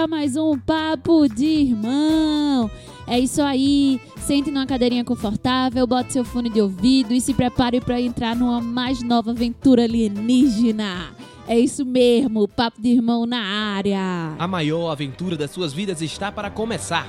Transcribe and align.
para 0.00 0.08
mais 0.08 0.34
um 0.34 0.58
Papo 0.58 1.28
de 1.28 1.44
Irmão. 1.44 2.70
É 3.06 3.18
isso 3.18 3.42
aí, 3.42 4.00
sente 4.16 4.50
numa 4.50 4.64
cadeirinha 4.64 5.04
confortável, 5.04 5.86
bote 5.86 6.14
seu 6.14 6.24
fone 6.24 6.48
de 6.48 6.58
ouvido 6.58 7.12
e 7.12 7.20
se 7.20 7.34
prepare 7.34 7.82
para 7.82 8.00
entrar 8.00 8.34
numa 8.34 8.62
mais 8.62 9.02
nova 9.02 9.32
aventura 9.32 9.84
alienígena. 9.84 11.14
É 11.46 11.58
isso 11.58 11.84
mesmo, 11.84 12.48
Papo 12.48 12.80
de 12.80 12.88
Irmão 12.88 13.26
na 13.26 13.42
área. 13.42 14.34
A 14.38 14.48
maior 14.48 14.90
aventura 14.90 15.36
das 15.36 15.50
suas 15.50 15.70
vidas 15.74 16.00
está 16.00 16.32
para 16.32 16.48
começar. 16.48 17.06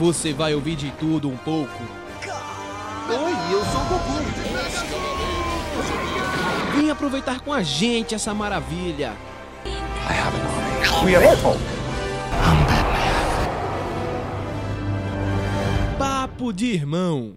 Você 0.00 0.32
vai 0.32 0.52
ouvir 0.52 0.74
de 0.74 0.90
tudo 0.98 1.28
um 1.28 1.36
pouco. 1.36 1.80
Oi, 3.08 3.54
eu 3.54 3.64
sou 3.66 3.80
o 3.80 3.88
Goku. 3.88 4.17
Aproveitar 6.98 7.38
com 7.42 7.52
a 7.52 7.62
gente 7.62 8.12
essa 8.12 8.34
maravilha. 8.34 9.12
We 11.04 11.14
are 11.14 11.24
Apple. 11.28 11.56
Papo 15.96 16.52
de 16.52 16.66
Irmão. 16.66 17.36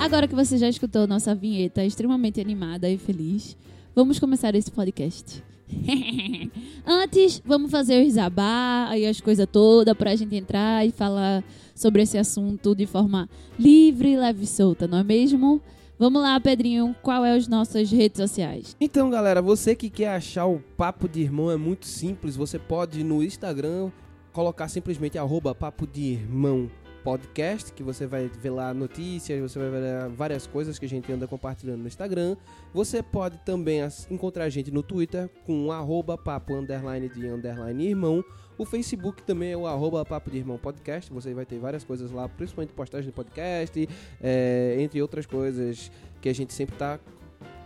Agora 0.00 0.26
que 0.26 0.34
você 0.34 0.56
já 0.56 0.66
escutou 0.66 1.06
nossa 1.06 1.34
vinheta 1.34 1.84
extremamente 1.84 2.40
animada 2.40 2.88
e 2.88 2.96
feliz, 2.96 3.54
vamos 3.94 4.18
começar 4.18 4.54
esse 4.54 4.70
podcast. 4.70 5.44
Antes, 6.86 7.42
vamos 7.44 7.70
fazer 7.70 8.02
o 8.02 8.06
Isabá 8.06 8.90
e 8.96 9.06
as 9.06 9.20
coisas 9.20 9.46
todas 9.50 9.96
pra 9.96 10.14
gente 10.14 10.34
entrar 10.36 10.86
e 10.86 10.90
falar 10.90 11.44
sobre 11.74 12.02
esse 12.02 12.18
assunto 12.18 12.74
de 12.74 12.86
forma 12.86 13.28
livre, 13.58 14.16
leve 14.16 14.44
e 14.44 14.46
solta, 14.46 14.86
não 14.86 14.98
é 14.98 15.04
mesmo? 15.04 15.60
Vamos 15.98 16.20
lá, 16.20 16.38
Pedrinho, 16.40 16.96
qual 17.00 17.24
é 17.24 17.36
as 17.36 17.46
nossas 17.46 17.90
redes 17.90 18.20
sociais? 18.20 18.76
Então, 18.80 19.08
galera, 19.08 19.40
você 19.40 19.74
que 19.74 19.88
quer 19.88 20.08
achar 20.08 20.46
o 20.46 20.58
Papo 20.76 21.08
de 21.08 21.20
Irmão 21.20 21.50
é 21.50 21.56
muito 21.56 21.86
simples. 21.86 22.34
Você 22.34 22.58
pode 22.58 23.00
ir 23.00 23.04
no 23.04 23.22
Instagram 23.22 23.90
colocar 24.32 24.68
simplesmente 24.68 25.16
arroba 25.16 25.54
Papo 25.54 25.86
de 25.86 26.02
Irmão 26.02 26.68
Podcast, 27.02 27.72
que 27.72 27.82
você 27.82 28.06
vai 28.06 28.28
ver 28.28 28.50
lá 28.50 28.72
notícias, 28.72 29.40
você 29.40 29.58
vai 29.58 29.70
ver 29.70 30.08
várias 30.10 30.46
coisas 30.46 30.78
que 30.78 30.86
a 30.86 30.88
gente 30.88 31.10
anda 31.12 31.26
compartilhando 31.26 31.80
no 31.80 31.88
Instagram. 31.88 32.36
Você 32.72 33.02
pode 33.02 33.38
também 33.38 33.80
encontrar 34.10 34.44
a 34.44 34.48
gente 34.48 34.70
no 34.70 34.82
Twitter 34.82 35.28
com 35.44 35.72
arroba 35.72 36.16
papo 36.16 36.54
underline 36.54 37.08
de 37.08 37.26
underline 37.26 37.86
irmão. 37.86 38.24
O 38.56 38.64
Facebook 38.64 39.22
também 39.22 39.52
é 39.52 39.56
o 39.56 39.66
arroba 39.66 40.04
papo 40.04 40.30
de 40.30 40.38
irmão 40.38 40.58
podcast. 40.58 41.12
Você 41.12 41.34
vai 41.34 41.44
ter 41.44 41.58
várias 41.58 41.84
coisas 41.84 42.10
lá, 42.10 42.28
principalmente 42.28 42.72
postagem 42.72 43.06
de 43.06 43.12
podcast, 43.12 43.88
é, 44.22 44.76
entre 44.78 45.02
outras 45.02 45.26
coisas 45.26 45.90
que 46.20 46.28
a 46.28 46.34
gente 46.34 46.52
sempre 46.52 46.74
está 46.74 47.00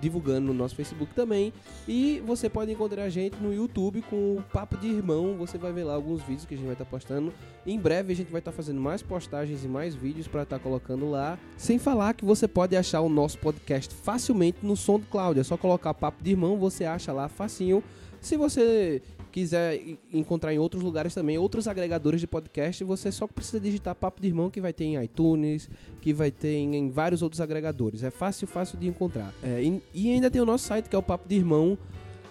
divulgando 0.00 0.46
no 0.48 0.54
nosso 0.54 0.74
Facebook 0.74 1.14
também. 1.14 1.52
E 1.86 2.22
você 2.26 2.48
pode 2.48 2.72
encontrar 2.72 3.04
a 3.04 3.08
gente 3.08 3.36
no 3.36 3.52
YouTube 3.52 4.02
com 4.02 4.36
o 4.36 4.44
Papo 4.52 4.76
de 4.76 4.88
Irmão. 4.88 5.36
Você 5.38 5.58
vai 5.58 5.72
ver 5.72 5.84
lá 5.84 5.94
alguns 5.94 6.22
vídeos 6.22 6.44
que 6.44 6.54
a 6.54 6.56
gente 6.56 6.66
vai 6.66 6.74
estar 6.74 6.84
postando. 6.84 7.32
Em 7.66 7.78
breve 7.78 8.12
a 8.12 8.16
gente 8.16 8.30
vai 8.30 8.40
estar 8.40 8.52
fazendo 8.52 8.80
mais 8.80 9.02
postagens 9.02 9.64
e 9.64 9.68
mais 9.68 9.94
vídeos 9.94 10.28
para 10.28 10.42
estar 10.42 10.58
colocando 10.58 11.10
lá. 11.10 11.38
Sem 11.56 11.78
falar 11.78 12.14
que 12.14 12.24
você 12.24 12.46
pode 12.46 12.76
achar 12.76 13.00
o 13.00 13.08
nosso 13.08 13.38
podcast 13.38 13.94
facilmente 13.94 14.58
no 14.62 14.76
SoundCloud. 14.76 15.40
É 15.40 15.44
só 15.44 15.56
colocar 15.56 15.94
Papo 15.94 16.22
de 16.22 16.30
Irmão, 16.30 16.56
você 16.56 16.84
acha 16.84 17.12
lá 17.12 17.28
facinho. 17.28 17.82
Se 18.20 18.36
você 18.36 19.02
quiser 19.36 19.78
encontrar 20.10 20.54
em 20.54 20.58
outros 20.58 20.82
lugares 20.82 21.12
também, 21.12 21.36
outros 21.36 21.68
agregadores 21.68 22.22
de 22.22 22.26
podcast, 22.26 22.82
você 22.82 23.12
só 23.12 23.26
precisa 23.26 23.60
digitar 23.60 23.94
Papo 23.94 24.18
de 24.18 24.28
Irmão 24.28 24.48
que 24.48 24.62
vai 24.62 24.72
ter 24.72 24.84
em 24.84 25.04
iTunes, 25.04 25.68
que 26.00 26.14
vai 26.14 26.30
ter 26.30 26.54
em, 26.54 26.74
em 26.74 26.88
vários 26.88 27.20
outros 27.20 27.38
agregadores. 27.38 28.02
É 28.02 28.10
fácil, 28.10 28.46
fácil 28.46 28.78
de 28.78 28.88
encontrar. 28.88 29.34
É, 29.42 29.62
e, 29.62 29.82
e 29.92 30.10
ainda 30.10 30.30
tem 30.30 30.40
o 30.40 30.46
nosso 30.46 30.64
site 30.64 30.88
que 30.88 30.96
é 30.96 30.98
o 30.98 31.02
Papo 31.02 31.28
de 31.28 31.34
Irmão 31.34 31.76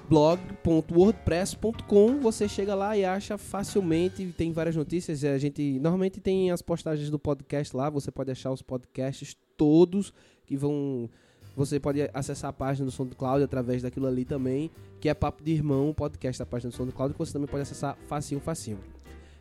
blog.wordpress.com 0.09 2.21
você 2.21 2.47
chega 2.47 2.73
lá 2.73 2.97
e 2.97 3.05
acha 3.05 3.37
facilmente 3.39 4.25
tem 4.37 4.51
várias 4.51 4.75
notícias 4.75 5.23
a 5.23 5.39
gente 5.39 5.79
normalmente 5.79 6.19
tem 6.19 6.51
as 6.51 6.61
postagens 6.61 7.09
do 7.09 7.17
podcast 7.17 7.75
lá 7.75 7.89
você 7.89 8.11
pode 8.11 8.29
achar 8.29 8.51
os 8.51 8.61
podcasts 8.61 9.35
todos 9.57 10.13
que 10.45 10.55
vão 10.55 11.09
você 11.55 11.79
pode 11.79 12.09
acessar 12.13 12.49
a 12.49 12.53
página 12.53 12.85
do 12.85 12.91
SoundCloud 12.91 13.43
através 13.43 13.81
daquilo 13.81 14.07
ali 14.07 14.25
também 14.25 14.69
que 14.99 15.09
é 15.09 15.13
Papo 15.13 15.43
de 15.43 15.51
Irmão 15.51 15.93
podcast 15.93 16.39
da 16.39 16.45
página 16.45 16.69
do 16.71 16.75
SoundCloud 16.75 17.13
que 17.13 17.19
você 17.19 17.33
também 17.33 17.47
pode 17.47 17.63
acessar 17.63 17.97
facinho 18.07 18.39
facinho 18.41 18.79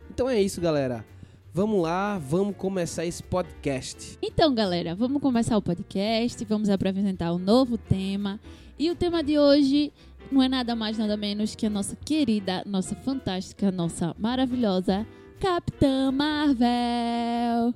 então 0.09 0.29
é 0.29 0.41
isso 0.41 0.61
galera 0.61 1.05
vamos 1.53 1.81
lá 1.81 2.17
vamos 2.17 2.55
começar 2.55 3.05
esse 3.05 3.23
podcast 3.23 4.17
Então, 4.21 4.53
galera, 4.53 4.93
vamos 4.95 5.21
começar 5.21 5.57
o 5.57 5.61
podcast, 5.61 6.43
vamos 6.45 6.69
apresentar 6.69 7.33
um 7.33 7.37
novo 7.37 7.77
tema. 7.77 8.39
E 8.77 8.91
o 8.91 8.95
tema 8.95 9.23
de 9.23 9.39
hoje 9.39 9.93
não 10.31 10.43
é 10.43 10.49
nada 10.49 10.75
mais, 10.75 10.97
nada 10.97 11.15
menos 11.15 11.55
que 11.55 11.65
a 11.65 11.69
nossa 11.69 11.95
querida, 11.95 12.61
nossa 12.65 12.93
fantástica, 12.95 13.71
nossa 13.71 14.13
maravilhosa 14.19 15.05
Capitã 15.39 16.11
Marvel. 16.11 17.73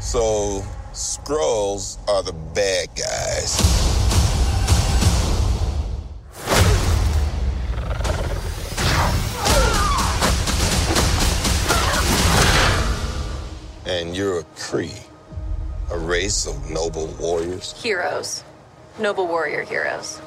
So, 0.00 0.62
Skrulls 0.92 1.98
are 2.08 2.22
the 2.22 2.32
bad 2.32 2.88
guys. 2.96 3.60
And 13.86 14.16
you're 14.16 14.40
a 14.40 14.44
Cree, 14.56 14.92
a 15.92 15.98
race 15.98 16.46
of 16.46 16.70
noble 16.70 17.06
warriors. 17.20 17.80
Heroes. 17.80 18.42
Noble 18.98 19.28
warrior 19.28 19.62
heroes. 19.62 20.20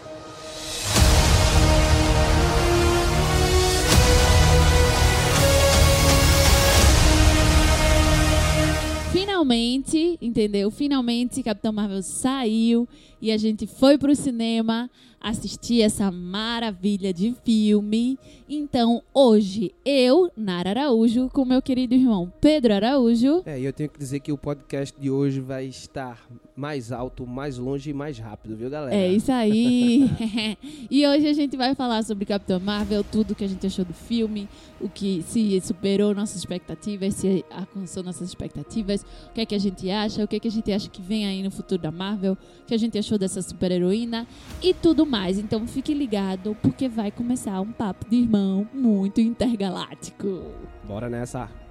Finalmente, 9.43 10.17
entendeu? 10.21 10.71
Finalmente 10.71 11.43
Capitão 11.43 11.73
Marvel 11.73 12.01
saiu 12.01 12.87
e 13.21 13.29
a 13.29 13.35
gente 13.35 13.67
foi 13.67 13.97
pro 13.97 14.15
cinema 14.15 14.89
assistir 15.23 15.81
essa 15.81 16.11
maravilha 16.11 17.13
de 17.13 17.33
filme. 17.45 18.19
Então, 18.47 19.01
hoje, 19.13 19.73
eu, 19.85 20.29
Nara 20.35 20.71
Araújo, 20.71 21.29
com 21.29 21.45
meu 21.45 21.61
querido 21.61 21.95
irmão 21.95 22.31
Pedro 22.41 22.73
Araújo. 22.73 23.41
É, 23.45 23.57
e 23.57 23.63
eu 23.63 23.71
tenho 23.71 23.89
que 23.89 23.97
dizer 23.97 24.19
que 24.19 24.33
o 24.33 24.37
podcast 24.37 24.93
de 24.99 25.09
hoje 25.09 25.39
vai 25.39 25.65
estar 25.65 26.27
mais 26.55 26.91
alto, 26.91 27.25
mais 27.25 27.57
longe 27.57 27.89
e 27.89 27.93
mais 27.93 28.19
rápido, 28.19 28.55
viu, 28.57 28.69
galera? 28.69 28.93
É 28.93 29.07
isso 29.07 29.31
aí. 29.31 30.09
e 30.91 31.07
hoje 31.07 31.27
a 31.27 31.33
gente 31.33 31.55
vai 31.55 31.73
falar 31.73 32.03
sobre 32.03 32.25
Capitão 32.25 32.59
Marvel, 32.59 33.03
tudo 33.03 33.33
que 33.33 33.45
a 33.45 33.47
gente 33.47 33.65
achou 33.65 33.85
do 33.85 33.93
filme, 33.93 34.49
o 34.81 34.89
que 34.89 35.23
se 35.23 35.59
superou 35.61 36.13
nossas 36.13 36.35
expectativas, 36.35 37.15
se 37.15 37.45
alcançou 37.49 38.03
nossas 38.03 38.27
expectativas, 38.27 39.05
o 39.33 39.35
que 39.35 39.41
é 39.41 39.45
que 39.47 39.55
a 39.55 39.59
gente 39.59 39.89
acha, 39.89 40.23
o 40.23 40.27
que 40.27 40.35
é 40.35 40.39
que 40.39 40.47
a 40.47 40.51
gente 40.51 40.71
acha 40.71 40.87
que 40.87 41.01
vem 41.01 41.25
aí 41.25 41.41
no 41.41 41.49
futuro 41.49 41.81
da 41.81 41.91
Marvel, 41.91 42.33
o 42.33 42.65
que 42.67 42.73
a 42.75 42.77
gente 42.77 42.99
achou 42.99 43.17
dessa 43.17 43.41
super-heroína 43.41 44.27
e 44.61 44.75
tudo 44.75 45.07
mais. 45.07 45.39
Então 45.39 45.65
fique 45.67 45.91
ligado, 45.91 46.55
porque 46.61 46.87
vai 46.87 47.09
começar 47.09 47.59
um 47.59 47.71
papo 47.71 48.07
de 48.07 48.17
irmão 48.17 48.69
muito 48.71 49.19
intergaláctico. 49.19 50.51
Bora 50.83 51.09
nessa. 51.09 51.62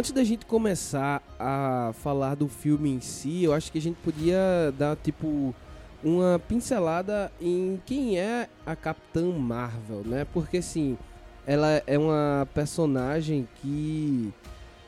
Antes 0.00 0.12
da 0.12 0.24
gente 0.24 0.46
começar 0.46 1.22
a 1.38 1.92
falar 2.02 2.34
do 2.34 2.48
filme 2.48 2.88
em 2.88 3.02
si, 3.02 3.44
eu 3.44 3.52
acho 3.52 3.70
que 3.70 3.76
a 3.76 3.82
gente 3.82 3.96
podia 3.96 4.72
dar, 4.78 4.96
tipo, 4.96 5.54
uma 6.02 6.38
pincelada 6.48 7.30
em 7.38 7.78
quem 7.84 8.18
é 8.18 8.48
a 8.64 8.74
Capitã 8.74 9.30
Marvel, 9.30 10.00
né? 10.06 10.26
Porque, 10.32 10.56
assim, 10.56 10.96
ela 11.46 11.82
é 11.86 11.98
uma 11.98 12.48
personagem 12.54 13.46
que 13.60 14.32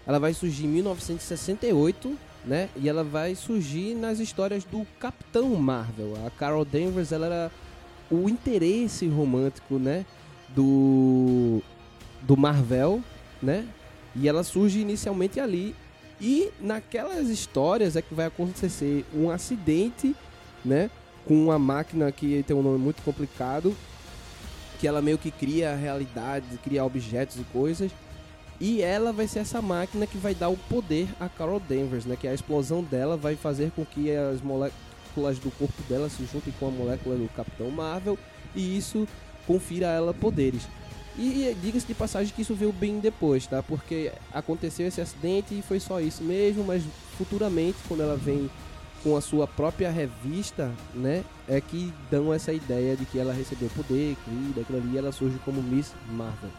ela 0.07 0.19
vai 0.19 0.33
surgir 0.33 0.65
em 0.65 0.69
1968, 0.69 2.17
né? 2.47 2.71
E 2.75 2.89
ela 2.89 3.05
vai 3.05 3.35
surgir 3.35 3.95
nas 3.95 4.19
histórias 4.19 4.65
do 4.65 4.87
Capitão 4.99 5.55
Marvel. 5.57 6.15
A 6.27 6.31
Carol 6.31 6.65
Danvers, 6.65 7.13
ela 7.13 7.27
era 7.27 7.53
o 8.11 8.31
interesse 8.31 9.07
romântico, 9.09 9.79
né? 9.79 10.07
Do 10.57 11.61
do 12.23 12.35
Marvel, 12.35 13.03
né? 13.43 13.69
E 14.15 14.29
ela 14.29 14.45
surge 14.45 14.81
inicialmente 14.81 15.41
ali. 15.41 15.75
E 16.21 16.51
naquelas 16.61 17.29
histórias 17.29 17.97
é 17.97 18.03
que 18.03 18.15
vai 18.15 18.27
acontecer 18.27 19.05
um 19.15 19.31
acidente, 19.31 20.15
né? 20.65 20.91
Com 21.27 21.35
uma 21.35 21.59
máquina 21.59 22.13
que 22.13 22.43
tem 22.45 22.55
um 22.57 22.63
nome 22.63 22.79
muito 22.79 23.03
complicado, 23.03 23.75
que 24.79 24.87
ela 24.87 25.03
meio 25.03 25.19
que 25.19 25.31
cria 25.31 25.75
realidades, 25.75 26.59
cria 26.63 26.85
objetos 26.85 27.37
e 27.37 27.45
coisas. 27.53 27.91
E 28.61 28.81
ela 28.81 29.13
vai 29.13 29.27
ser 29.27 29.41
essa 29.41 29.61
máquina 29.61 30.07
que 30.07 30.17
vai 30.17 30.35
dar 30.35 30.49
o 30.49 30.57
poder 30.57 31.09
a 31.19 31.29
Carol 31.29 31.59
Danvers, 31.59 32.05
né? 32.05 32.17
Que 32.21 32.29
a 32.29 32.35
explosão 32.35 32.83
dela 32.83 33.17
vai 33.17 33.35
fazer 33.35 33.73
com 33.75 33.85
que 33.85 34.15
as 34.15 34.41
moléculas 34.41 35.39
do 35.41 35.51
corpo 35.51 35.83
dela 35.89 36.09
se 36.09 36.25
juntem 36.33 36.55
com 36.61 36.69
a 36.69 36.71
molécula 36.71 37.17
do 37.17 37.29
Capitão 37.35 37.71
Marvel 37.71 38.17
e 38.55 38.77
isso 38.77 39.09
confira 39.47 39.89
a 39.89 39.93
ela 39.93 40.15
poderes. 40.15 40.63
E, 41.17 41.45
e 41.51 41.57
diga-se 41.61 41.87
de 41.87 41.95
passagem 41.95 42.33
que 42.35 42.43
isso 42.43 42.55
veio 42.55 42.73
bem 42.73 42.99
depois, 42.99 43.47
tá? 43.47 43.63
Porque 43.63 44.13
aconteceu 44.33 44.87
esse 44.87 45.01
acidente 45.01 45.55
e 45.59 45.63
foi 45.63 45.79
só 45.79 46.01
isso 46.01 46.23
mesmo, 46.23 46.65
mas 46.65 46.83
futuramente, 47.19 47.77
quando 47.87 48.03
ela 48.03 48.17
vem 48.17 48.51
com 49.03 49.17
a 49.17 49.21
sua 49.21 49.47
própria 49.47 49.91
revista, 49.91 50.73
né? 50.95 51.25
É 51.49 51.61
que 51.61 51.93
dão 52.11 52.33
essa 52.33 52.53
ideia 52.53 52.97
de 52.97 53.05
que 53.05 53.19
ela 53.19 53.33
recebeu 53.33 53.69
poder, 53.71 54.17
que 54.25 54.53
daquilo 54.57 54.79
ali 54.79 54.97
ela 54.97 55.13
surge 55.13 55.39
como 55.45 55.63
Miss 55.63 55.93
Marvel. 56.11 56.51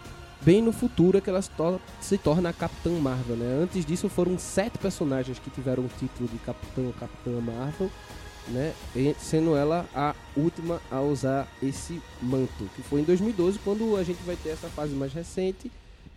Bem 0.42 0.62
no 0.62 0.74
futuro 0.74 1.18
é 1.18 1.22
que 1.22 1.30
ela 1.30 1.42
se, 1.42 1.50
to- 1.52 1.80
se 2.02 2.18
torna 2.18 2.50
a 2.50 2.54
Capitã 2.54 2.90
Marvel, 3.00 3.38
né? 3.38 3.62
Antes 3.64 3.86
disso 3.86 4.10
foram 4.10 4.38
sete 4.38 4.78
personagens 4.78 5.40
que 5.40 5.50
tiveram 5.50 5.84
o 5.86 5.90
título 5.98 6.28
de 6.28 6.38
Capitã 6.40 6.82
ou 6.82 6.94
Capitã 6.94 7.32
Marvel, 7.40 7.90
né? 8.48 8.74
Sendo 9.20 9.56
ela 9.56 9.88
a 9.96 10.16
última 10.36 10.82
a 10.92 11.02
usar 11.02 11.48
esse 11.62 12.02
manto, 12.22 12.70
que 12.76 12.82
foi 12.82 13.02
em 13.02 13.04
2012 13.04 13.60
quando 13.60 13.96
a 13.96 14.04
gente 14.04 14.22
vai 14.24 14.36
ter 14.36 14.50
essa 14.50 14.68
fase 14.70 14.94
mais 14.94 15.14
recente, 15.14 15.72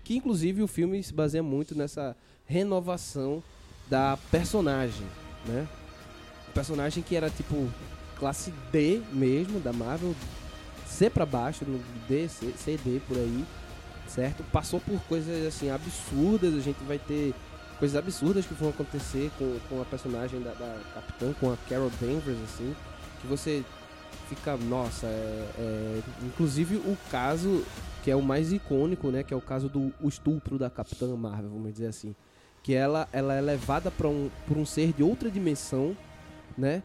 que 0.05 0.17
inclusive 0.17 0.62
o 0.62 0.69
filme 0.69 1.02
se 1.02 1.12
baseia 1.12 1.43
muito 1.43 1.76
nessa 1.76 2.17
renovação 2.46 3.43
da 3.88 4.19
personagem, 4.31 5.06
né? 5.46 5.67
personagem 6.56 7.02
que 7.02 7.14
era 7.14 7.28
tipo 7.28 7.69
classe 8.19 8.50
D 8.72 9.02
mesmo 9.12 9.61
da 9.61 9.75
Marvel, 9.75 10.14
C 10.87 11.11
pra 11.11 11.26
baixo, 11.26 11.67
no 11.67 11.79
D, 12.08 12.29
C, 12.29 12.55
C, 12.56 12.79
D 12.82 13.00
por 13.06 13.19
aí, 13.19 13.44
certo? 14.08 14.43
Passou 14.44 14.81
por 14.81 14.99
coisas 15.02 15.46
assim 15.46 15.69
absurdas, 15.69 16.55
a 16.55 16.61
gente 16.61 16.82
vai 16.84 16.99
ter 16.99 17.34
coisas 17.78 17.96
absurdas 17.96 18.46
que 18.46 18.55
vão 18.55 18.70
acontecer 18.70 19.31
com, 19.38 19.58
com 19.69 19.81
a 19.81 19.84
personagem 19.84 20.40
da, 20.40 20.52
da 20.52 20.78
Capitã, 20.94 21.32
com 21.38 21.52
a 21.52 21.56
Carol 21.69 21.90
Danvers, 22.00 22.38
assim, 22.44 22.75
que 23.20 23.26
você 23.26 23.64
fica, 24.28 24.56
nossa, 24.56 25.06
é, 25.06 25.50
é- 25.58 26.00
inclusive 26.25 26.76
o 26.76 26.96
caso 27.11 27.64
que 28.02 28.11
é 28.11 28.17
o 28.17 28.23
mais 28.23 28.52
icônico, 28.52 29.11
né, 29.11 29.23
que 29.23 29.34
é 29.34 29.37
o 29.37 29.40
caso 29.40 29.69
do 29.69 29.93
o 30.00 30.08
estupro 30.08 30.58
da 30.58 30.70
Capitã 30.70 31.08
Marvel, 31.17 31.50
vamos 31.50 31.73
dizer 31.73 31.88
assim, 31.88 32.14
que 32.62 32.75
ela, 32.75 33.08
ela 33.12 33.34
é 33.34 33.40
levada 33.40 33.90
para 33.90 34.08
um, 34.08 34.31
por 34.46 34.56
um 34.56 34.64
ser 34.64 34.93
de 34.93 35.02
outra 35.02 35.31
dimensão, 35.31 35.96
né? 36.56 36.82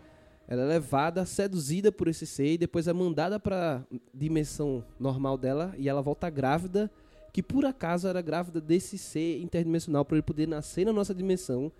Ela 0.48 0.64
é 0.64 0.66
levada, 0.66 1.26
seduzida 1.26 1.92
por 1.92 2.08
esse 2.08 2.28
ser 2.28 2.54
e 2.54 2.58
depois 2.58 2.88
é 2.88 2.94
mandada 2.94 3.40
para 3.40 3.82
dimensão 4.14 4.84
normal 5.00 5.38
dela 5.38 5.74
e 5.78 5.88
ela 5.88 6.02
volta 6.02 6.30
grávida, 6.30 6.92
que 7.32 7.42
por 7.42 7.66
acaso 7.66 8.08
era 8.08 8.22
grávida 8.22 8.60
desse 8.60 8.98
ser 8.98 9.42
interdimensional 9.42 10.04
para 10.04 10.18
ele 10.18 10.24
poder 10.24 10.48
nascer 10.48 10.86
na 10.86 10.94
nossa 10.94 11.14
dimensão. 11.14 11.72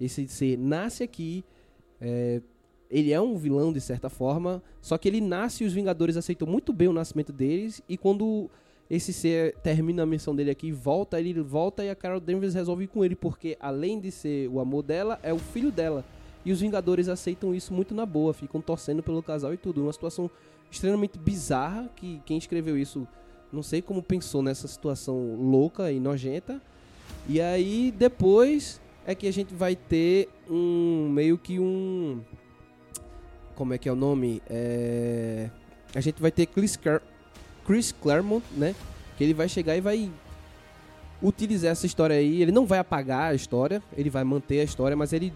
Esse 0.00 0.28
ser 0.28 0.58
nasce 0.58 1.02
aqui, 1.02 1.44
é, 2.00 2.40
ele 2.90 3.12
é 3.12 3.20
um 3.20 3.36
vilão 3.36 3.72
de 3.72 3.80
certa 3.80 4.08
forma, 4.08 4.62
só 4.80 4.96
que 4.96 5.08
ele 5.08 5.20
nasce 5.20 5.64
e 5.64 5.66
os 5.66 5.72
Vingadores 5.72 6.16
aceitam 6.16 6.46
muito 6.46 6.72
bem 6.72 6.88
o 6.88 6.92
nascimento 6.92 7.32
deles 7.32 7.82
e 7.88 7.96
quando 7.96 8.50
esse 8.90 9.12
ser 9.12 9.54
termina 9.56 10.02
a 10.02 10.06
missão 10.06 10.34
dele 10.34 10.50
aqui, 10.50 10.72
volta, 10.72 11.20
ele 11.20 11.34
volta 11.42 11.84
e 11.84 11.90
a 11.90 11.94
Carol 11.94 12.20
Danvers 12.20 12.54
resolve 12.54 12.84
ir 12.84 12.88
com 12.88 13.04
ele 13.04 13.14
porque 13.14 13.56
além 13.60 14.00
de 14.00 14.10
ser 14.10 14.48
o 14.48 14.60
amor 14.60 14.82
dela, 14.82 15.18
é 15.22 15.32
o 15.32 15.38
filho 15.38 15.70
dela. 15.70 16.04
E 16.44 16.52
os 16.52 16.60
Vingadores 16.60 17.08
aceitam 17.08 17.54
isso 17.54 17.74
muito 17.74 17.94
na 17.94 18.06
boa, 18.06 18.32
ficam 18.32 18.60
torcendo 18.60 19.02
pelo 19.02 19.22
casal 19.22 19.52
e 19.52 19.56
tudo. 19.56 19.82
Uma 19.82 19.92
situação 19.92 20.30
extremamente 20.70 21.18
bizarra 21.18 21.90
que 21.94 22.22
quem 22.24 22.38
escreveu 22.38 22.78
isso 22.78 23.06
não 23.52 23.62
sei 23.62 23.80
como 23.82 24.02
pensou 24.02 24.42
nessa 24.42 24.68
situação 24.68 25.36
louca 25.36 25.90
e 25.90 26.00
nojenta. 26.00 26.60
E 27.28 27.40
aí 27.40 27.92
depois 27.96 28.80
é 29.06 29.14
que 29.14 29.26
a 29.26 29.32
gente 29.32 29.54
vai 29.54 29.74
ter 29.74 30.28
um 30.48 31.08
meio 31.10 31.38
que 31.38 31.58
um 31.58 32.20
como 33.58 33.74
é 33.74 33.78
que 33.78 33.88
é 33.88 33.92
o 33.92 33.96
nome? 33.96 34.40
É... 34.48 35.50
A 35.92 36.00
gente 36.00 36.22
vai 36.22 36.30
ter 36.30 36.46
Chris, 36.46 36.76
Car- 36.76 37.02
Chris 37.66 37.90
Claremont, 37.90 38.44
né? 38.56 38.72
Que 39.16 39.24
ele 39.24 39.34
vai 39.34 39.48
chegar 39.48 39.76
e 39.76 39.80
vai 39.80 40.08
utilizar 41.20 41.72
essa 41.72 41.84
história 41.84 42.14
aí. 42.14 42.40
Ele 42.40 42.52
não 42.52 42.64
vai 42.64 42.78
apagar 42.78 43.32
a 43.32 43.34
história, 43.34 43.82
ele 43.96 44.10
vai 44.10 44.22
manter 44.22 44.60
a 44.60 44.62
história, 44.62 44.96
mas 44.96 45.12
ele 45.12 45.32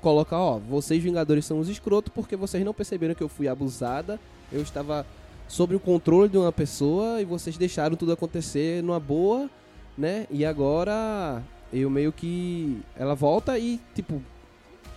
coloca, 0.00 0.36
ó, 0.36 0.58
vocês 0.58 1.02
Vingadores 1.02 1.44
são 1.44 1.58
os 1.58 1.68
escrotos 1.68 2.12
porque 2.14 2.36
vocês 2.36 2.64
não 2.64 2.72
perceberam 2.72 3.16
que 3.16 3.22
eu 3.22 3.28
fui 3.28 3.48
abusada. 3.48 4.20
Eu 4.52 4.62
estava 4.62 5.04
sob 5.48 5.74
o 5.74 5.80
controle 5.80 6.28
de 6.28 6.36
uma 6.36 6.52
pessoa 6.52 7.20
e 7.20 7.24
vocês 7.24 7.56
deixaram 7.56 7.96
tudo 7.96 8.12
acontecer 8.12 8.82
numa 8.82 9.00
boa, 9.00 9.48
né? 9.96 10.26
E 10.30 10.44
agora 10.44 11.42
eu 11.72 11.88
meio 11.90 12.12
que 12.12 12.80
ela 12.96 13.14
volta 13.14 13.58
e 13.58 13.80
tipo 13.94 14.22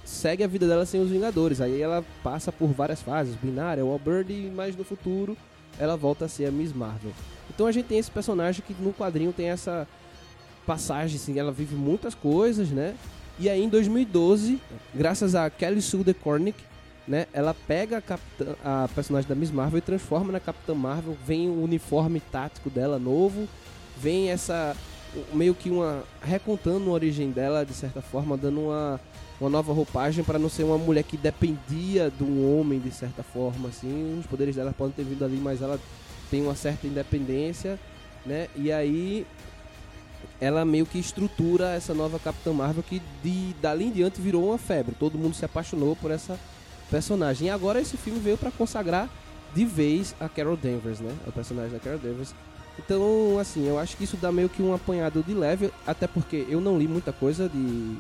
segue 0.03 0.43
a 0.43 0.47
vida 0.47 0.67
dela 0.67 0.85
sem 0.85 1.01
os 1.01 1.09
Vingadores. 1.09 1.61
Aí 1.61 1.81
ela 1.81 2.03
passa 2.23 2.51
por 2.51 2.67
várias 2.69 3.01
fases, 3.01 3.35
binária, 3.35 3.85
Wallbird, 3.85 4.33
e 4.33 4.49
mais 4.49 4.75
no 4.75 4.83
futuro 4.83 5.37
ela 5.77 5.95
volta 5.95 6.25
a 6.25 6.27
ser 6.27 6.45
a 6.45 6.51
Miss 6.51 6.73
Marvel. 6.73 7.11
Então 7.49 7.67
a 7.67 7.71
gente 7.71 7.85
tem 7.85 7.99
esse 7.99 8.11
personagem 8.11 8.63
que 8.65 8.73
no 8.81 8.93
quadrinho 8.93 9.31
tem 9.31 9.49
essa 9.49 9.87
passagem, 10.65 11.15
assim, 11.15 11.39
ela 11.39 11.51
vive 11.51 11.75
muitas 11.75 12.13
coisas, 12.13 12.69
né? 12.69 12.95
E 13.39 13.49
aí 13.49 13.63
em 13.63 13.69
2012, 13.69 14.59
graças 14.93 15.35
a 15.35 15.49
Kelly 15.49 15.81
Sue 15.81 16.03
DeCornick, 16.03 16.61
né, 17.09 17.25
ela 17.33 17.55
pega 17.67 17.97
a, 17.97 18.01
capitã, 18.01 18.55
a 18.63 18.87
personagem 18.93 19.27
da 19.27 19.33
Miss 19.33 19.49
Marvel 19.49 19.79
e 19.79 19.81
transforma 19.81 20.31
na 20.31 20.39
Capitã 20.39 20.75
Marvel, 20.75 21.17
vem 21.25 21.49
o 21.49 21.63
uniforme 21.63 22.19
tático 22.19 22.69
dela 22.69 22.99
novo, 22.99 23.49
vem 23.97 24.29
essa 24.29 24.77
meio 25.33 25.55
que 25.55 25.71
uma 25.71 26.03
recontando 26.21 26.87
a 26.87 26.93
origem 26.93 27.31
dela 27.31 27.65
de 27.65 27.73
certa 27.73 27.99
forma, 27.99 28.37
dando 28.37 28.61
uma 28.61 29.01
uma 29.41 29.49
nova 29.49 29.71
roupagem 29.73 30.23
para 30.23 30.37
não 30.37 30.49
ser 30.49 30.63
uma 30.63 30.77
mulher 30.77 31.01
que 31.03 31.15
dependia 31.15 32.11
de 32.11 32.23
um 32.23 32.59
homem 32.59 32.77
de 32.77 32.91
certa 32.91 33.23
forma 33.23 33.69
assim, 33.69 34.19
os 34.19 34.25
poderes 34.27 34.55
dela 34.55 34.73
podem 34.77 34.93
ter 34.93 35.03
vindo 35.03 35.23
ali, 35.25 35.37
mas 35.37 35.61
ela 35.61 35.79
tem 36.29 36.41
uma 36.43 36.55
certa 36.55 36.85
independência, 36.85 37.79
né? 38.25 38.49
E 38.55 38.71
aí 38.71 39.25
ela 40.39 40.63
meio 40.63 40.85
que 40.85 40.99
estrutura 40.99 41.73
essa 41.73 41.93
nova 41.93 42.19
Capitã 42.19 42.53
Marvel 42.53 42.83
que 42.83 43.01
de 43.23 43.55
dali 43.61 43.85
em 43.85 43.91
diante 43.91 44.21
virou 44.21 44.49
uma 44.49 44.57
febre. 44.57 44.93
Todo 44.99 45.17
mundo 45.17 45.33
se 45.33 45.45
apaixonou 45.45 45.95
por 45.95 46.11
essa 46.11 46.37
personagem. 46.89 47.47
E 47.47 47.51
agora 47.51 47.79
esse 47.79 47.97
filme 47.97 48.19
veio 48.19 48.37
para 48.37 48.51
consagrar 48.51 49.09
de 49.53 49.65
vez 49.65 50.15
a 50.19 50.29
Carol 50.29 50.57
Danvers, 50.57 50.99
né? 50.99 51.15
O 51.27 51.31
personagem 51.31 51.71
da 51.71 51.79
Carol 51.79 51.99
Danvers. 51.99 52.33
Então, 52.77 53.37
assim, 53.39 53.67
eu 53.67 53.77
acho 53.77 53.97
que 53.97 54.03
isso 54.05 54.15
dá 54.17 54.31
meio 54.31 54.47
que 54.47 54.61
um 54.61 54.73
apanhado 54.73 55.21
de 55.21 55.33
leve, 55.33 55.71
até 55.85 56.07
porque 56.07 56.45
eu 56.49 56.61
não 56.61 56.77
li 56.77 56.87
muita 56.87 57.11
coisa 57.11 57.49
de 57.49 57.97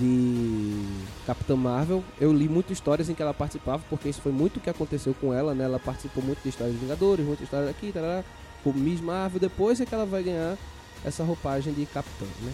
de 0.00 0.82
Capitã 1.26 1.54
Marvel. 1.54 2.02
Eu 2.18 2.32
li 2.32 2.48
muitas 2.48 2.72
histórias 2.72 3.10
em 3.10 3.14
que 3.14 3.22
ela 3.22 3.34
participava, 3.34 3.82
porque 3.90 4.08
isso 4.08 4.22
foi 4.22 4.32
muito 4.32 4.56
o 4.56 4.60
que 4.60 4.70
aconteceu 4.70 5.14
com 5.14 5.32
ela, 5.32 5.54
né? 5.54 5.64
Ela 5.64 5.78
participou 5.78 6.24
muito 6.24 6.42
de 6.42 6.48
histórias 6.48 6.74
de 6.74 6.80
Vingadores, 6.80 7.24
muita 7.24 7.44
história 7.44 7.66
daqui, 7.66 7.92
tarará, 7.92 8.24
com 8.64 8.72
Miss 8.72 9.00
Marvel. 9.00 9.38
Depois 9.38 9.80
é 9.80 9.84
que 9.84 9.94
ela 9.94 10.06
vai 10.06 10.22
ganhar 10.22 10.56
essa 11.04 11.22
roupagem 11.22 11.74
de 11.74 11.84
Capitã, 11.86 12.24
né? 12.40 12.52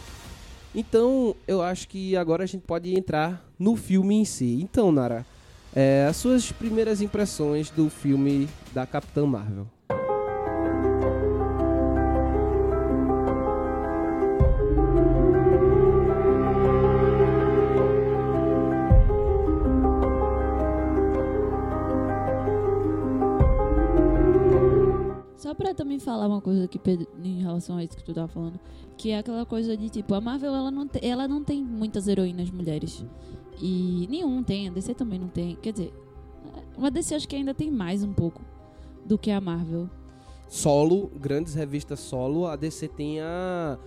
Então, 0.74 1.34
eu 1.46 1.62
acho 1.62 1.88
que 1.88 2.16
agora 2.16 2.42
a 2.42 2.46
gente 2.46 2.62
pode 2.62 2.94
entrar 2.94 3.42
no 3.58 3.76
filme 3.76 4.16
em 4.16 4.24
si. 4.24 4.60
Então, 4.60 4.90
Nara, 4.92 5.24
é, 5.76 6.06
as 6.08 6.16
suas 6.16 6.50
primeiras 6.50 7.02
impressões 7.02 7.68
do 7.68 7.90
filme 7.90 8.48
da 8.72 8.86
Capitã 8.86 9.26
Marvel. 9.26 9.68
Pra 25.56 25.72
também 25.74 25.98
falar 25.98 26.26
uma 26.26 26.40
coisa 26.40 26.64
aqui 26.64 26.78
Pedro, 26.78 27.06
em 27.24 27.40
relação 27.40 27.76
a 27.78 27.84
isso 27.84 27.96
que 27.96 28.04
tu 28.04 28.12
tava 28.12 28.28
falando, 28.28 28.60
que 28.96 29.10
é 29.10 29.18
aquela 29.18 29.46
coisa 29.46 29.76
de 29.76 29.88
tipo, 29.88 30.14
a 30.14 30.20
Marvel 30.20 30.54
ela 30.54 30.70
não, 30.70 30.86
te- 30.86 31.00
ela 31.04 31.26
não 31.26 31.42
tem 31.42 31.64
muitas 31.64 32.06
heroínas 32.08 32.50
mulheres. 32.50 33.04
E 33.60 34.06
nenhum 34.10 34.42
tem, 34.42 34.68
a 34.68 34.70
DC 34.70 34.94
também 34.94 35.18
não 35.18 35.28
tem. 35.28 35.56
Quer 35.56 35.72
dizer, 35.72 35.94
a 36.78 36.90
DC 36.90 37.14
acho 37.14 37.26
que 37.28 37.36
ainda 37.36 37.54
tem 37.54 37.70
mais 37.70 38.02
um 38.04 38.12
pouco 38.12 38.42
do 39.06 39.16
que 39.16 39.30
a 39.30 39.40
Marvel. 39.40 39.88
Solo, 40.48 41.10
grandes 41.18 41.54
revistas 41.54 42.00
solo, 42.00 42.46
a 42.46 42.54
DC 42.54 42.88
tinha 42.88 43.78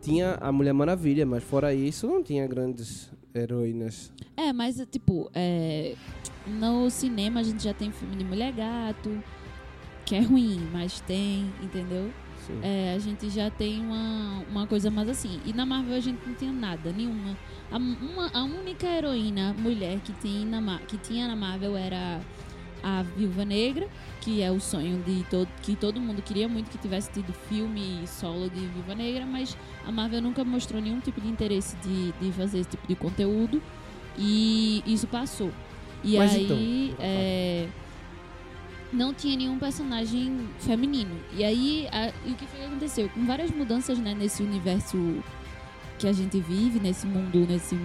tinha 0.00 0.34
a 0.34 0.52
Mulher 0.52 0.74
Maravilha, 0.74 1.24
mas 1.24 1.42
fora 1.42 1.72
isso 1.72 2.06
não 2.06 2.22
tinha 2.22 2.46
grandes 2.46 3.10
heroínas. 3.34 4.12
É, 4.36 4.52
mas 4.52 4.76
tipo, 4.90 5.30
é, 5.32 5.94
no 6.46 6.90
cinema 6.90 7.40
a 7.40 7.42
gente 7.42 7.64
já 7.64 7.72
tem 7.72 7.90
filme 7.90 8.14
de 8.14 8.24
Mulher 8.24 8.52
Gato, 8.52 9.10
que 10.04 10.14
é 10.14 10.20
ruim, 10.20 10.68
mas 10.72 11.00
tem, 11.00 11.52
entendeu? 11.62 12.10
É, 12.62 12.94
a 12.94 12.98
gente 12.98 13.30
já 13.30 13.50
tem 13.50 13.80
uma, 13.80 14.44
uma 14.50 14.66
coisa 14.66 14.90
mais 14.90 15.08
assim. 15.08 15.40
E 15.46 15.52
na 15.52 15.64
Marvel 15.64 15.96
a 15.96 16.00
gente 16.00 16.20
não 16.26 16.34
tinha 16.34 16.52
nada, 16.52 16.92
nenhuma. 16.92 17.36
A, 17.70 17.78
uma, 17.78 18.30
a 18.32 18.44
única 18.44 18.86
heroína 18.86 19.54
mulher 19.54 19.98
que, 20.00 20.12
tem 20.12 20.44
na, 20.44 20.78
que 20.80 20.98
tinha 20.98 21.26
na 21.26 21.34
Marvel 21.34 21.76
era 21.76 22.20
a 22.82 23.02
Viúva 23.02 23.46
Negra, 23.46 23.88
que 24.20 24.42
é 24.42 24.50
o 24.50 24.60
sonho 24.60 25.02
de 25.02 25.24
todo, 25.30 25.48
que 25.62 25.74
todo 25.74 25.98
mundo 25.98 26.20
queria 26.20 26.46
muito 26.46 26.70
que 26.70 26.76
tivesse 26.76 27.10
tido 27.10 27.32
filme 27.48 28.06
solo 28.06 28.50
de 28.50 28.60
Viúva 28.60 28.94
Negra, 28.94 29.24
mas 29.24 29.56
a 29.86 29.90
Marvel 29.90 30.20
nunca 30.20 30.44
mostrou 30.44 30.82
nenhum 30.82 31.00
tipo 31.00 31.18
de 31.20 31.28
interesse 31.28 31.76
de, 31.76 32.12
de 32.20 32.30
fazer 32.32 32.58
esse 32.58 32.68
tipo 32.68 32.86
de 32.86 32.94
conteúdo 32.94 33.62
e 34.18 34.82
isso 34.86 35.06
passou. 35.06 35.50
E 36.02 36.18
Mas 36.18 36.34
aí 36.34 36.44
então, 36.44 36.96
é, 37.00 37.68
não 38.94 39.12
tinha 39.12 39.36
nenhum 39.36 39.58
personagem 39.58 40.38
feminino. 40.60 41.16
E 41.36 41.44
aí 41.44 41.88
a- 41.92 42.12
e 42.26 42.30
o 42.32 42.34
que 42.34 42.46
foi 42.46 42.60
que 42.60 42.66
aconteceu? 42.66 43.08
Com 43.10 43.24
várias 43.26 43.50
mudanças 43.50 43.98
né, 43.98 44.14
nesse 44.14 44.42
universo 44.42 44.96
que 45.98 46.06
a 46.06 46.12
gente 46.12 46.40
vive, 46.40 46.80
nesse 46.80 47.06
mundo, 47.06 47.46
nesse 47.48 47.78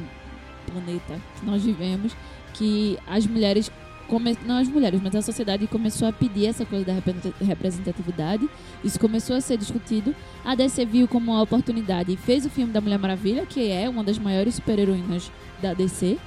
planeta 0.71 1.19
que 1.39 1.45
nós 1.45 1.63
vivemos, 1.63 2.15
que 2.53 2.97
as 3.07 3.25
mulheres 3.25 3.71
come- 4.07 4.37
não 4.45 4.57
as 4.57 4.67
mulheres, 4.67 4.99
mas 5.01 5.15
a 5.15 5.21
sociedade 5.21 5.67
começou 5.67 6.07
a 6.07 6.11
pedir 6.13 6.47
essa 6.47 6.65
coisa 6.65 6.85
da 6.85 6.93
representa- 6.93 7.43
representatividade. 7.45 8.49
Isso 8.83 8.99
começou 8.99 9.35
a 9.35 9.41
ser 9.41 9.57
discutido. 9.57 10.15
A 10.43 10.55
DC 10.55 10.85
viu 10.85 11.07
como 11.07 11.31
uma 11.31 11.41
oportunidade 11.41 12.11
e 12.13 12.17
fez 12.17 12.45
o 12.45 12.49
filme 12.49 12.71
da 12.73 12.81
Mulher 12.81 12.97
Maravilha, 12.99 13.45
que 13.45 13.69
é 13.69 13.87
uma 13.87 14.03
das 14.03 14.17
maiores 14.17 14.55
super-heroínas 14.55 15.31
da 15.61 15.73
DC, 15.73 16.17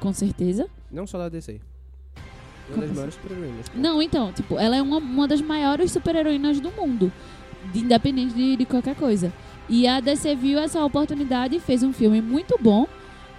com 0.00 0.12
certeza. 0.12 0.68
Não 0.90 1.06
só 1.06 1.18
da 1.18 1.28
DC. 1.28 1.60
Uma 2.74 2.86
das 2.86 2.92
maiores 2.94 3.14
super-heroínas. 3.14 3.66
Não, 3.74 4.02
então, 4.02 4.32
tipo, 4.32 4.58
ela 4.58 4.76
é 4.76 4.82
uma, 4.82 4.98
uma 4.98 5.26
das 5.28 5.40
maiores 5.40 5.90
super-heroínas 5.92 6.60
do 6.60 6.70
mundo, 6.72 7.12
de- 7.72 7.80
independente 7.80 8.34
de, 8.34 8.56
de 8.56 8.64
qualquer 8.64 8.94
coisa. 8.94 9.32
E 9.68 9.86
a 9.86 10.00
DC 10.00 10.34
viu 10.34 10.58
essa 10.58 10.82
oportunidade 10.84 11.56
e 11.56 11.60
fez 11.60 11.82
um 11.82 11.92
filme 11.92 12.20
muito 12.22 12.56
bom. 12.60 12.86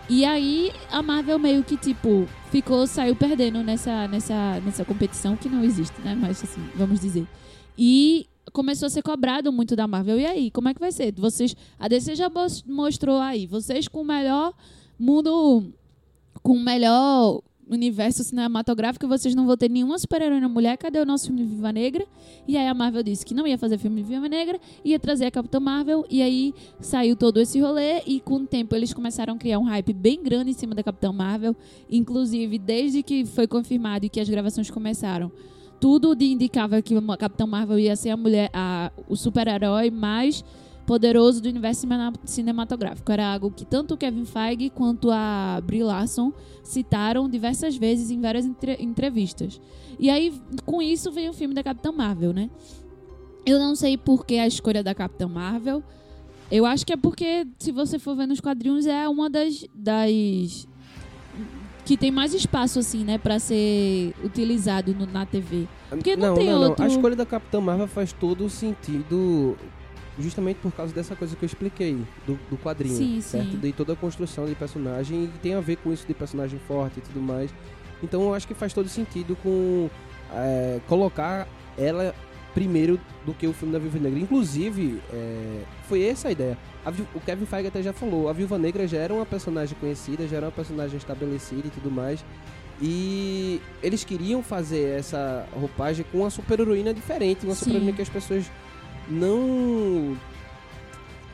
E 0.07 0.25
aí 0.25 0.71
a 0.91 1.01
Marvel 1.03 1.37
meio 1.39 1.63
que, 1.63 1.77
tipo, 1.77 2.27
ficou, 2.51 2.85
saiu 2.87 3.15
perdendo 3.15 3.63
nessa, 3.63 4.07
nessa, 4.07 4.59
nessa 4.61 4.83
competição 4.85 5.35
que 5.35 5.47
não 5.49 5.63
existe, 5.63 5.99
né? 6.01 6.15
Mas 6.19 6.43
assim, 6.43 6.61
vamos 6.75 6.99
dizer. 6.99 7.25
E 7.77 8.27
começou 8.51 8.87
a 8.87 8.89
ser 8.89 9.03
cobrado 9.03 9.51
muito 9.51 9.75
da 9.75 9.87
Marvel. 9.87 10.19
E 10.19 10.25
aí, 10.25 10.51
como 10.51 10.67
é 10.69 10.73
que 10.73 10.79
vai 10.79 10.91
ser? 10.91 11.13
Vocês. 11.15 11.55
A 11.79 11.87
DC 11.87 12.15
já 12.15 12.29
mos- 12.29 12.63
mostrou 12.63 13.19
aí, 13.19 13.45
vocês 13.45 13.87
com 13.87 14.01
o 14.01 14.05
melhor 14.05 14.53
mundo. 14.99 15.71
Com 16.41 16.53
o 16.53 16.59
melhor 16.59 17.41
universo 17.69 18.23
cinematográfico, 18.23 19.07
vocês 19.07 19.35
não 19.35 19.45
vão 19.45 19.55
ter 19.55 19.69
nenhuma 19.69 19.97
super-heroína 19.97 20.49
mulher. 20.49 20.77
Cadê 20.77 20.99
o 20.99 21.05
nosso 21.05 21.27
filme 21.27 21.43
de 21.43 21.47
Viva 21.47 21.71
Negra? 21.71 22.05
E 22.47 22.57
aí 22.57 22.67
a 22.67 22.73
Marvel 22.73 23.03
disse 23.03 23.25
que 23.25 23.33
não 23.33 23.45
ia 23.45 23.57
fazer 23.57 23.77
filme 23.77 24.01
de 24.01 24.09
Viva 24.09 24.27
Negra, 24.27 24.59
ia 24.83 24.99
trazer 24.99 25.25
a 25.25 25.31
Capitã 25.31 25.59
Marvel. 25.59 26.05
E 26.09 26.21
aí 26.21 26.53
saiu 26.79 27.15
todo 27.15 27.39
esse 27.39 27.59
rolê. 27.59 28.01
E 28.05 28.19
com 28.19 28.35
o 28.35 28.47
tempo 28.47 28.75
eles 28.75 28.93
começaram 28.93 29.35
a 29.35 29.37
criar 29.37 29.59
um 29.59 29.63
hype 29.63 29.93
bem 29.93 30.21
grande 30.21 30.51
em 30.51 30.53
cima 30.53 30.73
da 30.73 30.83
Capitã 30.83 31.11
Marvel. 31.11 31.55
Inclusive, 31.89 32.57
desde 32.57 33.03
que 33.03 33.25
foi 33.25 33.47
confirmado 33.47 34.05
e 34.05 34.09
que 34.09 34.19
as 34.19 34.29
gravações 34.29 34.69
começaram. 34.69 35.31
Tudo 35.79 36.13
indicava 36.21 36.81
que 36.81 36.93
a 36.95 37.17
Capitã 37.17 37.45
Marvel 37.45 37.79
ia 37.79 37.95
ser 37.95 38.09
a 38.09 38.17
mulher, 38.17 38.49
a, 38.51 38.91
o 39.07 39.15
super-herói 39.15 39.89
mais 39.89 40.43
poderoso 40.89 41.39
do 41.39 41.47
universo 41.47 41.85
cinematográfico. 42.25 43.11
Era 43.11 43.33
algo 43.33 43.51
que 43.51 43.63
tanto 43.63 43.93
o 43.93 43.97
Kevin 43.97 44.25
Feige 44.25 44.71
quanto 44.71 45.11
a 45.11 45.61
Brie 45.63 45.83
Larson 45.83 46.33
citaram 46.63 47.29
diversas 47.29 47.77
vezes 47.77 48.09
em 48.09 48.19
várias 48.19 48.43
entre- 48.43 48.75
entrevistas. 48.81 49.61
E 49.99 50.09
aí, 50.09 50.33
com 50.65 50.81
isso, 50.81 51.11
veio 51.11 51.29
o 51.29 51.33
filme 51.33 51.53
da 51.53 51.61
Capitã 51.61 51.91
Marvel, 51.91 52.33
né? 52.33 52.49
Eu 53.45 53.59
não 53.59 53.75
sei 53.75 53.97
por 53.99 54.25
que 54.25 54.39
a 54.39 54.47
escolha 54.47 54.81
da 54.81 54.95
Capitã 54.95 55.27
Marvel. 55.27 55.83
Eu 56.51 56.65
acho 56.65 56.83
que 56.83 56.93
é 56.93 56.97
porque, 56.97 57.45
se 57.59 57.71
você 57.71 57.99
for 57.99 58.15
ver 58.15 58.25
nos 58.25 58.39
quadrinhos, 58.39 58.87
é 58.87 59.07
uma 59.07 59.29
das. 59.29 59.63
das 59.75 60.67
que 61.85 61.95
tem 61.97 62.09
mais 62.11 62.33
espaço, 62.33 62.79
assim, 62.79 63.03
né, 63.03 63.17
pra 63.19 63.37
ser 63.39 64.13
utilizado 64.23 64.93
no- 64.95 65.05
na 65.05 65.25
TV. 65.25 65.67
Porque 65.89 66.15
não 66.15 66.33
tem 66.35 66.51
outro- 66.53 66.83
A 66.83 66.87
escolha 66.87 67.15
da 67.15 67.25
Capitã 67.27 67.59
Marvel 67.61 67.87
faz 67.87 68.11
todo 68.11 68.45
o 68.45 68.49
sentido 68.49 69.55
justamente 70.19 70.57
por 70.57 70.71
causa 70.73 70.93
dessa 70.93 71.15
coisa 71.15 71.35
que 71.35 71.43
eu 71.43 71.47
expliquei 71.47 71.97
do, 72.27 72.37
do 72.49 72.57
quadrinho, 72.57 72.95
Sim, 72.95 73.21
certo? 73.21 73.51
sim. 73.51 73.57
De 73.57 73.71
toda 73.71 73.93
a 73.93 73.95
construção 73.95 74.45
de 74.45 74.55
personagem 74.55 75.25
e 75.25 75.27
tem 75.41 75.53
a 75.53 75.61
ver 75.61 75.77
com 75.77 75.93
isso 75.93 76.05
de 76.05 76.13
personagem 76.13 76.59
forte 76.67 76.99
e 76.99 77.01
tudo 77.01 77.21
mais. 77.21 77.49
Então 78.03 78.21
eu 78.23 78.33
acho 78.33 78.47
que 78.47 78.53
faz 78.53 78.73
todo 78.73 78.87
sentido 78.89 79.35
com 79.41 79.89
é, 80.33 80.79
colocar 80.87 81.47
ela 81.77 82.13
primeiro 82.53 82.99
do 83.25 83.33
que 83.33 83.47
o 83.47 83.53
filme 83.53 83.71
da 83.71 83.79
Viúva 83.79 83.99
Negra. 83.99 84.19
Inclusive, 84.19 84.99
é, 85.13 85.61
foi 85.87 86.03
essa 86.03 86.27
a 86.27 86.31
ideia. 86.31 86.57
A 86.85 86.89
o 86.89 87.19
Kevin 87.21 87.45
Feige 87.45 87.67
até 87.67 87.81
já 87.81 87.93
falou, 87.93 88.27
a 88.29 88.33
Viúva 88.33 88.57
Negra 88.57 88.87
já 88.87 88.97
era 88.97 89.13
uma 89.13 89.25
personagem 89.25 89.77
conhecida, 89.79 90.27
já 90.27 90.37
era 90.37 90.47
uma 90.47 90.51
personagem 90.51 90.97
estabelecida 90.97 91.67
e 91.67 91.69
tudo 91.69 91.91
mais. 91.91 92.23
E 92.81 93.61
eles 93.83 94.03
queriam 94.03 94.41
fazer 94.41 94.97
essa 94.97 95.45
roupagem 95.53 96.05
com 96.11 96.19
uma 96.19 96.29
super-heroína 96.29 96.93
diferente, 96.93 97.45
uma 97.45 97.53
super-heroína 97.53 97.91
que 97.93 98.01
as 98.01 98.09
pessoas 98.09 98.49
não 99.09 100.15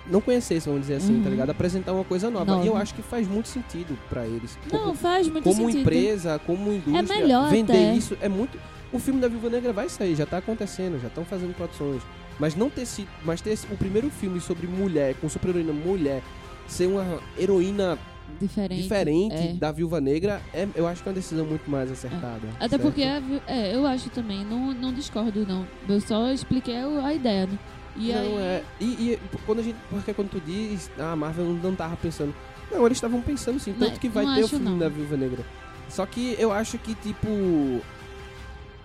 não 0.08 0.22
conhecessem, 0.22 0.72
vamos 0.72 0.82
dizer 0.88 0.98
assim, 0.98 1.16
Uhum. 1.16 1.24
tá 1.24 1.30
ligado? 1.32 1.50
Apresentar 1.50 1.92
uma 1.92 2.04
coisa 2.04 2.30
nova. 2.30 2.46
Nova. 2.46 2.64
E 2.64 2.68
eu 2.68 2.78
acho 2.78 2.94
que 2.94 3.02
faz 3.02 3.28
muito 3.28 3.48
sentido 3.48 3.98
pra 4.08 4.26
eles. 4.26 4.56
Não, 4.72 4.94
faz 4.94 5.28
muito 5.28 5.44
como 5.44 5.66
sentido. 5.66 5.80
empresa, 5.82 6.40
como 6.46 6.72
indústria, 6.72 7.22
melhor 7.22 7.50
vender 7.50 7.74
até. 7.74 7.94
isso 7.96 8.16
é 8.22 8.30
muito. 8.30 8.60
O 8.94 9.00
filme 9.00 9.20
da 9.20 9.28
Viúva 9.28 9.50
Negra 9.50 9.74
vai 9.74 9.90
sair, 9.90 10.16
já 10.16 10.26
tá 10.26 10.38
acontecendo, 10.38 11.02
já 11.02 11.08
estão 11.08 11.26
fazendo 11.26 11.56
produções. 11.56 12.04
Mas 12.40 12.54
não 12.56 12.70
ter 12.70 12.86
sido, 12.86 13.08
mas 13.24 13.42
ter 13.42 13.58
o 13.72 13.78
primeiro 13.78 14.10
filme 14.12 14.40
sobre 14.40 14.68
mulher, 14.68 15.16
com 15.16 15.28
super-heroína 15.28 15.74
mulher, 15.74 16.22
ser 16.68 16.86
uma 16.88 17.20
heroína 17.38 17.98
Diferente. 18.40 18.82
diferente 18.82 19.36
é. 19.36 19.54
da 19.54 19.72
Viúva 19.72 20.02
Negra, 20.02 20.42
é, 20.54 20.68
eu 20.76 20.86
acho 20.88 21.02
que 21.02 21.08
é 21.08 21.12
uma 21.12 21.16
decisão 21.16 21.46
muito 21.46 21.70
mais 21.70 21.92
acertada. 21.92 22.48
Até 22.56 22.70
certo? 22.70 22.82
porque, 22.82 23.02
é, 23.02 23.76
eu 23.76 23.86
acho 23.86 24.10
também, 24.10 24.44
não, 24.44 24.74
não 24.74 24.94
discordo, 24.94 25.46
não. 25.46 25.66
Eu 25.88 26.02
só 26.02 26.30
expliquei 26.32 26.76
a 26.76 27.14
ideia, 27.14 27.46
né? 27.46 27.58
E 27.96 28.12
não, 28.12 28.20
aí, 28.20 28.38
é. 28.38 28.64
E, 28.80 28.86
e 28.86 29.20
quando 29.46 29.60
a 29.60 29.64
gente. 29.64 29.78
Porque 29.90 30.14
quando 30.14 30.30
tu 30.30 30.42
diz, 30.42 30.92
ah, 31.00 31.14
a 31.14 31.16
Marvel 31.16 31.46
não 31.46 31.76
tava 31.76 31.96
pensando. 31.96 32.36
Não, 32.72 32.86
eles 32.86 32.98
estavam 32.98 33.22
pensando 33.22 33.60
sim, 33.60 33.74
tanto 33.74 33.92
Não, 33.92 33.98
que 33.98 34.10
vai 34.10 34.26
ter 34.36 34.44
o 34.44 34.48
filme 34.48 34.66
não. 34.66 34.78
da 34.78 34.90
Viúva 34.90 35.16
Negra. 35.16 35.46
Só 35.88 36.06
que 36.06 36.36
eu 36.38 36.52
acho 36.52 36.78
que, 36.78 36.94
tipo. 36.96 37.30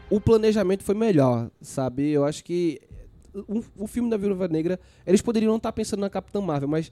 O 0.08 0.20
planejamento 0.20 0.82
foi 0.82 0.94
melhor, 0.94 1.50
sabe? 1.60 2.10
Eu 2.10 2.24
acho 2.24 2.44
que. 2.44 2.80
O, 3.48 3.62
o 3.84 3.86
filme 3.86 4.10
da 4.10 4.16
Viúva 4.16 4.48
Negra, 4.48 4.78
eles 5.06 5.22
poderiam 5.22 5.50
não 5.50 5.56
estar 5.56 5.72
pensando 5.72 6.00
na 6.00 6.10
Capitã 6.10 6.40
Marvel, 6.40 6.68
mas 6.68 6.90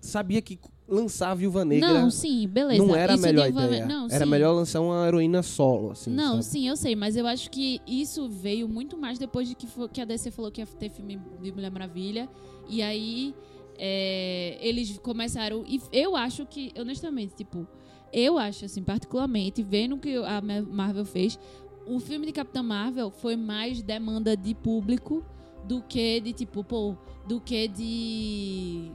sabia 0.00 0.40
que 0.42 0.58
lançar 0.88 1.32
a 1.32 1.34
Viúva 1.34 1.64
Negra 1.66 1.92
Não, 2.00 2.10
sim, 2.10 2.48
beleza. 2.48 2.82
não 2.82 2.96
era 2.96 3.12
a 3.12 3.14
Isso 3.16 3.22
melhor 3.22 3.42
de 3.44 3.50
envolve- 3.50 3.68
ideia. 3.68 3.86
Não, 3.86 4.06
era 4.10 4.24
sim. 4.24 4.30
melhor 4.30 4.52
lançar 4.52 4.80
uma 4.80 5.06
heroína 5.06 5.42
solo, 5.42 5.90
assim. 5.90 6.10
Não, 6.10 6.32
sabe? 6.40 6.44
sim, 6.44 6.68
eu 6.68 6.76
sei, 6.76 6.96
mas 6.96 7.14
eu 7.16 7.26
acho 7.26 7.50
que 7.50 7.80
isso 7.86 8.28
veio 8.28 8.66
muito 8.68 8.96
mais 8.96 9.18
depois 9.18 9.46
de 9.48 9.54
que, 9.54 9.66
que 9.92 10.00
a 10.00 10.04
DC 10.06 10.30
falou 10.30 10.50
que 10.50 10.60
ia 10.62 10.66
ter 10.66 10.88
filme 10.88 11.20
de 11.42 11.52
Mulher 11.52 11.70
Maravilha. 11.70 12.28
E 12.68 12.80
aí 12.80 13.34
é, 13.78 14.58
eles 14.60 14.98
começaram. 14.98 15.62
E 15.66 15.80
eu 15.92 16.16
acho 16.16 16.46
que, 16.46 16.72
honestamente, 16.78 17.34
tipo, 17.34 17.66
eu 18.12 18.38
acho, 18.38 18.64
assim, 18.64 18.82
particularmente, 18.82 19.62
vendo 19.62 19.96
o 19.96 19.98
que 19.98 20.16
a 20.16 20.40
Ma- 20.40 20.62
Marvel 20.62 21.04
fez, 21.04 21.38
o 21.86 22.00
filme 22.00 22.26
de 22.26 22.32
Capitã 22.32 22.62
Marvel 22.62 23.10
foi 23.10 23.36
mais 23.36 23.82
demanda 23.82 24.36
de 24.36 24.54
público 24.54 25.22
do 25.66 25.82
que 25.82 26.18
de, 26.20 26.32
tipo, 26.32 26.64
pô, 26.64 26.94
do 27.26 27.40
que 27.40 27.68
de. 27.68 28.90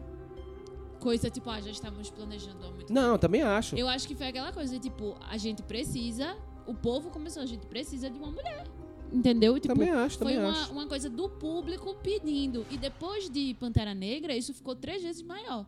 Coisa 1.04 1.30
tipo, 1.30 1.50
ah, 1.50 1.60
já 1.60 1.70
estávamos 1.70 2.10
planejando 2.10 2.64
há 2.66 2.68
muito 2.70 2.88
tempo. 2.88 2.94
Não, 2.94 3.12
eu 3.12 3.20
também 3.20 3.42
acho. 3.42 3.76
Eu 3.76 3.90
acho 3.90 4.08
que 4.08 4.16
foi 4.16 4.28
aquela 4.28 4.54
coisa, 4.54 4.80
tipo, 4.80 5.18
a 5.30 5.36
gente 5.38 5.62
precisa. 5.62 6.38
O 6.66 6.74
povo 6.74 7.10
começou, 7.10 7.44
a 7.44 7.46
gente 7.46 7.66
precisa 7.68 8.10
de 8.10 8.18
uma 8.18 8.32
mulher. 8.32 8.66
Entendeu? 9.12 9.60
Tipo, 9.60 9.76
também 9.76 9.92
acho, 9.92 10.18
foi 10.18 10.28
também 10.34 10.40
uma, 10.40 10.62
acho. 10.62 10.72
uma 10.72 10.88
coisa 10.88 11.10
do 11.10 11.28
público 11.28 11.94
pedindo. 12.02 12.66
E 12.72 12.78
depois 12.78 13.30
de 13.30 13.54
Pantera 13.60 13.94
Negra, 13.94 14.34
isso 14.36 14.54
ficou 14.54 14.76
três 14.78 15.04
vezes 15.04 15.22
maior. 15.22 15.66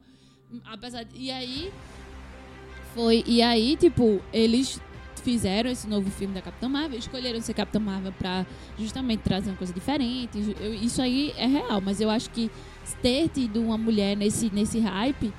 Apesar 0.64 1.04
de, 1.04 1.18
E 1.20 1.30
aí. 1.30 1.70
Foi. 2.94 3.24
E 3.28 3.42
aí, 3.42 3.76
tipo, 3.76 4.22
eles 4.32 4.80
fizeram 5.22 5.70
esse 5.70 5.88
novo 5.88 6.10
filme 6.12 6.34
da 6.34 6.42
Capitã 6.42 6.70
Marvel, 6.70 6.98
escolheram 7.00 7.42
ser 7.42 7.54
Capitã 7.56 7.80
Marvel 7.80 8.14
pra 8.14 8.46
justamente 8.78 9.22
trazer 9.22 9.50
uma 9.50 9.58
coisa 9.58 9.74
diferente. 9.74 10.38
Eu- 10.62 10.74
isso 10.76 11.02
aí 11.02 11.34
é 11.36 11.46
real, 11.48 11.82
mas 11.82 12.00
eu 12.00 12.10
acho 12.10 12.30
que 12.30 12.50
ter 13.02 13.30
tido 13.30 13.62
uma 13.62 13.78
mulher 13.78 14.16
nesse, 14.16 14.50
nesse 14.54 14.80
hype 14.80 15.34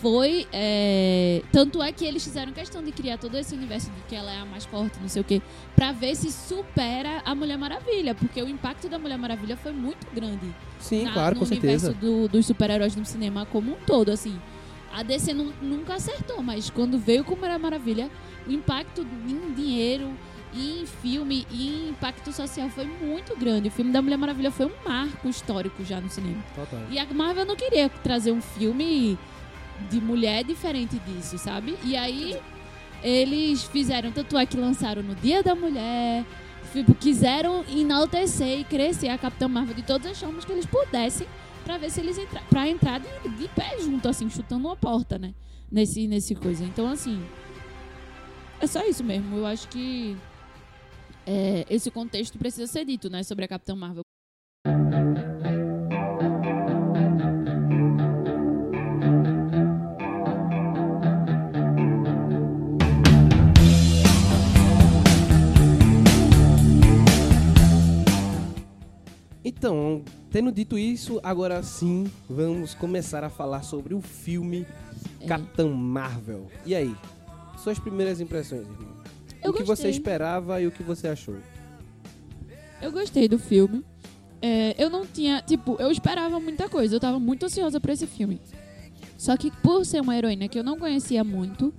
foi. 0.00 0.46
é, 0.52 1.42
Tanto 1.52 1.82
é 1.82 1.90
que 1.92 2.04
eles 2.04 2.22
fizeram 2.24 2.52
questão 2.52 2.82
de 2.82 2.92
criar 2.92 3.18
todo 3.18 3.34
esse 3.36 3.54
universo 3.54 3.90
de 3.90 4.00
que 4.08 4.14
ela 4.14 4.30
é 4.32 4.38
a 4.40 4.44
mais 4.44 4.64
forte, 4.64 4.98
não 5.00 5.08
sei 5.08 5.22
o 5.22 5.24
quê, 5.24 5.40
pra 5.74 5.92
ver 5.92 6.14
se 6.14 6.30
supera 6.30 7.22
a 7.24 7.34
Mulher 7.34 7.56
Maravilha, 7.58 8.14
porque 8.14 8.40
o 8.42 8.48
impacto 8.48 8.88
da 8.88 8.98
Mulher 8.98 9.18
Maravilha 9.18 9.56
foi 9.56 9.72
muito 9.72 10.06
grande 10.14 10.54
Sim, 10.78 11.04
na- 11.04 11.12
claro, 11.12 11.34
no 11.34 11.40
com 11.40 11.46
certeza. 11.46 11.88
universo 11.88 12.06
do- 12.06 12.28
dos 12.28 12.46
super-heróis 12.46 12.94
no 12.96 13.04
cinema 13.04 13.46
como 13.46 13.72
um 13.72 13.76
todo, 13.86 14.10
assim. 14.10 14.38
A 14.92 15.02
DC 15.02 15.32
nu- 15.34 15.52
nunca 15.60 15.94
acertou, 15.94 16.42
mas 16.42 16.70
quando 16.70 16.98
veio 16.98 17.24
com 17.24 17.34
Mulher 17.36 17.58
Maravilha, 17.58 18.10
o 18.46 18.52
impacto 18.52 19.06
em 19.28 19.52
dinheiro, 19.54 20.10
em 20.58 20.86
filme 20.86 21.46
e 21.50 21.88
impacto 21.90 22.32
social 22.32 22.68
foi 22.70 22.86
muito 22.86 23.36
grande. 23.36 23.68
O 23.68 23.70
filme 23.70 23.92
da 23.92 24.00
Mulher 24.02 24.16
Maravilha 24.16 24.50
foi 24.50 24.66
um 24.66 24.72
marco 24.84 25.28
histórico 25.28 25.84
já 25.84 26.00
no 26.00 26.08
cinema. 26.08 26.42
Total. 26.54 26.80
E 26.90 26.98
a 26.98 27.06
Marvel 27.06 27.44
não 27.44 27.56
queria 27.56 27.88
trazer 27.88 28.32
um 28.32 28.40
filme 28.40 29.18
de 29.90 30.00
mulher 30.00 30.44
diferente 30.44 30.98
disso, 31.00 31.38
sabe? 31.38 31.76
E 31.84 31.96
aí 31.96 32.38
eles 33.02 33.64
fizeram, 33.64 34.10
tanto 34.10 34.38
é 34.38 34.46
que 34.46 34.56
lançaram 34.56 35.02
no 35.02 35.14
Dia 35.14 35.42
da 35.42 35.54
Mulher, 35.54 36.24
Tipo, 36.72 36.94
quiseram 36.94 37.64
enaltecer 37.68 38.60
e 38.60 38.64
crescer 38.64 39.08
a 39.08 39.16
Capitã 39.16 39.48
Marvel 39.48 39.74
de 39.74 39.82
todas 39.82 40.10
as 40.10 40.20
formas 40.20 40.44
que 40.44 40.52
eles 40.52 40.66
pudessem 40.66 41.26
pra 41.64 41.78
ver 41.78 41.90
se 41.90 42.00
eles 42.00 42.18
entrar, 42.18 42.42
pra 42.50 42.68
entrar 42.68 43.00
de, 43.00 43.28
de 43.30 43.48
pé 43.48 43.78
junto, 43.80 44.06
assim, 44.08 44.28
chutando 44.28 44.66
uma 44.66 44.76
porta, 44.76 45.18
né? 45.18 45.32
Nesse, 45.72 46.06
nesse 46.06 46.34
coisa. 46.34 46.64
Então, 46.64 46.86
assim, 46.86 47.24
é 48.60 48.66
só 48.66 48.84
isso 48.84 49.02
mesmo. 49.02 49.38
Eu 49.38 49.46
acho 49.46 49.68
que 49.68 50.16
é, 51.26 51.66
esse 51.68 51.90
contexto 51.90 52.38
precisa 52.38 52.66
ser 52.66 52.84
dito, 52.84 53.10
né? 53.10 53.22
Sobre 53.22 53.44
a 53.44 53.48
Capitã 53.48 53.74
Marvel. 53.74 54.02
Então, 69.44 70.04
tendo 70.30 70.52
dito 70.52 70.78
isso, 70.78 71.18
agora 71.22 71.62
sim 71.62 72.10
vamos 72.28 72.74
começar 72.74 73.24
a 73.24 73.30
falar 73.30 73.62
sobre 73.62 73.94
o 73.94 74.00
filme 74.00 74.66
É. 75.20 75.26
Capitão 75.26 75.72
Marvel. 75.72 76.46
E 76.64 76.74
aí? 76.74 76.94
Suas 77.58 77.78
primeiras 77.78 78.20
impressões, 78.20 78.62
irmão? 78.62 78.95
Eu 79.46 79.50
o 79.50 79.54
que 79.54 79.64
gostei. 79.64 79.90
você 79.92 79.98
esperava 79.98 80.60
e 80.60 80.66
o 80.66 80.70
que 80.70 80.82
você 80.82 81.08
achou? 81.08 81.36
Eu 82.80 82.92
gostei 82.92 83.28
do 83.28 83.38
filme. 83.38 83.84
É, 84.42 84.74
eu 84.78 84.90
não 84.90 85.06
tinha. 85.06 85.42
Tipo, 85.42 85.76
eu 85.80 85.90
esperava 85.90 86.38
muita 86.38 86.68
coisa. 86.68 86.96
Eu 86.96 87.00
tava 87.00 87.18
muito 87.18 87.46
ansiosa 87.46 87.80
pra 87.80 87.92
esse 87.92 88.06
filme. 88.06 88.40
Só 89.16 89.36
que 89.36 89.50
por 89.50 89.84
ser 89.86 90.00
uma 90.02 90.16
heroína 90.16 90.46
que 90.48 90.58
eu 90.58 90.64
não 90.64 90.78
conhecia 90.78 91.24
muito. 91.24 91.72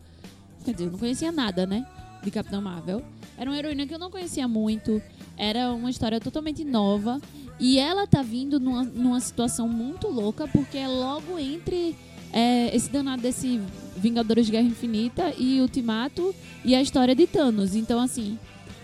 Quer 0.65 0.71
dizer, 0.73 0.85
eu 0.85 0.91
não 0.91 0.99
conhecia 0.99 1.31
nada, 1.31 1.65
né? 1.65 1.85
De 2.23 2.31
Capitão 2.31 2.61
Marvel. 2.61 3.03
Era 3.37 3.49
uma 3.49 3.57
heroína 3.57 3.85
que 3.85 3.93
eu 3.93 3.99
não 3.99 4.09
conhecia 4.09 4.47
muito. 4.47 5.01
Era 5.37 5.71
uma 5.71 5.89
história 5.89 6.19
totalmente 6.19 6.65
nova. 6.65 7.21
E 7.59 7.79
ela 7.79 8.05
tá 8.07 8.21
vindo 8.21 8.59
numa, 8.59 8.83
numa 8.83 9.19
situação 9.19 9.67
muito 9.67 10.07
louca, 10.07 10.47
porque 10.47 10.77
é 10.77 10.87
logo 10.87 11.37
entre 11.39 11.95
é, 12.31 12.75
esse 12.75 12.89
danado 12.89 13.21
desse 13.21 13.59
Vingadores 13.97 14.45
de 14.45 14.51
Guerra 14.51 14.67
Infinita 14.67 15.33
e 15.37 15.59
Ultimato 15.59 16.33
e 16.63 16.75
a 16.75 16.81
história 16.81 17.15
de 17.15 17.25
Thanos. 17.25 17.75
Então, 17.75 17.99
assim, 17.99 18.37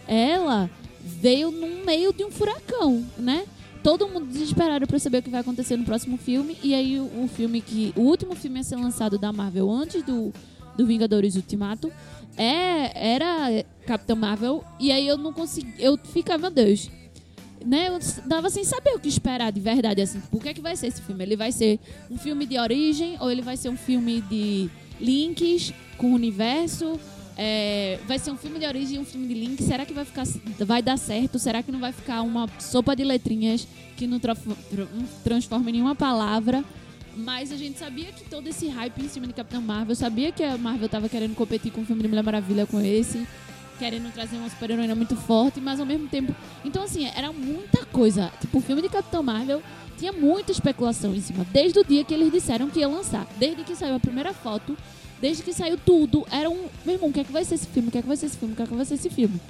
ela 0.08 0.70
veio 1.04 1.52
no 1.52 1.86
meio 1.86 2.12
de 2.14 2.24
um 2.24 2.32
furacão, 2.32 3.06
né? 3.18 3.46
Todo 3.84 4.08
mundo 4.08 4.28
desesperado 4.28 4.88
pra 4.88 4.98
saber 4.98 5.18
o 5.18 5.22
que 5.22 5.30
vai 5.30 5.42
acontecer 5.42 5.76
no 5.76 5.84
próximo 5.84 6.18
filme. 6.18 6.58
E 6.64 6.74
aí 6.74 7.00
o 7.00 7.28
filme 7.28 7.62
que. 7.62 7.94
O 7.96 8.02
último 8.02 8.34
filme 8.34 8.60
a 8.60 8.64
ser 8.64 8.78
lançado 8.78 9.18
da 9.18 9.34
Marvel 9.34 9.70
antes 9.70 10.02
do, 10.04 10.34
do 10.78 10.86
Vingadores 10.86 11.36
Ultimato 11.36 11.92
é, 12.38 13.16
era 13.16 13.66
Capitão 13.86 14.16
Marvel. 14.16 14.64
E 14.80 14.92
aí 14.92 15.06
eu 15.06 15.18
não 15.18 15.34
consegui. 15.34 15.74
Eu 15.78 15.98
ficava, 15.98 16.44
meu 16.44 16.52
Deus. 16.52 16.90
Né, 17.66 17.88
eu 17.88 18.00
dava 18.26 18.50
sem 18.50 18.64
saber 18.64 18.92
o 18.94 19.00
que 19.00 19.08
esperar 19.08 19.52
de 19.52 19.60
verdade, 19.60 20.02
assim. 20.02 20.20
Por 20.30 20.42
que, 20.42 20.50
é 20.50 20.54
que 20.54 20.62
vai 20.62 20.76
ser 20.76 20.88
esse 20.88 21.02
filme? 21.02 21.24
Ele 21.24 21.36
vai 21.38 21.52
ser 21.52 21.80
um 22.12 22.18
filme 22.18 22.46
de 22.46 22.60
origem 22.60 23.16
ou 23.20 23.32
ele 23.32 23.42
vai 23.42 23.56
ser 23.56 23.70
um 23.70 23.78
filme 23.78 24.20
de 24.22 24.70
links 25.00 25.74
com 25.98 26.12
o 26.12 26.16
universo? 26.16 27.00
É, 27.38 28.00
vai 28.06 28.20
ser 28.20 28.32
um 28.32 28.38
filme 28.38 28.60
de 28.60 28.66
origem 28.66 28.98
e 28.98 29.00
um 29.00 29.06
filme 29.06 29.28
de 29.28 29.34
link. 29.34 29.64
Será 29.64 29.86
que 29.86 29.94
vai 29.94 30.06
ficar, 30.06 30.26
vai 30.60 30.82
dar 30.82 30.98
certo? 30.98 31.40
Será 31.40 31.64
que 31.64 31.72
não 31.72 31.80
vai 31.80 31.92
ficar 31.92 32.22
uma 32.22 32.48
sopa 32.60 32.96
de 32.96 33.04
letrinhas 33.04 33.68
que 33.96 34.06
não 34.06 34.20
tra- 34.20 34.36
tra- 34.36 34.88
não 34.94 35.06
transforma 35.24 35.70
em 35.70 35.74
nenhuma 35.74 35.96
palavra? 35.96 36.64
Mas 37.16 37.52
a 37.52 37.56
gente 37.56 37.80
sabia 37.80 38.06
que 38.12 38.24
todo 38.30 38.48
esse 38.48 38.68
hype 38.68 39.00
em 39.04 39.08
cima 39.08 39.26
de 39.28 39.34
Capitão 39.34 39.62
Marvel, 39.62 39.96
sabia 39.96 40.32
que 40.32 40.44
a 40.44 40.58
Marvel 40.58 40.90
tava 40.90 41.08
querendo 41.08 41.36
competir 41.36 41.72
com 41.72 41.82
o 41.82 41.86
filme 41.86 42.02
de 42.02 42.08
Mulher 42.08 42.24
Maravilha 42.24 42.66
com 42.66 42.82
esse, 42.82 43.26
querendo 43.84 44.14
trazer 44.14 44.38
uma 44.38 44.50
super-heroína 44.50 44.96
muito 44.96 45.14
forte, 45.14 45.60
mas 45.60 45.78
ao 45.78 45.86
mesmo 45.86 46.08
tempo. 46.08 46.34
Então, 46.64 46.84
assim, 46.84 47.06
era 47.06 47.34
muita 47.34 47.86
coisa. 47.88 48.32
Tipo, 48.40 48.60
o 48.60 48.62
filme 48.62 48.82
de 48.82 48.88
Capitão 48.88 49.22
Marvel 49.22 49.62
tinha 49.98 50.14
muita 50.14 50.54
especulação 50.54 51.14
em 51.14 51.20
cima, 51.20 51.46
desde 51.52 51.80
o 51.80 51.84
dia 51.84 52.02
que 52.06 52.14
eles 52.14 52.32
disseram 52.32 52.70
que 52.70 52.80
ia 52.80 52.88
lançar. 52.88 53.28
Desde 53.38 53.62
que 53.66 53.76
saiu 53.76 53.96
a 53.96 54.00
primeira 54.00 54.34
foto, 54.34 54.78
desde 55.20 55.44
que 55.44 55.52
saiu 55.52 55.78
tudo, 55.78 56.26
era 56.32 56.50
um. 56.50 56.68
Meu 56.86 56.96
irmão, 56.96 57.10
o 57.10 57.14
que 57.14 57.20
é 57.20 57.24
que 57.26 57.32
vai 57.34 57.44
ser 57.44 57.56
esse 57.56 57.68
filme? 57.68 57.90
O 57.90 57.92
que 57.92 57.98
é 57.98 58.02
que 58.02 58.08
vai 58.08 58.16
ser 58.16 58.28
esse 58.28 58.38
filme? 58.38 58.54
O 58.54 58.56
que 58.56 58.64
é 58.64 58.66
que 58.66 58.74
vai 58.74 58.86
ser 58.86 58.94
esse 58.94 59.10
filme? 59.10 59.42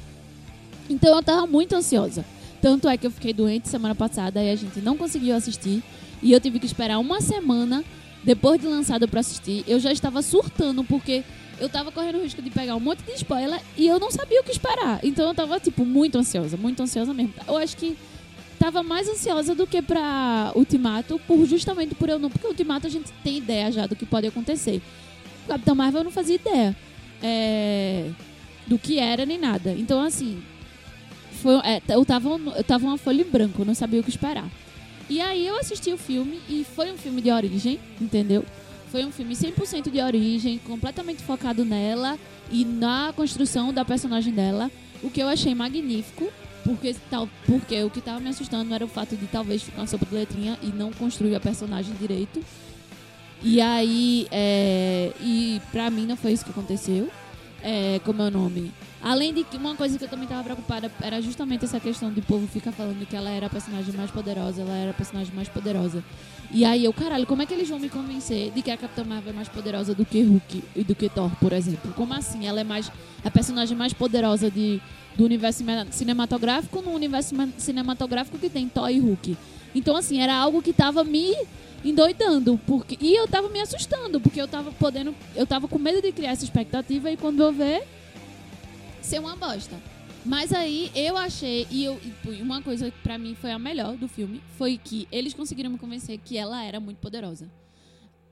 Então 0.89 1.15
eu 1.15 1.22
tava 1.22 1.46
muito 1.46 1.76
ansiosa. 1.76 2.26
Tanto 2.60 2.89
é 2.89 2.98
que 2.98 3.06
eu 3.06 3.12
fiquei 3.12 3.34
doente 3.34 3.69
semana 3.69 3.93
passada 3.93 4.43
e 4.43 4.50
a 4.50 4.56
gente 4.56 4.82
não 4.82 4.98
conseguiu 4.98 5.36
assistir. 5.36 5.84
E 6.24 6.32
eu 6.32 6.39
tive 6.39 6.58
que 6.58 6.65
esperar 6.65 6.98
uma 6.98 7.22
semana 7.22 7.84
depois 8.24 8.60
de 8.60 8.65
lançado 8.65 9.08
pra 9.08 9.19
assistir. 9.19 9.63
Eu 9.67 9.80
já 9.80 9.91
estava 9.91 10.24
surtando 10.24 10.84
porque 10.84 11.24
eu 11.63 11.69
tava 11.69 11.91
correndo 11.93 12.17
o 12.17 12.21
risco 12.21 12.41
de 12.41 12.49
pegar 12.49 12.76
um 12.76 12.80
monte 12.80 13.04
de 13.04 13.13
spoiler 13.13 13.60
e 13.78 13.88
eu 13.88 13.97
não 13.97 14.12
sabia 14.12 14.41
o 14.41 14.43
que 14.43 14.52
esperar. 14.52 14.99
Então 15.02 15.26
eu 15.30 15.34
tava, 15.34 15.60
tipo, 15.62 15.86
muito 15.86 16.17
ansiosa, 16.17 16.58
muito 16.58 16.84
ansiosa 16.84 17.13
mesmo. 17.13 17.34
Eu 17.47 17.58
acho 17.58 17.78
que 17.78 17.97
tava 18.60 18.84
mais 18.84 19.08
ansiosa 19.08 19.56
do 19.56 19.65
que 19.65 19.82
pra 19.82 20.52
Ultimato, 20.56 21.19
por, 21.26 21.45
justamente 21.45 21.95
por 21.95 22.10
eu 22.10 22.19
não. 22.19 22.30
Porque 22.30 22.45
Ultimato 22.45 22.86
a 22.86 22.89
gente 22.89 23.12
tem 23.23 23.38
ideia 23.38 23.71
já 23.71 23.88
do 23.88 23.95
que 23.95 24.06
pode 24.06 24.28
acontecer. 24.28 24.82
Capitão 25.47 25.73
Marvel 25.73 26.02
eu 26.02 26.06
não 26.06 26.12
fazia 26.12 26.36
ideia 26.36 26.76
é, 27.21 28.10
do 28.67 28.78
que 28.78 28.99
era 28.99 29.26
nem 29.26 29.38
nada. 29.38 29.71
Então, 29.71 30.02
assim, 30.02 30.43
foi, 31.41 31.56
é, 31.63 31.82
eu, 31.88 32.04
tava, 32.04 32.30
eu 32.30 32.63
tava 32.65 32.86
uma 32.86 32.97
folha 32.97 33.21
em 33.21 33.30
branco, 33.30 33.63
não 33.63 33.73
sabia 33.73 34.02
o 34.02 34.04
que 34.04 34.10
esperar. 34.10 34.49
E 35.10 35.21
aí 35.21 35.47
eu 35.47 35.58
assisti 35.58 35.93
o 35.93 35.97
filme 35.97 36.41
e 36.49 36.65
foi 36.76 36.91
um 36.91 36.97
filme 36.97 37.21
de 37.21 37.32
origem, 37.32 37.80
entendeu? 38.02 38.43
Foi 38.94 39.04
um 39.04 39.12
filme 39.12 39.36
100% 39.36 39.90
de 39.90 40.00
origem, 40.00 40.60
completamente 40.60 41.24
focado 41.24 41.66
nela 41.66 42.16
e 42.52 42.64
na 42.64 43.12
construção 43.16 43.74
da 43.74 43.84
personagem 43.84 44.32
dela, 44.32 44.70
o 45.02 45.10
que 45.10 45.20
eu 45.20 45.28
achei 45.28 45.56
magnífico, 45.56 46.32
porque, 46.64 46.96
tal, 47.10 47.28
porque 47.48 47.82
o 47.82 47.90
que 47.90 48.00
tava 48.00 48.20
me 48.20 48.30
assustando 48.30 48.72
era 48.72 48.86
o 48.86 48.88
fato 48.88 49.16
de 49.16 49.26
talvez 49.26 49.64
ficar 49.64 49.84
de 49.86 49.98
letrinha 50.12 50.60
e 50.62 50.68
não 50.68 50.94
construir 50.94 51.34
a 51.34 51.40
personagem 51.40 51.96
direito. 51.96 52.40
E 53.42 53.60
aí, 53.60 54.28
é, 54.30 55.12
e 55.20 55.60
pra 55.72 55.90
mim 55.90 56.06
não 56.06 56.16
foi 56.16 56.34
isso 56.34 56.46
que 56.46 56.52
aconteceu. 56.52 57.10
É, 57.64 58.00
como 58.06 58.22
é 58.22 58.30
nome? 58.30 58.72
Além 59.02 59.34
de 59.34 59.44
que 59.44 59.58
uma 59.58 59.76
coisa 59.76 59.98
que 59.98 60.04
eu 60.04 60.10
também 60.10 60.28
tava 60.28 60.44
preocupada 60.44 60.92
era 61.02 61.20
justamente 61.20 61.66
essa 61.66 61.80
questão 61.80 62.14
de 62.14 62.20
o 62.20 62.24
povo 62.24 62.46
ficar 62.46 62.72
falando 62.72 63.04
que 63.08 63.16
ela 63.16 63.32
era 63.32 63.48
a 63.48 63.50
personagem 63.50 63.92
mais 63.96 64.12
poderosa, 64.12 64.62
ela 64.62 64.76
era 64.76 64.92
a 64.92 64.94
personagem 64.94 65.34
mais 65.34 65.50
poderosa. 65.50 66.04
E 66.54 66.63
aí 66.63 66.86
eu, 66.86 66.94
caralho, 66.94 67.26
como 67.26 67.42
é 67.42 67.46
que 67.48 67.54
eles 67.54 67.68
vão 67.68 67.80
me 67.80 67.89
convencer 67.89 68.52
de 68.52 68.62
que 68.62 68.70
a 68.70 68.78
Capitã 68.78 69.04
Marvel 69.04 69.32
é 69.34 69.36
mais 69.36 69.50
poderosa 69.50 69.96
do 69.96 70.06
que 70.06 70.22
Hulk 70.22 70.63
e 70.76 70.84
do 70.84 70.94
que 70.94 71.10
Thor, 71.10 71.32
por 71.39 71.52
exemplo? 71.52 71.92
Como 71.94 72.13
assim? 72.13 72.46
Ela 72.46 72.62
é 72.62 72.63
mais 72.63 72.92
a 73.26 73.32
personagem 73.32 73.76
mais 73.76 73.92
poderosa 73.92 74.52
de, 74.52 74.80
do 75.18 75.26
universo 75.26 75.60
cine- 75.60 75.88
cinematográfico 75.89 76.80
no 76.84 76.92
universo 76.92 77.34
cinematográfico 77.58 78.38
que 78.38 78.50
tem 78.52 78.70
Thor 78.70 78.89
e 78.92 79.00
Hulk. 79.00 79.36
Então, 79.74 79.96
assim, 79.96 80.22
era 80.22 80.36
algo 80.36 80.62
que 80.62 80.72
tava 80.72 81.04
me 81.04 81.36
endoidando. 81.84 82.60
Porque, 82.68 83.00
e 83.02 83.16
eu 83.16 83.28
tava 83.28 83.50
me 83.50 83.60
assustando, 83.60 84.20
porque 84.20 84.39
eu 84.39 84.48
tava 84.48 84.72
podendo. 84.74 85.16
Eu 85.36 85.48
tava 85.48 85.68
com 85.68 85.80
medo 85.80 86.04
de 86.04 86.12
criar 86.12 86.32
essa 86.34 86.44
expectativa 86.44 87.10
e 87.10 87.18
quando 87.18 87.42
eu 87.42 87.52
ver, 87.52 87.84
ser 89.02 89.18
uma 89.20 89.36
bosta. 89.36 89.76
Mas 90.26 90.54
aí 90.54 90.90
eu 90.96 91.18
achei, 91.18 91.68
e 91.70 91.84
eu, 91.84 92.00
e 92.26 92.42
uma 92.42 92.62
coisa 92.62 92.90
que 92.90 92.98
pra 93.00 93.18
mim 93.18 93.36
foi 93.36 93.52
a 93.52 93.60
melhor 93.60 93.98
do 93.98 94.08
filme, 94.08 94.42
foi 94.58 94.78
que 94.78 95.08
eles 95.12 95.34
conseguiram 95.34 95.70
me 95.70 95.78
convencer 95.78 96.18
que 96.18 96.38
ela 96.38 96.64
era 96.64 96.80
muito 96.80 96.98
poderosa. 97.00 97.52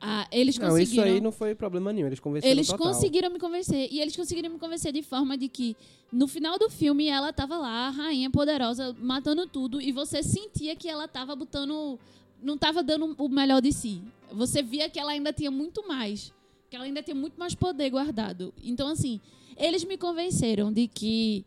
Ah, 0.04 0.26
eles 0.32 0.58
Não, 0.58 0.70
conseguiram. 0.70 1.04
isso 1.06 1.14
aí 1.14 1.20
não 1.20 1.30
foi 1.30 1.54
problema 1.54 1.92
nenhum. 1.92 2.08
Eles 2.08 2.18
convenceram 2.18 2.50
Eles 2.52 2.66
total. 2.66 2.88
conseguiram 2.88 3.30
me 3.30 3.38
convencer. 3.38 3.88
E 3.92 4.00
eles 4.00 4.16
conseguiram 4.16 4.50
me 4.50 4.58
convencer 4.58 4.92
de 4.92 5.00
forma 5.00 5.38
de 5.38 5.46
que 5.48 5.76
no 6.10 6.26
final 6.26 6.58
do 6.58 6.68
filme 6.68 7.06
ela 7.06 7.32
tava 7.32 7.56
lá, 7.56 7.86
a 7.86 7.90
rainha 7.90 8.28
poderosa, 8.28 8.96
matando 8.98 9.46
tudo. 9.46 9.80
E 9.80 9.92
você 9.92 10.20
sentia 10.20 10.74
que 10.74 10.88
ela 10.88 11.06
tava 11.06 11.36
botando. 11.36 12.00
Não 12.42 12.58
tava 12.58 12.82
dando 12.82 13.14
o 13.16 13.28
melhor 13.28 13.62
de 13.62 13.70
si. 13.72 14.02
Você 14.32 14.60
via 14.60 14.90
que 14.90 14.98
ela 14.98 15.12
ainda 15.12 15.32
tinha 15.32 15.52
muito 15.52 15.86
mais. 15.86 16.32
Que 16.68 16.74
ela 16.74 16.84
ainda 16.84 17.00
tinha 17.00 17.14
muito 17.14 17.38
mais 17.38 17.54
poder 17.54 17.88
guardado. 17.90 18.52
Então, 18.64 18.88
assim, 18.88 19.20
eles 19.56 19.84
me 19.84 19.96
convenceram 19.96 20.72
de 20.72 20.88
que 20.88 21.44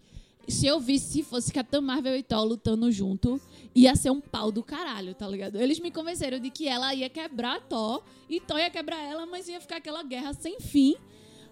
se 0.47 0.67
eu 0.67 0.79
visse 0.79 1.13
se 1.13 1.23
fosse 1.23 1.51
Capitão 1.51 1.81
Marvel 1.81 2.15
e 2.15 2.23
Thor 2.23 2.43
lutando 2.43 2.91
junto, 2.91 3.39
ia 3.73 3.95
ser 3.95 4.12
um 4.12 4.21
pau 4.21 4.51
do 4.51 4.63
caralho, 4.63 5.13
tá 5.13 5.27
ligado? 5.27 5.60
Eles 5.60 5.79
me 5.79 5.91
convenceram 5.91 6.39
de 6.39 6.49
que 6.49 6.67
ela 6.67 6.93
ia 6.93 7.10
quebrar 7.10 7.62
Thor 7.62 8.03
e 8.29 8.39
Thor 8.39 8.60
ia 8.60 8.69
quebrar 8.69 9.01
ela, 9.01 9.25
mas 9.25 9.47
ia 9.47 9.60
ficar 9.60 9.77
aquela 9.77 10.03
guerra 10.03 10.34
sem 10.34 10.60
fim, 10.60 10.95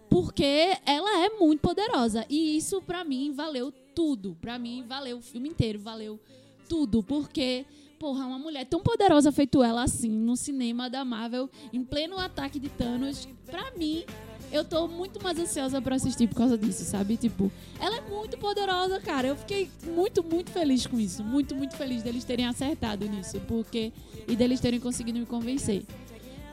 porque 0.10 0.78
ela 0.86 1.26
é 1.26 1.30
muito 1.30 1.62
poderosa. 1.62 2.26
E 2.30 2.58
isso 2.58 2.82
pra 2.82 3.04
mim 3.04 3.32
valeu 3.32 3.72
tudo. 3.96 4.38
Pra 4.40 4.60
mim 4.60 4.84
valeu 4.88 5.18
o 5.18 5.22
filme 5.22 5.50
inteiro, 5.50 5.80
valeu 5.80 6.20
tudo, 6.68 7.04
porque 7.04 7.66
porra, 8.04 8.26
uma 8.26 8.38
mulher 8.38 8.66
tão 8.66 8.82
poderosa 8.82 9.32
feito 9.32 9.64
ela 9.64 9.82
assim 9.82 10.10
no 10.10 10.36
cinema 10.36 10.90
da 10.90 11.06
Marvel, 11.06 11.50
em 11.72 11.82
pleno 11.86 12.20
ataque 12.20 12.60
de 12.60 12.68
Thanos, 12.68 13.30
pra 13.46 13.72
mim 13.78 14.04
eu 14.52 14.66
tô 14.66 14.90
muito 14.90 15.24
mais 15.24 15.40
ansiosa 15.40 15.82
pra 15.82 15.96
assistir 15.96 16.28
por 16.28 16.36
causa 16.36 16.58
disso, 16.58 16.84
sabe? 16.84 17.16
Tipo, 17.16 17.50
ela 17.80 17.96
é 17.96 18.02
muito 18.02 18.38
poderosa, 18.38 19.00
cara. 19.00 19.30
Eu 19.30 19.38
fiquei 19.38 19.70
muito, 19.96 20.22
muito 20.22 20.52
feliz 20.52 20.86
com 20.86 21.00
isso. 21.00 21.24
Muito, 21.24 21.56
muito 21.56 21.76
feliz 21.78 22.04
deles 22.04 22.24
terem 22.26 22.46
acertado 22.46 23.08
nisso. 23.08 23.40
Porque. 23.48 23.92
E 24.28 24.36
deles 24.36 24.60
terem 24.60 24.80
conseguido 24.82 25.18
me 25.18 25.26
convencer. 25.26 25.82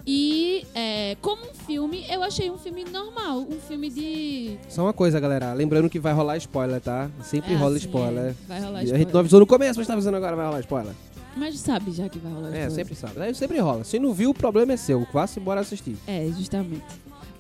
E 0.06 0.64
é, 0.74 1.14
como 1.20 1.42
um 1.42 1.52
filme, 1.52 2.06
eu 2.08 2.22
achei 2.22 2.50
um 2.50 2.56
filme 2.56 2.84
normal. 2.84 3.40
Um 3.40 3.60
filme 3.60 3.90
de. 3.90 4.56
Só 4.66 4.82
uma 4.84 4.94
coisa, 4.94 5.20
galera. 5.20 5.52
Lembrando 5.52 5.90
que 5.90 5.98
vai 6.00 6.14
rolar 6.14 6.38
spoiler, 6.38 6.80
tá? 6.80 7.10
Sempre 7.22 7.52
É, 7.52 7.56
rola 7.56 7.76
assim, 7.76 7.84
spoiler. 7.86 8.30
é. 8.30 8.34
Vai 8.48 8.60
rolar 8.60 8.72
E 8.72 8.76
A 8.76 8.78
gente 8.80 8.86
spoiler. 8.92 9.12
não 9.12 9.20
avisou 9.20 9.40
no 9.40 9.46
começo, 9.46 9.78
mas 9.78 9.86
tá 9.86 9.92
avisando 9.92 10.16
agora, 10.16 10.34
vai 10.34 10.46
rolar 10.46 10.60
spoiler. 10.60 10.94
Mas 11.36 11.58
sabe 11.60 11.92
já 11.92 12.08
que 12.08 12.18
vai 12.18 12.32
rolar 12.32 12.54
É, 12.54 12.68
sempre 12.70 12.94
sabe. 12.94 13.20
Aí 13.20 13.34
sempre 13.34 13.58
rola. 13.58 13.84
Se 13.84 13.98
não 13.98 14.12
viu, 14.12 14.30
o 14.30 14.34
problema 14.34 14.72
é 14.72 14.76
seu. 14.76 15.06
Vá-se 15.12 15.38
embora 15.40 15.60
assistir. 15.60 15.96
É, 16.06 16.26
justamente. 16.36 16.82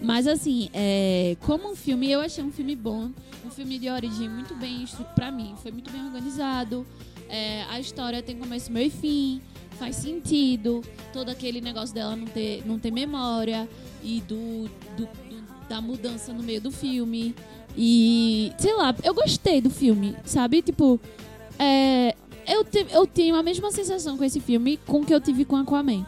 Mas 0.00 0.26
assim, 0.26 0.70
é, 0.72 1.36
como 1.40 1.70
um 1.72 1.76
filme, 1.76 2.10
eu 2.10 2.20
achei 2.20 2.42
um 2.42 2.50
filme 2.52 2.74
bom. 2.74 3.10
Um 3.44 3.50
filme 3.50 3.78
de 3.78 3.90
origem 3.90 4.28
muito 4.28 4.54
bem, 4.54 4.84
pra 5.14 5.30
mim, 5.30 5.54
foi 5.62 5.70
muito 5.72 5.90
bem 5.90 6.02
organizado. 6.04 6.86
É, 7.28 7.64
a 7.64 7.78
história 7.80 8.22
tem 8.22 8.36
começo, 8.36 8.72
meio 8.72 8.86
e 8.86 8.90
fim. 8.90 9.40
Faz 9.78 9.96
sentido. 9.96 10.82
Todo 11.12 11.28
aquele 11.30 11.60
negócio 11.60 11.94
dela 11.94 12.14
não 12.16 12.26
ter, 12.26 12.62
não 12.66 12.78
ter 12.78 12.90
memória. 12.90 13.68
E 14.02 14.20
do, 14.22 14.70
do- 14.96 15.04
do- 15.06 15.68
da 15.68 15.80
mudança 15.80 16.32
no 16.32 16.42
meio 16.42 16.60
do 16.60 16.70
filme. 16.70 17.34
E, 17.76 18.52
sei 18.58 18.74
lá, 18.74 18.94
eu 19.02 19.14
gostei 19.14 19.60
do 19.60 19.70
filme, 19.70 20.16
sabe? 20.24 20.62
Tipo, 20.62 20.98
é, 21.58 22.14
eu, 22.46 22.64
te- 22.64 22.86
eu 22.90 23.06
tenho 23.06 23.34
a 23.36 23.42
mesma 23.42 23.70
sensação 23.70 24.16
com 24.16 24.24
esse 24.24 24.40
filme 24.40 24.78
com 24.86 25.04
que 25.04 25.14
eu 25.14 25.20
tive 25.20 25.44
com 25.44 25.56
Aquaman. 25.56 26.04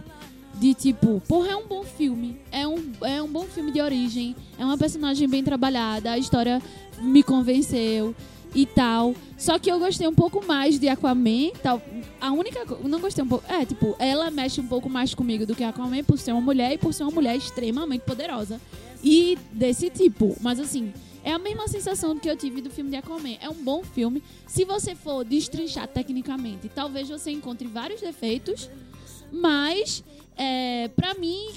De 0.54 0.74
tipo, 0.74 1.20
porra, 1.26 1.48
é 1.52 1.56
um 1.56 1.66
bom 1.66 1.82
filme. 1.82 2.38
É 2.52 2.66
um, 2.68 2.92
é 3.02 3.20
um 3.22 3.26
bom 3.28 3.44
filme 3.44 3.72
de 3.72 3.80
origem. 3.80 4.36
É 4.58 4.64
uma 4.64 4.78
personagem 4.78 5.28
bem 5.28 5.42
trabalhada. 5.42 6.12
A 6.12 6.18
história 6.18 6.62
me 7.00 7.22
convenceu 7.22 8.14
e 8.54 8.66
tal. 8.66 9.14
Só 9.36 9.58
que 9.58 9.70
eu 9.72 9.78
gostei 9.78 10.06
um 10.06 10.14
pouco 10.14 10.44
mais 10.46 10.78
de 10.78 10.88
Aquaman. 10.88 11.50
Tal. 11.62 11.82
A 12.20 12.30
única. 12.32 12.60
Não 12.84 13.00
gostei 13.00 13.24
um 13.24 13.28
pouco. 13.28 13.44
É, 13.50 13.64
tipo, 13.64 13.96
ela 13.98 14.30
mexe 14.30 14.60
um 14.60 14.66
pouco 14.66 14.88
mais 14.88 15.14
comigo 15.14 15.44
do 15.46 15.54
que 15.54 15.64
Aquaman 15.64 16.04
por 16.04 16.18
ser 16.18 16.30
uma 16.32 16.40
mulher 16.40 16.74
e 16.74 16.78
por 16.78 16.92
ser 16.94 17.02
uma 17.04 17.12
mulher 17.12 17.34
extremamente 17.36 18.02
poderosa. 18.02 18.60
E 19.02 19.36
desse 19.52 19.90
tipo. 19.90 20.36
Mas 20.40 20.60
assim. 20.60 20.92
É 21.24 21.32
a 21.32 21.38
mesma 21.38 21.68
sensação 21.68 22.18
que 22.18 22.28
eu 22.28 22.36
tive 22.36 22.60
do 22.60 22.70
filme 22.70 22.90
de 22.90 22.96
Aquaman. 22.96 23.36
É 23.40 23.48
um 23.48 23.62
bom 23.62 23.82
filme. 23.82 24.22
Se 24.46 24.64
você 24.64 24.94
for 24.94 25.24
destrinchar 25.24 25.86
tecnicamente, 25.88 26.68
talvez 26.68 27.08
você 27.08 27.30
encontre 27.30 27.68
vários 27.68 28.00
defeitos. 28.00 28.68
Mas, 29.30 30.04
é, 30.36 30.88
pra 30.88 31.14
mim, 31.14 31.48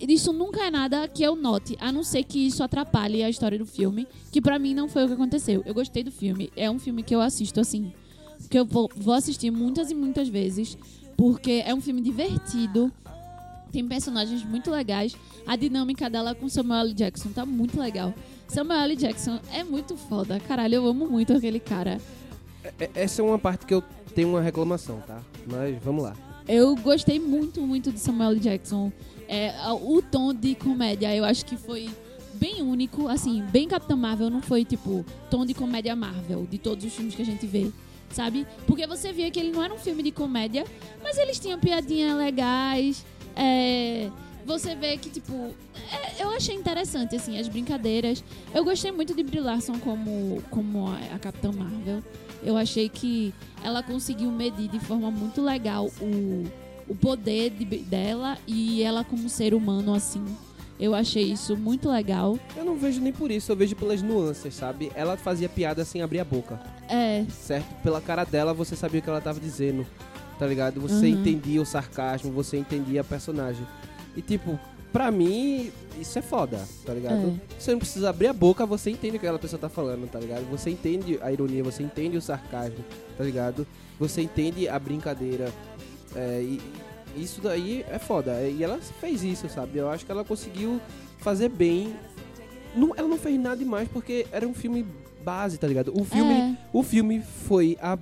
isso 0.00 0.32
nunca 0.32 0.64
é 0.64 0.70
nada 0.70 1.08
que 1.08 1.22
eu 1.22 1.34
note, 1.34 1.76
a 1.80 1.90
não 1.90 2.02
ser 2.02 2.22
que 2.24 2.46
isso 2.46 2.62
atrapalhe 2.62 3.22
a 3.22 3.28
história 3.28 3.58
do 3.58 3.66
filme, 3.66 4.06
que 4.30 4.40
pra 4.40 4.58
mim 4.58 4.72
não 4.72 4.88
foi 4.88 5.04
o 5.04 5.08
que 5.08 5.14
aconteceu. 5.14 5.62
Eu 5.66 5.74
gostei 5.74 6.04
do 6.04 6.12
filme, 6.12 6.50
é 6.56 6.70
um 6.70 6.78
filme 6.78 7.02
que 7.02 7.14
eu 7.14 7.20
assisto 7.20 7.60
assim, 7.60 7.92
que 8.48 8.58
eu 8.58 8.64
vou, 8.64 8.88
vou 8.96 9.14
assistir 9.14 9.50
muitas 9.50 9.90
e 9.90 9.94
muitas 9.94 10.28
vezes, 10.28 10.78
porque 11.16 11.62
é 11.66 11.74
um 11.74 11.80
filme 11.80 12.00
divertido, 12.00 12.92
tem 13.72 13.86
personagens 13.86 14.44
muito 14.44 14.70
legais, 14.70 15.14
a 15.46 15.56
dinâmica 15.56 16.08
dela 16.08 16.34
com 16.34 16.48
Samuel 16.48 16.80
L. 16.80 16.94
Jackson 16.94 17.30
tá 17.30 17.44
muito 17.44 17.78
legal. 17.78 18.14
Samuel 18.48 18.80
L. 18.80 18.96
Jackson 18.96 19.38
é 19.52 19.62
muito 19.62 19.96
foda, 19.96 20.40
caralho, 20.40 20.76
eu 20.76 20.86
amo 20.86 21.06
muito 21.08 21.32
aquele 21.34 21.60
cara. 21.60 22.00
É- 22.80 22.90
Essa 22.94 23.22
é 23.22 23.24
uma 23.24 23.38
parte 23.38 23.66
que 23.66 23.74
eu 23.74 23.82
tenho 24.14 24.28
uma 24.30 24.40
reclamação, 24.40 25.00
tá? 25.06 25.20
Mas 25.46 25.76
vamos 25.82 26.02
lá. 26.02 26.16
Eu 26.48 26.74
gostei 26.76 27.20
muito, 27.20 27.60
muito 27.60 27.92
de 27.92 28.00
Samuel 28.00 28.30
L. 28.30 28.40
Jackson. 28.40 28.90
É, 29.28 29.52
o 29.82 30.00
tom 30.00 30.32
de 30.32 30.54
comédia, 30.54 31.14
eu 31.14 31.22
acho 31.24 31.44
que 31.44 31.56
foi 31.56 31.90
bem 32.34 32.62
único, 32.62 33.06
assim, 33.08 33.42
bem 33.52 33.68
Capitã 33.68 33.94
Marvel, 33.94 34.30
não 34.30 34.40
foi 34.40 34.64
tipo 34.64 35.04
tom 35.30 35.44
de 35.44 35.52
comédia 35.52 35.94
Marvel, 35.94 36.46
de 36.50 36.56
todos 36.56 36.84
os 36.84 36.94
filmes 36.94 37.14
que 37.14 37.20
a 37.20 37.24
gente 37.26 37.46
vê, 37.46 37.70
sabe? 38.10 38.46
Porque 38.66 38.86
você 38.86 39.12
via 39.12 39.30
que 39.30 39.38
ele 39.38 39.52
não 39.52 39.62
era 39.62 39.74
um 39.74 39.78
filme 39.78 40.02
de 40.02 40.10
comédia, 40.10 40.64
mas 41.02 41.18
eles 41.18 41.38
tinham 41.38 41.58
piadinhas 41.60 42.16
legais. 42.16 43.04
é, 43.36 44.08
você 44.48 44.74
vê 44.74 44.96
que, 44.96 45.10
tipo, 45.10 45.54
é, 45.92 46.22
eu 46.22 46.30
achei 46.30 46.54
interessante, 46.56 47.14
assim, 47.14 47.38
as 47.38 47.46
brincadeiras. 47.46 48.24
Eu 48.54 48.64
gostei 48.64 48.90
muito 48.90 49.14
de 49.14 49.22
Brie 49.22 49.40
Larson 49.40 49.78
como, 49.78 50.42
como 50.50 50.88
a, 50.88 51.14
a 51.14 51.18
Capitã 51.18 51.52
Marvel. 51.52 52.02
Eu 52.42 52.56
achei 52.56 52.88
que 52.88 53.32
ela 53.62 53.82
conseguiu 53.82 54.30
medir 54.32 54.68
de 54.68 54.80
forma 54.80 55.10
muito 55.10 55.42
legal 55.42 55.90
o, 56.00 56.44
o 56.88 56.94
poder 56.96 57.50
de- 57.50 57.64
dela 57.78 58.38
e 58.46 58.82
ela 58.82 59.04
como 59.04 59.28
ser 59.28 59.52
humano, 59.54 59.94
assim. 59.94 60.24
Eu 60.80 60.94
achei 60.94 61.24
isso 61.24 61.56
muito 61.56 61.90
legal. 61.90 62.38
Eu 62.56 62.64
não 62.64 62.76
vejo 62.76 63.00
nem 63.00 63.12
por 63.12 63.30
isso, 63.32 63.50
eu 63.50 63.56
vejo 63.56 63.74
pelas 63.74 64.00
nuances, 64.00 64.54
sabe? 64.54 64.90
Ela 64.94 65.16
fazia 65.16 65.48
piada 65.48 65.84
sem 65.84 66.00
abrir 66.02 66.20
a 66.20 66.24
boca, 66.24 66.60
É, 66.88 67.24
certo? 67.30 67.66
Pela 67.82 68.00
cara 68.00 68.24
dela 68.24 68.54
você 68.54 68.76
sabia 68.76 69.00
o 69.00 69.02
que 69.02 69.10
ela 69.10 69.20
tava 69.20 69.40
dizendo, 69.40 69.84
tá 70.38 70.46
ligado? 70.46 70.80
Você 70.80 71.06
Uhum. 71.06 71.14
entendia 71.20 71.60
o 71.60 71.66
sarcasmo, 71.66 72.30
você 72.30 72.56
entendia 72.56 73.00
a 73.00 73.04
personagem. 73.04 73.66
E 74.18 74.22
tipo, 74.22 74.58
pra 74.92 75.10
mim, 75.10 75.72
isso 75.98 76.18
é 76.18 76.22
foda, 76.22 76.66
tá 76.84 76.92
ligado? 76.92 77.40
Você 77.58 77.70
não 77.70 77.78
precisa 77.78 78.10
abrir 78.10 78.26
a 78.26 78.32
boca, 78.32 78.66
você 78.66 78.90
entende 78.90 79.16
o 79.16 79.20
que 79.20 79.26
aquela 79.26 79.38
pessoa 79.38 79.60
tá 79.60 79.68
falando, 79.68 80.10
tá 80.10 80.18
ligado? 80.18 80.44
Você 80.50 80.70
entende 80.70 81.18
a 81.22 81.30
ironia, 81.32 81.62
você 81.62 81.84
entende 81.84 82.16
o 82.16 82.20
sarcasmo, 82.20 82.84
tá 83.16 83.22
ligado? 83.22 83.66
Você 83.98 84.20
entende 84.22 84.68
a 84.68 84.78
brincadeira. 84.78 85.52
É, 86.16 86.42
e 86.42 86.60
e 87.16 87.22
isso 87.22 87.40
daí 87.40 87.84
é 87.88 87.98
foda. 87.98 88.40
E 88.42 88.62
ela 88.62 88.78
fez 88.78 89.22
isso, 89.22 89.48
sabe? 89.48 89.78
Eu 89.78 89.90
acho 89.90 90.04
que 90.04 90.12
ela 90.12 90.24
conseguiu 90.24 90.80
fazer 91.18 91.48
bem. 91.48 91.94
Não, 92.74 92.94
ela 92.96 93.08
não 93.08 93.18
fez 93.18 93.38
nada 93.40 93.56
demais 93.56 93.88
porque 93.88 94.26
era 94.30 94.46
um 94.46 94.54
filme 94.54 94.86
base, 95.24 95.58
tá 95.58 95.66
ligado? 95.66 95.92
O 95.98 96.04
filme, 96.04 96.32
é. 96.32 96.56
o 96.72 96.82
filme 96.82 97.20
foi 97.20 97.76
a 97.80 97.98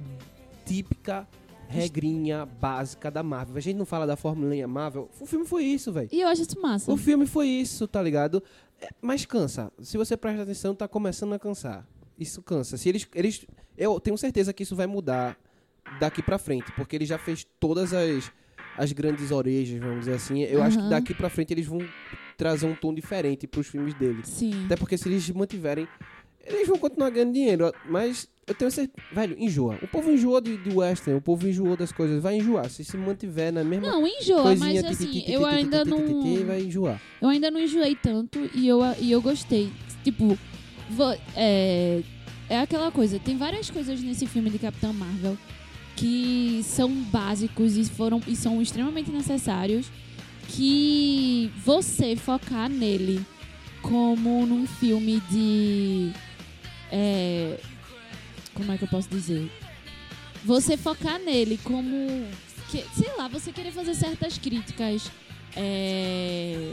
típica 0.64 1.26
regrinha 1.68 2.46
básica 2.46 3.10
da 3.10 3.22
Marvel. 3.22 3.56
A 3.56 3.60
gente 3.60 3.76
não 3.76 3.86
fala 3.86 4.06
da 4.06 4.16
formulinha 4.16 4.66
Marvel. 4.66 5.10
O 5.20 5.26
filme 5.26 5.46
foi 5.46 5.64
isso, 5.64 5.92
velho. 5.92 6.08
E 6.12 6.20
eu 6.20 6.28
acho 6.28 6.42
isso 6.42 6.60
massa. 6.60 6.90
O 6.90 6.96
filme 6.96 7.26
foi 7.26 7.46
isso, 7.48 7.86
tá 7.86 8.02
ligado? 8.02 8.42
É, 8.80 8.88
mas 9.00 9.24
cansa. 9.24 9.72
Se 9.80 9.96
você 9.96 10.16
presta 10.16 10.42
atenção, 10.42 10.74
tá 10.74 10.86
começando 10.86 11.32
a 11.34 11.38
cansar. 11.38 11.86
Isso 12.18 12.42
cansa. 12.42 12.76
Se 12.76 12.88
eles, 12.88 13.06
eles, 13.14 13.46
eu 13.76 13.98
tenho 14.00 14.16
certeza 14.16 14.52
que 14.52 14.62
isso 14.62 14.76
vai 14.76 14.86
mudar 14.86 15.38
daqui 16.00 16.22
pra 16.22 16.38
frente, 16.38 16.72
porque 16.72 16.96
ele 16.96 17.06
já 17.06 17.18
fez 17.18 17.46
todas 17.60 17.92
as, 17.92 18.30
as 18.76 18.92
grandes 18.92 19.30
orejas, 19.30 19.78
vamos 19.80 20.00
dizer 20.00 20.14
assim. 20.14 20.42
Eu 20.42 20.62
acho 20.62 20.78
que 20.78 20.88
daqui 20.88 21.14
pra 21.14 21.28
frente 21.28 21.52
eles 21.52 21.66
vão 21.66 21.80
trazer 22.36 22.66
um 22.66 22.74
tom 22.74 22.92
diferente 22.92 23.46
pros 23.46 23.66
filmes 23.66 23.94
dele. 23.94 24.22
Sim. 24.24 24.66
Até 24.66 24.76
porque 24.76 24.98
se 24.98 25.08
eles 25.08 25.28
mantiverem, 25.30 25.88
eles 26.46 26.68
vão 26.68 26.78
continuar 26.78 27.10
ganhando 27.10 27.32
dinheiro. 27.32 27.72
Mas 27.88 28.28
eu 28.46 28.54
tenho 28.54 28.70
certeza. 28.70 29.06
Velho, 29.12 29.36
enjoa. 29.38 29.78
O 29.82 29.88
povo 29.88 30.10
enjoou 30.10 30.40
de, 30.40 30.56
de 30.56 30.74
western, 30.74 31.18
o 31.18 31.20
povo 31.20 31.48
enjoou 31.48 31.76
das 31.76 31.92
coisas. 31.92 32.22
Vai 32.22 32.36
enjoar. 32.36 32.70
Se 32.70 32.84
se 32.84 32.96
mantiver 32.96 33.52
na 33.52 33.64
mesma 33.64 33.88
Não, 33.88 34.06
enjoa, 34.06 34.54
mas 34.56 34.84
assim, 34.84 35.24
eu 35.26 35.44
ainda 35.44 35.84
não. 35.84 36.44
Vai 36.46 36.62
enjoar. 36.62 37.00
Eu 37.20 37.28
ainda 37.28 37.50
não 37.50 37.60
enjoei 37.60 37.96
tanto 37.96 38.48
e 38.54 38.66
eu, 38.66 38.80
e 39.00 39.10
eu 39.10 39.20
gostei. 39.20 39.70
Tipo, 40.04 40.38
é, 41.34 42.02
é 42.48 42.60
aquela 42.60 42.92
coisa, 42.92 43.18
tem 43.18 43.36
várias 43.36 43.70
coisas 43.70 44.00
nesse 44.00 44.26
filme 44.26 44.50
de 44.50 44.58
Capitã 44.58 44.92
Marvel 44.92 45.36
que 45.96 46.60
são 46.62 46.90
básicos 46.90 47.76
e 47.76 47.84
foram 47.84 48.20
e 48.26 48.36
são 48.36 48.60
extremamente 48.60 49.10
necessários 49.10 49.90
que 50.48 51.50
você 51.64 52.14
focar 52.14 52.68
nele 52.68 53.24
como 53.82 54.44
num 54.46 54.66
filme 54.66 55.20
de 55.30 56.12
é, 56.90 57.58
como 58.54 58.72
é 58.72 58.78
que 58.78 58.84
eu 58.84 58.88
posso 58.88 59.08
dizer 59.08 59.50
você 60.46 60.76
focar 60.76 61.18
nele 61.18 61.58
como 61.64 62.24
que, 62.70 62.84
sei 62.94 63.12
lá 63.18 63.26
você 63.26 63.52
querer 63.52 63.72
fazer 63.72 63.94
certas 63.94 64.38
críticas 64.38 65.10
é, 65.56 66.72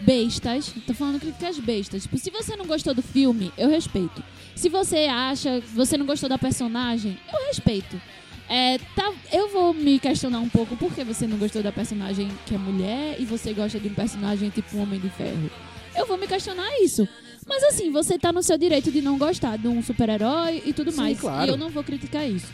bestas. 0.00 0.72
Tô 0.86 0.94
falando 0.94 1.20
críticas 1.20 1.58
bestas. 1.58 2.04
Tipo, 2.04 2.16
se 2.16 2.30
você 2.30 2.56
não 2.56 2.64
gostou 2.64 2.94
do 2.94 3.02
filme, 3.02 3.52
eu 3.58 3.68
respeito. 3.68 4.22
Se 4.54 4.68
você 4.68 5.06
acha 5.10 5.60
você 5.74 5.98
não 5.98 6.06
gostou 6.06 6.28
da 6.28 6.38
personagem, 6.38 7.18
eu 7.32 7.46
respeito. 7.48 8.00
É, 8.48 8.78
tá, 8.94 9.12
eu 9.32 9.48
vou 9.48 9.74
me 9.74 9.98
questionar 9.98 10.38
um 10.38 10.48
pouco 10.48 10.76
por 10.76 10.94
que 10.94 11.02
você 11.02 11.26
não 11.26 11.36
gostou 11.36 11.64
da 11.64 11.72
personagem 11.72 12.30
que 12.46 12.54
é 12.54 12.58
mulher 12.58 13.16
e 13.18 13.24
você 13.24 13.52
gosta 13.52 13.80
de 13.80 13.88
um 13.88 13.94
personagem 13.94 14.50
tipo 14.50 14.76
um 14.76 14.82
Homem 14.82 15.00
de 15.00 15.10
Ferro. 15.10 15.50
Eu 15.96 16.06
vou 16.06 16.16
me 16.16 16.28
questionar 16.28 16.68
isso. 16.80 17.08
Mas 17.46 17.62
assim, 17.64 17.90
você 17.90 18.18
tá 18.18 18.32
no 18.32 18.42
seu 18.42 18.58
direito 18.58 18.90
de 18.90 19.00
não 19.00 19.16
gostar 19.16 19.56
de 19.56 19.68
um 19.68 19.82
super-herói 19.82 20.62
e 20.66 20.72
tudo 20.72 20.90
Sim, 20.90 20.96
mais. 20.98 21.20
claro. 21.20 21.46
E 21.46 21.48
eu 21.50 21.56
não 21.56 21.70
vou 21.70 21.84
criticar 21.84 22.28
isso. 22.28 22.52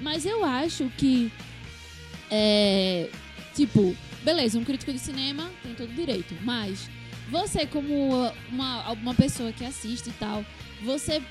Mas 0.00 0.26
eu 0.26 0.44
acho 0.44 0.90
que. 0.98 1.32
É. 2.30 3.08
Tipo, 3.54 3.96
beleza, 4.22 4.58
um 4.58 4.64
crítico 4.64 4.92
de 4.92 4.98
cinema 4.98 5.50
tem 5.62 5.74
todo 5.74 5.88
o 5.90 5.94
direito. 5.94 6.34
Mas 6.42 6.90
você, 7.30 7.66
como 7.66 8.28
uma, 8.50 8.92
uma 8.92 9.14
pessoa 9.14 9.52
que 9.52 9.64
assiste 9.64 10.08
e 10.08 10.12
tal, 10.12 10.44
você 10.82 11.22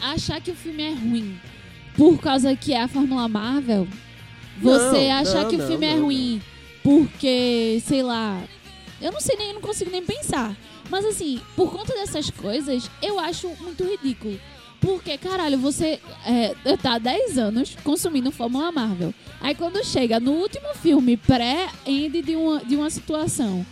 achar 0.00 0.40
que 0.40 0.50
o 0.50 0.54
filme 0.54 0.82
é 0.82 0.90
ruim 0.90 1.38
por 1.96 2.18
causa 2.20 2.56
que 2.56 2.72
é 2.72 2.82
a 2.82 2.88
Fórmula 2.88 3.28
Marvel, 3.28 3.86
você 4.60 5.08
Não, 5.08 5.12
achar 5.18 5.42
não, 5.42 5.48
que 5.48 5.56
o 5.56 5.58
não, 5.58 5.66
filme 5.66 5.86
é 5.86 5.94
não, 5.94 6.02
ruim 6.04 6.42
porque, 6.82 7.82
sei 7.86 8.02
lá. 8.02 8.42
Eu 9.00 9.10
não 9.10 9.20
sei 9.20 9.36
nem, 9.36 9.48
eu 9.48 9.54
não 9.54 9.60
consigo 9.60 9.90
nem 9.90 10.04
pensar. 10.04 10.54
Mas 10.90 11.04
assim, 11.04 11.40
por 11.56 11.72
conta 11.72 11.94
dessas 11.94 12.30
coisas, 12.30 12.90
eu 13.02 13.18
acho 13.18 13.48
muito 13.60 13.84
ridículo. 13.84 14.38
Porque, 14.80 15.16
caralho, 15.16 15.58
você 15.58 15.98
é, 16.26 16.54
tá 16.76 16.94
há 16.94 16.98
10 16.98 17.38
anos 17.38 17.74
consumindo 17.82 18.30
Fórmula 18.30 18.70
Marvel. 18.70 19.14
Aí 19.40 19.54
quando 19.54 19.82
chega 19.84 20.20
no 20.20 20.32
último 20.32 20.74
filme, 20.74 21.16
pré-end 21.16 22.20
de 22.20 22.36
uma, 22.36 22.58
de 22.60 22.76
uma 22.76 22.90
situação, 22.90 23.64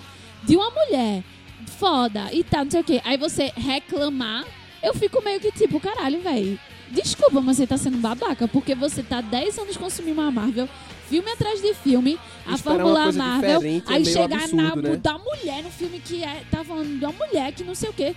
de 0.44 0.56
uma 0.56 0.70
mulher 0.70 1.22
foda 1.78 2.32
e 2.32 2.42
tal, 2.42 2.64
não 2.64 2.70
sei 2.70 2.80
o 2.80 2.84
quê, 2.84 3.00
aí 3.04 3.16
você 3.16 3.52
reclamar, 3.56 4.44
eu 4.82 4.94
fico 4.94 5.22
meio 5.22 5.38
que 5.40 5.52
tipo, 5.52 5.78
caralho, 5.80 6.20
velho. 6.20 6.58
Desculpa, 6.92 7.40
mas 7.40 7.56
você 7.56 7.66
tá 7.66 7.78
sendo 7.78 7.96
babaca, 7.98 8.46
porque 8.46 8.74
você 8.74 9.02
tá 9.02 9.20
10 9.22 9.58
anos 9.58 9.76
consumindo 9.78 10.20
a 10.20 10.30
Marvel, 10.30 10.68
filme 11.08 11.30
atrás 11.30 11.62
de 11.62 11.72
filme, 11.74 12.18
a 12.46 12.58
Fórmula 12.58 13.10
Marvel, 13.12 13.62
é 13.62 13.82
aí 13.86 14.02
meio 14.02 14.04
chegar 14.04 14.48
na 14.48 14.68
absurdo, 14.68 14.88
né? 14.90 14.96
da 14.96 15.18
mulher 15.18 15.62
no 15.62 15.70
filme 15.70 15.98
que 15.98 16.22
é, 16.22 16.42
tá 16.50 16.62
falando 16.62 16.98
de 16.98 17.04
uma 17.04 17.12
mulher 17.12 17.52
que 17.52 17.64
não 17.64 17.74
sei 17.74 17.88
o 17.88 17.92
quê. 17.94 18.14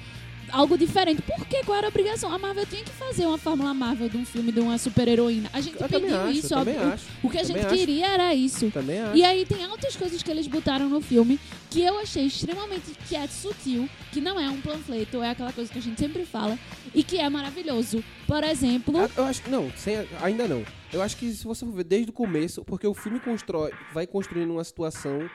Algo 0.51 0.77
diferente. 0.77 1.21
Por 1.21 1.45
quê? 1.47 1.62
Qual 1.65 1.77
era 1.77 1.88
a 1.88 1.89
obrigação? 1.89 2.31
A 2.31 2.38
Marvel 2.38 2.65
tinha 2.65 2.84
que 2.84 2.91
fazer 2.91 3.25
uma 3.25 3.38
Fórmula 3.38 3.73
Marvel 3.73 4.08
de 4.10 4.17
um 4.17 4.25
filme 4.25 4.51
de 4.51 4.60
uma 4.60 4.77
super-heroína. 4.77 5.49
A 5.51 5.60
gente 5.60 5.81
Eu 5.81 5.88
pediu 5.89 6.15
acho, 6.17 6.31
isso, 6.31 6.55
óbvio. 6.55 6.81
acho. 6.93 7.05
O 7.23 7.29
que 7.29 7.38
a 7.38 7.43
gente 7.43 7.60
acho. 7.65 7.75
queria 7.75 8.08
era 8.08 8.34
isso. 8.34 8.69
Também 8.71 9.01
acho. 9.01 9.15
E 9.17 9.23
aí 9.23 9.45
tem 9.45 9.65
outras 9.67 9.95
coisas 9.95 10.21
que 10.23 10.29
eles 10.31 10.47
botaram 10.47 10.88
no 10.88 11.01
filme 11.01 11.39
que 11.69 11.81
eu 11.81 11.99
achei 11.99 12.25
extremamente 12.25 12.91
que 13.08 13.15
é 13.15 13.27
sutil, 13.27 13.89
que 14.12 14.21
não 14.21 14.39
é 14.39 14.49
um 14.49 14.62
panfleto, 14.62 15.21
é 15.21 15.31
aquela 15.31 15.51
coisa 15.51 15.69
que 15.71 15.77
a 15.79 15.81
gente 15.81 15.99
sempre 15.99 16.25
fala, 16.25 16.58
e 16.93 17.03
que 17.03 17.17
é 17.17 17.29
maravilhoso. 17.29 18.01
Por 18.25 18.43
exemplo, 18.43 18.95
Eu 19.17 19.25
acho 19.25 19.41
que 19.41 19.49
não, 19.49 19.69
sem- 19.75 20.08
ainda 20.21 20.47
não. 20.47 20.63
Eu 20.93 21.01
acho 21.01 21.17
que 21.17 21.34
se 21.34 21.43
você 21.43 21.65
for 21.65 21.73
ver 21.73 21.84
desde 21.84 22.12
o 22.12 22.13
começo, 22.13 22.63
porque 22.63 22.88
o 22.88 22.93
filme 22.93 23.19
constrói, 23.19 23.71
vai 23.93 24.08
construindo 24.08 24.51
uma 24.51 24.63
situação 24.63 25.29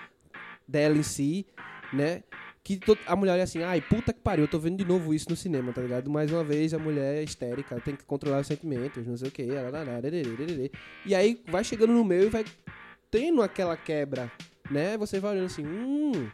dela 0.66 0.96
em 0.96 1.02
si, 1.02 1.44
né? 1.92 2.22
Que 2.62 2.78
a 3.06 3.16
mulher 3.16 3.32
olha 3.32 3.42
assim, 3.42 3.62
ai, 3.62 3.80
puta 3.80 4.12
que 4.12 4.20
pariu, 4.20 4.44
eu 4.44 4.48
tô 4.48 4.58
vendo 4.58 4.76
de 4.76 4.84
novo 4.84 5.14
isso 5.14 5.30
no 5.30 5.36
cinema, 5.36 5.72
tá 5.72 5.80
ligado? 5.80 6.10
Mais 6.10 6.30
uma 6.30 6.44
vez 6.44 6.74
a 6.74 6.78
mulher 6.78 7.16
é 7.16 7.22
histérica, 7.22 7.80
tem 7.80 7.96
que 7.96 8.04
controlar 8.04 8.40
os 8.40 8.46
sentimentos, 8.46 9.06
não 9.06 9.16
sei 9.16 9.28
o 9.28 9.30
que, 9.30 9.48
e 11.06 11.14
aí 11.14 11.42
vai 11.48 11.64
chegando 11.64 11.94
no 11.94 12.04
meio 12.04 12.24
e 12.24 12.28
vai 12.28 12.44
tendo 13.10 13.42
aquela 13.42 13.76
quebra, 13.76 14.30
né? 14.70 14.98
Você 14.98 15.18
vai 15.18 15.32
olhando 15.32 15.46
assim, 15.46 15.64
hum, 15.66 16.28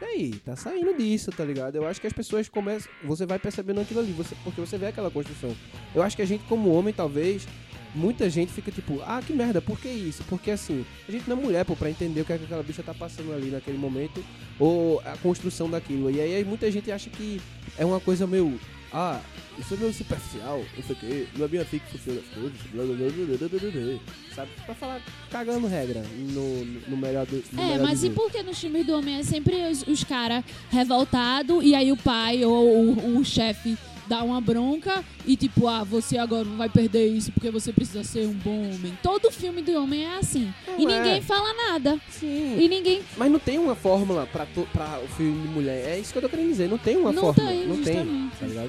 e 0.00 0.04
aí, 0.04 0.30
tá 0.44 0.56
saindo 0.56 0.96
disso, 0.96 1.30
tá 1.30 1.44
ligado? 1.44 1.76
Eu 1.76 1.86
acho 1.86 2.00
que 2.00 2.06
as 2.06 2.12
pessoas 2.12 2.48
começam, 2.48 2.90
você 3.04 3.26
vai 3.26 3.38
percebendo 3.38 3.82
aquilo 3.82 4.00
ali, 4.00 4.12
você, 4.12 4.34
porque 4.42 4.60
você 4.60 4.78
vê 4.78 4.86
aquela 4.86 5.10
construção. 5.10 5.54
Eu 5.94 6.02
acho 6.02 6.16
que 6.16 6.22
a 6.22 6.26
gente, 6.26 6.42
como 6.44 6.70
homem, 6.72 6.94
talvez, 6.94 7.46
muita 7.94 8.28
gente 8.30 8.52
fica 8.52 8.70
tipo, 8.70 9.00
ah, 9.04 9.22
que 9.24 9.32
merda, 9.32 9.60
por 9.60 9.78
que 9.80 9.88
isso? 9.88 10.22
Porque 10.28 10.50
assim, 10.50 10.84
a 11.08 11.12
gente 11.12 11.28
não 11.28 11.36
é 11.36 11.40
mulher, 11.40 11.64
pô, 11.64 11.74
pra 11.74 11.90
entender 11.90 12.20
o 12.20 12.24
que, 12.24 12.32
é 12.32 12.38
que 12.38 12.44
aquela 12.44 12.62
bicha 12.62 12.82
tá 12.82 12.94
passando 12.94 13.32
ali 13.32 13.50
naquele 13.50 13.78
momento, 13.78 14.24
ou 14.58 15.00
a 15.00 15.16
construção 15.18 15.68
daquilo. 15.68 16.10
E 16.10 16.20
aí 16.20 16.44
muita 16.44 16.70
gente 16.70 16.90
acha 16.90 17.10
que 17.10 17.40
é 17.78 17.84
uma 17.84 18.00
coisa 18.00 18.26
meio, 18.26 18.58
ah, 18.92 19.20
isso 19.58 19.74
é 19.74 19.76
meio 19.76 19.92
superficial, 19.92 20.64
não 20.76 20.82
sei 20.84 20.96
o 20.96 20.98
quê, 20.98 21.26
não 21.36 21.44
é 21.44 21.48
bem 21.48 21.60
assim 21.60 21.78
que 21.78 21.98
funciona 21.98 22.20
as 22.20 22.26
coisas, 22.34 22.52
blá, 22.72 22.84
blá, 22.84 22.94
blá, 22.94 23.06
blá, 23.10 23.48
blá, 23.48 23.48
blá, 23.48 23.70
blá, 23.70 24.00
sabe? 24.34 24.50
Pra 24.64 24.74
falar 24.74 25.02
cagando 25.30 25.66
regra, 25.66 26.02
no, 26.18 26.64
no 26.64 26.96
melhor 26.96 27.26
do 27.26 27.42
no 27.52 27.62
É, 27.62 27.66
melhor 27.72 27.86
mas 27.86 28.04
e 28.04 28.10
por 28.10 28.30
que 28.30 28.42
nos 28.42 28.58
filmes 28.58 28.86
do 28.86 28.96
homem 28.96 29.16
é 29.16 29.22
sempre 29.22 29.68
os, 29.70 29.82
os 29.86 30.04
caras 30.04 30.44
revoltados 30.70 31.62
e 31.64 31.74
aí 31.74 31.92
o 31.92 31.96
pai 31.96 32.44
ou 32.44 32.88
o, 32.88 33.18
o 33.18 33.24
chefe 33.24 33.76
dá 34.10 34.24
uma 34.24 34.40
bronca 34.40 35.04
e 35.24 35.36
tipo, 35.36 35.68
ah, 35.68 35.84
você 35.84 36.18
agora 36.18 36.42
vai 36.44 36.68
perder 36.68 37.06
isso 37.06 37.30
porque 37.30 37.48
você 37.48 37.72
precisa 37.72 38.02
ser 38.02 38.26
um 38.26 38.32
bom 38.32 38.64
homem. 38.74 38.98
Todo 39.00 39.30
filme 39.30 39.62
do 39.62 39.72
homem 39.80 40.04
é 40.04 40.16
assim. 40.18 40.52
e 40.76 40.84
Não 40.84 40.92
é. 40.92 40.96
ninguém 41.00 41.22
fala 41.22 41.54
nada. 41.68 42.00
Sim. 42.10 42.56
E 42.58 42.68
ninguém. 42.68 43.02
Mas 43.16 43.30
não 43.30 43.38
tem 43.38 43.56
uma 43.58 43.76
fórmula 43.76 44.26
pra, 44.26 44.44
to- 44.46 44.66
pra 44.72 44.98
o 45.04 45.06
filme 45.14 45.42
de 45.46 45.48
mulher. 45.54 45.90
É 45.90 45.98
isso 46.00 46.10
que 46.12 46.18
eu 46.18 46.22
tô 46.22 46.28
querendo 46.28 46.48
dizer. 46.48 46.68
Não 46.68 46.76
tem 46.78 46.96
uma 46.96 47.12
Não 47.12 47.32
fórmula. 47.32 47.48
tem, 47.48 47.66
não 47.68 47.76
tem, 47.82 48.30
tá? 48.40 48.66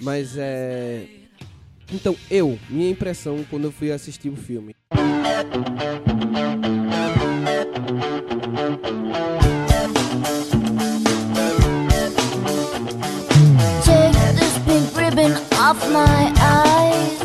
Mas 0.00 0.36
é. 0.38 1.06
Então, 1.92 2.16
eu, 2.30 2.58
minha 2.70 2.88
impressão 2.90 3.44
quando 3.50 3.64
eu 3.64 3.72
fui 3.72 3.92
assistir 3.92 4.30
o 4.30 4.36
filme. 4.36 4.74
Ribbon 15.22 15.36
off 15.58 15.78
my 15.90 16.32
eyes. 16.40 17.22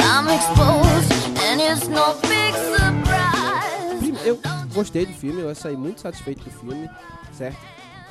I'm 0.00 0.28
exposed, 0.28 1.12
and 1.42 1.60
it's 1.60 1.88
no 1.88 2.14
big 2.22 2.54
surprise. 2.54 4.26
Eu 4.26 4.38
gostei 4.74 5.06
do 5.06 5.12
filme, 5.12 5.40
eu 5.40 5.54
saí 5.54 5.76
muito 5.76 6.00
satisfeito 6.00 6.44
do 6.44 6.50
filme, 6.50 6.88
certo? 7.32 7.58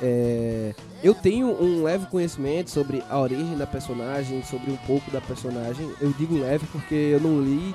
É, 0.00 0.74
eu 1.02 1.14
tenho 1.14 1.48
um 1.60 1.82
leve 1.82 2.06
conhecimento 2.06 2.70
sobre 2.70 3.02
a 3.08 3.18
origem 3.18 3.56
da 3.56 3.66
personagem, 3.66 4.42
sobre 4.44 4.70
um 4.70 4.76
pouco 4.78 5.10
da 5.10 5.20
personagem. 5.20 5.90
Eu 6.00 6.12
digo 6.12 6.38
leve 6.38 6.66
porque 6.70 6.94
eu 6.94 7.20
não 7.20 7.40
li 7.40 7.74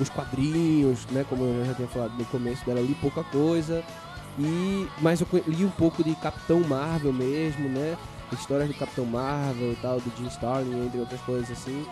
os 0.00 0.08
quadrinhos, 0.08 1.06
né? 1.10 1.24
Como 1.28 1.44
eu 1.44 1.66
já 1.66 1.74
tinha 1.74 1.88
falado 1.88 2.16
no 2.16 2.24
começo 2.26 2.64
dela, 2.64 2.80
li 2.80 2.94
pouca 3.00 3.22
coisa. 3.24 3.82
E, 4.38 4.86
mas 5.00 5.20
eu 5.20 5.26
li 5.46 5.64
um 5.64 5.70
pouco 5.70 6.04
de 6.04 6.14
Capitão 6.16 6.60
Marvel 6.60 7.12
mesmo, 7.12 7.68
né? 7.68 7.96
Histórias 8.34 8.68
do 8.68 8.74
Capitão 8.74 9.04
Marvel 9.04 9.72
e 9.72 9.76
tal, 9.76 10.00
do 10.00 10.12
Jim 10.16 10.26
Starlin, 10.26 10.86
entre 10.86 10.98
outras 10.98 11.20
coisas 11.22 11.50
assim. 11.50 11.86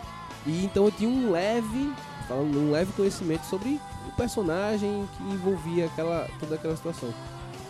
E 0.45 0.63
então 0.63 0.85
eu 0.85 0.91
tinha 0.91 1.09
um 1.09 1.31
leve, 1.31 1.91
falando 2.27 2.57
um 2.57 2.71
leve 2.71 2.91
conhecimento 2.93 3.45
sobre 3.45 3.79
o 4.07 4.15
personagem 4.15 5.07
que 5.17 5.23
envolvia 5.23 5.85
aquela 5.85 6.27
toda 6.39 6.55
aquela 6.55 6.75
situação. 6.75 7.13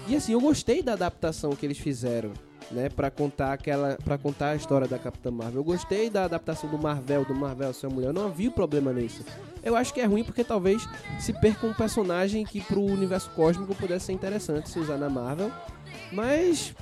E 0.08 0.16
assim, 0.16 0.34
eu 0.34 0.42
gostei 0.42 0.84
da 0.84 0.94
adaptação 0.94 1.52
que 1.56 1.66
eles 1.66 1.80
fizeram, 1.80 2.32
né, 2.70 2.90
para 2.90 3.10
contar 3.10 3.54
aquela 3.54 3.98
para 4.04 4.18
contar 4.18 4.50
a 4.50 4.56
história 4.56 4.88
da 4.88 5.00
Capitã 5.00 5.32
Marvel. 5.32 5.62
Eu 5.62 5.64
gostei 5.64 6.10
da 6.10 6.26
adaptação 6.26 6.70
do 6.70 6.78
Marvel, 6.78 7.26
do 7.26 7.34
Marvel 7.34 7.74
ser 7.74 7.88
uma 7.88 7.96
mulher. 7.96 8.08
Eu 8.08 8.14
não 8.14 8.26
havia 8.26 8.52
problema 8.52 8.92
nisso. 8.92 9.24
Eu 9.64 9.76
acho 9.76 9.94
que 9.94 10.02
é 10.02 10.06
ruim 10.06 10.24
porque 10.24 10.44
talvez 10.44 10.88
se 11.20 11.34
perca 11.34 11.66
um 11.66 11.74
personagem 11.74 12.46
que 12.46 12.62
pro 12.62 12.82
universo 12.82 13.32
cósmico 13.32 13.74
pudesse 13.74 14.08
ser 14.08 14.14
interessante 14.14 14.70
se 14.70 14.78
usar 14.78 14.98
na 14.98 15.10
Marvel, 15.10 15.52
mas 16.12 16.76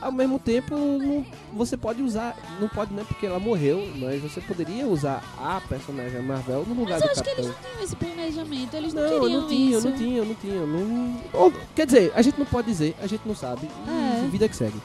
ao 0.00 0.12
mesmo 0.12 0.38
tempo 0.38 0.76
não- 0.76 1.24
você 1.52 1.76
pode 1.76 2.02
usar, 2.02 2.36
não 2.60 2.68
pode 2.68 2.92
né, 2.92 3.04
porque 3.06 3.26
ela 3.26 3.38
morreu, 3.38 3.88
mas 3.96 4.20
você 4.22 4.40
poderia 4.40 4.86
usar 4.86 5.22
a 5.38 5.60
personagem 5.68 6.20
Marvel 6.22 6.64
no 6.66 6.74
lugar 6.74 7.00
Mas 7.00 7.02
eu 7.02 7.06
do 7.08 7.12
acho 7.12 7.22
que 7.22 7.28
Capitão. 7.30 7.44
eles 7.44 7.56
não 7.62 7.70
tinham 7.70 7.84
esse 7.84 7.96
planejamento, 7.96 8.74
eles 8.74 8.94
não, 8.94 9.02
Não, 9.02 9.08
eu 9.10 9.20
queriam 9.20 9.40
não 9.40 9.48
tinha, 9.48 9.72
eu 9.72 9.78
isso. 9.78 9.88
não 9.88 9.96
tinha, 9.96 10.18
eu 10.18 10.24
não 10.24 10.34
tinha. 10.34 10.54
eu 10.54 10.66
Não... 10.66 11.20
Ou, 11.32 11.52
quer 11.74 11.86
dizer, 11.86 12.12
a 12.14 12.22
gente 12.22 12.38
não 12.38 12.46
pode 12.46 12.68
dizer, 12.68 12.94
a 13.00 13.06
gente 13.06 13.22
não 13.26 13.34
sabe. 13.34 13.68
É. 13.88 14.26
Vida 14.28 14.48
que 14.48 14.56
segue. 14.56 14.80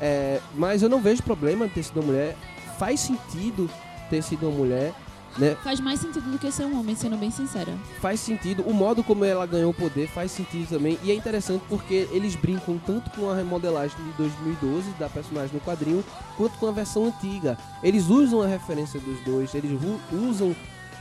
É, 0.00 0.40
mas 0.54 0.82
eu 0.82 0.88
não 0.88 1.00
vejo 1.00 1.22
problema 1.22 1.66
em 1.66 1.68
ter 1.68 1.82
sido 1.82 2.00
uma 2.00 2.06
mulher. 2.06 2.36
Faz 2.78 3.00
sentido 3.00 3.70
ter 4.10 4.22
sido 4.22 4.48
uma 4.48 4.56
mulher, 4.58 4.92
né? 5.38 5.56
Faz 5.62 5.80
mais 5.80 6.00
sentido 6.00 6.30
do 6.30 6.38
que 6.38 6.50
ser 6.50 6.64
um 6.64 6.78
homem, 6.78 6.94
sendo 6.94 7.16
bem 7.16 7.30
sincera. 7.30 7.72
Faz 8.00 8.20
sentido. 8.20 8.62
O 8.62 8.72
modo 8.72 9.02
como 9.02 9.24
ela 9.24 9.46
ganhou 9.46 9.70
o 9.70 9.74
poder 9.74 10.08
faz 10.08 10.30
sentido 10.30 10.68
também. 10.68 10.98
E 11.02 11.10
é 11.10 11.14
interessante 11.14 11.62
porque 11.68 12.08
eles 12.12 12.34
brincam 12.34 12.78
tanto 12.78 13.10
com 13.10 13.30
a 13.30 13.34
remodelagem 13.34 13.96
de 13.96 14.12
2012 14.12 14.90
da 14.98 15.08
personagem 15.08 15.54
no 15.54 15.60
quadrinho, 15.60 16.04
quanto 16.36 16.58
com 16.58 16.66
a 16.66 16.72
versão 16.72 17.06
antiga. 17.06 17.56
Eles 17.82 18.08
usam 18.08 18.42
a 18.42 18.46
referência 18.46 19.00
dos 19.00 19.20
dois, 19.20 19.54
eles 19.54 19.72
usam 20.12 20.54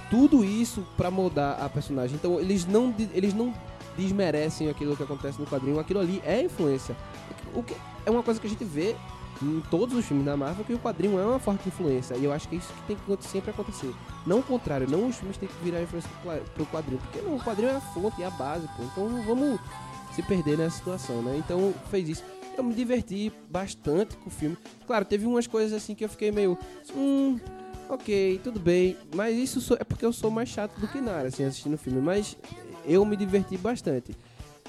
tudo 0.10 0.44
isso 0.44 0.86
pra 0.96 1.12
moldar 1.12 1.62
a 1.62 1.70
personagem. 1.70 2.16
Então 2.16 2.40
eles 2.40 2.66
não, 2.66 2.94
eles 3.14 3.34
não 3.34 3.54
desmerecem 3.98 4.70
aquilo 4.70 4.96
que 4.96 5.04
acontece 5.04 5.40
no 5.40 5.46
quadrinho. 5.46 5.80
Aquilo 5.80 6.00
ali 6.00 6.22
é 6.26 6.44
influência. 6.44 6.96
O 7.54 7.64
que 7.64 7.76
é 8.06 8.12
uma 8.12 8.24
coisa 8.24 8.40
que 8.40 8.48
a 8.48 8.50
gente 8.50 8.64
vê 8.64 8.96
em 9.42 9.60
todos 9.72 9.96
os 9.96 10.06
filmes 10.06 10.26
da 10.26 10.38
Marvel 10.38 10.64
que 10.66 10.74
o 10.74 10.80
quadrinho 10.80 11.20
é 11.20 11.26
uma 11.26 11.40
forte 11.40 11.68
influência. 11.68 12.16
E 12.16 12.24
eu 12.26 12.32
acho 12.34 12.48
que 12.48 12.56
é 12.56 12.60
isso 12.60 12.72
que 12.74 12.82
tem 12.94 12.98
que 13.18 13.26
sempre 13.28 13.52
acontecer. 13.52 13.94
Não 14.26 14.40
o 14.40 14.44
contrário, 14.44 14.90
não 14.90 15.08
os 15.08 15.16
filmes 15.16 15.38
têm 15.38 15.50
que 15.50 15.64
virar 15.64 15.82
influência 15.82 16.10
pro 16.10 16.22
qua- 16.32 16.42
pro 16.54 16.66
quadrinho. 16.68 17.00
Porque 17.02 17.22
não, 17.22 17.36
o 17.36 17.40
quadrinho 17.44 17.70
é 17.72 17.76
a 17.76 17.82
fonte, 17.82 18.22
é 18.22 18.26
a 18.26 18.32
base, 18.32 18.68
pô. 18.78 18.84
Então 18.84 19.10
não 19.10 19.24
vamos 19.24 19.60
se 20.16 20.22
perder 20.22 20.58
nessa 20.58 20.78
situação, 20.78 21.22
né? 21.22 21.36
Então 21.38 21.74
fez 21.90 22.08
isso. 22.10 22.24
Eu 22.58 22.64
me 22.64 22.74
diverti 22.74 23.32
bastante 23.50 24.16
com 24.18 24.28
o 24.28 24.32
filme. 24.32 24.58
Claro, 24.86 25.06
teve 25.06 25.26
umas 25.26 25.48
coisas 25.48 25.72
assim 25.74 25.96
que 25.96 26.04
eu 26.04 26.10
fiquei 26.10 26.32
meio. 26.32 26.58
Hum, 26.96 27.40
ok, 27.90 28.40
tudo 28.44 28.60
bem. 28.60 28.98
Mas 29.16 29.38
isso 29.38 29.76
é 29.80 29.84
porque 29.84 30.06
eu 30.06 30.12
sou 30.14 30.30
mais 30.30 30.50
chato 30.50 30.78
do 30.80 30.88
que 30.88 31.00
nada, 31.00 31.30
assim, 31.30 31.44
assistindo 31.46 31.76
o 31.76 31.78
filme. 31.78 32.02
Mas 32.02 32.36
eu 32.86 33.06
me 33.06 33.16
diverti 33.16 33.58
bastante. 33.58 34.16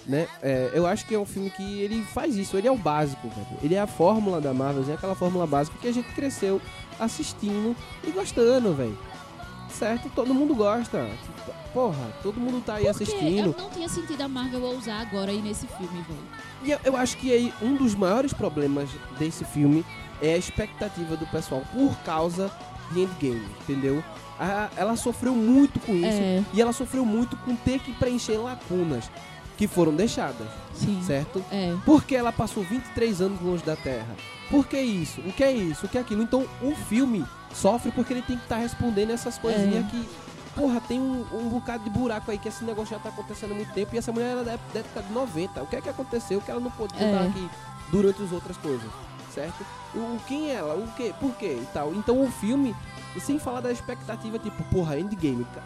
Né? 0.07 0.27
É, 0.43 0.71
eu 0.75 0.85
acho 0.87 1.07
que 1.07 1.15
é 1.15 1.19
um 1.19 1.25
filme 1.25 1.49
que 1.51 1.81
ele 1.81 2.03
faz 2.03 2.37
isso, 2.37 2.57
ele 2.57 2.67
é 2.67 2.73
o 2.73 2.77
básico, 2.77 3.29
velho. 3.29 3.47
Ele 3.63 3.75
é 3.77 3.81
a 3.81 3.87
fórmula 3.87 4.41
da 4.41 4.53
Marvel, 4.53 4.85
é 4.89 4.95
aquela 4.95 5.15
fórmula 5.15 5.47
básica 5.47 5.77
que 5.81 5.87
a 5.87 5.93
gente 5.93 6.09
cresceu 6.13 6.61
assistindo 6.99 7.77
e 8.07 8.11
gostando, 8.11 8.75
velho. 8.75 8.99
Certo? 9.71 10.11
Todo 10.15 10.35
mundo 10.35 10.55
gosta. 10.55 11.09
Porra, 11.73 12.13
todo 12.23 12.39
mundo 12.39 12.63
tá 12.65 12.75
aí 12.75 12.85
Porque 12.85 13.05
assistindo. 13.05 13.55
eu 13.57 13.57
não 13.59 13.71
tinha 13.71 13.89
sentido 13.89 14.21
a 14.21 14.29
Marvel 14.29 14.63
ousar 14.63 15.01
agora 15.01 15.31
aí 15.31 15.41
nesse 15.41 15.67
filme, 15.67 16.03
velho. 16.03 16.19
E 16.65 16.71
eu, 16.73 16.79
eu 16.85 16.97
acho 16.97 17.17
que 17.17 17.33
aí 17.33 17.53
um 17.63 17.77
dos 17.77 17.95
maiores 17.95 18.33
problemas 18.33 18.91
desse 19.19 19.45
filme 19.45 19.85
é 20.21 20.35
a 20.35 20.37
expectativa 20.37 21.17
do 21.17 21.27
pessoal 21.29 21.63
por 21.73 21.97
causa 22.05 22.51
de 22.93 23.01
Endgame, 23.03 23.47
entendeu? 23.63 24.05
A- 24.39 24.69
ela 24.77 24.97
sofreu 24.97 25.35
muito 25.35 25.81
com 25.81 25.95
isso 25.95 26.07
É. 26.21 26.43
e 26.53 26.61
ela 26.61 26.73
sofreu 26.75 27.07
muito 27.07 27.37
com 27.39 27.57
ter 27.57 27.79
que 27.81 27.93
preencher 27.95 28.37
lacunas. 28.37 29.11
Que 29.63 29.69
foram 29.69 29.95
deixadas, 29.95 30.49
Sim. 30.75 31.01
certo? 31.07 31.41
É. 31.53 31.73
Porque 31.87 32.17
ela 32.17 32.33
passou 32.33 32.65
23 32.65 33.21
anos 33.21 33.41
longe 33.41 33.63
da 33.63 33.77
Terra. 33.77 34.17
Por 34.51 34.67
que 34.67 34.77
isso? 34.81 35.21
O 35.21 35.33
que 35.33 35.45
é 35.45 35.53
isso? 35.53 35.87
O 35.87 35.89
que 35.89 35.97
é 35.97 36.01
aquilo? 36.01 36.21
Então 36.21 36.45
o 36.61 36.75
filme 36.75 37.25
sofre 37.55 37.93
porque 37.93 38.13
ele 38.13 38.23
tem 38.23 38.37
que 38.37 38.43
estar 38.43 38.57
respondendo 38.57 39.11
essas 39.13 39.39
coisinhas 39.39 39.85
É. 39.87 39.89
que. 39.89 40.09
Porra, 40.57 40.81
tem 40.81 40.99
um, 41.01 41.25
um 41.33 41.49
bocado 41.49 41.85
de 41.85 41.91
buraco 41.91 42.29
aí 42.33 42.39
que 42.39 42.49
esse 42.49 42.65
negócio 42.65 42.95
já 42.97 43.01
tá 43.01 43.09
acontecendo 43.11 43.53
há 43.53 43.55
muito 43.55 43.73
tempo 43.73 43.95
e 43.95 43.99
essa 43.99 44.11
mulher 44.11 44.33
era 44.33 44.43
da 44.43 44.53
ép- 44.55 44.73
da 44.75 44.81
época 44.81 45.03
de 45.03 45.13
90. 45.13 45.63
O 45.63 45.67
que 45.69 45.77
é 45.77 45.81
que 45.81 45.89
aconteceu 45.89 46.41
que 46.41 46.51
ela 46.51 46.59
não 46.61 46.71
pôde 46.73 46.93
É. 46.97 46.99
contar 46.99 47.23
aqui 47.27 47.49
durante 47.93 48.21
as 48.21 48.33
outras 48.33 48.57
coisas? 48.57 48.91
Certo? 49.33 49.65
O, 49.95 50.19
quem 50.27 50.51
é 50.51 50.55
ela? 50.55 50.75
O 50.75 50.89
que? 50.97 51.13
Por 51.21 51.31
quê? 51.37 51.57
E 51.63 51.67
tal. 51.73 51.95
Então 51.95 52.21
o 52.21 52.29
filme, 52.33 52.75
e 53.17 53.21
sem 53.21 53.39
falar 53.39 53.61
da 53.61 53.71
expectativa, 53.71 54.41
tipo, 54.41 54.61
porra, 54.65 54.99
Endgame. 54.99 55.47
Ca- 55.55 55.63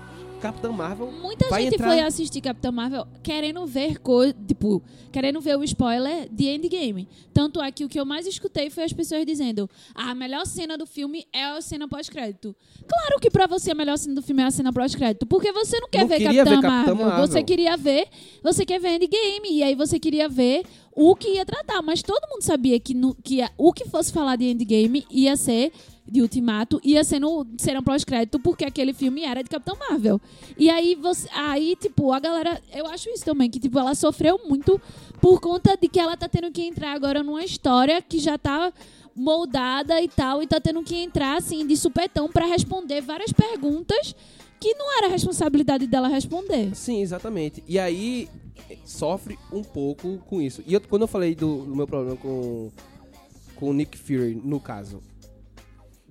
Capitã 0.46 0.72
Marvel. 0.72 1.12
Muita 1.12 1.48
vai 1.48 1.62
gente 1.64 1.74
entrar- 1.74 1.88
foi 1.88 2.00
assistir 2.00 2.40
Capitão 2.40 2.72
Marvel 2.72 3.06
querendo 3.22 3.64
ver 3.66 3.98
coisa, 3.98 4.34
tipo, 4.46 4.82
querendo 5.12 5.40
ver 5.40 5.56
o 5.58 5.64
spoiler 5.64 6.28
de 6.30 6.46
Endgame. 6.48 7.08
Tanto 7.32 7.60
é 7.62 7.70
que 7.70 7.84
o 7.84 7.88
que 7.88 7.98
eu 7.98 8.04
mais 8.06 8.26
escutei 8.26 8.70
foi 8.70 8.84
as 8.84 8.92
pessoas 8.92 9.24
dizendo: 9.26 9.68
"Ah, 9.94 10.10
a 10.10 10.14
melhor 10.14 10.46
cena 10.46 10.76
do 10.78 10.86
filme 10.86 11.26
é 11.32 11.44
a 11.44 11.60
cena 11.60 11.88
pós-crédito". 11.88 12.54
Claro 12.86 13.20
que 13.20 13.30
pra 13.30 13.46
você 13.46 13.70
a 13.72 13.74
melhor 13.74 13.96
cena 13.98 14.14
do 14.14 14.22
filme 14.22 14.42
é 14.42 14.46
a 14.46 14.50
cena 14.50 14.72
pós-crédito, 14.72 15.26
porque 15.26 15.52
você 15.52 15.78
não 15.80 15.88
quer 15.88 16.00
Não 16.02 16.08
ver 16.08 16.20
Capitão, 16.22 16.44
ver 16.44 16.50
Capitã 16.50 16.68
Marvel. 16.68 16.94
Marvel. 16.96 17.26
Você 17.26 17.42
queria 17.42 17.76
ver, 17.76 18.06
você 18.42 18.64
quer 18.64 18.78
ver 18.80 18.96
Endgame 18.96 19.50
e 19.52 19.62
aí 19.62 19.74
você 19.74 19.98
queria 19.98 20.28
ver 20.28 20.64
o 20.94 21.14
que 21.14 21.28
ia 21.34 21.44
tratar, 21.44 21.82
mas 21.82 22.02
todo 22.02 22.26
mundo 22.30 22.42
sabia 22.42 22.80
que, 22.80 22.94
no, 22.94 23.14
que 23.14 23.42
a- 23.42 23.50
o 23.58 23.72
que 23.72 23.84
fosse 23.86 24.10
falar 24.12 24.36
de 24.36 24.46
Endgame 24.46 25.04
ia 25.10 25.36
ser 25.36 25.70
de 26.08 26.22
Ultimato 26.22 26.80
ia 26.84 27.02
ser 27.02 27.18
no 27.18 27.44
cena 27.58 27.82
pós-crédito 27.82 28.38
porque 28.38 28.64
aquele 28.64 28.92
filme 28.92 29.22
era 29.24 29.42
de 29.42 29.50
Capitão 29.50 29.76
Marvel. 29.90 30.20
E 30.56 30.70
aí 30.70 30.94
você, 30.94 31.28
aí 31.34 31.76
tipo, 31.80 32.12
a 32.12 32.20
galera, 32.20 32.60
eu 32.72 32.86
acho 32.86 33.08
isso 33.10 33.24
também 33.24 33.50
que 33.50 33.58
tipo 33.58 33.78
ela 33.78 33.94
sofreu 33.94 34.38
muito 34.48 34.80
por 35.20 35.40
conta 35.40 35.76
de 35.80 35.88
que 35.88 35.98
ela 35.98 36.16
tá 36.16 36.28
tendo 36.28 36.50
que 36.52 36.62
entrar 36.62 36.92
agora 36.92 37.22
numa 37.22 37.44
história 37.44 38.00
que 38.00 38.18
já 38.18 38.38
tá 38.38 38.72
moldada 39.14 40.00
e 40.00 40.08
tal 40.08 40.42
e 40.42 40.46
tá 40.46 40.60
tendo 40.60 40.82
que 40.82 40.94
entrar 40.96 41.36
assim 41.38 41.66
de 41.66 41.76
supetão 41.76 42.28
pra 42.28 42.46
responder 42.46 43.00
várias 43.00 43.32
perguntas 43.32 44.14
que 44.60 44.74
não 44.74 44.96
era 44.98 45.08
responsabilidade 45.08 45.86
dela 45.86 46.06
responder. 46.08 46.74
Sim, 46.74 47.00
exatamente. 47.02 47.62
E 47.66 47.78
aí 47.78 48.28
sofre 48.84 49.38
um 49.52 49.62
pouco 49.62 50.18
com 50.26 50.40
isso. 50.40 50.62
E 50.66 50.74
eu- 50.74 50.80
quando 50.80 51.02
eu 51.02 51.08
falei 51.08 51.34
do, 51.34 51.64
do 51.64 51.74
meu 51.76 51.86
problema 51.86 52.16
com, 52.16 52.70
com 53.54 53.72
Nick 53.72 53.96
Fury, 53.98 54.34
no 54.42 54.60
caso, 54.60 55.02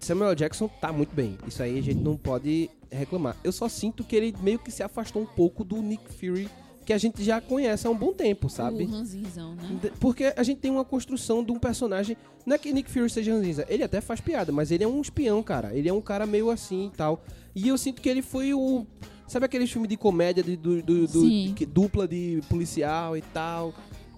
Samuel 0.06 0.36
Jackson 0.36 0.68
tá 0.68 0.92
muito 0.94 1.16
bem. 1.16 1.38
Isso 1.48 1.62
aí 1.64 1.78
a 1.80 1.82
gente 1.82 2.00
não 2.00 2.16
pode 2.16 2.70
reclamar. 2.92 3.36
Eu 3.44 3.52
só 3.52 3.68
sinto 3.68 4.04
que 4.04 4.16
ele 4.16 4.34
meio 4.42 4.60
que 4.60 4.72
se 4.72 4.84
afastou 4.84 5.22
um 5.22 5.26
pouco 5.26 5.64
do 5.64 5.82
Nick 5.82 6.04
Fury 6.14 6.48
que 6.86 6.94
a 6.94 6.98
gente 7.00 7.24
já 7.24 7.42
conhece 7.42 7.88
há 7.88 7.90
um 7.90 7.98
bom 7.98 8.14
tempo, 8.14 8.48
sabe? 8.48 8.84
O 8.84 8.88
ranzinzão, 8.88 9.56
né? 9.56 9.80
De- 9.82 9.90
Porque 10.00 10.32
a 10.38 10.44
gente 10.44 10.60
tem 10.60 10.70
uma 10.70 10.86
construção 10.86 11.44
de 11.44 11.52
um 11.52 11.58
personagem. 11.58 12.16
Não 12.46 12.54
é 12.56 12.60
que 12.60 12.72
Nick 12.72 12.92
Fury 12.92 13.10
seja 13.10 13.34
ranzinza, 13.34 13.66
ele 13.68 13.82
até 13.82 14.00
faz 14.00 14.22
piada, 14.22 14.52
mas 14.52 14.70
ele 14.70 14.84
é 14.84 14.88
um 14.88 15.02
espião, 15.02 15.42
cara. 15.42 15.74
Ele 15.76 15.90
é 15.90 15.94
um 15.94 16.00
cara 16.02 16.28
meio 16.28 16.52
assim 16.52 16.92
e 16.94 16.96
tal. 16.96 17.24
E 17.56 17.68
eu 17.68 17.76
sinto 17.78 18.02
que 18.04 18.08
ele 18.08 18.22
foi 18.22 18.54
o. 18.54 18.86
Sabe 19.28 19.48
aquele 19.48 19.66
filme 19.66 19.88
de 19.88 19.98
comédia 19.98 20.44
de, 20.44 20.56
do, 20.56 20.84
do- 20.84 21.08
do- 21.08 21.54
que- 21.56 21.66
dupla 21.66 22.08
de 22.08 22.40
policial 22.48 23.18
e 23.18 23.22
tal? 23.22 23.74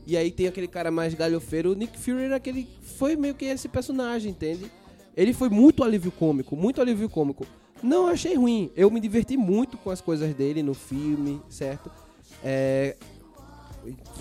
E 0.05 0.17
aí 0.17 0.29
tem 0.29 0.47
aquele 0.47 0.67
cara 0.67 0.91
mais 0.91 1.13
galhofeiro. 1.13 1.71
O 1.71 1.75
Nick 1.75 1.97
Fury 1.97 2.23
era 2.23 2.35
aquele. 2.35 2.67
Foi 2.81 3.15
meio 3.15 3.33
que 3.33 3.45
esse 3.45 3.69
personagem, 3.69 4.31
entende? 4.31 4.69
Ele 5.17 5.33
foi 5.33 5.49
muito 5.49 5.83
alívio 5.83 6.11
cômico, 6.11 6.55
muito 6.55 6.79
alívio 6.79 7.09
cômico. 7.09 7.45
Não 7.81 8.07
achei 8.07 8.35
ruim. 8.35 8.71
Eu 8.75 8.89
me 8.91 8.99
diverti 8.99 9.35
muito 9.35 9.75
com 9.77 9.89
as 9.89 9.99
coisas 9.99 10.33
dele 10.35 10.61
no 10.63 10.73
filme, 10.75 11.41
certo? 11.49 11.91
É. 12.43 12.95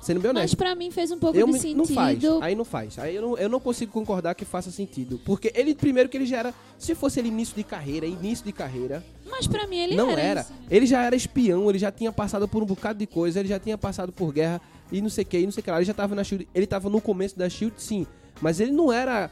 Sendo 0.03 0.21
bem 0.21 0.31
Mas 0.33 0.39
honesto. 0.43 0.57
pra 0.57 0.75
mim 0.77 0.91
fez 0.93 1.11
um 1.11 1.19
pouco 1.19 1.37
Eu 1.37 1.47
de 1.47 1.53
me- 1.55 1.59
sentido. 1.59 1.79
não 1.79 1.87
faz, 1.87 2.19
aí 2.41 2.55
não 2.55 2.65
faz. 2.65 2.99
Aí 3.01 3.17
eu 3.17 3.23
não, 3.23 3.37
eu 3.37 3.49
não 3.49 3.59
consigo 3.59 3.91
concordar 3.91 4.35
que 4.35 4.45
faça 4.45 4.71
sentido. 4.71 5.21
Porque 5.25 5.51
ele, 5.57 5.75
primeiro 5.75 6.09
que 6.09 6.17
ele 6.17 6.25
já 6.27 6.39
era, 6.39 6.55
se 6.79 6.95
fosse 6.95 7.19
ele 7.19 7.29
início 7.29 7.57
de 7.57 7.65
carreira, 7.65 8.07
início 8.07 8.45
de 8.45 8.53
carreira, 8.53 9.05
Mas 9.29 9.47
pra 9.49 9.67
mim 9.67 9.79
ele 9.79 9.97
não 9.97 10.11
era. 10.11 10.21
era. 10.21 10.41
isso? 10.43 10.53
Ele 10.71 10.87
já 10.87 11.03
era 11.03 11.17
espião, 11.17 11.69
ele 11.69 11.79
já 11.81 11.91
tinha 11.91 12.13
passado 12.13 12.47
por 12.47 12.63
um 12.63 12.67
bocado 12.67 12.99
de 13.01 13.07
coisa, 13.09 13.41
ele 13.41 13.49
já 13.49 13.59
tinha 13.59 13.77
passado 13.77 14.13
por 14.13 14.33
guerra 14.33 14.61
e 14.93 15.01
não 15.01 15.09
sei 15.11 15.25
o 15.25 15.27
que, 15.27 15.39
e 15.39 15.45
não 15.47 15.51
sei 15.53 15.63
o 15.63 15.65
que 15.65 15.71
lá. 15.71 15.79
Ele 15.79 15.85
já 15.87 15.95
tava 15.95 16.15
na 16.15 16.23
Shield, 16.23 16.47
ele 16.55 16.67
tava 16.67 16.89
no 16.89 17.01
começo 17.01 17.37
da 17.37 17.49
Shield, 17.49 17.75
sim. 17.83 18.07
Mas 18.41 18.61
ele 18.61 18.71
não 18.71 18.93
era 18.93 19.29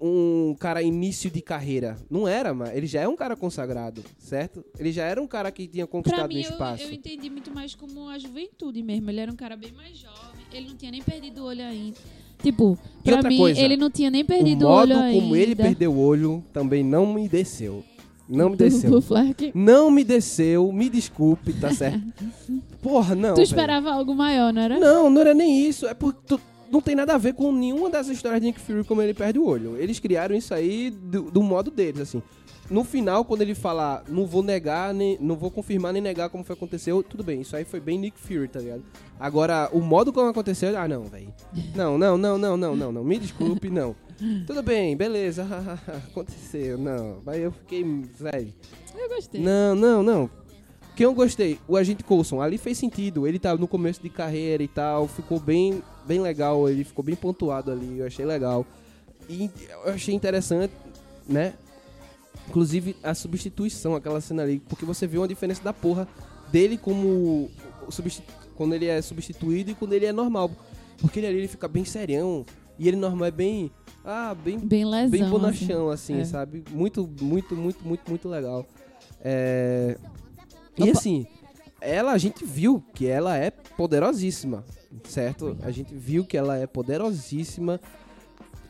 um 0.00 0.54
cara 0.58 0.82
início 0.82 1.30
de 1.30 1.40
carreira. 1.40 1.96
Não 2.10 2.28
era, 2.28 2.52
mas 2.52 2.74
ele 2.76 2.86
já 2.86 3.00
é 3.00 3.08
um 3.08 3.16
cara 3.16 3.34
consagrado, 3.36 4.02
certo? 4.18 4.64
Ele 4.78 4.92
já 4.92 5.04
era 5.04 5.20
um 5.22 5.26
cara 5.26 5.50
que 5.50 5.66
tinha 5.66 5.86
conquistado 5.86 6.28
mim, 6.28 6.36
o 6.36 6.38
eu, 6.38 6.50
espaço. 6.50 6.82
eu 6.82 6.92
entendi 6.92 7.30
muito 7.30 7.50
mais 7.54 7.74
como 7.74 8.08
a 8.08 8.18
juventude 8.18 8.82
mesmo. 8.82 9.08
Ele 9.10 9.20
era 9.20 9.32
um 9.32 9.36
cara 9.36 9.56
bem 9.56 9.72
mais 9.72 9.96
jovem. 9.96 10.42
Ele 10.52 10.68
não 10.68 10.76
tinha 10.76 10.90
nem 10.90 11.00
perdido 11.02 11.42
o 11.42 11.44
olho 11.46 11.64
ainda. 11.64 11.96
Tipo, 12.42 12.76
E 13.04 13.10
pra 13.10 13.22
mim, 13.28 13.36
coisa, 13.38 13.60
ele 13.60 13.76
não 13.76 13.88
tinha 13.90 14.10
nem 14.10 14.22
o 14.22 14.26
perdido 14.26 14.66
o, 14.66 14.68
modo 14.68 14.80
olho 14.92 14.98
ainda. 15.00 15.20
como 15.20 15.36
ele 15.36 15.54
perdeu 15.54 15.92
o 15.92 15.98
olho 15.98 16.44
também 16.52 16.82
não 16.84 17.06
me 17.12 17.28
desceu. 17.28 17.84
Não 18.28 18.50
me 18.50 18.56
desceu. 18.56 19.02
Não 19.54 19.90
me 19.90 20.04
desceu, 20.04 20.72
me 20.72 20.88
desculpe, 20.88 21.52
tá 21.52 21.72
certo? 21.74 22.00
Porra, 22.80 23.14
não. 23.14 23.34
tu 23.34 23.42
esperava 23.42 23.92
algo 23.92 24.14
maior, 24.14 24.52
não 24.52 24.62
era? 24.62 24.78
Não, 24.78 25.10
não 25.10 25.20
era 25.20 25.34
nem 25.34 25.66
isso. 25.68 25.86
É 25.86 25.92
porque 25.94 26.20
tu- 26.26 26.40
não 26.72 26.80
tem 26.80 26.96
nada 26.96 27.14
a 27.14 27.18
ver 27.18 27.34
com 27.34 27.52
nenhuma 27.52 27.90
das 27.90 28.08
histórias 28.08 28.40
de 28.40 28.46
Nick 28.46 28.58
Fury 28.58 28.82
como 28.82 29.02
ele 29.02 29.12
perde 29.12 29.38
o 29.38 29.44
olho. 29.44 29.76
Eles 29.76 30.00
criaram 30.00 30.34
isso 30.34 30.54
aí 30.54 30.90
do, 30.90 31.30
do 31.30 31.42
modo 31.42 31.70
deles, 31.70 32.00
assim. 32.00 32.22
No 32.70 32.82
final, 32.82 33.26
quando 33.26 33.42
ele 33.42 33.54
falar, 33.54 34.02
não 34.08 34.26
vou 34.26 34.42
negar, 34.42 34.94
nem, 34.94 35.18
não 35.20 35.36
vou 35.36 35.50
confirmar 35.50 35.92
nem 35.92 36.00
negar 36.00 36.30
como 36.30 36.42
foi 36.42 36.54
aconteceu, 36.54 37.02
tudo 37.02 37.22
bem, 37.22 37.42
isso 37.42 37.54
aí 37.54 37.66
foi 37.66 37.78
bem 37.78 37.98
Nick 37.98 38.18
Fury, 38.18 38.48
tá 38.48 38.60
ligado? 38.60 38.82
Agora, 39.20 39.68
o 39.72 39.80
modo 39.80 40.12
como 40.14 40.30
aconteceu, 40.30 40.74
ah, 40.78 40.88
não, 40.88 41.04
velho. 41.04 41.34
Não, 41.76 41.98
não, 41.98 42.16
não, 42.16 42.38
não, 42.38 42.56
não, 42.56 42.74
não, 42.74 42.90
não. 42.90 43.04
Me 43.04 43.18
desculpe, 43.18 43.68
não. 43.68 43.94
Tudo 44.46 44.62
bem, 44.62 44.96
beleza. 44.96 45.46
aconteceu, 46.08 46.78
não. 46.78 47.20
Aí 47.26 47.42
eu 47.42 47.52
fiquei, 47.52 47.84
velho. 47.84 48.54
Eu 48.96 49.08
gostei. 49.10 49.42
Não, 49.42 49.74
não, 49.74 50.02
não. 50.02 50.30
Quem 50.94 51.04
eu 51.04 51.14
gostei? 51.14 51.58
O 51.66 51.76
Agente 51.76 52.04
Coulson. 52.04 52.40
Ali 52.40 52.58
fez 52.58 52.78
sentido. 52.78 53.26
Ele 53.26 53.38
tava 53.38 53.60
no 53.60 53.66
começo 53.66 54.02
de 54.02 54.08
carreira 54.08 54.62
e 54.62 54.68
tal. 54.68 55.08
Ficou 55.08 55.40
bem, 55.40 55.82
bem 56.06 56.20
legal. 56.20 56.68
Ele 56.68 56.84
ficou 56.84 57.04
bem 57.04 57.14
pontuado 57.14 57.70
ali. 57.70 57.98
Eu 57.98 58.06
achei 58.06 58.24
legal. 58.24 58.66
E 59.28 59.50
eu 59.84 59.92
achei 59.92 60.14
interessante, 60.14 60.72
né? 61.28 61.54
Inclusive 62.48 62.96
a 63.02 63.14
substituição, 63.14 63.94
aquela 63.94 64.20
cena 64.20 64.42
ali. 64.42 64.60
Porque 64.68 64.84
você 64.84 65.06
vê 65.06 65.18
uma 65.18 65.28
diferença 65.28 65.62
da 65.62 65.72
porra 65.72 66.06
dele 66.50 66.76
como. 66.76 67.50
Quando 68.56 68.74
ele 68.74 68.86
é 68.86 69.00
substituído 69.00 69.70
e 69.70 69.74
quando 69.74 69.92
ele 69.92 70.06
é 70.06 70.12
normal. 70.12 70.50
Porque 71.00 71.18
ele 71.20 71.26
ali 71.26 71.38
ele 71.38 71.48
fica 71.48 71.66
bem 71.68 71.84
serião. 71.84 72.44
E 72.78 72.88
ele 72.88 72.96
normal 72.96 73.26
é 73.28 73.30
bem. 73.30 73.70
Ah, 74.04 74.34
bem 74.34 74.58
Bem 74.58 74.84
lesão. 74.84 75.10
bem 75.10 75.22
assim. 75.22 75.30
bonachão, 75.30 75.88
assim, 75.88 76.20
É. 76.20 76.24
sabe? 76.24 76.64
Muito, 76.70 77.08
muito, 77.20 77.54
muito, 77.54 77.84
muito, 77.86 78.08
muito 78.08 78.28
legal. 78.28 78.66
É... 79.20 79.96
E 80.76 80.82
Opa. 80.82 80.92
assim, 80.98 81.24
ela, 81.80 82.10
a 82.12 82.18
gente 82.18 82.44
viu 82.44 82.82
que 82.94 83.06
ela 83.06 83.36
é 83.36 83.50
poderosíssima, 83.50 84.64
certo? 85.04 85.56
A 85.62 85.70
gente 85.70 85.94
viu 85.94 86.24
que 86.24 86.36
ela 86.36 86.56
é 86.56 86.66
poderosíssima 86.66 87.80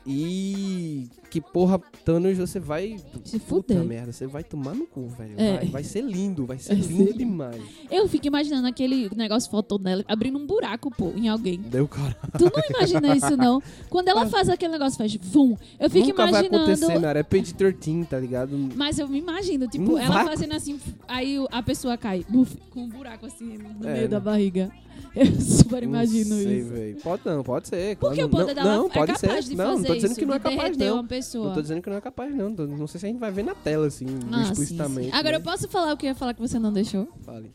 e 0.07 1.09
que, 1.33 1.41
porra, 1.41 1.81
Thanos, 2.05 2.37
você 2.37 2.61
vai... 2.61 2.99
Se 3.25 3.39
Puta 3.39 3.73
fuder. 3.73 3.89
merda, 3.89 4.13
você 4.13 4.27
vai 4.27 4.45
tomar 4.45 4.75
no 4.75 4.87
cu, 4.87 5.09
velho. 5.09 5.33
É. 5.39 5.57
Vai, 5.57 5.67
vai 5.67 5.85
ser 5.85 6.03
lindo, 6.03 6.45
vai 6.45 6.59
ser 6.59 6.75
Vai 6.75 6.87
lindo 6.87 7.15
demais. 7.15 7.63
Eu 7.91 8.07
fico 8.07 8.27
imaginando 8.27 8.69
aquele 8.69 9.09
negócio 9.17 9.51
foto 9.51 9.79
dela 9.79 10.05
abrindo 10.07 10.39
um 10.39 10.47
buraco, 10.47 10.91
pô, 10.95 11.11
em 11.17 11.29
alguém. 11.29 11.59
Deu 11.59 11.89
cara. 11.89 12.15
Tu 12.37 12.45
não 12.45 12.63
imagina 12.77 13.17
isso, 13.17 13.35
não? 13.35 13.63
Quando 13.89 14.09
ela 14.09 14.27
faz 14.27 14.51
aquele 14.51 14.73
negócio, 14.73 14.99
faz 14.99 15.17
vum. 15.17 15.57
Eu 15.81 15.89
fico 15.89 16.09
Nunca 16.09 16.23
vai 16.27 16.45
imaginando. 16.45 16.57
acontecer, 16.71 16.99
né? 16.99 17.13
É 17.19 17.23
Page 17.23 17.55
13, 17.55 18.05
tá 18.05 18.19
ligado? 18.19 18.59
Mas 18.77 18.99
eu 18.99 19.09
me 19.09 19.19
imagino, 19.19 19.67
tipo, 19.69 19.97
ela 19.97 20.13
vai. 20.17 20.27
fazendo 20.27 20.53
assim, 20.53 20.79
aí 21.09 21.39
a 21.51 21.63
pessoa 21.63 21.97
cai 21.97 22.27
buf, 22.29 22.55
com 22.71 22.81
um 22.83 22.89
buraco 22.91 23.25
assim 23.25 23.57
no 23.57 23.89
É, 23.89 23.93
meio 23.93 24.03
né? 24.03 24.09
da 24.09 24.21
barriga. 24.21 24.71
Eu 25.15 25.27
super 25.41 25.83
imagino 25.83 26.31
não 26.37 26.43
sei, 26.43 26.61
isso. 26.61 26.71
velho. 26.71 26.97
Pode 27.03 27.23
não, 27.25 27.43
pode 27.43 27.69
ser. 27.69 27.97
Porque 27.97 28.23
claro. 28.23 28.27
o 28.27 28.31
poder 28.31 28.55
não, 28.55 28.63
dela 28.63 28.77
não, 28.77 28.87
é 28.87 28.91
pode 28.91 29.13
capaz 29.13 29.45
ser. 29.45 29.51
de 29.51 29.57
não, 29.57 29.65
fazer 29.65 29.79
não 29.79 29.85
tô 29.85 29.95
dizendo 29.95 30.11
isso, 30.11 30.21
que 30.21 30.27
não 30.27 30.35
é 30.35 30.39
capaz, 30.39 30.77
não. 30.77 31.07
Pessoa. 31.23 31.47
Não 31.47 31.55
tô 31.55 31.63
dizendo 31.63 31.83
que 31.83 31.91
não 31.91 31.97
é 31.97 32.01
capaz, 32.01 32.35
não. 32.35 32.51
Não 32.51 32.87
sei 32.87 33.01
se 33.01 33.07
a 33.07 33.09
gente 33.09 33.19
vai 33.19 33.31
ver 33.31 33.45
na 33.45 33.55
tela, 33.55 33.87
assim, 33.87 34.07
Ah, 34.31 34.45
sim, 34.45 34.53
explicitamente. 34.53 35.11
sim. 35.11 35.17
Agora 35.17 35.37
eu 35.37 35.41
né? 35.41 35.45
posso 35.45 35.69
falar 35.69 35.93
o 35.93 35.97
que 35.97 36.07
eu 36.07 36.09
ia 36.09 36.15
falar 36.15 36.35
que 36.35 36.41
você 36.41 36.59
não 36.59 36.73
deixou? 36.73 37.09
Fale. 37.25 37.51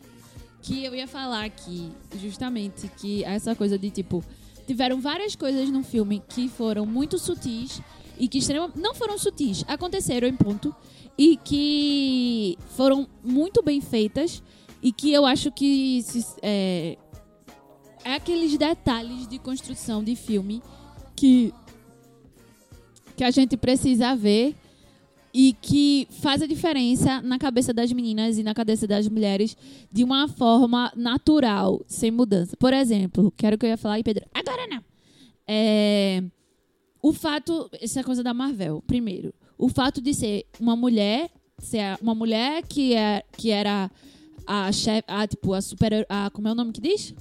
Que 0.62 0.84
eu 0.84 0.94
ia 0.96 1.08
falar 1.08 1.46
aqui, 1.46 1.92
justamente, 2.20 2.90
que 2.98 3.24
essa 3.24 3.56
coisa 3.56 3.78
de 3.78 3.90
tipo. 3.90 4.24
Tiveram 4.66 5.00
várias 5.00 5.34
coisas 5.34 5.70
no 5.70 5.82
filme 5.82 6.22
que 6.28 6.50
foram 6.50 6.86
muito 6.86 7.18
sutis 7.18 7.82
e 8.20 8.28
que 8.28 8.40
extrema, 8.40 8.70
não 8.76 8.94
foram 8.94 9.18
sutis, 9.18 9.64
aconteceram 9.66 10.28
em 10.28 10.36
ponto 10.36 10.76
e 11.18 11.38
que 11.38 12.58
foram 12.76 13.08
muito 13.24 13.63
bem 13.63 13.80
feitas 13.80 14.44
e 14.84 14.92
que 14.92 15.13
eu 15.13 15.26
acho 15.26 15.52
que 15.54 16.04
é, 16.42 16.98
é 18.04 18.13
aqueles 18.15 18.58
detalhes 18.58 19.26
de 19.28 19.40
construção 19.40 20.04
de 20.04 20.18
filme 20.18 20.62
que 21.15 21.54
que 23.18 23.24
a 23.24 23.32
gente 23.32 23.58
precisa 23.58 24.15
ver 24.15 24.56
e 25.34 25.54
que 25.60 26.08
faz 26.22 26.42
a 26.42 26.48
diferença 26.48 27.20
na 27.22 27.40
cabeça 27.40 27.74
das 27.74 27.92
meninas 27.92 28.38
e 28.38 28.44
na 28.44 28.54
cabeça 28.54 28.86
das 28.86 29.08
mulheres 29.08 29.58
de 29.92 30.04
uma 30.04 30.28
forma 30.28 30.92
natural, 30.96 31.84
sem 31.88 32.12
mudança. 32.12 32.56
Por 32.56 32.74
exemplo, 32.74 33.34
quero 33.36 33.58
que 33.58 33.65
eu 33.65 33.70
ia 33.72 33.78
falar 33.78 33.96
aí, 33.96 34.04
Pedro. 34.04 34.24
Agora 34.34 34.68
não. 34.68 34.84
É, 35.48 36.24
o 37.02 37.12
fato, 37.12 37.70
essa 37.82 38.04
coisa 38.04 38.24
da 38.24 38.34
Marvel, 38.36 38.84
primeiro, 38.86 39.34
o 39.58 39.68
fato 39.68 40.00
de 40.00 40.13
ser 40.13 40.46
uma 40.60 40.76
mulher, 40.76 41.32
ser 41.58 41.98
uma 42.00 42.13
mulher 42.13 42.62
que, 42.68 42.94
é, 42.94 43.24
que 43.36 43.50
era 43.50 43.90
a 44.46 44.72
chefe, 44.72 45.06
a, 45.08 45.28
tipo, 45.28 45.54
a 45.54 45.62
super, 45.62 46.06
a, 46.08 46.30
como 46.30 46.48
é 46.48 46.52
o 46.52 46.56
nome 46.56 46.72
que 46.72 46.82
diz? 46.82 47.15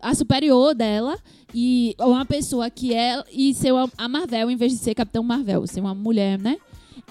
A 0.00 0.12
superior 0.12 0.74
dela 0.74 1.16
e 1.54 1.94
uma 2.00 2.24
pessoa 2.26 2.68
que 2.68 2.92
é 2.92 3.22
e 3.32 3.54
ser 3.54 3.72
a 3.96 4.08
Marvel 4.08 4.50
em 4.50 4.56
vez 4.56 4.72
de 4.72 4.78
ser 4.78 4.94
Capitão 4.94 5.22
Marvel, 5.22 5.66
ser 5.66 5.80
uma 5.80 5.94
mulher, 5.94 6.38
né? 6.38 6.58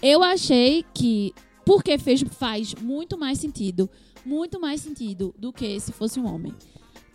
Eu 0.02 0.22
achei 0.22 0.84
que 0.94 1.34
porque 1.66 1.98
fez 1.98 2.22
faz 2.32 2.76
muito 2.76 3.18
mais 3.18 3.40
sentido, 3.40 3.90
muito 4.26 4.60
mais 4.60 4.82
sentido 4.82 5.34
do 5.40 5.54
que 5.54 5.80
se 5.80 5.94
fosse 5.94 6.20
um 6.20 6.26
homem. 6.32 6.54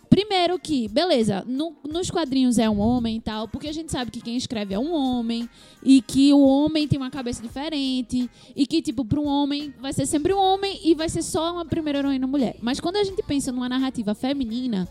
Primeiro 0.09 0.57
que, 0.57 0.87
beleza, 0.87 1.43
no- 1.47 1.75
nos 1.87 2.09
quadrinhos 2.09 2.57
é 2.57 2.67
um 2.67 2.79
homem 2.79 3.17
e 3.17 3.21
tal, 3.21 3.47
porque 3.47 3.67
a 3.67 3.71
gente 3.71 3.91
sabe 3.91 4.09
que 4.09 4.19
quem 4.21 4.35
escreve 4.35 4.73
é 4.73 4.79
um 4.79 4.91
homem 4.91 5.47
e 5.83 6.01
que 6.01 6.33
o 6.33 6.39
homem 6.41 6.87
tem 6.87 6.97
uma 6.97 7.11
cabeça 7.11 7.43
diferente 7.43 8.27
e 8.55 8.65
que, 8.65 8.81
tipo, 8.81 9.05
para 9.05 9.19
um 9.19 9.27
homem 9.27 9.71
vai 9.79 9.93
ser 9.93 10.07
sempre 10.07 10.33
um 10.33 10.39
homem 10.39 10.79
e 10.83 10.95
vai 10.95 11.07
ser 11.09 11.21
só 11.21 11.53
uma 11.53 11.63
primeira 11.63 11.99
heroína 11.99 12.25
mulher. 12.25 12.55
Mas 12.59 12.79
quando 12.79 12.95
a 12.95 13.03
gente 13.03 13.21
pensa 13.21 13.51
numa 13.51 13.69
narrativa 13.69 14.15
feminina, 14.15 14.89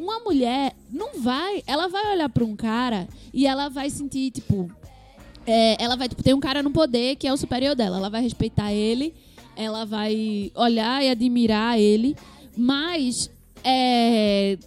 uma 0.00 0.20
mulher 0.20 0.74
não 0.90 1.20
vai, 1.20 1.62
ela 1.66 1.88
vai 1.88 2.12
olhar 2.14 2.28
para 2.28 2.44
um 2.44 2.56
cara 2.56 3.06
e 3.34 3.46
ela 3.46 3.68
vai 3.68 3.90
sentir, 3.90 4.30
tipo, 4.30 4.70
é, 5.46 5.82
ela 5.82 5.96
vai 5.96 6.08
tipo, 6.08 6.22
ter 6.22 6.34
um 6.34 6.40
cara 6.40 6.62
no 6.62 6.70
poder 6.70 7.16
que 7.16 7.26
é 7.26 7.32
o 7.32 7.36
superior 7.36 7.74
dela. 7.74 7.98
Ela 7.98 8.08
vai 8.10 8.22
respeitar 8.22 8.72
ele, 8.72 9.14
ela 9.56 9.84
vai 9.84 10.50
olhar 10.54 11.04
e 11.04 11.10
admirar 11.10 11.78
ele, 11.78 12.16
mas 12.56 13.30
é, 13.62 14.58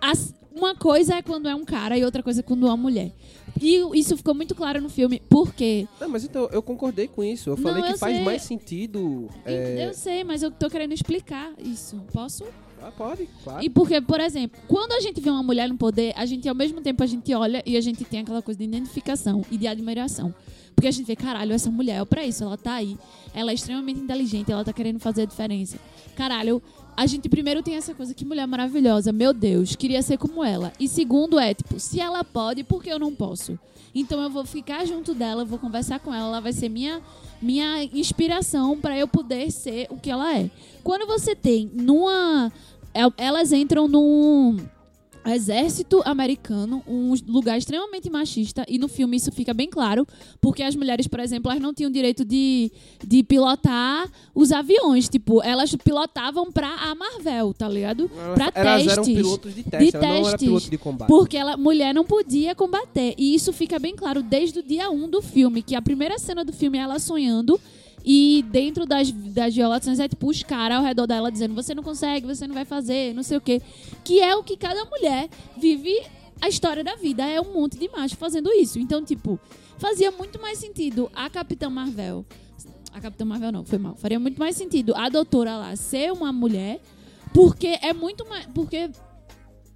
as- 0.00 0.34
uma 0.54 0.74
coisa 0.74 1.14
é 1.16 1.22
quando 1.22 1.48
é 1.48 1.54
um 1.54 1.64
cara 1.64 1.96
e 1.96 2.04
outra 2.04 2.22
coisa 2.22 2.40
é 2.40 2.42
quando 2.42 2.66
é 2.66 2.70
uma 2.70 2.76
mulher. 2.76 3.12
E 3.60 3.76
isso 3.98 4.16
ficou 4.16 4.34
muito 4.34 4.54
claro 4.54 4.80
no 4.80 4.88
filme, 4.88 5.20
porque 5.28 5.86
Não, 6.00 6.08
mas 6.08 6.24
então, 6.24 6.48
eu 6.52 6.62
concordei 6.62 7.06
com 7.08 7.22
isso. 7.22 7.50
Eu 7.50 7.56
Não, 7.56 7.62
falei 7.62 7.82
que 7.82 7.92
eu 7.92 7.98
faz 7.98 8.16
sei. 8.16 8.24
mais 8.24 8.42
sentido. 8.42 9.28
é, 9.44 9.86
eu 9.86 9.92
sei, 9.92 10.24
mas 10.24 10.42
eu 10.42 10.50
tô 10.50 10.70
querendo 10.70 10.92
explicar 10.92 11.52
isso. 11.58 11.96
Posso? 12.12 12.44
Ah, 12.82 12.90
pode, 12.90 13.28
claro. 13.44 13.64
E 13.64 13.68
porque, 13.68 14.00
por 14.00 14.20
exemplo, 14.20 14.60
quando 14.66 14.92
a 14.92 15.00
gente 15.00 15.20
vê 15.20 15.30
uma 15.30 15.42
mulher 15.42 15.68
no 15.68 15.76
poder, 15.76 16.12
a 16.16 16.24
gente 16.24 16.48
ao 16.48 16.54
mesmo 16.54 16.80
tempo 16.80 17.02
a 17.02 17.06
gente 17.06 17.32
olha 17.34 17.62
e 17.66 17.76
a 17.76 17.80
gente 17.80 18.04
tem 18.04 18.20
aquela 18.20 18.40
coisa 18.40 18.58
de 18.58 18.64
identificação 18.64 19.44
e 19.50 19.58
de 19.58 19.66
admiração. 19.66 20.34
Porque 20.74 20.88
a 20.88 20.90
gente 20.90 21.06
vê, 21.06 21.14
caralho, 21.14 21.52
essa 21.52 21.70
mulher 21.70 22.00
é 22.00 22.04
pra 22.06 22.24
isso, 22.24 22.42
ela 22.42 22.56
tá 22.56 22.74
aí. 22.74 22.96
Ela 23.34 23.50
é 23.50 23.54
extremamente 23.54 24.00
inteligente, 24.00 24.50
ela 24.50 24.64
tá 24.64 24.72
querendo 24.72 24.98
fazer 24.98 25.22
a 25.22 25.24
diferença. 25.26 25.78
Caralho, 26.16 26.62
a 26.96 27.06
gente 27.06 27.28
primeiro 27.28 27.62
tem 27.62 27.74
essa 27.76 27.94
coisa, 27.94 28.12
que 28.14 28.24
mulher 28.24 28.46
maravilhosa, 28.46 29.12
meu 29.12 29.32
Deus, 29.32 29.74
queria 29.76 30.02
ser 30.02 30.18
como 30.18 30.44
ela. 30.44 30.72
E 30.78 30.86
segundo 30.88 31.38
é, 31.38 31.54
tipo, 31.54 31.78
se 31.80 32.00
ela 32.00 32.22
pode, 32.24 32.62
por 32.64 32.82
que 32.82 32.90
eu 32.90 32.98
não 32.98 33.14
posso? 33.14 33.58
Então 33.94 34.22
eu 34.22 34.30
vou 34.30 34.44
ficar 34.44 34.84
junto 34.86 35.14
dela, 35.14 35.44
vou 35.44 35.58
conversar 35.58 35.98
com 35.98 36.14
ela, 36.14 36.26
ela 36.26 36.40
vai 36.40 36.52
ser 36.52 36.68
minha 36.68 37.00
minha 37.42 37.82
inspiração 37.84 38.78
pra 38.78 38.96
eu 38.98 39.08
poder 39.08 39.50
ser 39.50 39.86
o 39.90 39.96
que 39.96 40.10
ela 40.10 40.36
é. 40.36 40.50
Quando 40.84 41.06
você 41.06 41.34
tem 41.34 41.70
numa 41.72 42.52
el- 42.94 43.14
elas 43.16 43.50
entram 43.52 43.88
num 43.88 44.58
exército 45.26 46.02
americano, 46.04 46.82
um 46.86 47.14
lugar 47.26 47.58
extremamente 47.58 48.08
machista, 48.10 48.64
e 48.68 48.78
no 48.78 48.88
filme 48.88 49.16
isso 49.16 49.30
fica 49.32 49.52
bem 49.52 49.68
claro, 49.68 50.06
porque 50.40 50.62
as 50.62 50.74
mulheres, 50.74 51.06
por 51.06 51.20
exemplo, 51.20 51.50
elas 51.50 51.62
não 51.62 51.74
tinham 51.74 51.90
direito 51.90 52.24
de, 52.24 52.70
de 53.06 53.22
pilotar 53.22 54.10
os 54.34 54.52
aviões, 54.52 55.08
tipo, 55.08 55.42
elas 55.42 55.74
pilotavam 55.74 56.50
pra 56.50 56.68
a 56.68 56.94
Marvel, 56.94 57.52
tá 57.52 57.68
ligado? 57.68 58.10
Pra 58.34 58.50
elas 58.54 58.84
testes. 58.84 58.92
eram 58.92 59.04
pilotos 59.04 59.54
de 59.54 59.62
teste, 59.62 59.90
de 59.90 59.96
ela 59.96 60.06
não 60.06 60.14
era 60.14 60.22
testes. 60.22 60.48
piloto 60.48 60.70
de 60.70 60.78
combate. 60.78 61.08
Porque 61.08 61.36
ela, 61.36 61.56
mulher 61.56 61.94
não 61.94 62.04
podia 62.04 62.54
combater. 62.54 63.14
E 63.18 63.34
isso 63.34 63.52
fica 63.52 63.78
bem 63.78 63.94
claro 63.94 64.22
desde 64.22 64.60
o 64.60 64.62
dia 64.62 64.90
1 64.90 65.08
do 65.08 65.22
filme, 65.22 65.62
que 65.62 65.74
a 65.74 65.82
primeira 65.82 66.18
cena 66.18 66.44
do 66.44 66.52
filme 66.52 66.78
é 66.78 66.82
ela 66.82 66.98
sonhando. 66.98 67.60
E 68.04 68.44
dentro 68.50 68.86
das, 68.86 69.10
das 69.10 69.54
violações 69.54 70.00
é 70.00 70.08
tipo 70.08 70.28
os 70.28 70.42
caras 70.42 70.78
ao 70.78 70.84
redor 70.84 71.06
dela 71.06 71.30
dizendo: 71.30 71.54
você 71.54 71.74
não 71.74 71.82
consegue, 71.82 72.26
você 72.26 72.46
não 72.46 72.54
vai 72.54 72.64
fazer, 72.64 73.14
não 73.14 73.22
sei 73.22 73.36
o 73.36 73.40
quê. 73.40 73.60
Que 74.02 74.20
é 74.20 74.34
o 74.34 74.42
que 74.42 74.56
cada 74.56 74.84
mulher 74.84 75.28
vive 75.56 75.94
a 76.40 76.48
história 76.48 76.82
da 76.82 76.96
vida. 76.96 77.26
É 77.26 77.40
um 77.40 77.52
monte 77.52 77.78
de 77.78 77.88
macho 77.88 78.16
fazendo 78.16 78.50
isso. 78.52 78.78
Então, 78.78 79.04
tipo, 79.04 79.38
fazia 79.78 80.10
muito 80.10 80.40
mais 80.40 80.58
sentido 80.58 81.10
a 81.14 81.28
Capitã 81.28 81.68
Marvel. 81.68 82.24
A 82.92 83.00
Capitã 83.00 83.24
Marvel 83.24 83.52
não, 83.52 83.64
foi 83.64 83.78
mal. 83.78 83.94
Faria 83.96 84.18
muito 84.18 84.38
mais 84.38 84.56
sentido 84.56 84.94
a 84.96 85.08
doutora 85.08 85.56
lá 85.56 85.76
ser 85.76 86.12
uma 86.12 86.32
mulher. 86.32 86.80
Porque 87.32 87.78
é 87.80 87.92
muito 87.92 88.26
mais. 88.28 88.46
Porque 88.46 88.90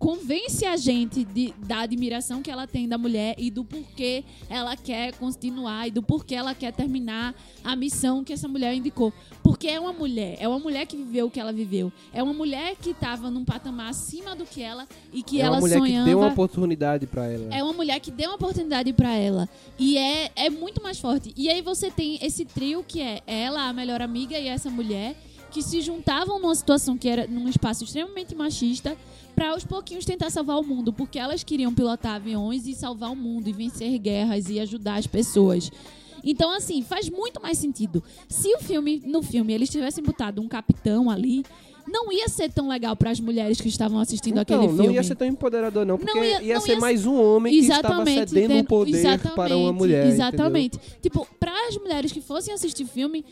convence 0.04 0.66
a 0.66 0.76
gente 0.76 1.24
de- 1.24 1.54
da 1.66 1.80
admiração 1.80 2.42
que 2.42 2.50
ela 2.50 2.66
tem 2.66 2.86
da 2.86 2.98
mulher 2.98 3.34
e 3.38 3.50
do 3.50 3.64
porquê 3.64 4.22
ela 4.50 4.76
quer 4.76 5.14
continuar 5.14 5.88
e 5.88 5.90
do 5.90 6.02
porquê 6.02 6.34
ela 6.34 6.54
quer 6.54 6.74
terminar 6.74 7.34
a 7.64 7.74
missão 7.74 8.22
que 8.22 8.30
essa 8.30 8.46
mulher 8.46 8.74
indicou. 8.74 9.14
Porque 9.42 9.66
é 9.66 9.80
uma 9.80 9.94
mulher, 9.94 10.36
é 10.38 10.46
uma 10.46 10.58
mulher 10.58 10.84
que 10.84 10.94
viveu 10.94 11.28
o 11.28 11.30
que 11.30 11.40
ela 11.40 11.54
viveu. 11.54 11.90
É 12.12 12.22
uma 12.22 12.34
mulher 12.34 12.76
que 12.76 12.90
estava 12.90 13.30
num 13.30 13.46
patamar 13.46 13.88
acima 13.88 14.36
do 14.36 14.44
que 14.44 14.60
ela 14.60 14.86
e 15.10 15.22
que 15.22 15.40
é 15.40 15.44
ela 15.44 15.54
uma 15.56 15.60
mulher 15.62 15.78
sonhava. 15.78 16.04
que 16.04 16.10
deu 16.10 16.18
uma 16.18 16.28
oportunidade 16.28 17.06
pra 17.06 17.24
ela. 17.26 17.54
É 17.54 17.62
uma 17.62 17.72
mulher 17.72 17.98
que 17.98 18.10
deu 18.10 18.28
uma 18.28 18.36
oportunidade 18.36 18.92
pra 18.92 19.14
ela. 19.16 19.48
E 19.78 19.96
é, 19.96 20.30
é 20.36 20.50
muito 20.50 20.82
mais 20.82 20.98
forte. 20.98 21.32
E 21.34 21.48
aí 21.48 21.62
você 21.62 21.90
tem 21.90 22.18
esse 22.20 22.44
trio 22.44 22.84
que 22.86 23.00
é 23.00 23.22
ela, 23.26 23.68
a 23.70 23.72
melhor 23.72 24.02
amiga 24.02 24.38
e 24.38 24.48
essa 24.48 24.68
mulher, 24.68 25.16
que 25.54 25.62
se 25.62 25.80
juntavam 25.80 26.40
numa 26.40 26.54
situação 26.54 26.98
que 26.98 27.08
era 27.08 27.26
num 27.28 27.48
espaço 27.48 27.84
extremamente 27.84 28.34
machista 28.34 28.96
pra 29.34 29.50
aos 29.52 29.64
pouquinhos 29.64 30.04
tentar 30.04 30.28
salvar 30.30 30.58
o 30.58 30.64
mundo. 30.64 30.92
Porque 30.92 31.18
elas 31.18 31.44
queriam 31.44 31.72
pilotar 31.72 32.16
aviões 32.16 32.66
e 32.66 32.74
salvar 32.74 33.12
o 33.12 33.16
mundo, 33.16 33.48
e 33.48 33.52
vencer 33.52 33.96
guerras 33.98 34.48
e 34.50 34.58
ajudar 34.58 34.96
as 34.96 35.06
pessoas. 35.06 35.70
Então, 36.24 36.50
assim, 36.54 36.82
faz 36.82 37.08
muito 37.08 37.40
mais 37.40 37.56
sentido. 37.58 38.02
Se 38.28 38.48
o 38.54 38.58
filme, 38.58 39.00
no 39.06 39.22
filme, 39.22 39.52
eles 39.52 39.68
tivessem 39.70 40.02
botado 40.02 40.40
um 40.42 40.48
capitão 40.48 41.08
ali, 41.10 41.44
não 41.86 42.10
ia 42.10 42.28
ser 42.30 42.50
tão 42.50 42.66
legal 42.68 42.96
para 42.96 43.10
as 43.10 43.20
mulheres 43.20 43.60
que 43.60 43.68
estavam 43.68 43.98
assistindo 44.00 44.40
Então, 44.40 44.56
aquele 44.56 44.72
filme. 44.72 44.86
não 44.88 44.94
ia 44.94 45.02
ser 45.02 45.14
tão 45.16 45.28
empoderador, 45.28 45.84
não, 45.84 45.98
porque 45.98 46.14
Não 46.14 46.24
ia, 46.24 46.42
ia- 46.42 46.54
não 46.54 46.62
ser 46.62 46.72
ia 46.72 46.80
mais 46.80 47.04
um 47.04 47.14
homem 47.22 47.52
que 47.52 47.58
estava 47.70 48.04
cedendo 48.06 48.58
o 48.58 48.64
poder 48.64 48.96
exatamente, 48.96 49.36
para 49.36 49.56
uma 49.56 49.72
mulher. 49.72 50.06
Exatamente. 50.06 50.80
Tipo, 51.02 51.28
para 51.38 51.52
as 51.68 51.76
mulheres 51.76 52.10
que 52.10 52.22
fossem 52.22 52.54
assistir 52.54 52.86
filme, 52.86 53.22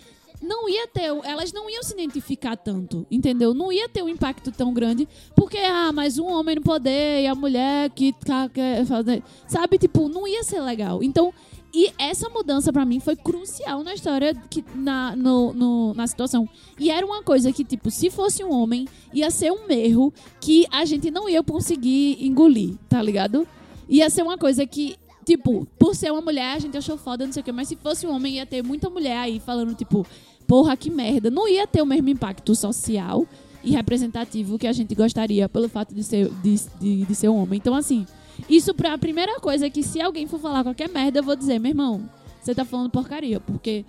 não 0.42 0.68
ia 0.68 0.86
ter, 0.88 1.04
elas 1.24 1.52
não 1.52 1.70
iam 1.70 1.82
se 1.82 1.92
identificar 1.94 2.56
tanto, 2.56 3.06
entendeu? 3.10 3.54
Não 3.54 3.72
ia 3.72 3.88
ter 3.88 4.02
um 4.02 4.08
impacto 4.08 4.50
tão 4.50 4.72
grande, 4.74 5.08
porque 5.36 5.58
ah, 5.58 5.92
mas 5.92 6.18
um 6.18 6.26
homem 6.26 6.56
no 6.56 6.62
poder 6.62 7.22
e 7.22 7.26
a 7.26 7.34
mulher 7.34 7.90
que 7.90 8.12
tá- 8.12 8.50
fazer, 8.86 9.22
sabe, 9.46 9.78
tipo, 9.78 10.08
não 10.08 10.26
ia 10.26 10.42
ser 10.42 10.60
legal. 10.60 11.02
Então, 11.02 11.32
e 11.74 11.90
essa 11.98 12.28
mudança 12.28 12.70
pra 12.72 12.84
mim 12.84 13.00
foi 13.00 13.16
crucial 13.16 13.82
na 13.82 13.94
história 13.94 14.34
que 14.50 14.62
na 14.74 15.16
no, 15.16 15.52
no- 15.54 15.94
na 15.94 16.06
situação. 16.06 16.46
E 16.78 16.90
era 16.90 17.06
uma 17.06 17.22
coisa 17.22 17.50
que 17.52 17.64
tipo, 17.64 17.90
se 17.90 18.10
fosse 18.10 18.44
um 18.44 18.52
homem, 18.52 18.86
ia 19.14 19.30
ser 19.30 19.50
um 19.52 19.70
erro 19.70 20.12
que 20.40 20.66
a 20.70 20.84
gente 20.84 21.10
não 21.10 21.28
ia 21.28 21.42
conseguir 21.42 22.18
engolir, 22.20 22.74
tá 22.90 23.00
ligado? 23.00 23.46
Ia 23.88 24.10
ser 24.10 24.22
uma 24.22 24.36
coisa 24.36 24.66
que 24.66 24.96
Tipo, 25.24 25.68
por 25.78 25.94
ser 25.94 26.10
uma 26.10 26.20
mulher, 26.20 26.56
a 26.56 26.58
gente 26.58 26.76
achou 26.76 26.98
foda, 26.98 27.24
não 27.24 27.32
sei 27.32 27.42
o 27.42 27.44
quê. 27.44 27.52
Mas 27.52 27.68
se 27.68 27.76
fosse 27.76 28.04
um 28.04 28.10
homem, 28.12 28.34
ia 28.38 28.44
ter 28.44 28.60
muita 28.60 28.90
mulher 28.90 29.16
aí 29.18 29.38
falando, 29.38 29.72
tipo, 29.72 30.04
porra, 30.46 30.76
que 30.76 30.90
merda. 30.90 31.30
Não 31.30 31.48
ia 31.48 31.66
ter 31.66 31.82
o 31.82 31.86
mesmo 31.86 32.08
impacto 32.08 32.54
social 32.54 33.26
e 33.64 33.70
representativo 33.72 34.58
que 34.58 34.66
a 34.66 34.72
gente 34.72 34.94
gostaria 34.94 35.48
pelo 35.48 35.68
fato 35.68 35.94
de 35.94 36.02
ser, 36.02 36.28
de, 36.42 36.60
de, 36.80 37.04
de 37.04 37.14
ser 37.14 37.28
um 37.28 37.36
homem. 37.42 37.58
Então, 37.58 37.74
assim, 37.74 38.06
isso 38.48 38.74
pra 38.74 38.94
a 38.94 38.98
primeira 38.98 39.38
coisa 39.40 39.66
é 39.66 39.70
que 39.70 39.82
se 39.82 40.00
alguém 40.00 40.26
for 40.26 40.40
falar 40.40 40.62
qualquer 40.64 40.88
merda, 40.88 41.20
eu 41.20 41.22
vou 41.22 41.36
dizer, 41.36 41.58
meu 41.58 41.70
irmão, 41.70 42.08
você 42.42 42.54
tá 42.54 42.64
falando 42.64 42.90
porcaria, 42.90 43.38
porque. 43.40 43.84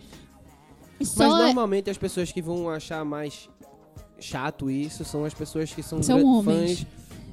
Mas 1.00 1.20
é- 1.20 1.28
normalmente 1.28 1.90
as 1.90 1.98
pessoas 1.98 2.32
que 2.32 2.42
vão 2.42 2.70
achar 2.70 3.04
mais 3.04 3.50
chato 4.20 4.70
isso 4.70 5.04
são 5.04 5.26
as 5.26 5.34
pessoas 5.34 5.74
que 5.74 5.84
são, 5.84 6.02
São 6.02 6.24
homens. 6.24 6.80
fãs. 6.82 6.88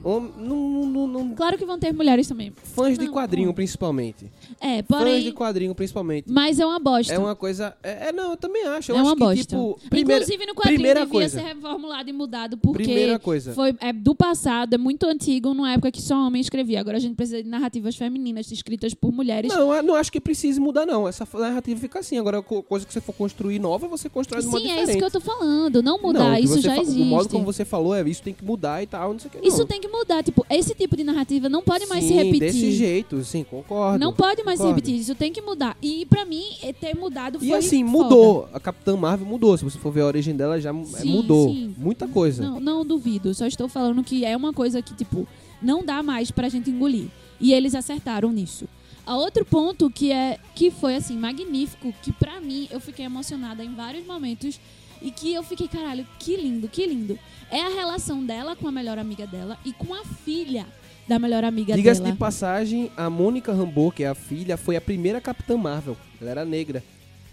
Hom- 0.04 0.28
não- 0.38 0.86
não- 0.86 1.06
não- 1.06 1.34
Claro 1.34 1.56
que 1.58 1.64
vão 1.64 1.78
ter 1.78 1.92
mulheres 1.92 2.26
também. 2.28 2.52
fãs 2.74 2.98
de 2.98 3.08
quadrinho, 3.08 3.52
principalmente. 3.54 4.26
É, 4.60 4.82
Fãs 4.82 4.82
de 4.82 4.84
porém. 4.86 5.32
quadrinho, 5.32 5.74
principalmente. 5.74 6.30
Mas 6.30 6.58
é 6.60 6.66
uma 6.66 6.78
bosta. 6.78 7.12
É 7.12 7.18
uma 7.18 7.34
coisa. 7.36 7.74
É, 7.82 8.08
é, 8.08 8.12
não, 8.12 8.32
eu 8.32 8.36
também 8.36 8.64
acho. 8.66 8.92
Eu 8.92 8.96
é 8.96 8.98
acho 9.00 9.08
uma 9.08 9.14
que, 9.16 9.20
bosta. 9.20 9.44
tipo, 9.44 9.78
primeira, 9.88 10.22
Inclusive 10.22 10.46
no 10.46 10.54
quadrinho 10.54 10.74
primeira 10.76 11.00
devia 11.00 11.12
coisa. 11.12 11.38
ser 11.40 11.44
reformulado 11.46 12.10
e 12.10 12.12
mudado 12.12 12.56
porque 12.58 12.82
Primeira 12.84 13.18
coisa. 13.18 13.52
foi 13.52 13.74
é 13.80 13.92
do 13.92 14.14
passado, 14.14 14.74
é 14.74 14.78
muito 14.78 15.06
antigo, 15.06 15.54
numa 15.54 15.72
época 15.72 15.90
que 15.92 16.02
só 16.02 16.14
homem 16.26 16.40
escrevia. 16.40 16.80
Agora 16.80 16.96
a 16.96 17.00
gente 17.00 17.14
precisa 17.14 17.42
de 17.42 17.48
narrativas 17.48 17.96
femininas 17.96 18.50
escritas 18.50 18.94
por 18.94 19.12
mulheres. 19.12 19.52
Não, 19.52 19.82
não 19.82 19.94
acho 19.94 20.10
que 20.12 20.20
precise 20.20 20.60
mudar, 20.60 20.84
não. 20.86 21.06
Essa 21.08 21.26
narrativa 21.34 21.78
fica 21.80 21.98
assim. 22.00 22.18
Agora, 22.18 22.42
co- 22.42 22.62
coisa 22.62 22.84
que 22.86 22.92
você 22.92 23.00
for 23.00 23.12
construir 23.14 23.58
nova, 23.58 23.86
você 23.88 24.08
constrói 24.08 24.40
de 24.42 24.46
modo 24.48 24.58
Sim, 24.60 24.66
é 24.66 24.68
diferente. 24.68 24.88
isso 24.90 24.98
que 24.98 25.04
eu 25.04 25.10
tô 25.10 25.20
falando. 25.20 25.82
Não 25.82 26.00
mudar, 26.00 26.30
Não, 26.30 26.36
isso 26.36 26.60
já 26.60 26.76
existe. 26.78 27.00
O 27.00 27.04
modo 27.06 27.28
como 27.28 27.44
você 27.44 27.64
falou 27.64 27.94
é 27.94 28.08
isso 28.08 28.22
tem 28.22 28.34
que 28.34 28.44
mudar 28.44 28.82
e 28.82 28.86
tal, 28.86 29.12
não 29.12 29.18
sei 29.18 29.28
o 29.28 29.32
que. 29.40 29.46
Isso 29.48 29.58
não. 29.58 29.66
tem 29.66 29.80
que 29.80 29.88
mudar. 29.90 30.22
Tipo, 30.22 30.46
esse 30.48 30.74
tipo 30.74 30.96
de 30.96 31.04
narrativa 31.04 31.48
não 31.48 31.62
pode 31.62 31.86
mais 31.86 32.04
se 32.04 32.12
repetir. 32.14 32.40
desse 32.40 32.72
jeito, 32.72 33.22
sim, 33.24 33.44
concordo. 33.44 33.98
Não 33.98 34.12
pode 34.12 34.42
mais 34.42 34.58
concordo. 34.58 34.80
se 34.80 34.90
repetir, 34.90 35.00
isso 35.02 35.14
tem 35.14 35.32
que 35.32 35.42
mudar. 35.42 35.76
E 35.82 36.06
pra 36.06 36.24
mim, 36.24 36.44
é 36.62 36.72
ter 36.72 36.94
mudado 36.96 37.38
foi 37.38 37.48
E 37.48 37.54
assim, 37.54 37.84
foda. 37.84 37.90
mudou. 38.04 38.48
A 38.52 38.60
Capitã 38.60 38.96
Marvel 38.96 39.26
mudou. 39.26 39.56
Se 39.58 39.64
você 39.64 39.78
for 39.78 39.90
ver 39.92 40.02
a 40.02 40.06
origem 40.06 40.34
dela, 40.36 40.60
já 40.60 40.70
é, 40.70 40.84
Sim, 40.84 41.10
mudou. 41.10 41.48
sim. 41.52 41.74
Muita 41.76 42.06
coisa. 42.08 42.42
Não, 42.42 42.60
não 42.60 42.84
duvido. 42.86 43.34
Só 43.34 43.46
estou 43.46 43.68
falando 43.68 44.02
que 44.02 44.24
é 44.24 44.36
uma 44.36 44.52
coisa 44.52 44.80
que, 44.80 44.94
tipo, 44.94 45.26
não 45.60 45.84
dá 45.84 46.02
mais 46.02 46.30
pra 46.30 46.48
gente 46.48 46.70
engolir. 46.70 47.08
E 47.40 47.52
eles 47.52 47.74
acertaram 47.74 48.30
nisso. 48.32 48.66
A 49.06 49.16
outro 49.16 49.44
ponto 49.44 49.90
que 49.90 50.12
é 50.12 50.38
que 50.54 50.70
foi 50.70 50.94
assim 50.94 51.16
magnífico, 51.16 51.92
que 52.02 52.12
pra 52.12 52.40
mim 52.40 52.68
eu 52.70 52.78
fiquei 52.78 53.04
emocionada 53.04 53.64
em 53.64 53.74
vários 53.74 54.06
momentos 54.06 54.60
e 55.02 55.10
que 55.10 55.32
eu 55.32 55.42
fiquei, 55.42 55.68
caralho, 55.68 56.06
que 56.18 56.36
lindo, 56.36 56.68
que 56.68 56.86
lindo. 56.86 57.18
É 57.50 57.60
a 57.62 57.68
relação 57.68 58.24
dela 58.24 58.54
com 58.54 58.68
a 58.68 58.72
melhor 58.72 58.98
amiga 58.98 59.26
dela 59.26 59.58
e 59.64 59.72
com 59.72 59.94
a 59.94 60.04
filha 60.04 60.66
da 61.08 61.18
melhor 61.18 61.42
amiga 61.42 61.74
Diga-se 61.74 62.00
dela. 62.00 62.12
de 62.12 62.18
passagem, 62.18 62.90
a 62.96 63.10
Mônica 63.10 63.52
Rambeau, 63.52 63.90
que 63.90 64.04
é 64.04 64.08
a 64.08 64.14
filha, 64.14 64.56
foi 64.56 64.76
a 64.76 64.80
primeira 64.80 65.20
Capitã 65.20 65.56
Marvel. 65.56 65.96
Ela 66.20 66.30
era 66.30 66.44
negra, 66.44 66.82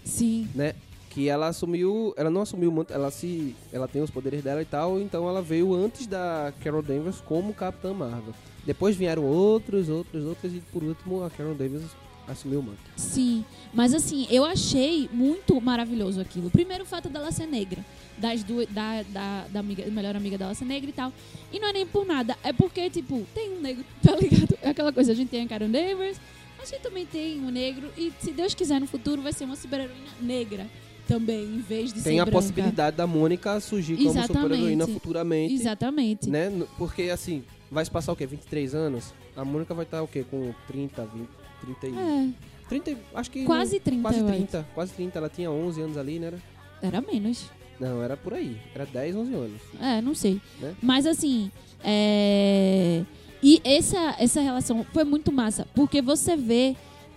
Sim. 0.04 0.48
né? 0.54 0.74
Que 1.10 1.28
ela 1.28 1.48
assumiu. 1.48 2.12
Ela 2.16 2.30
não 2.30 2.42
assumiu 2.42 2.70
muito. 2.72 2.92
Ela 2.92 3.10
se. 3.10 3.54
Ela 3.72 3.86
tem 3.88 4.02
os 4.02 4.10
poderes 4.10 4.42
dela 4.42 4.60
e 4.60 4.64
tal. 4.64 5.00
Então 5.00 5.28
ela 5.28 5.40
veio 5.40 5.74
antes 5.74 6.06
da 6.06 6.52
Carol 6.62 6.82
Danvers 6.82 7.20
como 7.20 7.54
Capitã 7.54 7.92
Marvel. 7.94 8.34
Depois 8.66 8.96
vieram 8.96 9.24
outros, 9.24 9.88
outros, 9.88 10.24
outros. 10.24 10.52
E 10.52 10.60
por 10.72 10.82
último 10.82 11.24
a 11.24 11.30
Carol 11.30 11.54
Danvers 11.54 11.84
assumiu 12.28 12.60
o 12.60 12.62
manto. 12.62 12.78
Sim, 12.96 13.44
mas 13.72 13.94
assim, 13.94 14.26
eu 14.30 14.44
achei 14.44 15.08
muito 15.12 15.60
maravilhoso 15.60 16.20
aquilo. 16.20 16.50
Primeiro 16.50 16.84
o 16.84 16.86
fato 16.86 17.08
dela 17.08 17.32
ser 17.32 17.46
negra, 17.46 17.84
das 18.16 18.42
duas, 18.42 18.66
da, 18.68 19.02
da, 19.04 19.46
da 19.48 19.60
amiga, 19.60 19.84
melhor 19.90 20.14
amiga 20.14 20.36
dela 20.36 20.54
ser 20.54 20.64
negra 20.64 20.90
e 20.90 20.92
tal. 20.92 21.12
E 21.52 21.58
não 21.58 21.68
é 21.68 21.72
nem 21.72 21.86
por 21.86 22.06
nada, 22.06 22.36
é 22.42 22.52
porque, 22.52 22.90
tipo, 22.90 23.26
tem 23.34 23.54
um 23.56 23.60
negro, 23.60 23.84
tá 24.02 24.14
ligado? 24.16 24.58
É 24.62 24.70
aquela 24.70 24.92
coisa, 24.92 25.12
a 25.12 25.14
gente 25.14 25.28
tem 25.28 25.42
a 25.42 25.48
Karen 25.48 25.68
mas 25.98 26.20
a 26.60 26.64
gente 26.64 26.82
também 26.82 27.06
tem 27.06 27.40
um 27.40 27.50
negro, 27.50 27.90
e 27.96 28.12
se 28.20 28.32
Deus 28.32 28.52
quiser 28.52 28.80
no 28.80 28.86
futuro 28.86 29.22
vai 29.22 29.32
ser 29.32 29.44
uma 29.44 29.56
super-heroína 29.56 30.10
negra 30.20 30.66
também, 31.06 31.44
em 31.44 31.60
vez 31.60 31.92
de 31.92 32.02
Tem 32.02 32.20
a 32.20 32.24
branca. 32.24 32.38
possibilidade 32.38 32.96
da 32.96 33.06
Mônica 33.06 33.58
surgir 33.60 33.96
como 33.96 34.10
Exatamente. 34.10 34.42
super-heroína 34.42 34.86
futuramente. 34.86 35.54
Exatamente. 35.54 36.28
Né? 36.28 36.50
Porque 36.76 37.04
assim, 37.04 37.42
vai 37.70 37.84
se 37.84 37.90
passar 37.90 38.12
o 38.12 38.16
quê? 38.16 38.26
23 38.26 38.74
anos? 38.74 39.14
A 39.34 39.44
Mônica 39.44 39.72
vai 39.72 39.84
estar 39.84 40.02
o 40.02 40.06
quê? 40.08 40.24
Com 40.30 40.52
30, 40.66 41.04
20, 41.06 41.28
30 41.60 41.86
e... 41.88 41.94
É, 41.96 42.28
30, 42.68 42.90
e- 42.90 42.96
acho 43.14 43.30
que... 43.30 43.44
quase 43.44 43.80
30, 43.80 44.02
Quase 44.02 44.18
eu 44.20 44.26
acho. 44.26 44.36
30, 44.36 44.66
quase 44.74 44.92
30. 44.92 45.18
Ela 45.18 45.28
tinha 45.28 45.50
11 45.50 45.80
anos 45.80 45.96
ali, 45.96 46.18
né? 46.18 46.26
Era? 46.28 46.38
Era 46.82 47.00
menos. 47.00 47.50
Não, 47.80 48.02
era 48.02 48.16
por 48.16 48.34
aí. 48.34 48.56
Era 48.74 48.84
10, 48.86 49.16
11 49.16 49.34
anos. 49.34 49.60
É, 49.80 50.00
não 50.00 50.14
sei. 50.14 50.40
Né? 50.60 50.74
Mas 50.82 51.06
assim, 51.06 51.50
é... 51.82 53.04
E 53.42 53.60
essa, 53.64 54.16
essa 54.18 54.40
relação 54.40 54.84
foi 54.92 55.04
muito 55.04 55.30
massa, 55.30 55.66
porque 55.74 56.02
você 56.02 56.36
vê 56.36 56.74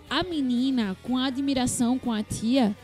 a 0.10 0.24
menina 0.24 0.96
com 1.04 1.18
a 1.18 1.26
admiração 1.26 1.98
com 1.98 2.12
a 2.12 2.22
tia 2.22 2.76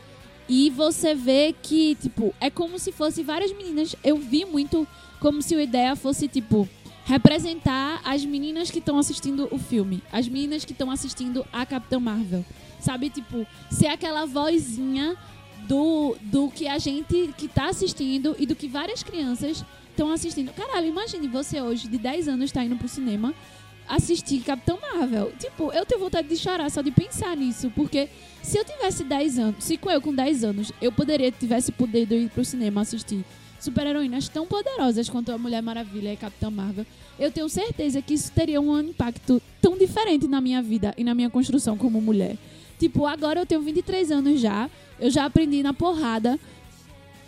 e 0.48 0.70
você 0.70 1.14
vê 1.14 1.54
que, 1.62 1.94
tipo, 1.96 2.34
é 2.40 2.50
como 2.50 2.78
se 2.78 2.90
fosse 2.90 3.22
várias 3.22 3.52
meninas. 3.52 3.94
Eu 4.02 4.16
vi 4.16 4.44
muito 4.44 4.88
como 5.20 5.42
se 5.42 5.54
a 5.54 5.62
ideia 5.62 5.94
fosse, 5.94 6.26
tipo, 6.26 6.68
representar 7.08 8.02
as 8.04 8.22
meninas 8.22 8.70
que 8.70 8.80
estão 8.80 8.98
assistindo 8.98 9.48
o 9.50 9.58
filme, 9.58 10.02
as 10.12 10.28
meninas 10.28 10.62
que 10.66 10.72
estão 10.72 10.90
assistindo 10.90 11.44
a 11.50 11.64
Capitã 11.64 11.98
Marvel. 11.98 12.44
Sabe, 12.78 13.08
tipo, 13.08 13.46
ser 13.70 13.86
aquela 13.86 14.26
vozinha 14.26 15.16
do, 15.66 16.16
do 16.20 16.50
que 16.50 16.68
a 16.68 16.76
gente 16.76 17.32
que 17.38 17.48
tá 17.48 17.70
assistindo 17.70 18.36
e 18.38 18.44
do 18.44 18.54
que 18.54 18.68
várias 18.68 19.02
crianças 19.02 19.64
estão 19.90 20.12
assistindo. 20.12 20.52
Caralho, 20.52 20.86
imagine 20.86 21.26
você 21.28 21.62
hoje, 21.62 21.88
de 21.88 21.96
10 21.96 22.28
anos, 22.28 22.52
tá 22.52 22.62
indo 22.62 22.76
pro 22.76 22.86
cinema 22.86 23.34
assistir 23.88 24.40
Capitão 24.40 24.78
Marvel. 24.78 25.32
Tipo, 25.38 25.72
eu 25.72 25.86
tenho 25.86 26.02
vontade 26.02 26.28
de 26.28 26.36
chorar 26.36 26.70
só 26.70 26.82
de 26.82 26.90
pensar 26.90 27.34
nisso, 27.34 27.72
porque 27.74 28.10
se 28.42 28.58
eu 28.58 28.64
tivesse 28.66 29.02
10 29.02 29.38
anos, 29.38 29.64
se 29.64 29.80
eu 29.82 30.00
com 30.02 30.14
10 30.14 30.44
anos, 30.44 30.70
eu 30.78 30.92
poderia, 30.92 31.32
tivesse 31.32 31.72
podido 31.72 32.14
ir 32.14 32.28
pro 32.28 32.44
cinema 32.44 32.82
assistir 32.82 33.24
super-heroínas 33.60 34.28
tão 34.28 34.46
poderosas 34.46 35.08
quanto 35.08 35.32
a 35.32 35.38
Mulher 35.38 35.62
Maravilha 35.62 36.12
e 36.12 36.16
Capitã 36.16 36.50
Marvel, 36.50 36.86
eu 37.18 37.30
tenho 37.30 37.48
certeza 37.48 38.00
que 38.00 38.14
isso 38.14 38.30
teria 38.32 38.60
um 38.60 38.78
impacto 38.80 39.42
tão 39.60 39.76
diferente 39.76 40.28
na 40.28 40.40
minha 40.40 40.62
vida 40.62 40.94
e 40.96 41.04
na 41.04 41.14
minha 41.14 41.30
construção 41.30 41.76
como 41.76 42.00
mulher. 42.00 42.36
Tipo, 42.78 43.06
agora 43.06 43.40
eu 43.40 43.46
tenho 43.46 43.60
23 43.60 44.10
anos 44.12 44.40
já, 44.40 44.70
eu 45.00 45.10
já 45.10 45.24
aprendi 45.24 45.62
na 45.62 45.74
porrada 45.74 46.38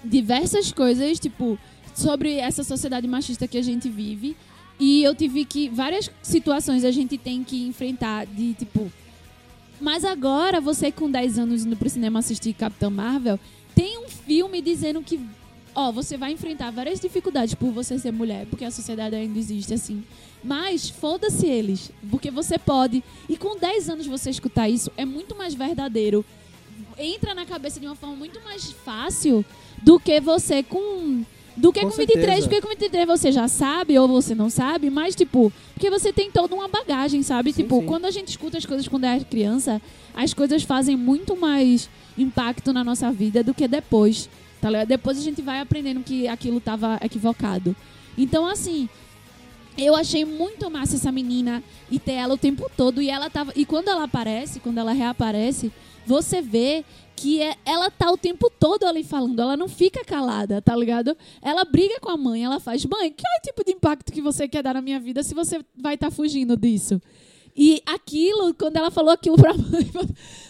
diversas 0.04 0.72
coisas, 0.72 1.18
tipo, 1.18 1.58
sobre 1.94 2.36
essa 2.36 2.62
sociedade 2.62 3.06
machista 3.06 3.46
que 3.46 3.58
a 3.58 3.62
gente 3.62 3.88
vive. 3.88 4.36
E 4.78 5.02
eu 5.02 5.14
tive 5.14 5.44
que. 5.44 5.68
Várias 5.68 6.10
situações 6.22 6.84
a 6.84 6.90
gente 6.90 7.18
tem 7.18 7.44
que 7.44 7.66
enfrentar 7.66 8.26
de 8.26 8.54
tipo. 8.54 8.90
Mas 9.80 10.04
agora, 10.04 10.60
você 10.60 10.90
com 10.90 11.10
10 11.10 11.38
anos 11.38 11.64
indo 11.64 11.76
pro 11.76 11.88
cinema 11.88 12.18
assistir 12.18 12.54
Capitão 12.54 12.90
Marvel, 12.90 13.38
tem 13.74 13.98
um 13.98 14.08
filme 14.08 14.62
dizendo 14.62 15.02
que. 15.02 15.20
Ó, 15.74 15.92
você 15.92 16.16
vai 16.16 16.32
enfrentar 16.32 16.70
várias 16.70 17.00
dificuldades 17.00 17.54
por 17.54 17.70
você 17.70 17.98
ser 17.98 18.12
mulher, 18.12 18.46
porque 18.46 18.64
a 18.64 18.70
sociedade 18.70 19.14
ainda 19.14 19.38
existe 19.38 19.72
assim. 19.74 20.02
Mas 20.42 20.88
foda-se 20.88 21.46
eles, 21.46 21.92
porque 22.10 22.30
você 22.30 22.58
pode. 22.58 23.04
E 23.28 23.36
com 23.36 23.56
10 23.56 23.88
anos 23.90 24.06
você 24.06 24.30
escutar 24.30 24.68
isso 24.68 24.90
é 24.96 25.04
muito 25.04 25.36
mais 25.36 25.54
verdadeiro. 25.54 26.24
Entra 26.98 27.34
na 27.34 27.46
cabeça 27.46 27.78
de 27.78 27.86
uma 27.86 27.94
forma 27.94 28.16
muito 28.16 28.40
mais 28.42 28.72
fácil 28.72 29.44
do 29.82 29.98
que 29.98 30.20
você 30.20 30.62
com 30.62 31.24
do 31.56 31.72
que 31.72 31.80
Com 31.80 31.90
com, 31.90 31.96
23, 31.96 32.26
certeza. 32.26 32.48
porque 32.48 32.60
com 32.62 32.68
23 32.68 33.06
você 33.06 33.32
já 33.32 33.46
sabe 33.46 33.98
ou 33.98 34.08
você 34.08 34.34
não 34.34 34.48
sabe, 34.48 34.88
mas 34.88 35.14
tipo, 35.14 35.52
porque 35.74 35.90
você 35.90 36.12
tem 36.12 36.30
toda 36.30 36.54
uma 36.54 36.68
bagagem, 36.68 37.22
sabe? 37.22 37.52
Sim, 37.52 37.62
tipo, 37.62 37.80
sim. 37.80 37.86
quando 37.86 38.06
a 38.06 38.10
gente 38.10 38.28
escuta 38.28 38.56
as 38.56 38.64
coisas 38.64 38.88
quando 38.88 39.04
é 39.04 39.20
criança, 39.20 39.80
as 40.14 40.32
coisas 40.32 40.62
fazem 40.62 40.96
muito 40.96 41.36
mais 41.36 41.90
impacto 42.16 42.72
na 42.72 42.82
nossa 42.82 43.10
vida 43.12 43.42
do 43.42 43.52
que 43.52 43.68
depois, 43.68 44.28
tá 44.60 44.68
ligado? 44.68 44.88
Depois 44.88 45.18
a 45.18 45.22
gente 45.22 45.42
vai 45.42 45.60
aprendendo 45.60 46.02
que 46.02 46.28
aquilo 46.28 46.60
tava 46.60 46.98
equivocado. 47.02 47.74
Então, 48.16 48.46
assim, 48.46 48.88
eu 49.78 49.94
achei 49.94 50.24
muito 50.24 50.70
massa 50.70 50.96
essa 50.96 51.10
menina 51.10 51.62
e 51.90 51.98
ter 51.98 52.12
ela 52.12 52.34
o 52.34 52.38
tempo 52.38 52.70
todo. 52.76 53.00
E 53.00 53.08
ela 53.08 53.30
tava. 53.30 53.52
E 53.56 53.64
quando 53.64 53.88
ela 53.88 54.04
aparece, 54.04 54.60
quando 54.60 54.78
ela 54.78 54.92
reaparece, 54.92 55.72
você 56.06 56.42
vê 56.42 56.84
que 57.16 57.42
é, 57.42 57.54
ela 57.66 57.90
tá 57.90 58.10
o 58.10 58.16
tempo 58.16 58.50
todo 58.50 58.84
ali 58.84 59.04
falando. 59.04 59.40
Ela 59.40 59.56
não 59.56 59.68
fica 59.68 60.04
calada, 60.04 60.60
tá 60.60 60.74
ligado? 60.74 61.16
Ela 61.42 61.64
briga 61.64 62.00
com 62.00 62.10
a 62.10 62.16
mãe, 62.16 62.44
ela 62.44 62.58
faz, 62.58 62.84
mãe, 62.86 63.12
que 63.12 63.22
é 63.26 63.38
o 63.38 63.42
tipo 63.42 63.64
de 63.64 63.72
impacto 63.72 64.12
que 64.12 64.22
você 64.22 64.48
quer 64.48 64.62
dar 64.62 64.74
na 64.74 64.80
minha 64.80 64.98
vida 64.98 65.22
se 65.22 65.34
você 65.34 65.60
vai 65.76 65.94
estar 65.94 66.10
fugindo 66.10 66.56
disso? 66.56 67.00
E 67.62 67.82
aquilo, 67.84 68.54
quando 68.54 68.78
ela 68.78 68.90
falou 68.90 69.10
aquilo 69.10 69.36
pra 69.36 69.52
mãe, 69.52 69.84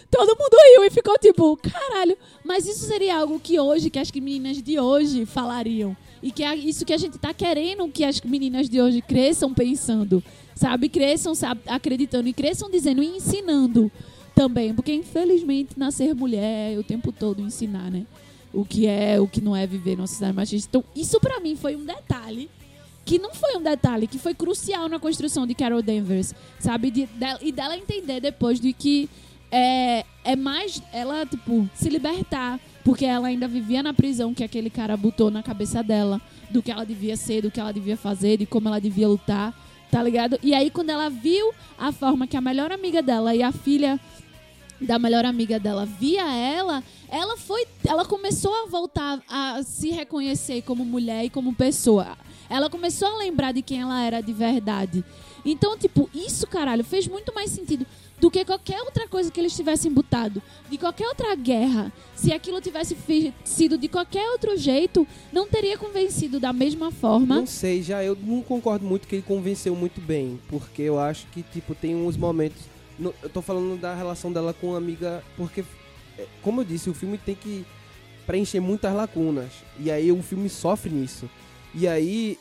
todo 0.08 0.38
mundo 0.38 0.56
riu 0.72 0.84
e 0.84 0.90
ficou 0.90 1.18
tipo, 1.18 1.56
caralho, 1.56 2.16
mas 2.44 2.68
isso 2.68 2.86
seria 2.86 3.18
algo 3.18 3.40
que 3.40 3.58
hoje, 3.58 3.90
que 3.90 3.98
as 3.98 4.12
meninas 4.12 4.62
de 4.62 4.78
hoje 4.78 5.26
falariam. 5.26 5.96
E 6.22 6.30
que 6.30 6.44
é 6.44 6.54
isso 6.54 6.84
que 6.84 6.92
a 6.92 6.96
gente 6.96 7.18
tá 7.18 7.34
querendo 7.34 7.88
que 7.88 8.04
as 8.04 8.20
meninas 8.20 8.68
de 8.68 8.80
hoje 8.80 9.02
cresçam 9.02 9.52
pensando, 9.52 10.22
sabe? 10.54 10.88
Cresçam 10.88 11.34
sabe, 11.34 11.62
acreditando 11.66 12.28
e 12.28 12.32
cresçam 12.32 12.70
dizendo 12.70 13.02
e 13.02 13.08
ensinando 13.08 13.90
também. 14.32 14.72
Porque, 14.72 14.92
infelizmente, 14.92 15.76
nascer 15.76 16.14
mulher 16.14 16.74
é 16.74 16.78
o 16.78 16.84
tempo 16.84 17.10
todo 17.10 17.42
ensinar, 17.42 17.90
né? 17.90 18.06
O 18.52 18.64
que 18.64 18.86
é, 18.86 19.20
o 19.20 19.26
que 19.26 19.40
não 19.40 19.56
é 19.56 19.66
viver 19.66 19.96
numa 19.96 20.06
sociedade 20.06 20.36
machista. 20.36 20.68
Então, 20.68 20.84
isso 20.94 21.18
pra 21.18 21.40
mim 21.40 21.56
foi 21.56 21.74
um 21.74 21.84
detalhe 21.84 22.48
que 23.10 23.18
não 23.18 23.34
foi 23.34 23.56
um 23.56 23.62
detalhe, 23.62 24.06
que 24.06 24.20
foi 24.20 24.34
crucial 24.34 24.88
na 24.88 25.00
construção 25.00 25.44
de 25.44 25.52
Carol 25.52 25.82
Danvers, 25.82 26.32
sabe? 26.60 26.92
De, 26.92 27.06
de- 27.06 27.38
e 27.48 27.50
dela 27.50 27.76
entender 27.76 28.20
depois 28.20 28.60
de 28.60 28.72
que 28.72 29.10
é, 29.50 30.04
é 30.22 30.36
mais 30.36 30.80
ela, 30.92 31.26
tipo, 31.26 31.68
se 31.74 31.88
libertar, 31.88 32.60
porque 32.84 33.04
ela 33.04 33.26
ainda 33.26 33.48
vivia 33.48 33.82
na 33.82 33.92
prisão 33.92 34.32
que 34.32 34.44
aquele 34.44 34.70
cara 34.70 34.96
botou 34.96 35.28
na 35.28 35.42
cabeça 35.42 35.82
dela, 35.82 36.20
do 36.50 36.62
que 36.62 36.70
ela 36.70 36.86
devia 36.86 37.16
ser, 37.16 37.42
do 37.42 37.50
que 37.50 37.58
ela 37.58 37.72
devia 37.72 37.96
fazer, 37.96 38.36
de 38.36 38.46
como 38.46 38.68
ela 38.68 38.80
devia 38.80 39.08
lutar, 39.08 39.52
tá 39.90 40.00
ligado? 40.00 40.38
E 40.40 40.54
aí, 40.54 40.70
quando 40.70 40.90
ela 40.90 41.10
viu 41.10 41.52
a 41.76 41.90
forma 41.90 42.28
que 42.28 42.36
a 42.36 42.40
melhor 42.40 42.70
amiga 42.70 43.02
dela 43.02 43.34
e 43.34 43.42
a 43.42 43.50
filha 43.50 43.98
da 44.80 45.00
melhor 45.00 45.24
amiga 45.24 45.58
dela 45.58 45.84
via 45.84 46.32
ela, 46.32 46.80
ela 47.08 47.36
foi, 47.36 47.66
ela 47.84 48.04
começou 48.04 48.54
a 48.54 48.66
voltar 48.68 49.20
a 49.28 49.64
se 49.64 49.90
reconhecer 49.90 50.62
como 50.62 50.84
mulher 50.84 51.24
e 51.24 51.28
como 51.28 51.52
pessoa. 51.52 52.16
Ela 52.50 52.68
começou 52.68 53.08
a 53.08 53.16
lembrar 53.18 53.52
de 53.52 53.62
quem 53.62 53.80
ela 53.80 54.02
era 54.04 54.20
de 54.20 54.32
verdade. 54.32 55.04
Então, 55.44 55.78
tipo, 55.78 56.10
isso, 56.12 56.46
caralho, 56.46 56.84
fez 56.84 57.06
muito 57.06 57.32
mais 57.34 57.48
sentido 57.50 57.86
do 58.20 58.30
que 58.30 58.44
qualquer 58.44 58.82
outra 58.82 59.08
coisa 59.08 59.30
que 59.30 59.40
eles 59.40 59.56
tivessem 59.56 59.90
botado. 59.90 60.42
De 60.68 60.76
qualquer 60.76 61.06
outra 61.06 61.34
guerra. 61.34 61.90
Se 62.14 62.30
aquilo 62.32 62.60
tivesse 62.60 62.94
sido 63.44 63.78
de 63.78 63.88
qualquer 63.88 64.28
outro 64.32 64.54
jeito, 64.58 65.06
não 65.32 65.46
teria 65.46 65.78
convencido 65.78 66.38
da 66.38 66.52
mesma 66.52 66.90
forma. 66.90 67.36
Não 67.36 67.46
sei, 67.46 67.82
já 67.82 68.04
eu 68.04 68.14
não 68.20 68.42
concordo 68.42 68.84
muito 68.84 69.06
que 69.08 69.14
ele 69.14 69.22
convenceu 69.22 69.74
muito 69.74 70.00
bem, 70.00 70.38
porque 70.48 70.82
eu 70.82 70.98
acho 71.00 71.26
que, 71.28 71.42
tipo, 71.42 71.74
tem 71.74 71.94
uns 71.94 72.16
momentos. 72.16 72.60
no- 72.98 73.14
eu 73.22 73.30
tô 73.30 73.40
falando 73.40 73.80
da 73.80 73.94
relação 73.94 74.30
dela 74.30 74.52
com 74.52 74.74
a 74.74 74.76
amiga, 74.76 75.24
porque, 75.34 75.64
é, 76.18 76.26
como 76.42 76.60
eu 76.60 76.64
disse, 76.66 76.90
o 76.90 76.94
filme 76.94 77.16
tem 77.16 77.34
que 77.34 77.64
preencher 78.26 78.60
muitas 78.60 78.94
lacunas. 78.94 79.50
E 79.78 79.90
aí 79.90 80.12
o 80.12 80.22
filme 80.22 80.50
sofre 80.50 80.90
nisso. 80.92 81.30
E 81.74 81.86
aí, 81.86 82.38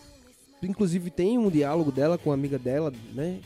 inclusive, 0.61 1.09
tem 1.09 1.37
um 1.37 1.49
diálogo 1.49 1.91
dela 1.91 2.17
com 2.17 2.31
a 2.31 2.33
amiga 2.33 2.57
dela, 2.57 2.93
né? 3.13 3.39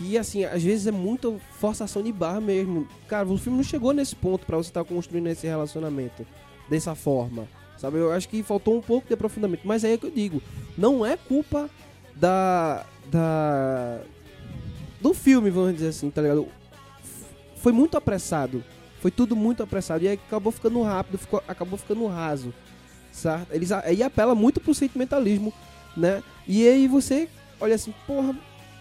que, 0.00 0.16
assim, 0.16 0.44
às 0.44 0.62
vezes 0.62 0.86
é 0.86 0.90
muita 0.90 1.30
forçação 1.58 2.02
de 2.02 2.10
barra 2.10 2.40
mesmo. 2.40 2.88
Cara, 3.06 3.28
o 3.28 3.36
filme 3.36 3.58
não 3.58 3.64
chegou 3.64 3.92
nesse 3.92 4.16
ponto 4.16 4.46
pra 4.46 4.56
você 4.56 4.70
estar 4.70 4.82
construindo 4.82 5.26
esse 5.26 5.46
relacionamento 5.46 6.26
dessa 6.70 6.94
forma. 6.94 7.46
Sabe? 7.76 7.98
Eu 7.98 8.10
acho 8.10 8.26
que 8.26 8.42
faltou 8.42 8.76
um 8.78 8.80
pouco 8.80 9.06
de 9.06 9.12
aprofundamento. 9.12 9.60
Mas 9.64 9.84
aí 9.84 9.92
é 9.92 9.98
que 9.98 10.06
eu 10.06 10.10
digo, 10.10 10.42
não 10.76 11.04
é 11.04 11.18
culpa 11.18 11.68
da. 12.16 12.86
da. 13.10 14.00
do 15.02 15.12
filme, 15.12 15.50
vamos 15.50 15.74
dizer 15.74 15.88
assim, 15.88 16.08
tá 16.08 16.22
ligado? 16.22 16.48
Foi 17.56 17.72
muito 17.72 17.98
apressado. 17.98 18.64
Foi 19.00 19.10
tudo 19.10 19.36
muito 19.36 19.62
apressado. 19.62 20.02
E 20.02 20.08
aí 20.08 20.14
acabou 20.14 20.50
ficando 20.50 20.80
rápido, 20.82 21.18
ficou, 21.18 21.42
acabou 21.46 21.78
ficando 21.78 22.06
raso. 22.06 22.54
Certo? 23.12 23.52
Eles 23.52 23.72
aí 23.72 24.02
apela 24.02 24.34
muito 24.34 24.60
pro 24.60 24.74
sentimentalismo, 24.74 25.52
né? 25.96 26.22
E 26.46 26.66
aí 26.66 26.86
você 26.86 27.28
olha 27.60 27.74
assim, 27.74 27.92
porra, 28.06 28.34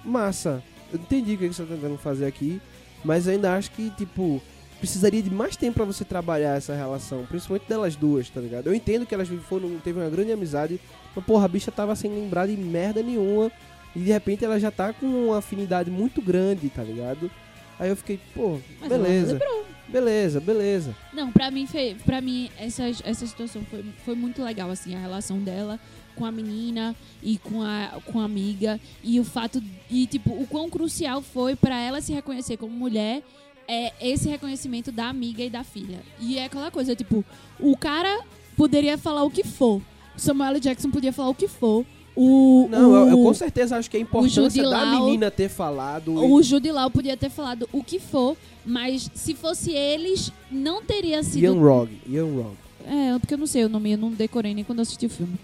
massa. 0.03 0.63
Eu 0.91 0.99
entendi 0.99 1.35
o 1.35 1.37
que 1.37 1.47
você 1.47 1.63
tá 1.63 1.75
tentando 1.75 1.97
fazer 1.97 2.25
aqui, 2.25 2.61
mas 3.03 3.27
eu 3.27 3.33
ainda 3.33 3.55
acho 3.55 3.71
que, 3.71 3.89
tipo, 3.91 4.41
precisaria 4.79 5.21
de 5.21 5.29
mais 5.29 5.55
tempo 5.55 5.75
pra 5.75 5.85
você 5.85 6.03
trabalhar 6.03 6.57
essa 6.57 6.73
relação, 6.73 7.25
principalmente 7.25 7.67
delas 7.67 7.95
duas, 7.95 8.29
tá 8.29 8.39
ligado? 8.39 8.67
Eu 8.67 8.73
entendo 8.73 9.05
que 9.05 9.13
elas 9.13 9.27
foram, 9.47 9.77
teve 9.79 9.99
uma 9.99 10.09
grande 10.09 10.31
amizade, 10.31 10.79
mas 11.15 11.25
porra, 11.25 11.45
a 11.45 11.47
bicha 11.47 11.71
tava 11.71 11.95
sem 11.95 12.11
lembrar 12.11 12.47
de 12.47 12.55
merda 12.55 13.03
nenhuma, 13.03 13.51
e 13.95 13.99
de 13.99 14.11
repente 14.11 14.45
ela 14.45 14.59
já 14.59 14.71
tá 14.71 14.93
com 14.93 15.05
uma 15.05 15.39
afinidade 15.39 15.91
muito 15.91 16.21
grande, 16.21 16.69
tá 16.69 16.83
ligado? 16.83 17.29
Aí 17.77 17.89
eu 17.89 17.95
fiquei, 17.95 18.19
pô, 18.33 18.59
Mas 18.79 18.91
ela 18.91 19.03
beleza, 19.03 19.33
lembrou. 19.33 19.65
Beleza, 19.91 20.39
beleza. 20.39 20.95
Não, 21.13 21.31
pra 21.31 21.51
mim, 21.51 21.65
foi, 21.65 21.95
pra 22.05 22.21
mim 22.21 22.49
essa, 22.57 22.83
essa 22.87 23.25
situação 23.25 23.63
foi, 23.69 23.85
foi 24.05 24.15
muito 24.15 24.43
legal, 24.43 24.69
assim, 24.69 24.95
a 24.95 24.99
relação 24.99 25.39
dela 25.39 25.79
com 26.15 26.25
a 26.25 26.31
menina 26.31 26.95
e 27.23 27.37
com 27.37 27.61
a, 27.61 27.99
com 28.05 28.19
a 28.19 28.25
amiga. 28.25 28.79
E 29.03 29.19
o 29.19 29.23
fato, 29.23 29.63
e 29.89 30.05
tipo, 30.05 30.31
o 30.31 30.45
quão 30.47 30.69
crucial 30.69 31.21
foi 31.21 31.55
pra 31.55 31.79
ela 31.79 32.01
se 32.01 32.13
reconhecer 32.13 32.57
como 32.57 32.73
mulher 32.73 33.23
é 33.67 33.93
esse 34.01 34.27
reconhecimento 34.27 34.91
da 34.91 35.07
amiga 35.07 35.43
e 35.43 35.49
da 35.49 35.63
filha. 35.63 35.99
E 36.19 36.37
é 36.37 36.45
aquela 36.45 36.71
coisa, 36.71 36.95
tipo, 36.95 37.23
o 37.59 37.77
cara 37.77 38.23
poderia 38.57 38.97
falar 38.97 39.23
o 39.23 39.29
que 39.29 39.43
for. 39.43 39.81
Samuel. 40.17 40.59
Jackson 40.59 40.91
podia 40.91 41.13
falar 41.13 41.29
o 41.29 41.35
que 41.35 41.47
for. 41.47 41.85
O, 42.21 42.67
Não, 42.69 42.93
eu, 42.95 43.07
eu 43.11 43.19
o- 43.21 43.23
com 43.23 43.33
certeza 43.33 43.77
acho 43.77 43.89
que 43.89 43.95
a 43.95 43.99
importância 43.99 44.43
Jude 44.43 44.61
da 44.61 44.85
menina 44.87 45.31
ter 45.31 45.47
falado. 45.47 46.13
O 46.15 46.43
Jude 46.43 46.69
Law 46.69 46.91
podia 46.91 47.15
ter 47.15 47.29
falado 47.29 47.67
o 47.71 47.81
que 47.81 47.97
for, 47.97 48.35
mas 48.65 49.09
se 49.13 49.33
fosse 49.33 49.71
eles, 49.71 50.29
não 50.51 50.83
teria 50.83 51.23
sido 51.23 51.43
Ian 51.43 51.53
Rog, 51.61 51.89
Ian 52.07 52.25
Rog. 52.25 52.53
É, 52.85 53.17
porque 53.19 53.33
eu 53.33 53.37
não 53.37 53.47
sei 53.47 53.63
o 53.63 53.69
nome, 53.69 53.91
eu 53.93 53.97
não 53.97 54.11
decorei 54.11 54.53
nem 54.53 54.63
quando 54.65 54.79
eu 54.79 54.83
assisti 54.83 55.05
o 55.05 55.09
filme. 55.09 55.35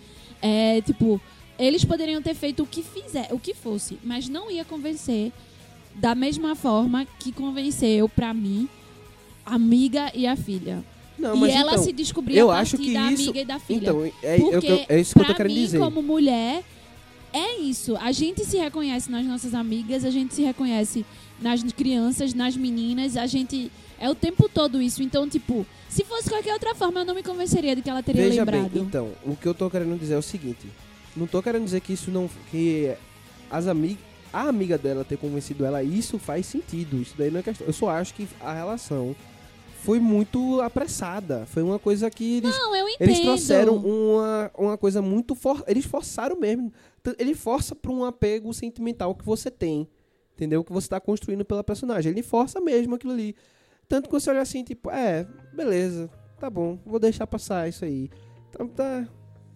É, 0.41 0.81
tipo, 0.81 1.21
eles 1.57 1.85
poderiam 1.85 2.21
ter 2.21 2.33
feito 2.33 2.63
o 2.63 2.67
que 2.67 2.83
fizer, 2.83 3.29
o 3.31 3.39
que 3.39 3.53
fosse, 3.53 3.97
mas 4.03 4.27
não 4.27 4.51
ia 4.51 4.65
convencer 4.65 5.31
da 5.95 6.13
mesma 6.13 6.55
forma 6.55 7.07
que 7.19 7.31
convenceu 7.31 8.09
pra 8.09 8.33
mim 8.33 8.67
a 9.45 9.55
amiga 9.55 10.11
e 10.13 10.27
a 10.27 10.35
filha. 10.35 10.83
Não, 11.17 11.47
e 11.47 11.51
ela 11.51 11.73
então, 11.73 11.83
se 11.83 11.93
descobriu 11.93 12.37
eu 12.37 12.51
a 12.51 12.59
acho 12.59 12.77
que 12.77 12.93
da 12.93 13.11
isso- 13.11 13.23
amiga 13.29 13.39
e 13.41 13.45
da 13.45 13.59
filha. 13.59 13.77
Então, 13.77 14.03
é, 14.05 14.11
é, 14.21 14.37
Porque, 14.37 14.67
é, 14.67 14.85
é 14.89 14.99
isso 14.99 15.13
que 15.15 15.21
eu 15.21 15.25
tô 15.25 15.33
querendo 15.35 15.53
mim, 15.55 15.61
dizer. 15.61 15.79
como 15.79 16.01
mulher, 16.01 16.63
é 17.31 17.55
isso. 17.59 17.95
A 17.97 18.11
gente 18.11 18.43
se 18.45 18.57
reconhece 18.57 19.09
nas 19.09 19.25
nossas 19.25 19.53
amigas, 19.53 20.03
a 20.05 20.09
gente 20.09 20.33
se 20.33 20.41
reconhece 20.41 21.05
nas 21.41 21.61
crianças, 21.73 22.33
nas 22.33 22.55
meninas, 22.57 23.15
a 23.17 23.25
gente. 23.27 23.71
É 23.97 24.09
o 24.09 24.15
tempo 24.15 24.49
todo 24.49 24.81
isso. 24.81 25.01
Então, 25.01 25.27
tipo, 25.27 25.65
se 25.87 26.03
fosse 26.03 26.29
qualquer 26.29 26.53
outra 26.53 26.75
forma, 26.75 26.99
eu 26.99 27.05
não 27.05 27.15
me 27.15 27.23
convenceria 27.23 27.75
de 27.75 27.81
que 27.81 27.89
ela 27.89 28.03
teria 28.03 28.23
Veja 28.23 28.41
lembrado. 28.43 28.69
bem, 28.69 28.83
então, 28.83 29.11
o 29.25 29.35
que 29.37 29.47
eu 29.47 29.53
tô 29.53 29.69
querendo 29.69 29.97
dizer 29.97 30.15
é 30.15 30.17
o 30.17 30.21
seguinte. 30.21 30.67
Não 31.15 31.25
tô 31.25 31.41
querendo 31.41 31.63
dizer 31.63 31.79
que 31.79 31.93
isso 31.93 32.11
não... 32.11 32.29
Que 32.51 32.93
as 33.49 33.67
amigas... 33.67 33.97
A 34.33 34.49
amiga 34.49 34.77
dela 34.77 35.05
ter 35.05 35.17
convencido 35.17 35.63
ela, 35.63 35.81
isso 35.81 36.19
faz 36.19 36.45
sentido. 36.45 37.01
Isso 37.01 37.13
daí 37.17 37.31
não 37.31 37.39
é 37.39 37.43
questão. 37.43 37.65
Eu 37.65 37.71
só 37.71 37.89
acho 37.89 38.13
que 38.13 38.27
a 38.41 38.53
relação 38.53 39.15
foi 39.85 39.99
muito 39.99 40.59
apressada. 40.61 41.45
Foi 41.45 41.63
uma 41.63 41.79
coisa 41.79 42.09
que 42.09 42.37
eles... 42.37 42.57
Não, 42.57 42.75
eu 42.75 42.89
entendo. 42.89 43.09
Eles 43.09 43.19
trouxeram 43.21 43.75
uma, 43.77 44.51
uma 44.57 44.77
coisa 44.77 45.01
muito 45.01 45.35
for... 45.35 45.63
Eles 45.67 45.85
forçaram 45.85 46.39
mesmo. 46.39 46.73
Ele 47.17 47.33
força 47.33 47.75
pra 47.75 47.91
um 47.91 48.03
apego 48.03 48.53
sentimental 48.53 49.13
que 49.15 49.25
você 49.25 49.49
tem. 49.49 49.87
Entendeu? 50.33 50.63
Que 50.63 50.73
você 50.73 50.89
tá 50.89 50.99
construindo 50.99 51.45
pela 51.45 51.63
personagem. 51.63 52.11
Ele 52.11 52.23
força 52.23 52.59
mesmo 52.59 52.95
aquilo 52.95 53.13
ali. 53.13 53.35
Tanto 53.87 54.09
que 54.09 54.13
você 54.13 54.31
olha 54.31 54.41
assim, 54.41 54.63
tipo, 54.63 54.89
é, 54.89 55.27
beleza, 55.53 56.09
tá 56.39 56.49
bom, 56.49 56.79
vou 56.83 56.99
deixar 56.99 57.27
passar 57.27 57.69
isso 57.69 57.85
aí. 57.85 58.09
Então 58.49 58.67
tá. 58.67 59.07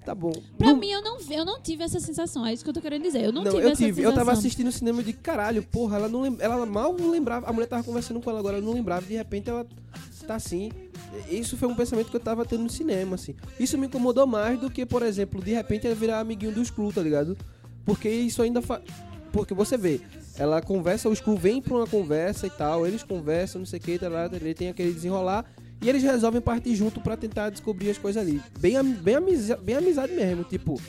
Tá 0.06 0.16
bom. 0.16 0.32
Pra 0.58 0.70
Não- 0.70 0.78
mim, 0.78 0.90
eu 0.90 1.02
não, 1.04 1.18
eu 1.30 1.46
não 1.46 1.60
tive 1.62 1.84
essa 1.84 2.00
sensação. 2.00 2.46
É 2.46 2.54
isso 2.54 2.64
que 2.64 2.70
eu 2.70 2.74
tô 2.74 2.82
querendo 2.82 3.04
dizer. 3.04 3.24
Eu 3.24 3.32
não, 3.32 3.44
não, 3.44 3.52
tive 3.52 3.64
eu 3.64 3.70
essa 3.70 3.78
tive. 3.78 3.96
sensação. 3.96 4.12
Eu 4.12 4.16
tava 4.16 4.32
assistindo 4.32 4.68
o 4.68 4.72
cinema 4.72 5.04
de 5.04 5.14
caralho, 5.14 5.62
porra, 5.62 5.98
ela 5.98 6.08
não 6.08 6.22
lem- 6.22 6.38
ela 6.40 6.66
mal 6.66 6.94
lembrava. 6.94 7.48
A 7.48 7.54
mulher 7.54 7.68
tava 7.68 7.84
conversando 7.84 8.20
com 8.22 8.30
ela 8.30 8.40
agora, 8.40 8.58
ela 8.58 8.66
não 8.66 8.74
lembrava, 8.74 9.06
de 9.06 9.14
repente 9.16 9.50
ela 9.50 9.68
tá 10.26 10.36
assim. 10.36 10.72
Isso 11.30 11.58
foi 11.58 11.68
um 11.68 11.76
pensamento 11.76 12.10
que 12.10 12.16
eu 12.16 12.20
tava 12.20 12.46
tendo 12.46 12.64
no 12.64 12.70
cinema, 12.70 13.16
assim. 13.16 13.36
Isso 13.60 13.78
me 13.78 13.88
incomodou 13.88 14.26
mais 14.26 14.60
do 14.60 14.70
que, 14.70 14.86
por 14.86 15.04
exemplo, 15.04 15.42
de 15.44 15.52
repente 15.54 15.86
ela 15.86 15.96
virar 15.96 16.20
amiguinho 16.20 16.54
do 16.54 16.64
Screw, 16.64 16.92
tá 16.94 17.02
ligado? 17.02 17.38
Porque 17.86 18.10
isso 18.10 18.42
ainda 18.42 18.62
fa... 18.62 18.82
Porque 19.32 19.54
você 19.54 19.78
vê, 19.78 20.02
ela 20.38 20.60
conversa, 20.62 21.08
o 21.10 21.16
Screw 21.16 21.36
vem 21.36 21.62
pra 21.62 21.76
uma 21.76 21.86
conversa 21.88 22.48
e 22.48 22.50
tal, 22.50 22.88
eles 22.88 23.04
conversam, 23.04 23.60
não 23.60 23.66
sei 23.66 23.78
o 23.80 23.82
que, 23.82 24.00
tá 24.00 24.08
lá, 24.10 24.26
ele 24.32 24.54
tem 24.56 24.70
aquele 24.70 24.92
desenrolar. 24.94 25.46
E 25.82 25.88
eles 25.90 26.04
resolvem 26.04 26.42
partir 26.42 26.76
junto 26.76 27.00
pra 27.00 27.16
tentar 27.16 27.50
descobrir 27.50 27.90
as 27.90 27.98
coisas 27.98 28.22
ali. 28.22 28.42
Bem, 28.60 28.82
bem, 28.84 29.16
amiza- 29.16 29.58
bem 29.58 29.76
amizade 29.76 30.14
mesmo, 30.14 30.44
tipo... 30.44 30.80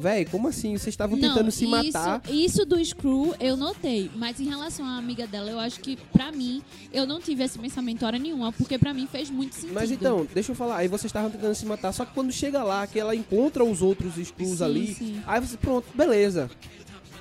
Véi, 0.00 0.24
como 0.26 0.46
assim? 0.46 0.74
Vocês 0.78 0.92
estavam 0.94 1.18
tentando 1.18 1.50
se 1.50 1.64
isso, 1.64 1.70
matar. 1.72 2.22
Isso 2.30 2.64
do 2.64 2.78
Screw 2.84 3.34
eu 3.40 3.56
notei, 3.56 4.08
mas 4.14 4.38
em 4.38 4.44
relação 4.44 4.86
à 4.86 4.96
amiga 4.96 5.26
dela, 5.26 5.50
eu 5.50 5.58
acho 5.58 5.80
que 5.80 5.96
pra 6.12 6.30
mim 6.30 6.62
eu 6.92 7.04
não 7.04 7.20
tive 7.20 7.42
esse 7.42 7.58
pensamento 7.58 8.06
hora 8.06 8.16
nenhuma, 8.16 8.52
porque 8.52 8.78
pra 8.78 8.94
mim 8.94 9.08
fez 9.10 9.28
muito 9.28 9.56
sentido. 9.56 9.74
Mas 9.74 9.90
então, 9.90 10.24
deixa 10.32 10.52
eu 10.52 10.54
falar, 10.54 10.76
aí 10.76 10.86
vocês 10.86 11.06
estavam 11.06 11.32
tentando 11.32 11.52
se 11.52 11.66
matar, 11.66 11.90
só 11.90 12.04
que 12.04 12.14
quando 12.14 12.30
chega 12.30 12.62
lá, 12.62 12.86
que 12.86 12.96
ela 12.96 13.12
encontra 13.12 13.64
os 13.64 13.82
outros 13.82 14.16
Skrulls 14.18 14.58
Sim, 14.58 14.64
ali, 14.64 14.94
sim. 14.94 15.20
aí 15.26 15.40
você, 15.40 15.56
pronto, 15.56 15.84
beleza. 15.92 16.48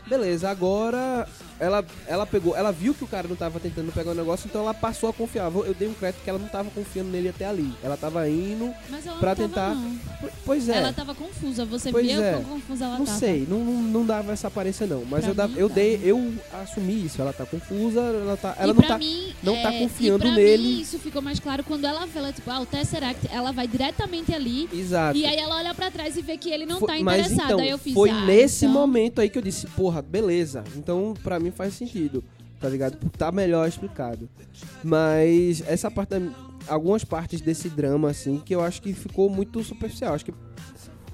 Beleza, 0.07 0.47
agora 0.47 1.27
ela, 1.59 1.85
ela 2.07 2.25
pegou, 2.25 2.55
ela 2.55 2.71
viu 2.71 2.93
que 2.93 3.03
o 3.03 3.07
cara 3.07 3.27
não 3.27 3.35
tava 3.35 3.59
tentando 3.59 3.91
pegar 3.91 4.11
o 4.11 4.15
negócio, 4.15 4.47
então 4.47 4.61
ela 4.61 4.73
passou 4.73 5.09
a 5.09 5.13
confiar. 5.13 5.51
Eu 5.53 5.73
dei 5.73 5.87
um 5.87 5.93
crédito 5.93 6.23
que 6.23 6.29
ela 6.29 6.39
não 6.39 6.47
tava 6.47 6.69
confiando 6.69 7.09
nele 7.09 7.29
até 7.29 7.45
ali. 7.45 7.71
Ela 7.83 7.97
tava 7.97 8.27
indo, 8.29 8.73
Mas 8.89 9.05
ela 9.05 9.17
pra 9.19 9.35
tava, 9.35 9.47
tentar- 9.47 9.77
pois 10.45 10.69
é. 10.69 10.77
Ela 10.77 10.93
tava 10.93 11.15
confusa, 11.15 11.65
você 11.65 11.91
Pois 11.91 12.05
via 12.05 12.19
é. 12.19 12.31
quão 12.33 12.43
confusa 12.43 12.85
ela 12.85 12.97
Não 12.99 13.05
tava. 13.05 13.17
sei, 13.19 13.45
não, 13.49 13.59
não, 13.63 13.81
não 13.81 14.05
dava 14.05 14.31
essa 14.31 14.47
aparência 14.47 14.85
não, 14.87 15.03
mas 15.05 15.21
Pra 15.21 15.29
eu, 15.31 15.35
dava, 15.35 15.59
eu 15.59 15.69
dei, 15.69 15.99
eu 16.03 16.33
assumi 16.61 17.05
isso, 17.05 17.21
ela 17.21 17.33
tá 17.33 17.45
confusa, 17.45 17.99
ela 18.01 18.37
tá, 18.37 18.55
ela 18.59 18.71
e 18.73 18.75
não 18.75 18.83
tá, 18.83 18.97
mim, 18.97 19.33
não 19.43 19.55
tá 19.61 19.73
é, 19.73 19.79
confiando 19.79 20.25
e 20.25 20.27
pra 20.27 20.35
nele. 20.35 20.63
Mim, 20.63 20.81
isso 20.81 20.99
ficou 20.99 21.21
mais 21.21 21.39
claro 21.39 21.63
quando 21.63 21.85
ela 21.85 22.05
vê, 22.05 22.19
ela, 22.19 22.31
tipo, 22.33 22.49
ah, 22.49 22.59
o 22.59 22.65
Tesseract, 22.65 23.27
ela 23.31 23.51
vai 23.51 23.67
diretamente 23.67 24.33
ali. 24.33 24.67
exato. 24.73 25.17
E 25.17 25.25
aí 25.25 25.37
ela 25.37 25.55
olha 25.57 25.73
pra 25.73 25.89
trás 25.91 26.15
e 26.17 26.21
vê 26.21 26.37
que 26.37 26.49
ele 26.49 26.65
não 26.65 26.79
Foi- 26.79 26.97
tá 26.97 27.03
mas 27.03 27.25
interessado. 27.27 27.45
então, 27.53 27.59
aí 27.59 27.69
eu 27.69 27.77
fiz, 27.77 27.93
foi 27.93 28.09
ah, 28.09 28.21
nesse 28.25 28.65
então- 28.65 28.73
momento 28.79 29.19
aí 29.21 29.29
que 29.29 29.37
eu 29.37 29.41
disse, 29.41 29.67
porra, 29.67 30.01
beleza. 30.01 30.63
Então, 30.75 31.13
pra 31.23 31.39
mim 31.39 31.46
faz 31.51 31.73
sentido, 31.73 32.23
tá 32.59 32.67
ligado? 32.69 32.97
Tá 33.17 33.31
melhor 33.31 33.67
explicado. 33.67 34.29
Mas 34.83 35.61
essa 35.67 35.89
parte, 35.91 36.09
da- 36.17 36.31
algumas 36.67 37.03
partes 37.03 37.41
desse 37.41 37.69
drama, 37.69 38.09
assim, 38.09 38.41
que 38.43 38.53
eu 38.53 38.61
acho 38.61 38.81
que 38.81 38.93
ficou 38.93 39.29
muito 39.29 39.63
superficial. 39.63 40.13
Acho 40.13 40.25
que 40.25 40.33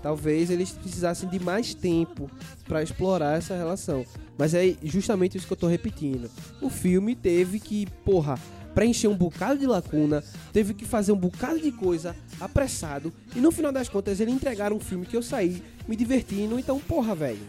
talvez 0.01 0.49
eles 0.49 0.71
precisassem 0.71 1.29
de 1.29 1.39
mais 1.39 1.73
tempo 1.73 2.29
pra 2.65 2.83
explorar 2.83 3.37
essa 3.37 3.55
relação. 3.55 4.05
Mas 4.37 4.53
é 4.53 4.75
justamente 4.83 5.37
isso 5.37 5.47
que 5.47 5.53
eu 5.53 5.57
tô 5.57 5.67
repetindo. 5.67 6.29
O 6.61 6.69
filme 6.69 7.15
teve 7.15 7.59
que, 7.59 7.85
porra, 8.03 8.37
preencher 8.73 9.07
um 9.07 9.15
bocado 9.15 9.59
de 9.59 9.67
lacuna, 9.67 10.23
teve 10.51 10.73
que 10.73 10.83
fazer 10.85 11.11
um 11.11 11.15
bocado 11.17 11.59
de 11.59 11.71
coisa 11.71 12.15
apressado, 12.39 13.13
e 13.35 13.39
no 13.39 13.51
final 13.51 13.71
das 13.71 13.87
contas 13.87 14.19
eles 14.19 14.33
entregaram 14.33 14.75
um 14.75 14.79
filme 14.79 15.05
que 15.05 15.15
eu 15.15 15.21
saí 15.21 15.61
me 15.87 15.95
divertindo, 15.95 16.57
então, 16.57 16.79
porra, 16.79 17.13
velho, 17.13 17.41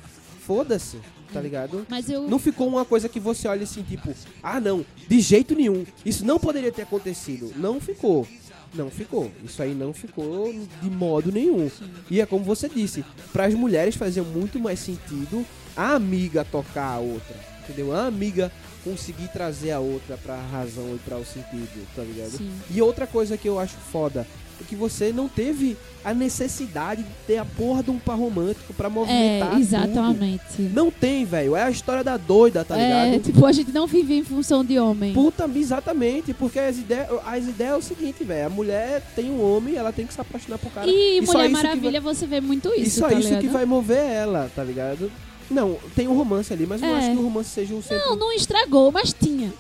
foda-se, 0.47 0.99
tá 1.32 1.40
ligado? 1.40 1.86
Mas 1.88 2.09
eu. 2.09 2.28
Não 2.28 2.38
ficou 2.38 2.68
uma 2.68 2.84
coisa 2.84 3.09
que 3.09 3.18
você 3.18 3.49
olha 3.49 3.64
assim, 3.64 3.82
tipo, 3.82 4.14
ah 4.42 4.61
não, 4.61 4.84
de 5.09 5.20
jeito 5.20 5.55
nenhum, 5.55 5.84
isso 6.05 6.24
não 6.24 6.38
poderia 6.38 6.72
ter 6.72 6.82
acontecido. 6.82 7.53
Não 7.57 7.80
ficou. 7.80 8.26
Não 8.74 8.90
ficou. 8.90 9.30
Isso 9.45 9.62
aí 9.62 9.74
não 9.74 9.92
ficou 9.95 10.53
de 10.82 10.90
modo 10.90 11.30
nenhum. 11.30 11.70
E 12.11 12.20
é 12.20 12.26
como 12.26 12.45
você 12.45 12.68
disse, 12.68 13.05
para 13.32 13.47
as 13.47 13.55
mulheres 13.55 13.95
fazia 13.95 14.22
muito 14.22 14.59
mais 14.59 14.80
sentido 14.80 15.47
a 15.76 15.95
amiga 15.95 16.45
tocar 16.45 16.95
a 16.95 16.99
outra, 16.99 17.36
entendeu? 17.62 17.95
A 17.95 18.07
amiga 18.07 18.51
conseguir 18.82 19.28
trazer 19.28 19.70
a 19.70 19.80
outra 19.80 20.16
pra 20.16 20.36
razão 20.36 20.95
e 20.95 20.99
para 20.99 21.16
o 21.16 21.24
sentido, 21.24 21.86
tá 21.97 22.03
ligado? 22.03 22.36
Sim. 22.36 22.51
E 22.70 22.82
outra 22.82 23.07
coisa 23.07 23.36
que 23.36 23.49
eu 23.49 23.59
acho 23.59 23.76
foda 23.76 24.26
que 24.64 24.74
você 24.74 25.12
não 25.12 25.28
teve 25.28 25.76
a 26.04 26.12
necessidade 26.12 27.02
de 27.02 27.08
ter 27.26 27.38
a 27.38 27.44
porra 27.44 27.82
de 27.82 27.90
um 27.90 27.98
par 27.98 28.18
romântico 28.18 28.74
pra 28.74 28.90
movimentar 28.90 29.48
É, 29.48 29.50
tudo. 29.52 29.60
exatamente. 29.60 30.62
Não 30.74 30.90
tem, 30.90 31.24
velho. 31.24 31.56
É 31.56 31.62
a 31.62 31.70
história 31.70 32.04
da 32.04 32.16
doida, 32.16 32.64
tá 32.64 32.78
é, 32.78 33.10
ligado? 33.10 33.22
tipo, 33.24 33.46
a 33.46 33.52
gente 33.52 33.72
não 33.72 33.86
vive 33.86 34.14
em 34.14 34.24
função 34.24 34.64
de 34.64 34.78
homem. 34.78 35.14
Puta, 35.14 35.48
exatamente, 35.54 36.34
porque 36.34 36.58
as 36.58 36.76
ideias, 36.76 37.08
as 37.26 37.44
ideias 37.48 37.72
é 37.72 37.76
o 37.76 37.82
seguinte, 37.82 38.22
velho. 38.24 38.46
A 38.46 38.50
mulher 38.50 39.02
tem 39.16 39.30
um 39.30 39.42
homem, 39.42 39.76
ela 39.76 39.92
tem 39.92 40.06
que 40.06 40.12
se 40.12 40.20
apaixonar 40.20 40.58
por 40.58 40.70
cara. 40.72 40.86
E 40.90 41.24
só 41.24 41.32
Mulher 41.34 41.50
isso 41.50 41.62
Maravilha, 41.62 42.00
você 42.00 42.26
vê 42.26 42.40
muito 42.40 42.68
vai, 42.68 42.78
e 42.78 42.82
isso, 42.82 43.00
só 43.00 43.08
tá 43.08 43.14
isso 43.14 43.28
ligado? 43.28 43.40
que 43.40 43.48
vai 43.48 43.64
mover 43.64 43.98
ela, 44.04 44.50
tá 44.54 44.62
ligado? 44.62 45.10
Não, 45.50 45.76
tem 45.94 46.08
um 46.08 46.16
romance 46.16 46.52
ali, 46.52 46.66
mas 46.66 46.82
eu 46.82 46.88
não 46.88 46.96
É. 46.96 46.98
acho 46.98 47.10
que 47.12 47.16
o 47.18 47.22
romance 47.22 47.50
seja 47.50 47.74
o 47.74 47.82
centro. 47.82 48.06
Não, 48.08 48.16
não 48.16 48.32
estragou, 48.32 48.90
mas 48.92 49.12
tinha. 49.12 49.52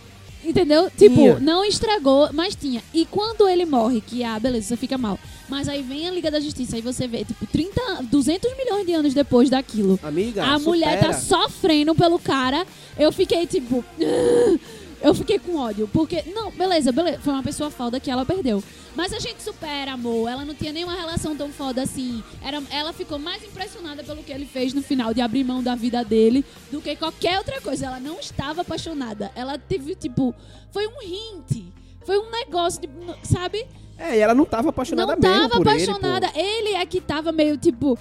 Entendeu? 0.44 0.90
Tipo, 0.90 1.14
Tinha. 1.14 1.40
não 1.40 1.64
estragou, 1.64 2.28
mas 2.32 2.54
tinha. 2.54 2.82
E 2.92 3.06
quando 3.06 3.48
ele 3.48 3.64
morre, 3.64 4.00
que, 4.00 4.22
ah, 4.22 4.38
beleza, 4.38 4.68
você 4.68 4.76
fica 4.76 4.98
mal. 4.98 5.18
Mas 5.48 5.68
aí 5.68 5.82
vem 5.82 6.08
a 6.08 6.10
Liga 6.10 6.30
da 6.30 6.40
Justiça 6.40 6.76
e 6.76 6.80
você 6.80 7.06
vê, 7.06 7.24
tipo, 7.24 7.46
30, 7.46 7.80
200 8.10 8.56
milhões 8.56 8.86
de 8.86 8.92
anos 8.92 9.14
depois 9.14 9.50
daquilo. 9.50 9.98
Amiga, 10.02 10.44
a 10.44 10.58
mulher 10.58 11.00
tá 11.00 11.12
supera. 11.12 11.42
sofrendo 11.42 11.94
pelo 11.94 12.18
cara. 12.18 12.66
Eu 12.98 13.10
fiquei, 13.12 13.46
tipo... 13.46 13.84
Eu 15.04 15.14
fiquei 15.14 15.38
com 15.38 15.56
ódio. 15.56 15.86
Porque, 15.92 16.24
não, 16.34 16.50
beleza, 16.50 16.90
beleza. 16.90 17.18
Foi 17.20 17.34
uma 17.34 17.42
pessoa 17.42 17.70
foda 17.70 18.00
que 18.00 18.10
ela 18.10 18.24
perdeu. 18.24 18.64
Mas 18.96 19.12
a 19.12 19.18
gente 19.18 19.42
supera, 19.42 19.92
amor. 19.92 20.30
Ela 20.30 20.46
não 20.46 20.54
tinha 20.54 20.72
nenhuma 20.72 20.94
relação 20.94 21.36
tão 21.36 21.52
foda 21.52 21.82
assim. 21.82 22.24
Era, 22.42 22.62
ela 22.70 22.90
ficou 22.90 23.18
mais 23.18 23.44
impressionada 23.44 24.02
pelo 24.02 24.22
que 24.22 24.32
ele 24.32 24.46
fez 24.46 24.72
no 24.72 24.82
final, 24.82 25.12
de 25.12 25.20
abrir 25.20 25.44
mão 25.44 25.62
da 25.62 25.74
vida 25.74 26.02
dele, 26.02 26.42
do 26.72 26.80
que 26.80 26.96
qualquer 26.96 27.36
outra 27.36 27.60
coisa. 27.60 27.84
Ela 27.84 28.00
não 28.00 28.18
estava 28.18 28.62
apaixonada. 28.62 29.30
Ela 29.34 29.58
teve, 29.58 29.94
tipo, 29.94 30.34
foi 30.72 30.86
um 30.86 31.02
hint. 31.02 31.66
Foi 32.04 32.18
um 32.18 32.30
negócio, 32.30 32.80
de, 32.80 32.88
sabe? 33.26 33.64
É, 33.96 34.16
e 34.16 34.20
ela 34.20 34.34
não 34.34 34.44
tava 34.44 34.70
apaixonada 34.70 35.14
não 35.14 35.20
mesmo 35.22 35.48
tava 35.48 35.62
por 35.62 35.68
apaixonada. 35.68 36.26
ele, 36.34 36.68
Ele, 36.70 36.74
é 36.74 36.84
que 36.84 37.00
tava 37.00 37.30
meio, 37.30 37.56
tipo. 37.56 37.96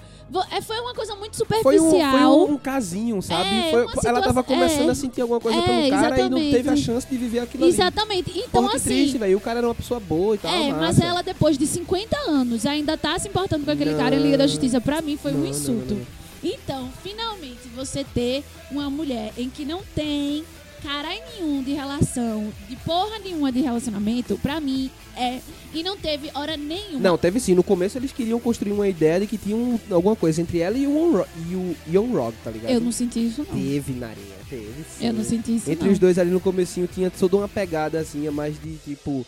é, 0.52 0.60
Foi 0.60 0.80
uma 0.80 0.94
coisa 0.94 1.16
muito 1.16 1.38
pô. 1.46 1.56
Foi 1.62 1.80
um, 1.80 1.84
superficial. 1.92 2.12
foi 2.12 2.22
um, 2.26 2.54
um 2.54 2.58
casinho, 2.58 3.22
sabe? 3.22 3.50
É, 3.56 3.70
Foi- 3.70 3.86
uma 3.86 3.94
ela 4.04 4.22
tava 4.24 4.44
começando 4.44 4.88
é. 4.90 4.92
a 4.92 4.96
sentir 4.96 5.22
alguma 5.22 5.40
coisa 5.40 5.60
É, 5.60 5.62
pelo 5.62 5.90
cara 5.92 6.20
e 6.20 6.30
não 6.30 6.38
teve 6.40 6.56
a 6.56 6.60
exatamente. 6.60 6.82
chance 6.84 7.08
de 7.08 7.16
viver 7.16 7.40
aquilo 7.40 7.64
ali. 7.64 7.72
Exatamente. 7.74 8.32
Então, 8.32 8.64
Porra, 8.64 8.76
assim. 8.76 8.86
triste, 8.90 9.18
velho. 9.20 9.38
O 9.38 9.42
cara 9.42 9.60
era 9.60 9.68
uma 9.68 9.76
pessoa 9.76 10.00
boa 10.00 10.34
e 10.34 10.38
tal. 10.40 10.52
É, 10.52 10.72
mas 10.72 10.98
massa. 10.98 11.06
ela 11.06 11.22
depois 11.22 11.60
de 11.60 11.68
50 11.68 12.18
anos 12.28 12.66
ainda 12.66 12.98
tá 12.98 13.18
se 13.20 13.28
importando 13.28 13.64
com 13.64 13.70
aquele 13.72 13.92
Não. 13.92 14.00
cara 14.00 14.16
em 14.16 14.20
Liga 14.20 14.38
da 14.40 14.48
Justiça. 14.48 14.82
Pra 14.82 15.00
mim 15.00 15.16
foi 15.16 15.32
Não, 15.32 15.40
um 15.42 15.44
não, 15.44 15.50
insulto. 15.50 15.94
não, 15.94 15.98
não. 16.00 16.24
Então, 16.44 16.90
finalmente, 17.04 17.70
você 17.76 18.04
ter 18.04 18.44
uma 18.72 18.90
mulher 18.90 19.32
em 19.38 19.48
que 19.50 19.64
não 19.64 19.82
tem 19.96 20.44
caralho 20.84 21.22
nenhum 21.36 21.64
de 21.64 21.72
relação, 21.72 22.52
de 22.70 22.76
porra 22.78 23.18
nenhuma 23.20 23.52
de 23.52 23.62
relacionamento, 23.62 24.38
pra 24.40 24.60
mim 24.60 24.90
é. 25.18 25.40
E 25.74 25.82
não 25.82 25.98
teve 25.98 26.30
hora 26.36 26.56
nenhuma. 26.56 27.00
Não, 27.00 27.18
teve 27.18 27.40
sim. 27.40 27.56
No 27.56 27.64
começo 27.64 27.98
eles 27.98 28.12
queriam 28.12 28.40
construir 28.40 28.72
uma 28.74 28.88
ideia 28.88 29.20
de 29.22 29.28
que 29.28 29.38
tinha 29.38 29.56
um- 29.56 29.80
alguma 29.90 30.16
coisa 30.16 30.42
entre 30.42 30.60
ela 30.60 30.78
e 30.78 30.86
o 30.86 31.26
e 31.50 31.56
o 31.56 31.76
Young 31.92 32.14
Rock, 32.14 32.38
tá 32.44 32.52
ligado? 32.52 32.72
Eu 32.72 32.80
não 32.82 32.92
senti 32.92 33.26
isso, 33.28 33.46
não. 33.50 33.60
Teve, 33.60 33.94
Narinha, 33.94 34.36
teve 34.50 34.84
sim. 34.98 35.08
Eu 35.08 35.14
não 35.14 35.24
senti 35.24 35.56
isso, 35.56 35.72
Entre 35.72 35.86
não. 35.86 35.94
os 35.94 35.98
dois 36.00 36.20
ali 36.20 36.30
no 36.30 36.40
comecinho 36.40 36.88
tinha 36.88 37.10
toda 37.10 37.38
uma 37.38 37.48
pegada 37.48 38.00
assim, 38.00 38.30
mais 38.30 38.56
de 38.62 38.76
tipo. 38.78 39.26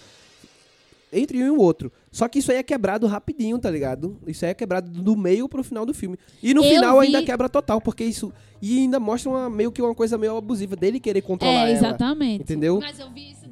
Entre 1.17 1.41
um 1.41 1.47
e 1.47 1.49
o 1.49 1.57
outro. 1.59 1.91
Só 2.11 2.27
que 2.27 2.39
isso 2.39 2.51
aí 2.51 2.57
é 2.57 2.63
quebrado 2.63 3.07
rapidinho, 3.07 3.57
tá 3.57 3.71
ligado? 3.71 4.17
Isso 4.27 4.43
aí 4.43 4.51
é 4.51 4.53
quebrado 4.53 4.89
do 4.89 5.15
meio 5.15 5.47
pro 5.47 5.63
final 5.63 5.85
do 5.85 5.93
filme. 5.93 6.17
E 6.43 6.53
no 6.53 6.63
Eu 6.63 6.69
final 6.69 6.99
vi- 6.99 7.05
ainda 7.07 7.23
quebra 7.23 7.47
total, 7.47 7.79
porque 7.79 8.03
isso. 8.03 8.33
E 8.61 8.79
ainda 8.79 8.99
mostra 8.99 9.29
uma, 9.29 9.49
meio 9.49 9.71
que 9.71 9.81
uma 9.81 9.95
coisa 9.95 10.17
meio 10.17 10.35
abusiva 10.37 10.75
dele 10.75 10.99
querer 10.99 11.21
controlar 11.21 11.53
É, 11.53 11.61
ela. 11.61 11.71
exatamente. 11.71 12.41
Entendeu? 12.41 12.79
Mas 12.81 12.99
eu 12.99 13.09
vi 13.11 13.31
isso. 13.31 13.44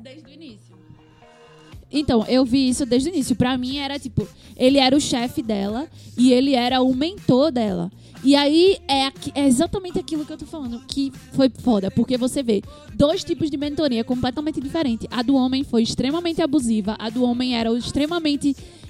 Então, 1.94 2.26
eu 2.28 2.44
vi 2.44 2.68
isso 2.68 2.86
desde 2.86 3.10
o 3.10 3.14
início. 3.14 3.36
Pra 3.36 3.56
mim 3.58 3.78
era 3.78 4.00
tipo, 4.00 4.28
ele 4.58 4.80
era 4.80 4.96
o 4.96 5.00
chefe 5.00 5.44
dela 5.44 5.88
e 6.18 6.34
ele 6.34 6.56
era 6.56 6.82
o 6.82 6.94
mentor 6.96 7.52
dela. 7.52 7.92
E 8.24 8.38
aí 8.38 8.78
é, 8.88 9.12
é 9.36 9.46
exatamente 9.46 10.00
aquilo 10.00 10.26
que 10.26 10.32
eu 10.32 10.38
tô 10.38 10.46
falando, 10.46 10.82
que 10.88 11.12
foi 11.34 11.50
foda, 11.50 11.92
porque 11.92 12.18
você 12.18 12.42
vê 12.42 12.64
dois 12.96 13.22
tipos 13.22 13.52
de 13.52 13.58
mentoria 13.58 14.02
completamente 14.02 14.62
diferentes. 14.62 15.06
A 15.12 15.22
do 15.22 15.36
homem 15.36 15.66
foi 15.66 15.84
extremamente 15.84 16.42
abusiva, 16.42 16.96
a 16.98 17.10
do 17.10 17.24
homem 17.24 17.58
era 17.58 17.70
o 17.70 17.78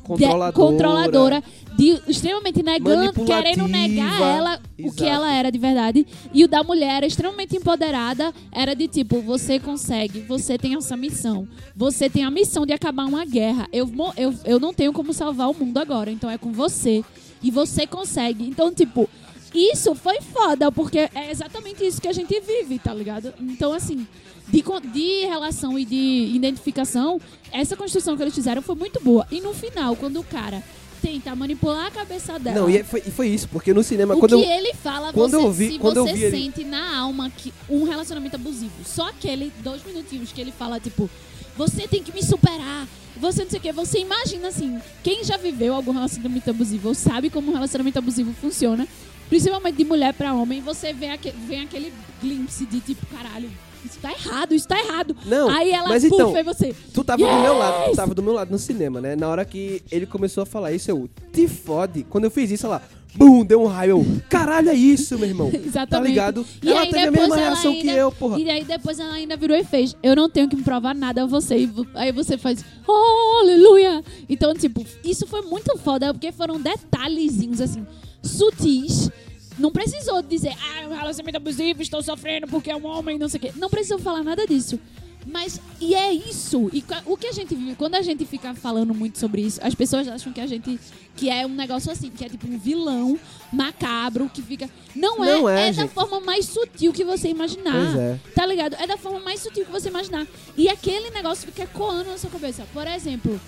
extremamente 0.04 0.18
de- 0.18 0.54
Controladora. 0.54 0.54
controladora, 0.54 1.44
de, 1.78 2.00
extremamente 2.08 2.62
negando, 2.62 3.14
querendo 3.26 3.68
negar 3.68 4.22
ela 4.22 4.60
o 4.74 4.92
que 4.92 5.04
Exato. 5.04 5.04
ela 5.06 5.34
era 5.34 5.52
de 5.52 5.58
verdade. 5.58 6.06
E 6.34 6.44
o 6.44 6.48
da 6.48 6.64
mulher 6.64 6.98
era 6.98 7.06
extremamente 7.06 7.56
empoderada, 7.56 8.34
era 8.52 8.76
de 8.76 8.88
tipo, 8.88 9.22
você 9.22 9.60
consegue, 9.60 10.20
você 10.22 10.58
tem 10.58 10.76
essa 10.76 10.96
missão. 10.98 11.48
Você 11.76 12.10
tem 12.10 12.24
a 12.24 12.32
missão 12.32 12.66
de 12.66 12.74
acabar 12.74 13.06
uma 13.06 13.26
guerra. 13.26 13.68
Eu, 13.72 13.90
eu, 14.18 14.34
eu 14.46 14.60
não 14.60 14.74
tenho 14.74 14.92
como 14.94 15.14
salvar 15.14 15.50
o 15.50 15.54
mundo 15.54 15.78
agora, 15.78 16.12
então 16.12 16.30
é 16.30 16.38
com 16.38 16.52
você. 16.52 17.04
E 17.42 17.50
você 17.52 17.86
consegue. 17.88 18.46
Então, 18.48 18.74
tipo, 18.74 19.10
isso 19.54 19.94
foi 19.96 20.20
foda, 20.22 20.72
porque 20.72 21.10
é 21.14 21.30
exatamente 21.32 21.86
isso 21.86 22.02
que 22.02 22.08
a 22.08 22.14
gente 22.14 22.40
vive, 22.40 22.80
tá 22.80 22.94
ligado? 22.94 23.34
Então, 23.40 23.74
assim, 23.74 24.08
de, 24.48 24.64
de 24.94 25.26
relação 25.26 25.78
e 25.80 25.86
de 25.86 26.32
identificação, 26.34 27.20
essa 27.52 27.76
construção 27.76 28.16
que 28.16 28.24
eles 28.24 28.36
fizeram 28.36 28.62
foi 28.62 28.76
muito 28.76 29.00
boa. 29.04 29.26
E 29.32 29.40
no 29.42 29.54
final, 29.54 29.96
quando 29.96 30.20
o 30.20 30.24
cara 30.24 30.64
tenta 31.02 31.36
manipular 31.36 31.88
a 31.88 31.92
cabeça 31.92 32.40
dela. 32.40 32.62
Não, 32.62 32.70
e 32.70 32.78
é- 32.78 32.84
foi, 32.84 33.04
e 33.06 33.12
foi 33.12 33.28
isso, 33.28 33.50
porque 33.50 33.74
no 33.74 33.84
cinema, 33.84 34.16
O 34.16 34.20
quando 34.20 34.38
que 34.38 34.44
eu. 34.46 34.50
ele 34.50 34.74
fala, 34.74 35.12
quando 35.12 35.32
você, 35.32 35.46
eu 35.46 35.52
vi- 35.52 35.72
se 35.74 35.80
quando 35.80 35.98
eu 35.98 36.06
você 36.08 36.14
vi 36.14 36.24
ele- 36.24 36.38
sente 36.38 36.64
na 36.64 36.98
alma 36.98 37.30
que 37.30 37.54
um 37.70 37.84
relacionamento 37.84 38.36
abusivo. 38.38 38.72
Só 38.86 39.10
aquele 39.10 39.52
dois 39.62 39.84
minutinhos 39.86 40.32
que 40.32 40.40
ele 40.40 40.52
fala, 40.54 40.80
tipo, 40.80 41.10
você 41.58 41.88
tem 41.90 42.02
que 42.02 42.14
me 42.14 42.24
superar. 42.24 42.88
Você 43.18 43.44
não 43.44 43.50
sei 43.50 43.60
o 43.60 43.62
que. 43.62 43.72
Você 43.74 44.00
imagina 44.00 44.48
assim, 44.48 44.80
quem 45.04 45.24
já 45.24 45.36
viveu 45.38 45.76
algum 45.76 45.92
relacionamento 45.92 46.50
abusivo 46.50 46.88
ou 46.88 46.96
sabe 46.96 47.30
como 47.30 47.52
um 47.52 47.54
relacionamento 47.54 48.00
abusivo 48.00 48.34
funciona, 48.40 48.88
principalmente 49.30 49.76
de 49.78 49.86
mulher 49.86 50.14
pra 50.14 50.34
homem, 50.34 50.62
você 50.62 50.94
vê, 50.94 51.10
aque, 51.10 51.32
vem 51.32 51.62
aquele 51.62 51.94
glimpse 52.22 52.66
de 52.66 52.80
tipo, 52.80 53.06
caralho, 53.08 53.50
isso 53.86 54.00
tá 54.02 54.12
errado, 54.12 54.54
isso 54.56 54.68
tá 54.68 54.80
errado. 54.80 55.16
Não, 55.26 55.50
Aí 55.50 55.72
ela, 55.72 55.90
mas 55.90 56.04
puf, 56.08 56.16
então, 56.16 56.44
você. 56.44 56.74
Tu 56.94 57.04
tava 57.04 57.22
do 57.22 57.40
meu 57.42 57.58
lado, 57.58 57.84
tu 57.84 57.88
Yes! 57.88 57.96
tava 57.98 58.16
do 58.16 58.24
meu 58.24 58.34
lado 58.34 58.52
no 58.52 58.58
cinema, 58.58 59.02
né? 59.02 59.16
Na 59.16 59.28
hora 59.28 59.44
que 59.44 59.82
ele 59.92 60.06
começou 60.06 60.44
a 60.44 60.46
falar 60.46 60.72
isso, 60.72 60.90
eu 60.90 61.10
te 61.32 61.48
fode. 61.48 62.04
Quando 62.10 62.24
eu 62.24 62.32
fiz 62.32 62.50
isso, 62.50 62.66
ela, 62.66 62.82
bum, 63.14 63.44
deu 63.44 63.62
um 63.62 63.66
raio. 63.66 63.98
Eu, 64.00 64.22
caralho, 64.30 64.70
é 64.70 64.74
isso, 64.74 65.20
meu 65.20 65.28
irmão. 65.28 65.52
Exatamente. 65.54 65.90
Tá 65.90 66.00
ligado? 66.00 66.46
E 66.62 66.70
ela 66.70 66.82
aí 66.82 66.92
teve 66.92 67.08
a 67.08 67.12
mesma 67.12 67.36
reação 67.36 67.72
ainda, 67.72 67.92
que 67.92 67.98
eu, 67.98 68.12
porra. 68.14 68.40
E 68.40 68.50
aí 68.50 68.64
depois 68.64 69.00
ela 69.00 69.14
ainda 69.14 69.36
virou 69.36 69.58
e 69.58 69.64
fez. 69.66 69.98
Eu 70.02 70.16
não 70.16 70.30
tenho 70.30 70.48
que 70.48 70.56
me 70.56 70.64
provar 70.64 70.96
nada 70.96 71.24
a 71.24 71.26
você. 71.26 71.58
E 71.58 71.70
aí 71.96 72.12
você 72.14 72.38
faz, 72.38 72.64
oh, 72.88 73.40
aleluia. 73.42 74.02
Então, 74.30 74.54
tipo, 74.54 74.86
isso 75.04 75.28
foi 75.28 75.42
muito 75.42 75.78
foda, 75.78 76.14
porque 76.14 76.32
foram 76.32 76.58
detalhezinhos, 76.60 77.60
assim, 77.60 77.86
sutis. 78.24 79.10
Não 79.58 79.72
precisou 79.72 80.22
dizer, 80.24 80.54
ah, 80.54 80.88
um 80.88 80.96
relacionamento 80.96 81.38
abusivo, 81.38 81.82
estou 81.82 82.02
sofrendo 82.02 82.48
porque 82.48 82.72
é 82.72 82.76
um 82.76 82.86
homem, 82.88 83.20
não 83.20 83.30
sei 83.30 83.38
o 83.38 83.42
quê. 83.42 83.54
Não 83.56 83.70
precisou 83.70 84.00
falar 84.00 84.24
nada 84.24 84.48
disso. 84.48 84.80
Mas, 85.26 85.60
e 85.80 85.96
é 85.96 86.12
isso. 86.12 86.70
E 86.74 86.84
o 87.06 87.16
que 87.16 87.28
a 87.28 87.32
gente 87.32 87.56
vive, 87.56 87.76
quando 87.76 87.96
a 87.96 88.02
gente 88.02 88.26
fica 88.26 88.54
falando 88.54 88.94
muito 88.94 89.20
sobre 89.20 89.42
isso, 89.42 89.60
as 89.64 89.74
pessoas 89.74 90.08
acham 90.08 90.34
que 90.34 90.42
a 90.42 90.48
gente, 90.48 90.80
que 91.16 91.30
é 91.30 91.46
um 91.46 91.54
negócio 91.54 91.92
assim, 91.92 92.10
que 92.10 92.26
é 92.26 92.30
tipo 92.30 92.48
um 92.48 92.58
vilão 92.58 93.18
macabro, 93.52 94.30
que 94.30 94.42
fica. 94.42 94.70
Não 94.96 95.24
é, 95.24 95.38
Não 95.38 95.50
é, 95.50 95.70
é, 95.70 95.74
da 95.74 95.88
forma 95.88 96.20
mais 96.20 96.46
sutil 96.46 96.92
que 96.92 97.04
você 97.04 97.30
imaginar. 97.30 97.98
É. 97.98 98.20
Tá 98.36 98.46
ligado? 98.46 98.76
É 98.76 98.88
da 98.88 98.98
forma 98.98 99.20
mais 99.20 99.40
sutil 99.40 99.66
que 99.66 99.72
você 99.72 99.90
imaginar. 99.90 100.28
E 100.58 100.68
aquele 100.68 101.10
negócio 101.12 101.46
fica 101.46 101.64
ecoando 101.64 102.10
na 102.10 102.18
sua 102.18 102.30
cabeça. 102.30 102.66
Por 102.74 102.88
exemplo, 102.88 103.40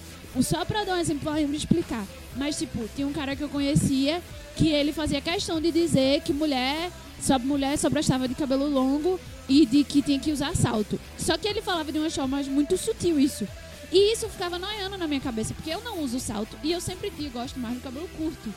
só 0.44 0.66
pra 0.66 0.84
dar 0.84 0.96
um 0.96 1.00
exemplo, 1.00 1.32
lembro 1.32 1.52
de 1.52 1.58
explicar. 1.58 2.06
Mas, 2.36 2.58
tipo, 2.58 2.88
tinha 2.96 3.08
um 3.08 3.14
cara 3.14 3.36
que 3.36 3.44
eu 3.44 3.50
conhecia 3.50 4.22
que 4.56 4.70
ele 4.70 4.94
fazia 4.94 5.22
questão 5.22 5.60
de 5.60 5.72
dizer 5.72 6.22
que 6.22 6.32
mulher 6.34 6.92
só 7.20 7.40
mulher 7.40 7.78
só 7.78 7.90
prestava 7.90 8.28
de 8.28 8.36
cabelo 8.36 8.70
longo 8.70 9.20
e 9.48 9.66
de 9.66 9.84
que 9.84 10.02
tinha 10.02 10.20
que 10.20 10.32
usar 10.32 10.56
salto. 10.56 11.00
Só 11.18 11.38
que 11.38 11.48
ele 11.48 11.62
falava 11.62 11.92
de 11.92 12.00
uma 12.00 12.10
forma 12.10 12.42
muito 12.44 12.78
sutil 12.78 13.20
isso. 13.20 13.48
E 13.92 14.14
isso 14.14 14.28
ficava 14.30 14.60
noiando 14.60 14.98
na 14.98 15.08
minha 15.08 15.22
cabeça, 15.22 15.54
porque 15.54 15.70
eu 15.70 15.82
não 15.82 16.00
uso 16.02 16.20
salto 16.20 16.58
e 16.64 16.72
eu 16.72 16.82
sempre 16.82 17.10
digo, 17.10 17.40
gosto 17.40 17.60
mais 17.60 17.76
do 17.76 17.82
cabelo 17.82 18.10
curto. 18.18 18.54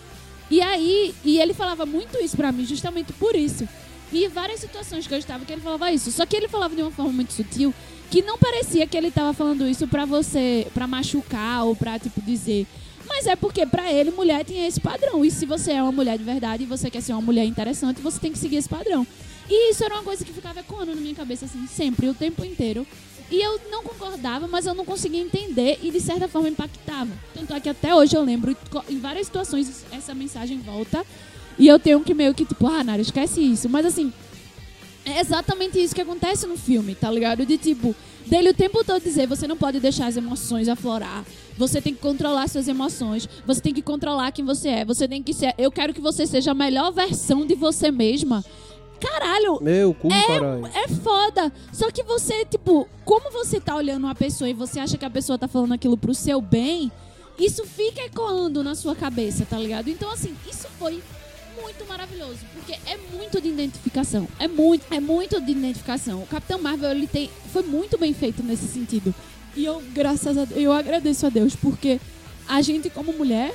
E 0.51 0.61
aí, 0.61 1.15
e 1.25 1.39
ele 1.39 1.53
falava 1.53 1.85
muito 1.85 2.19
isso 2.19 2.37
pra 2.37 2.51
mim, 2.51 2.65
justamente 2.65 3.13
por 3.13 3.37
isso. 3.37 3.69
E 4.13 4.27
várias 4.29 4.61
situações 4.61 5.07
que 5.07 5.15
eu 5.15 5.19
estava 5.19 5.45
que 5.45 5.53
ele 5.53 5.61
falava 5.61 5.93
isso. 5.93 6.11
Só 6.11 6.25
que 6.25 6.37
ele 6.37 6.49
falava 6.49 6.75
de 6.75 6.83
uma 6.83 6.91
forma 6.91 7.13
muito 7.13 7.33
sutil 7.33 7.75
que 8.11 8.23
não 8.23 8.39
parecia 8.39 8.87
que 8.87 8.97
ele 8.97 9.11
tava 9.11 9.33
falando 9.35 9.69
isso 9.69 9.87
pra 9.87 10.07
você, 10.07 10.67
pra 10.73 10.87
machucar 10.87 11.65
ou 11.65 11.77
pra, 11.77 11.99
tipo, 11.99 12.21
dizer. 12.23 12.67
Mas 13.07 13.27
é 13.27 13.37
porque 13.37 13.67
pra 13.67 13.93
ele, 13.93 14.11
mulher 14.11 14.45
tinha 14.45 14.67
esse 14.67 14.81
padrão. 14.81 15.25
E 15.25 15.31
se 15.31 15.45
você 15.47 15.73
é 15.73 15.83
uma 15.83 15.93
mulher 15.93 16.17
de 16.17 16.25
verdade 16.25 16.63
e 16.63 16.67
você 16.67 16.91
quer 16.91 17.03
ser 17.03 17.13
uma 17.13 17.23
mulher 17.23 17.45
interessante, 17.45 18.01
você 18.01 18.19
tem 18.19 18.33
que 18.33 18.39
seguir 18.39 18.57
esse 18.57 18.69
padrão. 18.69 19.07
E 19.49 19.71
isso 19.71 19.83
era 19.83 19.95
uma 19.95 20.03
coisa 20.03 20.25
que 20.25 20.33
ficava 20.33 20.61
ecoando 20.61 20.95
na 20.95 21.01
minha 21.01 21.15
cabeça, 21.15 21.47
assim, 21.47 21.67
sempre, 21.67 22.09
o 22.09 22.15
tempo 22.15 22.45
inteiro. 22.45 22.87
E 23.31 23.41
eu 23.43 23.61
não 23.71 23.83
concordava, 23.83 24.47
mas 24.47 24.67
eu 24.67 24.75
não 24.75 24.85
conseguia 24.85 25.21
entender 25.21 25.79
e 25.83 25.91
de 25.91 26.01
certa 26.01 26.29
forma 26.29 26.49
impactava. 26.49 27.11
Tanto 27.35 27.53
é 27.53 27.61
que 27.61 27.69
até 27.69 27.95
hoje 27.95 28.17
eu 28.17 28.23
lembro, 28.23 28.57
em 28.89 28.99
várias 28.99 29.27
situações, 29.27 29.85
essa 29.93 30.15
mensagem 30.15 30.59
volta. 30.61 31.05
E 31.59 31.67
eu 31.67 31.79
tenho 31.79 32.01
que 32.01 32.15
meio 32.15 32.35
que, 32.35 32.45
tipo, 32.45 32.67
ah, 32.67 32.85
Nara, 32.85 33.03
esquece 33.03 33.41
isso. 33.41 33.69
Mas 33.69 33.85
assim, 33.85 34.13
é 35.05 35.21
exatamente 35.21 35.83
isso 35.83 35.95
que 35.95 36.01
acontece 36.01 36.47
no 36.47 36.57
filme, 36.57 36.95
tá 36.95 37.11
ligado? 37.11 37.45
De 37.45 37.59
tipo, 37.59 37.95
dele 38.27 38.51
o 38.51 38.55
tempo 38.55 38.85
todo 38.85 39.03
dizer, 39.03 39.27
você 39.27 39.47
não 39.49 39.57
pode 39.57 39.81
deixar 39.81 40.07
as 40.07 40.17
emoções 40.17 40.69
aflorar. 40.69 41.25
Você 41.57 41.81
tem 41.81 41.93
que 41.93 42.01
controlar 42.01 42.49
suas 42.49 42.69
emoções. 42.69 43.29
Você 43.45 43.61
tem 43.61 43.75
que 43.75 43.83
controlar 43.83 44.31
quem 44.31 44.45
você 44.45 44.69
é. 44.69 44.85
Você 44.85 45.09
tem 45.09 45.23
que 45.23 45.35
ser. 45.35 45.55
Eu 45.59 45.73
quero 45.73 45.93
que 45.93 46.01
você 46.01 46.27
seja 46.27 46.53
a 46.53 46.55
melhor 46.55 46.93
versão 46.93 47.45
de 47.45 47.57
você 47.57 47.91
mesma. 47.91 48.45
Caralho, 49.01 49.61
Meu 49.63 49.95
cu, 49.95 50.09
caralho. 50.09 50.67
é 50.67 50.89
foda. 50.89 51.53
Só 51.73 51.91
que 51.91 52.03
você, 52.03 52.45
tipo, 52.45 52.89
como 53.05 53.31
você 53.31 53.61
tá 53.61 53.75
olhando 53.77 54.05
uma 54.05 54.15
pessoa 54.15 54.49
e 54.49 54.53
você 54.53 54.81
acha 54.81 54.97
que 54.97 55.05
a 55.05 55.11
pessoa 55.11 55.39
tá 55.39 55.47
falando 55.49 55.73
aquilo 55.73 55.97
pro 55.97 56.15
seu 56.15 56.41
bem, 56.41 56.91
isso 57.39 57.65
fica 57.65 58.03
ecoando 58.03 58.63
na 58.63 58.75
sua 58.75 58.95
cabeça, 58.97 59.47
tá 59.49 59.57
ligado? 59.59 59.89
Então, 59.89 60.11
assim, 60.11 60.35
isso 60.51 60.67
foi 60.79 61.01
muito 61.63 61.85
maravilhoso, 61.89 62.39
porque 62.55 62.73
é 62.73 62.97
muito 63.17 63.41
de 63.41 63.49
identificação. 63.49 64.27
É 64.39 64.47
muito, 64.49 64.85
é 64.91 65.01
muito 65.01 65.41
de 65.41 65.53
identificação. 65.53 66.23
O 66.23 66.27
Capitão 66.27 66.61
Marvel, 66.61 66.91
ele 66.91 67.07
tem, 67.07 67.31
foi 67.53 67.63
muito 67.63 67.97
bem 67.99 68.13
feito 68.15 68.43
nesse 68.43 68.67
sentido. 68.69 69.15
E 69.57 69.65
eu, 69.65 69.83
graças 69.95 70.37
a 70.39 70.47
eu 70.55 70.73
agradeço 70.73 71.27
a 71.27 71.29
Deus, 71.31 71.55
porque 71.57 72.01
a 72.49 72.61
gente, 72.63 72.89
como 72.91 73.13
mulher, 73.13 73.53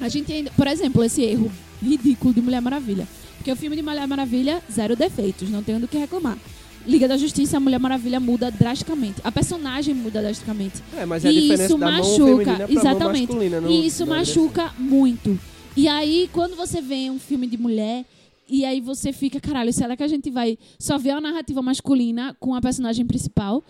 a 0.00 0.08
gente 0.08 0.32
ainda. 0.32 0.50
Por 0.56 0.66
exemplo, 0.66 1.02
esse 1.04 1.22
erro 1.22 1.50
ridículo 1.82 2.32
de 2.34 2.40
Mulher 2.40 2.60
Maravilha. 2.60 3.06
Porque 3.36 3.50
o 3.50 3.56
filme 3.56 3.74
de 3.74 3.82
Mulher 3.82 4.06
Maravilha, 4.06 4.62
zero 4.70 4.94
defeitos, 4.94 5.48
não 5.48 5.62
tenho 5.62 5.80
do 5.80 5.88
que 5.88 5.96
reclamar. 5.96 6.36
Liga 6.86 7.06
da 7.08 7.16
Justiça, 7.16 7.56
a 7.56 7.60
Mulher 7.60 7.78
Maravilha 7.80 8.20
muda 8.20 8.50
drasticamente. 8.50 9.16
A 9.24 9.32
personagem 9.32 9.94
muda 9.94 10.20
drasticamente. 10.22 10.82
É, 10.96 11.04
mas 11.06 11.24
é 11.24 11.28
a 11.28 11.32
E 11.32 11.40
diferença 11.40 11.64
isso 11.64 11.78
da 11.78 11.86
mão 11.90 11.98
machuca, 11.98 12.52
mão 12.58 12.66
exatamente. 12.70 13.26
masculina. 13.28 13.60
no- 13.60 13.70
E 13.70 13.86
isso 13.86 14.06
na 14.06 14.16
machuca 14.16 14.72
muito. 14.78 15.38
E 15.80 15.88
aí, 15.88 16.28
quando 16.34 16.54
você 16.54 16.82
vê 16.82 17.08
um 17.08 17.18
filme 17.18 17.46
de 17.46 17.56
mulher, 17.56 18.04
e 18.46 18.66
aí 18.66 18.82
você 18.82 19.14
fica, 19.14 19.40
caralho, 19.40 19.72
será 19.72 19.96
que 19.96 20.02
a 20.02 20.08
gente 20.08 20.30
vai 20.30 20.58
só 20.78 20.98
ver 20.98 21.12
a 21.12 21.20
narrativa 21.22 21.62
masculina 21.62 22.36
com 22.38 22.54
a 22.54 22.60
personagem 22.60 23.06
principal? 23.06 23.64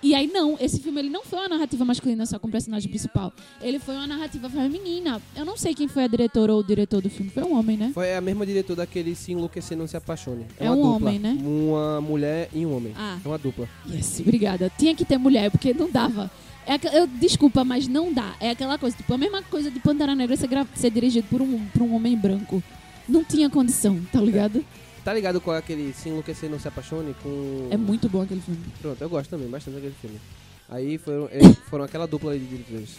E 0.00 0.14
aí, 0.14 0.28
não, 0.28 0.56
esse 0.60 0.78
filme 0.78 1.00
ele 1.00 1.10
não 1.10 1.24
foi 1.24 1.40
uma 1.40 1.48
narrativa 1.48 1.84
masculina 1.84 2.24
só 2.26 2.38
com 2.38 2.46
o 2.46 2.50
personagem 2.52 2.88
principal. 2.88 3.32
Ele 3.60 3.80
foi 3.80 3.96
uma 3.96 4.06
narrativa 4.06 4.48
feminina. 4.48 5.20
Eu 5.34 5.44
não 5.44 5.56
sei 5.56 5.74
quem 5.74 5.88
foi 5.88 6.04
a 6.04 6.06
diretora 6.06 6.54
ou 6.54 6.60
o 6.60 6.62
diretor 6.64 7.02
do 7.02 7.10
filme. 7.10 7.28
Foi 7.28 7.42
um 7.42 7.58
homem, 7.58 7.76
né? 7.76 7.90
Foi 7.92 8.14
a 8.14 8.20
mesma 8.20 8.46
diretora 8.46 8.76
daquele 8.76 9.16
Se 9.16 9.32
Enlouquecer 9.32 9.76
Não 9.76 9.88
Se 9.88 9.96
Apaixone. 9.96 10.46
É 10.60 10.70
uma 10.70 10.76
um 10.76 10.92
dupla. 10.92 11.08
homem, 11.08 11.18
né? 11.18 11.38
Uma 11.42 12.00
mulher 12.00 12.48
e 12.54 12.64
um 12.64 12.76
homem. 12.76 12.92
Ah. 12.96 13.18
É 13.24 13.26
uma 13.26 13.36
dupla. 13.36 13.68
Yes, 13.92 14.20
obrigada. 14.20 14.70
Tinha 14.78 14.94
que 14.94 15.04
ter 15.04 15.18
mulher, 15.18 15.50
porque 15.50 15.74
não 15.74 15.90
dava. 15.90 16.30
É, 16.68 16.98
eu, 16.98 17.06
desculpa, 17.06 17.64
mas 17.64 17.88
não 17.88 18.12
dá. 18.12 18.36
É 18.38 18.50
aquela 18.50 18.76
coisa, 18.76 18.94
tipo, 18.94 19.12
a 19.14 19.16
mesma 19.16 19.42
coisa 19.42 19.70
de 19.70 19.80
Pantera 19.80 20.14
Negra 20.14 20.36
ser, 20.36 20.48
ser 20.74 20.90
dirigido 20.90 21.26
por 21.28 21.40
um, 21.40 21.64
por 21.68 21.80
um 21.80 21.94
homem 21.94 22.14
branco. 22.14 22.62
Não 23.08 23.24
tinha 23.24 23.48
condição, 23.48 23.98
tá 24.12 24.20
ligado? 24.20 24.62
Tá 25.02 25.14
ligado 25.14 25.40
qual 25.40 25.56
é 25.56 25.60
aquele 25.60 25.94
Se 25.94 26.10
Enlouquecer 26.10 26.50
Não 26.50 26.60
Se 26.60 26.68
Apaixone? 26.68 27.14
Com... 27.22 27.68
É 27.70 27.76
muito 27.78 28.06
bom 28.10 28.20
aquele 28.20 28.42
filme. 28.42 28.60
Pronto, 28.82 29.00
eu 29.00 29.08
gosto 29.08 29.30
também 29.30 29.48
bastante 29.48 29.76
daquele 29.76 29.94
filme. 29.98 30.20
Aí 30.68 30.98
foram, 30.98 31.30
eles 31.32 31.56
foram 31.70 31.84
aquela 31.84 32.06
dupla 32.06 32.38
de 32.38 32.44
diretores. 32.44 32.96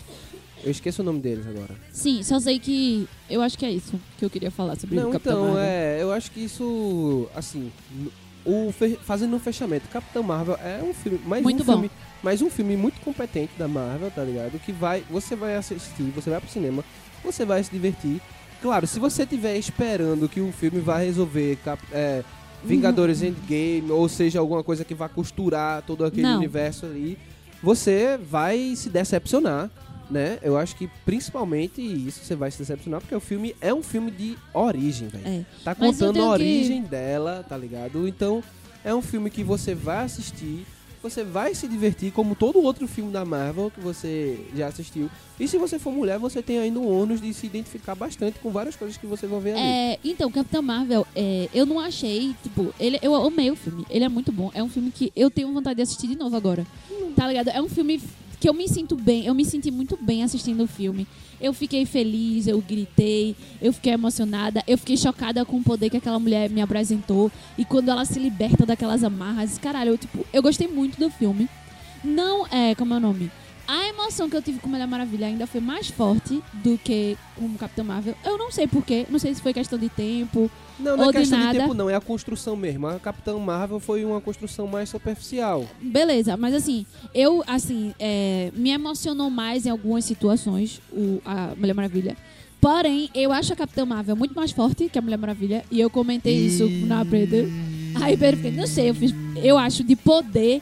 Eu 0.63 0.71
esqueço 0.71 1.03
o 1.03 1.05
nome 1.05 1.19
deles 1.19 1.45
agora. 1.45 1.75
Sim, 1.91 2.23
só 2.23 2.39
sei 2.39 2.57
que 2.57 3.07
eu 3.29 3.39
acho 3.41 3.55
que 3.55 3.65
é 3.65 3.71
isso 3.71 3.99
que 4.17 4.25
eu 4.25 4.29
queria 4.31 4.49
falar 4.49 4.75
sobre 4.77 4.95
Não, 4.95 5.09
o 5.09 5.11
Capitão 5.11 5.33
então, 5.33 5.53
Marvel. 5.53 5.63
é, 5.63 6.01
eu 6.01 6.11
acho 6.11 6.31
que 6.31 6.39
isso, 6.39 7.29
assim, 7.35 7.71
o 8.45 8.73
fazendo 9.03 9.35
um 9.35 9.39
fechamento, 9.39 9.87
Capitão 9.89 10.23
Marvel 10.23 10.57
é 10.63 10.81
um 10.83 10.93
filme, 10.93 11.19
mais 11.25 11.43
Muito 11.43 11.61
um 11.63 11.65
bom. 11.65 11.73
filme, 11.73 11.91
mais 12.23 12.41
um 12.41 12.49
filme 12.49 12.75
muito 12.77 12.99
competente 13.01 13.51
da 13.57 13.67
Marvel, 13.67 14.09
tá 14.11 14.23
ligado? 14.23 14.59
Que 14.59 14.71
vai, 14.71 15.03
você 15.09 15.35
vai 15.35 15.55
assistir, 15.55 16.03
você 16.15 16.29
vai 16.29 16.39
pro 16.39 16.49
cinema, 16.49 16.83
você 17.23 17.45
vai 17.45 17.63
se 17.63 17.69
divertir. 17.71 18.21
Claro, 18.61 18.85
se 18.87 18.99
você 18.99 19.25
tiver 19.25 19.55
esperando 19.57 20.27
que 20.27 20.41
o 20.41 20.51
filme 20.51 20.79
vai 20.79 21.05
resolver 21.05 21.57
cap- 21.63 21.81
é, 21.91 22.23
Vingadores 22.63 23.21
Endgame, 23.21 23.89
ou 23.89 24.09
seja, 24.09 24.39
alguma 24.39 24.63
coisa 24.63 24.83
que 24.83 24.93
vai 24.93 25.07
costurar 25.07 25.81
todo 25.83 26.03
aquele 26.03 26.23
Não. 26.23 26.37
universo 26.37 26.85
ali, 26.85 27.17
você 27.63 28.17
vai 28.17 28.73
se 28.75 28.89
decepcionar, 28.89 29.69
né? 30.09 30.39
Eu 30.41 30.57
acho 30.57 30.75
que 30.75 30.89
principalmente 31.05 31.81
isso 31.81 32.23
você 32.23 32.35
vai 32.35 32.49
se 32.51 32.57
decepcionar, 32.57 33.01
porque 33.01 33.15
o 33.15 33.19
filme 33.19 33.55
é 33.61 33.73
um 33.73 33.83
filme 33.83 34.09
de 34.11 34.37
origem, 34.53 35.07
velho. 35.07 35.27
É. 35.27 35.45
Tá 35.63 35.75
contando 35.75 36.17
a 36.17 36.21
que- 36.21 36.27
origem 36.29 36.81
dela, 36.81 37.45
tá 37.47 37.55
ligado? 37.57 38.07
Então, 38.07 38.43
é 38.83 38.93
um 38.95 39.01
filme 39.01 39.29
que 39.29 39.43
você 39.43 39.75
vai 39.75 40.05
assistir, 40.05 40.65
você 41.01 41.23
vai 41.23 41.55
se 41.55 41.65
divertir, 41.67 42.11
como 42.11 42.35
todo 42.35 42.59
outro 42.61 42.85
filme 42.87 43.09
da 43.11 43.23
Marvel 43.23 43.71
que 43.71 43.79
você 43.79 44.37
já 44.55 44.67
assistiu. 44.67 45.09
E 45.39 45.47
se 45.47 45.57
você 45.57 45.79
for 45.79 45.93
mulher, 45.93 46.19
você 46.19 46.41
tem 46.41 46.57
ainda 46.59 46.77
o 46.79 46.89
ônus 47.01 47.21
de 47.21 47.33
se 47.33 47.45
identificar 47.45 47.95
bastante 47.95 48.37
com 48.39 48.49
várias 48.51 48.75
coisas 48.75 48.97
que 48.97 49.05
você 49.07 49.25
vai 49.25 49.39
ver 49.39 49.51
ali. 49.53 49.61
É, 49.61 49.99
então, 50.03 50.29
Capitão 50.29 50.61
Marvel, 50.61 51.07
é, 51.15 51.47
eu 51.53 51.65
não 51.65 51.79
achei, 51.79 52.35
tipo, 52.43 52.73
ele, 52.77 52.99
eu 53.01 53.15
amei 53.15 53.49
o 53.49 53.55
filme. 53.55 53.85
Ele 53.89 54.03
é 54.03 54.09
muito 54.09 54.29
bom. 54.31 54.51
É 54.53 54.61
um 54.61 54.67
filme 54.67 54.91
que 54.91 55.13
eu 55.15 55.29
tenho 55.31 55.53
vontade 55.53 55.77
de 55.77 55.83
assistir 55.83 56.07
de 56.07 56.17
novo 56.17 56.35
agora. 56.35 56.65
Tá 57.15 57.27
ligado? 57.27 57.47
É 57.49 57.61
um 57.61 57.69
filme 57.69 58.01
que 58.39 58.47
eu 58.47 58.53
me 58.53 58.67
sinto 58.67 58.95
bem, 58.95 59.25
eu 59.25 59.33
me 59.33 59.43
senti 59.43 59.69
muito 59.69 59.97
bem 60.01 60.23
assistindo 60.23 60.63
o 60.63 60.67
filme. 60.67 61.05
Eu 61.41 61.53
fiquei 61.53 61.85
feliz, 61.85 62.47
eu 62.47 62.59
gritei, 62.61 63.35
eu 63.61 63.71
fiquei 63.71 63.93
emocionada, 63.93 64.63
eu 64.67 64.77
fiquei 64.77 64.97
chocada 64.97 65.45
com 65.45 65.57
o 65.57 65.63
poder 65.63 65.89
que 65.89 65.97
aquela 65.97 66.19
mulher 66.19 66.49
me 66.49 66.61
apresentou. 66.61 67.31
E 67.57 67.63
quando 67.65 67.89
ela 67.89 68.05
se 68.05 68.19
liberta 68.19 68.65
daquelas 68.65 69.03
amarras, 69.03 69.57
caralho, 69.57 69.91
eu, 69.91 69.97
tipo, 69.97 70.25
eu 70.33 70.41
gostei 70.41 70.67
muito 70.67 70.99
do 70.99 71.09
filme. 71.09 71.49
Não 72.03 72.45
é, 72.47 72.75
como 72.75 72.93
é 72.93 72.97
o 72.97 72.99
nome? 72.99 73.31
A 73.69 73.87
emoção 73.87 74.27
que 74.27 74.35
eu 74.35 74.41
tive 74.41 74.57
com 74.57 74.67
Mulher 74.67 74.87
Maravilha 74.87 75.27
ainda 75.27 75.45
foi 75.45 75.61
mais 75.61 75.89
forte 75.89 76.41
do 76.53 76.75
que 76.75 77.15
com 77.35 77.45
o 77.45 77.53
Capitão 77.53 77.85
Marvel. 77.85 78.15
Eu 78.25 78.35
não 78.35 78.51
sei 78.51 78.65
porquê, 78.65 79.05
não 79.11 79.19
sei 79.19 79.31
se 79.35 79.43
foi 79.43 79.53
questão 79.53 79.77
de 79.77 79.87
tempo. 79.89 80.49
Não, 80.79 80.97
não 80.97 81.03
ou 81.03 81.09
é 81.11 81.13
de 81.13 81.19
questão 81.19 81.37
de, 81.37 81.45
nada. 81.45 81.59
tempo, 81.59 81.75
não. 81.75 81.87
É 81.87 81.93
a 81.93 82.01
construção 82.01 82.55
mesmo. 82.55 82.87
A 82.87 82.99
Capitão 82.99 83.39
Marvel 83.39 83.79
foi 83.79 84.03
uma 84.03 84.19
construção 84.19 84.65
mais 84.65 84.89
superficial. 84.89 85.67
Beleza, 85.79 86.35
mas 86.35 86.55
assim, 86.55 86.83
eu, 87.13 87.43
assim, 87.45 87.93
é, 87.99 88.51
me 88.55 88.71
emocionou 88.71 89.29
mais 89.29 89.67
em 89.67 89.69
algumas 89.69 90.03
situações 90.03 90.81
o, 90.91 91.21
a 91.23 91.53
Mulher 91.55 91.75
Maravilha. 91.75 92.17
Porém, 92.59 93.07
eu 93.13 93.31
acho 93.31 93.53
a 93.53 93.55
Capitã 93.55 93.85
Marvel 93.85 94.15
muito 94.15 94.33
mais 94.33 94.49
forte 94.51 94.89
que 94.89 94.97
a 94.97 95.01
Mulher 95.01 95.17
Maravilha. 95.17 95.63
E 95.69 95.79
eu 95.79 95.91
comentei 95.91 96.35
isso 96.35 96.67
na 96.87 97.05
Pedro. 97.05 97.47
Aí 97.95 98.17
fez, 98.17 98.55
não 98.55 98.67
sei, 98.67 98.89
eu 98.89 98.95
fiz. 98.95 99.13
Eu 99.35 99.57
acho 99.57 99.83
de 99.83 99.95
poder 99.95 100.61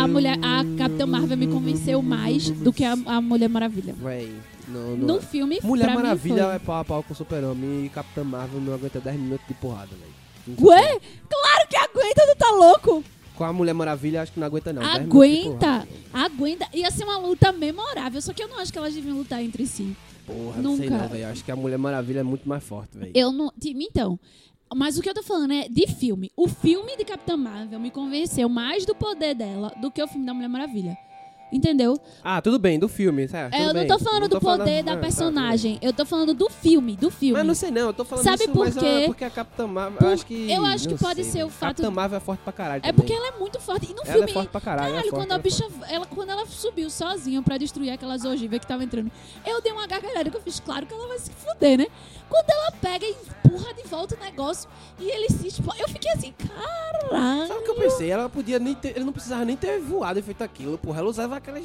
a 0.00 0.06
mulher, 0.06 0.38
a 0.42 0.64
Capitã 0.78 1.06
Marvel 1.06 1.36
me 1.36 1.46
convenceu 1.46 2.00
mais 2.00 2.50
do 2.50 2.72
que 2.72 2.84
a, 2.84 2.92
a 3.06 3.20
Mulher 3.20 3.48
Maravilha. 3.48 3.94
Véi, 3.94 4.32
não, 4.68 4.96
não 4.96 5.06
No 5.06 5.16
é. 5.18 5.20
filme, 5.20 5.58
Mulher 5.62 5.86
pra 5.86 5.94
Maravilha 5.94 6.34
mim 6.34 6.54
é 6.54 6.58
foi. 6.58 6.58
pau 6.60 6.80
a 6.80 6.84
pau 6.84 7.02
com 7.02 7.12
o 7.12 7.16
Super-Homem 7.16 7.86
e 7.86 7.88
Capitão 7.88 8.24
Marvel 8.24 8.60
não 8.60 8.72
aguenta 8.74 9.00
10 9.00 9.16
minutos 9.18 9.46
de 9.48 9.54
porrada, 9.54 9.88
velho. 9.90 10.58
Ué? 10.60 11.00
Claro 11.28 11.68
que 11.68 11.76
aguenta, 11.76 12.22
tu 12.32 12.36
tá 12.38 12.50
louco? 12.50 13.04
Com 13.34 13.44
a 13.44 13.52
Mulher 13.52 13.72
Maravilha, 13.74 14.22
acho 14.22 14.32
que 14.32 14.38
não 14.40 14.46
aguenta 14.46 14.72
não. 14.72 14.82
10 14.82 14.92
minutos 15.06 15.12
de 15.28 15.56
Aguenta, 15.66 15.88
aguenta. 16.12 16.68
Ia 16.72 16.90
ser 16.90 17.04
uma 17.04 17.18
luta 17.18 17.50
memorável, 17.52 18.20
só 18.22 18.32
que 18.32 18.42
eu 18.42 18.48
não 18.48 18.58
acho 18.58 18.72
que 18.72 18.78
elas 18.78 18.94
deviam 18.94 19.16
lutar 19.16 19.42
entre 19.42 19.66
si. 19.66 19.96
Porra, 20.26 20.62
não 20.62 20.76
sei 20.76 20.88
Nunca. 20.88 21.02
não, 21.02 21.08
velho. 21.08 21.26
Acho 21.28 21.44
que 21.44 21.50
a 21.50 21.56
Mulher 21.56 21.78
Maravilha 21.78 22.20
é 22.20 22.22
muito 22.22 22.48
mais 22.48 22.62
forte, 22.62 22.96
velho. 22.96 23.12
Eu 23.14 23.32
não. 23.32 23.52
Então. 23.62 24.18
Mas 24.72 24.98
o 24.98 25.02
que 25.02 25.08
eu 25.08 25.14
tô 25.14 25.22
falando 25.22 25.52
é 25.52 25.68
de 25.68 25.86
filme. 25.86 26.30
O 26.36 26.48
filme 26.48 26.96
de 26.96 27.04
Capitã 27.04 27.36
Marvel 27.36 27.78
me 27.80 27.90
convenceu 27.90 28.48
mais 28.48 28.84
do 28.84 28.94
poder 28.94 29.34
dela 29.34 29.72
do 29.80 29.90
que 29.90 30.02
o 30.02 30.08
filme 30.08 30.26
da 30.26 30.34
Mulher 30.34 30.48
Maravilha. 30.48 30.96
Entendeu? 31.54 31.96
Ah, 32.22 32.42
tudo 32.42 32.58
bem, 32.58 32.78
do 32.80 32.88
filme, 32.88 33.28
certo? 33.28 33.54
É, 33.54 33.66
tudo 33.68 33.68
eu 33.68 33.74
não 33.74 33.86
tô 33.96 34.04
falando 34.04 34.28
do 34.28 34.40
poder 34.40 34.80
ah, 34.80 34.82
da 34.82 34.94
tá, 34.96 35.00
personagem. 35.00 35.78
Eu 35.80 35.92
tô 35.92 36.04
falando 36.04 36.34
do 36.34 36.50
filme, 36.50 36.96
do 36.96 37.10
filme. 37.12 37.34
Mas 37.38 37.46
não 37.46 37.54
sei 37.54 37.70
não, 37.70 37.82
eu 37.82 37.92
tô 37.92 38.04
falando 38.04 38.24
Sabe 38.24 38.42
isso, 38.42 38.52
por 38.52 38.64
mas 38.66 38.76
quê? 38.76 38.84
é 38.86 39.06
porque 39.06 39.24
a 39.24 39.30
Capitã 39.30 39.66
Marvel, 39.68 39.98
Por- 39.98 40.06
eu 40.08 40.12
acho 40.12 40.26
que... 40.26 40.50
eu 40.52 40.64
acho 40.66 40.84
que 40.88 40.90
não 40.94 40.98
pode 40.98 41.22
sei, 41.22 41.32
ser 41.32 41.44
o 41.44 41.48
fato- 41.48 41.76
Capitã 41.76 41.90
Marvel 41.92 42.16
é 42.16 42.20
forte 42.20 42.40
pra 42.40 42.52
caralho 42.52 42.78
É 42.80 42.90
também. 42.90 42.94
porque 42.96 43.12
ela 43.12 43.28
é 43.28 43.38
muito 43.38 43.60
forte. 43.60 43.86
E 43.90 43.94
no 43.94 44.02
Ela 44.02 44.12
filme. 44.12 44.30
é 44.30 44.34
forte 44.34 44.48
pra 44.48 44.60
caralho, 44.60 44.88
Caralho, 44.88 45.06
é 45.06 45.10
forte, 45.10 45.22
quando 45.22 45.32
a 45.32 45.34
é 45.36 45.38
bicha. 45.38 45.64
Ela, 45.88 46.06
quando 46.06 46.30
ela 46.30 46.46
subiu 46.46 46.90
sozinha 46.90 47.40
pra 47.40 47.56
destruir 47.56 47.90
aquelas 47.90 48.24
ogivas 48.24 48.58
que 48.58 48.66
tava 48.66 48.82
entrando, 48.82 49.10
eu 49.46 49.62
dei 49.62 49.70
uma 49.72 49.86
gargalhada 49.86 50.28
que 50.28 50.36
eu 50.36 50.42
fiz, 50.42 50.58
claro 50.58 50.86
que 50.86 50.92
ela 50.92 51.06
vai 51.06 51.18
se 51.20 51.30
fuder, 51.30 51.78
né? 51.78 51.86
Quando 52.28 52.50
ela 52.50 52.72
pega 52.72 53.06
e 53.06 53.10
empurra 53.46 53.72
de 53.74 53.82
volta 53.88 54.16
o 54.16 54.18
negócio 54.18 54.68
e 54.98 55.04
ele 55.08 55.28
se 55.28 55.46
explode. 55.46 55.80
Eu 55.80 55.88
fiquei 55.88 56.10
assim, 56.10 56.34
caralho. 56.36 57.46
Sabe 57.46 57.60
o 57.60 57.62
que 57.64 57.70
eu 57.70 57.74
pensei? 57.76 58.10
Ela 58.10 58.28
podia 58.28 58.58
nem 58.58 58.74
ter, 58.74 58.96
ele 58.96 59.04
não 59.04 59.12
precisava 59.12 59.44
nem 59.44 59.56
ter 59.56 59.78
voado 59.78 60.18
e 60.18 60.22
feito 60.22 60.42
aquilo, 60.42 60.78
porra. 60.78 61.00
Ela 61.00 61.08
usava 61.10 61.36
aquelas 61.50 61.64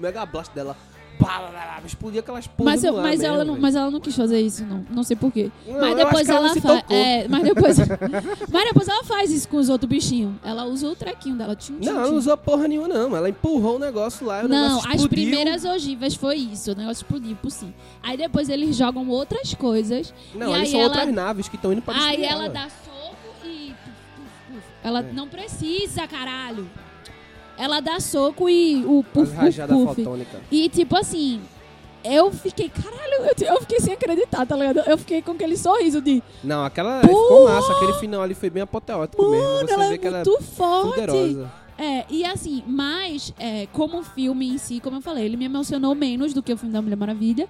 mega 0.00 0.26
blast 0.26 0.54
dela. 0.54 0.76
Explodia 1.86 2.20
aquelas 2.20 2.46
porra 2.48 2.70
Mas, 2.72 2.82
eu- 2.82 2.92
mas, 2.94 3.20
mesmo, 3.20 3.26
ela 3.26 3.44
não, 3.44 3.56
mas 3.58 3.76
ela 3.76 3.88
não 3.88 4.00
quis 4.00 4.16
fazer 4.16 4.40
isso, 4.40 4.64
não. 4.66 4.84
Não 4.90 5.04
sei 5.04 5.16
porquê. 5.16 5.48
Não, 5.64 5.80
mas 5.80 5.96
depois 5.96 6.28
ela 6.28 6.48
ela 6.48 6.60
faz. 6.60 6.84
É, 6.90 7.28
mas 7.28 7.42
depois. 7.44 7.78
mas 8.50 8.64
depois 8.64 8.88
ela 8.88 9.04
faz 9.04 9.30
isso 9.30 9.48
com 9.48 9.56
os 9.58 9.68
outros 9.68 9.88
bichinhos. 9.88 10.34
Ela 10.42 10.64
usa 10.64 10.88
o 10.88 10.96
trequinho 10.96 11.36
dela. 11.36 11.54
Tchim, 11.54 11.78
tchim, 11.78 11.88
Não, 11.88 12.00
ela 12.00 12.08
não 12.10 12.16
usou 12.16 12.36
porra 12.36 12.66
nenhuma, 12.66 12.88
não. 12.88 13.16
Ela 13.16 13.28
empurrou 13.30 13.76
o 13.76 13.78
negócio 13.78 14.26
lá 14.26 14.40
o 14.42 14.48
Não, 14.48 14.78
negócio 14.80 14.90
as 14.92 15.06
primeiras 15.06 15.64
ogivas 15.64 16.16
foi 16.16 16.36
isso. 16.36 16.72
O 16.72 16.74
negócio 16.74 17.02
explodiu 17.04 17.36
por 17.36 17.50
sim. 17.50 17.72
Aí 18.02 18.16
depois 18.16 18.48
eles 18.48 18.74
jogam 18.76 19.08
outras 19.08 19.54
coisas. 19.54 20.12
Não, 20.34 20.50
e 20.50 20.54
aí 20.54 20.66
são 20.66 20.80
ela, 20.80 20.88
outras 20.88 21.14
naves 21.14 21.48
que 21.48 21.54
estão 21.54 21.72
indo 21.72 21.80
pra 21.82 21.94
Aí 21.94 22.00
destruir 22.16 22.24
ela 22.28 22.44
ela. 22.46 22.52
dá 22.52 22.68
soco 22.68 23.16
e. 23.46 23.72
Ela 24.82 24.98
É. 24.98 25.12
não 25.12 25.28
precisa, 25.28 26.08
caralho. 26.08 26.68
Ela 27.56 27.80
dá 27.80 28.00
soco 28.00 28.48
e 28.48 28.84
o 28.84 29.00
As 29.00 29.06
puf, 29.12 29.26
puf, 29.30 29.36
rajadas 29.36 29.76
puf. 29.76 29.94
fotônicas. 29.94 30.40
E 30.50 30.68
tipo 30.68 30.96
assim, 30.96 31.40
eu 32.02 32.30
fiquei, 32.32 32.68
caralho, 32.68 33.30
eu, 33.38 33.46
eu 33.54 33.60
fiquei 33.60 33.80
sem 33.80 33.92
acreditar, 33.94 34.44
tá 34.44 34.56
ligado? 34.56 34.80
Eu 34.80 34.98
fiquei 34.98 35.22
com 35.22 35.32
aquele 35.32 35.56
sorriso 35.56 36.00
de, 36.00 36.22
Não, 36.42 36.64
aquela 36.64 37.00
Porra! 37.00 37.08
ficou 37.22 37.48
massa. 37.48 37.72
Aquele 37.72 37.92
final 37.94 38.22
ali 38.22 38.34
foi 38.34 38.50
bem 38.50 38.62
apoteótico 38.62 39.22
mesmo. 39.30 39.46
mano, 39.46 39.66
Você 39.68 39.74
ela 39.74 39.88
vê 39.88 39.94
é 39.94 39.98
que 39.98 40.06
ela 40.06 40.16
muito 40.24 40.36
é 40.38 40.42
forte. 40.42 40.90
poderosa. 40.90 41.52
É, 41.76 42.04
e 42.08 42.24
assim, 42.24 42.62
mas 42.66 43.32
é, 43.38 43.66
como 43.72 44.02
filme 44.02 44.48
em 44.48 44.58
si, 44.58 44.78
como 44.80 44.98
eu 44.98 45.00
falei, 45.00 45.24
ele 45.24 45.36
me 45.36 45.44
emocionou 45.46 45.94
menos 45.94 46.32
do 46.32 46.42
que 46.42 46.52
o 46.52 46.56
filme 46.56 46.72
da 46.72 46.80
Mulher 46.82 46.96
Maravilha. 46.96 47.48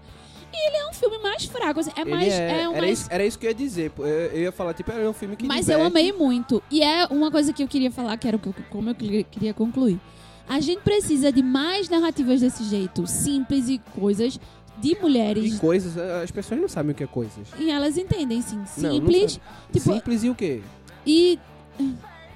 E 0.56 0.68
ele 0.68 0.76
é 0.76 0.88
um 0.88 0.92
filme 0.92 1.18
mais 1.18 1.44
fraco, 1.44 1.80
assim, 1.80 1.90
é 1.96 2.04
mais. 2.04 2.32
é- 2.32 2.62
É, 2.62 2.68
um 2.68 2.72
era, 2.72 2.80
mais 2.86 3.00
isso, 3.00 3.08
era 3.10 3.26
isso 3.26 3.38
que 3.38 3.46
eu 3.46 3.50
ia 3.50 3.54
dizer. 3.54 3.92
Eu, 3.98 4.06
eu 4.06 4.40
ia 4.42 4.52
falar, 4.52 4.72
tipo, 4.72 4.92
era 4.92 5.08
um 5.10 5.12
filme 5.12 5.34
que 5.36 5.46
Mas 5.46 5.68
eu 5.68 5.78
diverte. 5.78 5.86
amei 5.98 6.12
muito. 6.12 6.62
E 6.70 6.82
é 6.82 7.06
uma 7.06 7.30
coisa 7.30 7.52
que 7.52 7.62
eu 7.62 7.66
queria 7.68 7.90
falar, 7.90 8.16
que 8.16 8.28
era 8.28 8.40
eu- 8.42 8.54
como 8.70 8.90
eu 8.90 8.94
queria- 8.94 9.52
concluir. 9.54 9.98
A 10.48 10.60
gente 10.60 10.80
precisa 10.82 11.32
de 11.32 11.42
mais 11.42 11.88
narrativas 11.88 12.40
desse 12.40 12.62
jeito, 12.64 13.06
simples 13.06 13.68
e 13.68 13.78
coisas 13.98 14.38
de 14.78 14.92
E 14.92 14.98
mulheres. 15.00 15.58
coisas, 15.58 15.96
as 15.96 16.30
pessoas 16.30 16.60
não 16.60 16.68
sabem 16.68 16.92
o 16.92 16.94
que 16.94 17.02
é 17.02 17.06
coisas. 17.06 17.48
E 17.58 17.70
elas 17.70 17.96
entendem, 17.96 18.40
sim. 18.42 18.56
Não, 18.56 18.64
não 18.64 18.92
Simples. 19.00 19.32
sabe. 19.32 19.42
tipo, 19.72 19.92
Simples 19.94 20.24
e 20.24 20.28
o 20.30 20.34
quê? 20.34 20.60
e. 21.06 21.38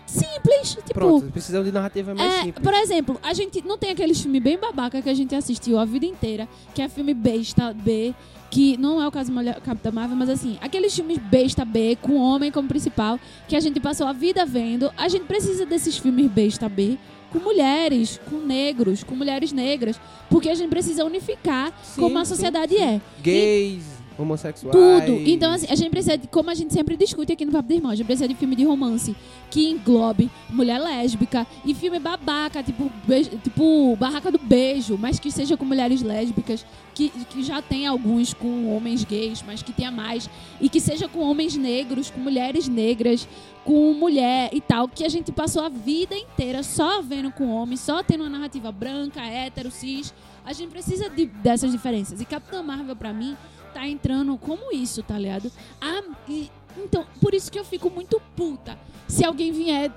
Simples. 0.09 0.75
Tipo. 0.75 0.95
Pronto, 0.95 1.31
precisam 1.31 1.63
de 1.63 1.71
narrativa 1.71 2.15
mais 2.15 2.33
É, 2.35 2.43
simples. 2.45 2.63
por 2.65 2.75
exemplo, 2.75 3.21
a 3.23 3.35
gente 3.35 3.63
não 3.65 3.77
tem 3.77 3.91
aqueles 3.91 4.21
filmes 4.21 4.43
bem 4.43 4.59
babaca 4.59 5.03
que 5.03 5.09
a 5.09 5.15
gente 5.15 5.35
assistiu 5.35 5.79
a 5.79 5.85
vida 5.85 6.07
inteira, 6.07 6.49
que 6.75 6.81
é 6.81 6.89
filme 6.89 7.13
besta 7.13 7.73
B, 7.75 8.15
que 8.51 8.77
não 8.79 9.01
é 9.03 9.07
o 9.07 9.11
caso 9.11 9.31
de 9.31 9.61
Capitã 9.61 9.91
Marvel, 9.91 10.17
mas 10.17 10.31
assim, 10.31 10.57
aqueles 10.61 10.95
filmes 10.95 11.19
besta 11.19 11.65
B, 11.65 11.97
com 12.01 12.17
homem 12.17 12.51
como 12.51 12.67
principal, 12.69 13.21
que 13.47 13.55
a 13.55 13.61
gente 13.61 13.79
passou 13.81 14.07
a 14.07 14.13
vida 14.13 14.47
vendo, 14.47 14.91
a 14.97 15.09
gente 15.09 15.27
precisa 15.27 15.67
desses 15.67 15.99
filmes 15.99 16.31
besta 16.31 16.69
B 16.69 16.97
com 17.31 17.39
mulheres, 17.41 18.19
com 18.31 18.37
negros, 18.39 19.05
com 19.05 19.15
mulheres 19.15 19.53
negras, 19.53 20.01
porque 20.31 20.49
a 20.49 20.55
gente 20.55 20.71
precisa 20.71 21.05
unificar 21.05 21.73
Sim, 21.83 22.01
como 22.01 22.19
a 22.19 22.25
sociedade 22.25 22.75
sim. 22.75 22.83
é. 22.83 23.01
Gays, 23.21 23.85
homossexuais. 24.19 24.77
Tudo. 24.77 25.13
Então, 25.29 25.53
assim, 25.53 25.67
a 25.71 25.75
gente 25.75 25.91
precisa, 25.91 26.19
de, 26.19 26.27
como 26.29 26.51
a 26.51 26.55
gente 26.55 26.73
sempre 26.75 26.97
discute 26.97 27.33
aqui 27.33 27.45
no 27.45 27.53
Papo 27.53 27.69
de 27.69 27.75
Irmão, 27.75 27.91
a 27.91 27.95
gente 27.95 28.07
precisa 28.07 28.27
de 28.29 28.35
filme 28.35 28.57
de 28.57 28.65
romance 28.65 29.15
que 29.51 29.71
englobe 29.71 30.31
mulher 30.51 30.79
lésbica 30.79 31.47
e 31.65 31.75
filme 31.75 31.99
babaca, 31.99 32.63
tipo, 32.63 32.91
beijo- 33.07 33.31
tipo 33.43 33.97
Barraca 33.97 34.31
do 34.33 34.39
Beijo, 34.39 34.99
mas 34.99 35.19
que 35.19 35.31
seja 35.31 35.57
com 35.57 35.65
mulheres 35.65 36.03
lésbicas, 36.03 36.67
que, 36.95 37.11
que 37.11 37.43
já 37.43 37.63
tem 37.63 37.87
alguns 37.87 38.35
com 38.35 38.75
homens 38.77 39.05
gays, 39.05 39.43
mas 39.47 39.63
que 39.63 39.73
tenha 39.73 39.91
mais, 39.91 40.29
e 40.61 40.69
que 40.69 40.81
seja 40.81 41.09
com 41.09 41.21
homens 41.21 41.57
negros, 41.57 42.11
com 42.11 42.19
mulheres 42.21 42.67
negras, 42.67 43.27
com 43.65 43.93
mulher 43.93 44.51
e 44.53 44.61
tal, 44.61 44.89
que 44.89 45.05
a 45.05 45.09
gente 45.09 45.31
passou 45.31 45.63
a 45.63 45.69
vida 45.69 46.17
inteira 46.17 46.63
só 46.63 47.01
vendo 47.03 47.31
com 47.31 47.49
homem, 47.51 47.77
só 47.77 48.03
tendo 48.03 48.23
uma 48.25 48.31
narrativa 48.31 48.73
branca, 48.73 49.21
hétero, 49.23 49.71
cis. 49.71 50.13
A 50.45 50.53
gente 50.55 50.71
precisa 50.71 51.11
de- 51.11 51.27
dessas 51.27 51.71
diferenças. 51.71 52.21
E 52.23 52.25
Capitã 52.25 52.63
Marvel, 52.63 52.97
pra 52.97 53.13
mim, 53.13 53.37
tá 53.73 53.87
entrando 53.87 54.37
como 54.39 54.73
isso, 54.73 55.03
tá 55.03 55.19
ligado? 55.19 55.51
Ah, 55.81 56.03
e- 56.29 56.51
então, 56.77 57.05
por 57.21 57.35
isso 57.35 57.51
que 57.51 57.59
eu 57.59 57.65
fico 57.65 57.91
muito 57.91 58.21
puta. 58.37 58.79
Se 59.07 59.25
alguém 59.25 59.51
vier 59.53 59.91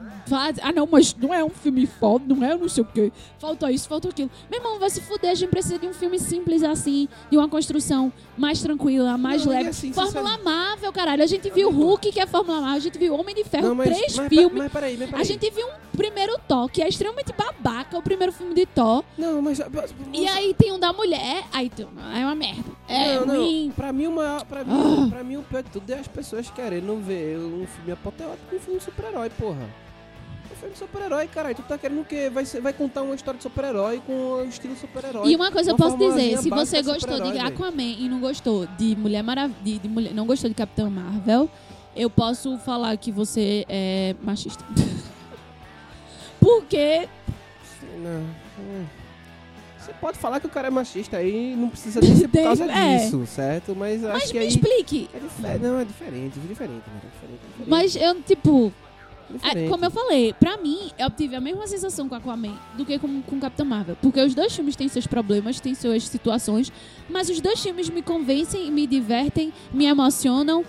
ah 0.61 0.71
não, 0.71 0.87
mas 0.89 1.13
não 1.15 1.33
é 1.33 1.43
um 1.43 1.49
filme 1.49 1.85
foda, 1.85 2.33
não 2.33 2.45
é 2.45 2.55
não 2.55 2.69
sei 2.69 2.83
o 2.83 2.85
quê, 2.85 3.11
falta 3.39 3.71
isso, 3.71 3.87
falta 3.87 4.07
aquilo. 4.07 4.29
Meu 4.49 4.59
irmão, 4.59 4.79
vai 4.79 4.89
se 4.89 5.01
fuder, 5.01 5.31
a 5.31 5.35
gente 5.35 5.49
precisa 5.49 5.77
de 5.77 5.87
um 5.87 5.93
filme 5.93 6.17
simples 6.19 6.63
assim, 6.63 7.07
de 7.29 7.37
uma 7.37 7.49
construção 7.49 8.11
mais 8.37 8.61
tranquila, 8.61 9.17
mais 9.17 9.45
Não, 9.45 9.51
leve. 9.51 9.69
assim, 9.69 9.91
Fórmula 9.91 10.37
Marvel, 10.37 10.91
caralho. 10.93 11.23
A 11.23 11.27
gente 11.27 11.49
viu 11.49 11.69
Hulk, 11.71 12.11
que 12.11 12.19
é 12.19 12.25
Fórmula 12.25 12.61
Marvel, 12.61 12.77
a 12.77 12.79
gente 12.79 12.97
viu 12.97 13.13
Homem 13.13 13.35
de 13.35 13.43
Ferro, 13.43 13.69
Não, 13.69 13.75
mas, 13.75 13.89
três 13.89 14.15
mas, 14.15 14.29
filmes. 14.29 14.57
Mas 14.57 14.71
peraí, 14.71 14.97
mas 14.97 15.09
A 15.09 15.11
peraí. 15.11 15.25
gente 15.25 15.49
viu 15.49 15.67
um 15.67 15.97
primeiro 15.97 16.39
Thor, 16.47 16.69
que 16.69 16.81
é 16.81 16.87
extremamente 16.87 17.33
babaca, 17.33 17.97
o 17.97 18.01
primeiro 18.01 18.31
filme 18.31 18.53
de 18.53 18.65
Thor. 18.65 19.03
Não, 19.17 19.41
mas... 19.41 19.59
E 20.13 20.27
aí 20.27 20.53
tem 20.53 20.71
um 20.71 20.79
da 20.79 20.93
mulher, 20.93 21.43
aí 21.51 21.69
é 22.15 22.25
uma 22.25 22.35
merda. 22.35 22.71
É 22.87 23.19
não, 23.19 23.35
ruim. 23.35 23.67
não. 23.67 23.73
Pra 23.73 23.93
mim, 23.93 24.07
o 24.07 24.11
maior, 24.11 24.45
pra, 24.45 24.63
mim, 24.63 25.09
pra 25.09 25.23
mim, 25.23 25.37
o 25.37 25.43
pior 25.43 25.63
de 25.63 25.69
tudo 25.69 25.89
é 25.89 25.99
as 25.99 26.07
pessoas 26.07 26.49
querendo 26.61 27.01
ver 27.03 27.37
um 27.39 27.65
filme 27.65 27.91
apoteótico 27.91 28.45
com 28.49 28.55
um 28.55 28.59
filme 28.59 28.79
de 28.79 28.85
super-herói, 28.85 29.29
porra. 29.31 29.67
Um 30.51 30.55
filme 30.55 30.73
de 30.73 30.79
super-herói, 30.79 31.27
caralho. 31.27 31.55
Tu 31.55 31.63
tá 31.63 31.77
querendo 31.77 32.01
o 32.01 32.05
quê? 32.05 32.29
Vai, 32.31 32.45
ser- 32.45 32.61
vai 32.61 32.71
contar 32.73 33.01
uma 33.01 33.15
história 33.15 33.37
de 33.37 33.43
super-herói 33.43 34.01
com 34.05 34.13
o 34.13 34.45
estilo 34.45 34.75
super-herói. 34.75 35.31
E 35.31 35.35
uma 35.35 35.51
coisa 35.51 35.71
eu 35.71 35.75
posso 35.77 35.97
dizer, 35.97 36.37
se 36.37 36.49
você 36.49 36.81
de 36.83 36.91
gostou 36.91 37.19
de. 37.31 37.39
Aquaman 37.39 37.81
e 37.81 38.07
não 38.07 38.19
gostou 38.19 38.67
de 38.77 38.95
Mulher 38.95 39.23
Maravilha, 39.23 39.79
de 39.79 39.87
Mulher, 39.89 40.13
não 40.13 40.25
gostou 40.27 40.49
de 40.49 40.55
Capitão 40.55 40.89
Marvel, 40.91 41.49
eu 41.95 42.09
posso 42.09 42.57
falar 42.59 42.95
que 42.97 43.11
você 43.11 43.65
é 43.67 44.15
machista. 44.21 44.63
Porque 46.39 47.07
Não. 47.97 48.23
Você 49.91 49.93
pode 49.99 50.17
falar 50.17 50.39
que 50.39 50.47
o 50.47 50.49
cara 50.49 50.69
é 50.69 50.71
machista 50.71 51.17
aí, 51.17 51.53
não 51.55 51.69
precisa 51.69 51.99
nem 51.99 52.15
ser 52.15 52.29
por 52.29 52.41
causa 52.41 52.65
é. 52.65 52.97
disso, 52.97 53.25
certo? 53.25 53.75
Mas 53.75 54.03
acho 54.03 54.13
mas 54.13 54.31
que 54.31 54.37
me 54.37 54.45
aí... 54.45 54.47
explique. 54.47 55.09
É 55.13 55.57
não, 55.57 55.79
é 55.79 55.85
diferente, 55.85 56.39
é 56.39 56.47
diferente, 56.47 56.83
né? 56.87 57.01
É 57.03 57.07
diferente, 57.07 57.39
é 57.43 57.49
diferente, 57.49 57.69
Mas 57.69 57.95
eu, 57.97 58.21
tipo, 58.21 58.71
é 59.29 59.33
diferente. 59.33 59.69
como 59.69 59.85
eu 59.85 59.91
falei, 59.91 60.33
pra 60.33 60.55
mim, 60.57 60.91
eu 60.97 61.09
tive 61.09 61.35
a 61.35 61.41
mesma 61.41 61.67
sensação 61.67 62.07
com 62.07 62.15
Aquaman 62.15 62.57
do 62.77 62.85
que 62.85 62.97
com, 62.99 63.21
com 63.21 63.39
Capitão 63.39 63.65
Marvel. 63.65 63.97
Porque 64.01 64.21
os 64.21 64.33
dois 64.33 64.55
filmes 64.55 64.77
têm 64.77 64.87
seus 64.87 65.05
problemas, 65.05 65.59
têm 65.59 65.75
suas 65.75 66.07
situações, 66.07 66.71
mas 67.09 67.29
os 67.29 67.41
dois 67.41 67.61
filmes 67.61 67.89
me 67.89 68.01
convencem, 68.01 68.71
me 68.71 68.87
divertem, 68.87 69.51
me 69.73 69.85
emocionam. 69.85 70.63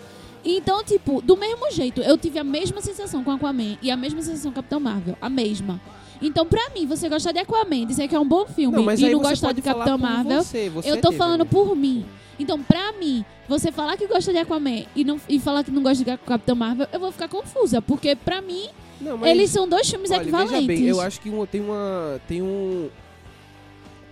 Então, 0.44 0.82
tipo, 0.82 1.22
do 1.22 1.36
mesmo 1.36 1.70
jeito, 1.70 2.00
eu 2.00 2.18
tive 2.18 2.40
a 2.40 2.44
mesma 2.44 2.80
sensação 2.80 3.22
com 3.22 3.30
Aquaman 3.30 3.78
e 3.80 3.88
a 3.88 3.96
mesma 3.96 4.20
sensação 4.20 4.50
com 4.50 4.56
Capitão 4.56 4.80
Marvel. 4.80 5.16
A 5.20 5.30
mesma. 5.30 5.80
Então, 6.22 6.46
pra 6.46 6.70
mim, 6.74 6.86
você 6.86 7.08
gostar 7.08 7.32
de 7.32 7.38
Aquaman, 7.40 7.86
dizer 7.86 8.06
que 8.08 8.14
é 8.14 8.20
um 8.20 8.26
bom 8.26 8.46
filme 8.46 8.76
Não, 8.76 8.92
e 8.94 9.10
não 9.10 9.18
gostar 9.20 9.52
de 9.52 9.60
Capitão 9.60 9.98
Marvel, 9.98 10.42
Você, 10.42 10.68
você 10.70 10.90
eu 10.90 10.96
tô 11.00 11.08
teve, 11.08 11.18
falando 11.18 11.44
né? 11.44 11.50
por 11.50 11.74
mim. 11.76 12.06
Então, 12.38 12.62
pra 12.62 12.92
mim, 12.92 13.24
você 13.48 13.70
falar 13.70 13.96
que 13.96 14.06
gosta 14.06 14.32
de 14.32 14.38
Aquaman 14.38 14.84
e, 14.96 15.04
não, 15.04 15.20
e 15.28 15.38
falar 15.38 15.62
que 15.64 15.70
não 15.70 15.82
gosta 15.82 16.04
de 16.04 16.16
Capitão 16.18 16.54
Marvel, 16.56 16.86
eu 16.92 16.98
vou 17.00 17.12
ficar 17.12 17.28
confusa. 17.28 17.82
Porque, 17.82 18.16
pra 18.16 18.40
mim, 18.40 18.68
Não, 19.00 19.18
mas- 19.18 19.30
eles 19.30 19.50
são 19.50 19.68
dois 19.68 19.88
filmes 19.88 20.10
Olha, 20.10 20.22
equivalentes. 20.22 20.66
Bem, 20.66 20.84
eu 20.86 21.00
acho 21.00 21.20
que 21.20 21.28
um- 21.28 21.44
tem 21.44 21.60
uma. 21.60 22.20
Tem 22.28 22.40
um. 22.40 22.88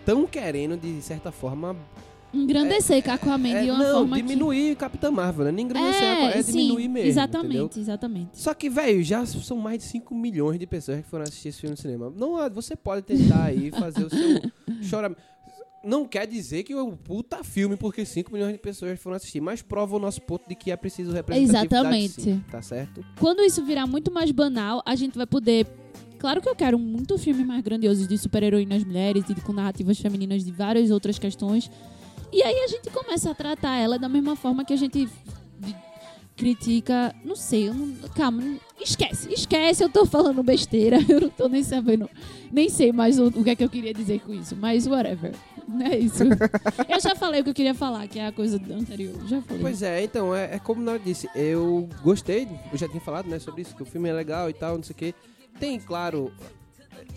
Tão 0.05 0.27
querendo, 0.27 0.77
de 0.77 1.01
certa 1.03 1.31
forma. 1.31 1.77
Engrandecer 2.33 3.03
com 3.03 3.11
Aquaman 3.11 3.49
é, 3.49 3.65
de 3.65 3.71
uma 3.71 3.79
não, 3.85 3.99
forma 3.99 4.17
diminuir 4.17 4.77
Capitã 4.77 5.11
Marvel, 5.11 5.47
né? 5.47 5.53
Nem 5.53 5.67
que... 5.67 5.73
engrandecer, 5.73 6.03
é, 6.03 6.39
É, 6.39 6.43
diminuir 6.43 6.83
sim, 6.83 6.89
mesmo. 6.89 7.09
exatamente, 7.09 7.55
entendeu? 7.55 7.83
exatamente. 7.83 8.31
Só 8.35 8.55
que, 8.55 8.71
velho, 8.71 9.03
já 9.03 9.27
são 9.27 9.57
mais 9.57 9.79
de 9.79 9.85
5 9.85 10.15
milhões 10.15 10.59
de 10.59 10.67
pessoas 10.67 10.99
que 11.03 11.09
foram 11.09 11.25
assistir 11.25 11.49
esse 11.49 11.61
filme 11.61 11.73
no 11.73 11.77
cinema. 11.77 12.13
Não, 12.17 12.37
ah, 12.37 12.49
você 12.49 12.77
pode 12.77 13.03
tentar 13.03 13.45
aí 13.45 13.71
fazer 13.77 14.05
o 14.05 14.11
seu 14.11 14.41
choramento. 14.83 15.21
Não 15.83 16.07
quer 16.07 16.27
dizer 16.27 16.63
que 16.63 16.75
é 16.75 16.83
um 16.83 16.95
puta 16.95 17.43
filme 17.43 17.75
porque 17.75 18.05
5 18.05 18.31
milhões 18.31 18.53
de 18.53 18.59
pessoas 18.59 19.01
foram 19.01 19.17
assistir, 19.17 19.41
mas 19.41 19.63
prova 19.63 19.97
o 19.97 19.99
nosso 19.99 20.21
ponto 20.21 20.47
de 20.47 20.55
que 20.55 20.71
é 20.71 20.77
preciso 20.77 21.11
representatividade 21.11 21.75
Exatamente. 21.75 22.21
sim, 22.21 22.45
tá 22.51 22.61
certo? 22.61 23.03
Quando 23.19 23.41
isso 23.41 23.65
virar 23.65 23.87
muito 23.87 24.13
mais 24.13 24.31
banal, 24.31 24.83
a 24.85 24.95
gente 24.95 25.17
vai 25.17 25.27
poder... 25.27 25.67
Claro 26.19 26.43
que 26.43 26.49
eu 26.51 26.55
quero 26.55 26.79
muito 26.79 27.17
filmes 27.17 27.47
mais 27.47 27.63
grandiosos 27.63 28.07
de 28.07 28.19
super-heroínas 28.19 28.85
mulheres 28.85 29.25
e 29.31 29.35
com 29.37 29.55
narrativas 29.55 29.99
femininas 29.99 30.45
de 30.45 30.53
várias 30.53 30.91
outras 30.91 31.19
questões. 31.19 31.71
E 32.33 32.43
aí 32.43 32.61
a 32.61 32.69
gente 32.69 32.91
começa 32.91 33.31
a 33.31 33.35
tratar 33.35 33.77
ela 33.77 33.99
da 33.99 34.09
mesma 34.09 34.37
forma 34.37 34.65
que 34.65 34.73
a 34.73 34.77
gente 34.77 35.09
critica... 36.37 37.15
Não 37.25 37.37
sei, 37.37 37.69
eu 37.69 37.75
não, 37.75 37.95
calma, 38.15 38.43
esquece, 38.81 39.33
esquece, 39.33 39.85
eu 39.85 39.91
tô 39.91 40.07
falando 40.07 40.43
besteira, 40.43 40.99
eu 41.09 41.21
não 41.21 41.29
tô 41.29 41.49
nem 41.49 41.63
sabendo, 41.63 42.09
nem 42.51 42.69
sei 42.69 42.93
mais 42.93 43.19
o, 43.19 43.27
o 43.27 43.45
que 43.45 43.51
é 43.51 43.57
que 43.57 43.65
eu 43.65 43.69
queria 43.69 43.93
dizer 43.93 44.21
com 44.21 44.33
isso, 44.33 44.57
mas 44.57 44.87
whatever. 44.87 45.35
Não 45.69 45.87
é 45.87 45.99
isso. 45.99 46.25
eu 46.89 47.01
já 47.01 47.15
falei 47.15 47.43
o 47.43 47.45
que 47.45 47.51
eu 47.51 47.55
queria 47.55 47.75
falar, 47.75 48.09
que 48.09 48.19
é 48.19 48.27
a 48.27 48.33
coisa 48.33 48.57
anterior, 48.57 49.15
já 49.29 49.43
falei. 49.43 49.63
Pois 49.63 49.83
é, 49.83 50.03
então, 50.03 50.35
é, 50.35 50.55
é 50.55 50.59
como 50.59 50.89
eu 50.89 50.99
disse, 50.99 51.29
eu 51.35 51.89
gostei, 52.03 52.49
eu 52.73 52.79
já 52.79 52.89
tinha 52.89 53.01
falado, 53.01 53.29
né, 53.29 53.39
sobre 53.39 53.63
isso, 53.63 53.77
que 53.77 53.83
o 53.83 53.87
filme 53.87 54.09
é 54.09 54.13
legal 54.13 54.49
e 54.49 54.55
tal, 54.55 54.77
não 54.77 54.83
sei 54.83 54.95
o 54.95 54.97
quê. 54.97 55.15
Tem, 55.59 55.79
claro, 55.79 56.33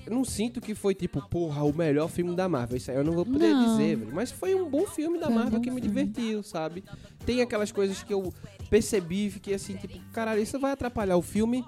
não 0.10 0.24
sinto 0.24 0.60
que 0.62 0.74
foi 0.76 0.94
tipo, 0.96 1.22
porra, 1.30 1.64
o 1.64 1.74
melhor 1.74 2.10
filme 2.10 2.36
da 2.36 2.48
Marvel. 2.50 2.78
Isso 2.78 2.92
aí 2.92 2.98
eu 2.98 3.04
não 3.04 3.14
vou 3.14 3.26
poder 3.26 3.54
Não. 3.54 3.66
dizer, 3.78 3.98
velho. 3.98 4.12
Mas 4.14 4.32
foi 4.32 4.54
um 4.56 4.70
bom 4.70 4.86
filme 4.86 5.18
da 5.20 5.26
Foi 5.28 5.34
um 5.36 5.38
Marvel 5.40 5.60
bom 5.60 5.64
que 5.64 5.72
me 5.72 5.82
filme. 5.82 5.88
divertiu, 6.04 6.44
sabe? 6.44 6.84
Tem 7.26 7.42
aquelas 7.42 7.72
coisas 7.72 8.02
que 8.04 8.14
eu 8.14 8.34
percebi 8.70 9.28
e 9.28 9.32
fiquei 9.32 9.54
assim, 9.54 9.76
tipo, 9.76 10.00
caralho, 10.12 10.42
isso 10.42 10.60
vai 10.60 10.72
atrapalhar 10.72 11.18
o 11.18 11.22
filme? 11.22 11.64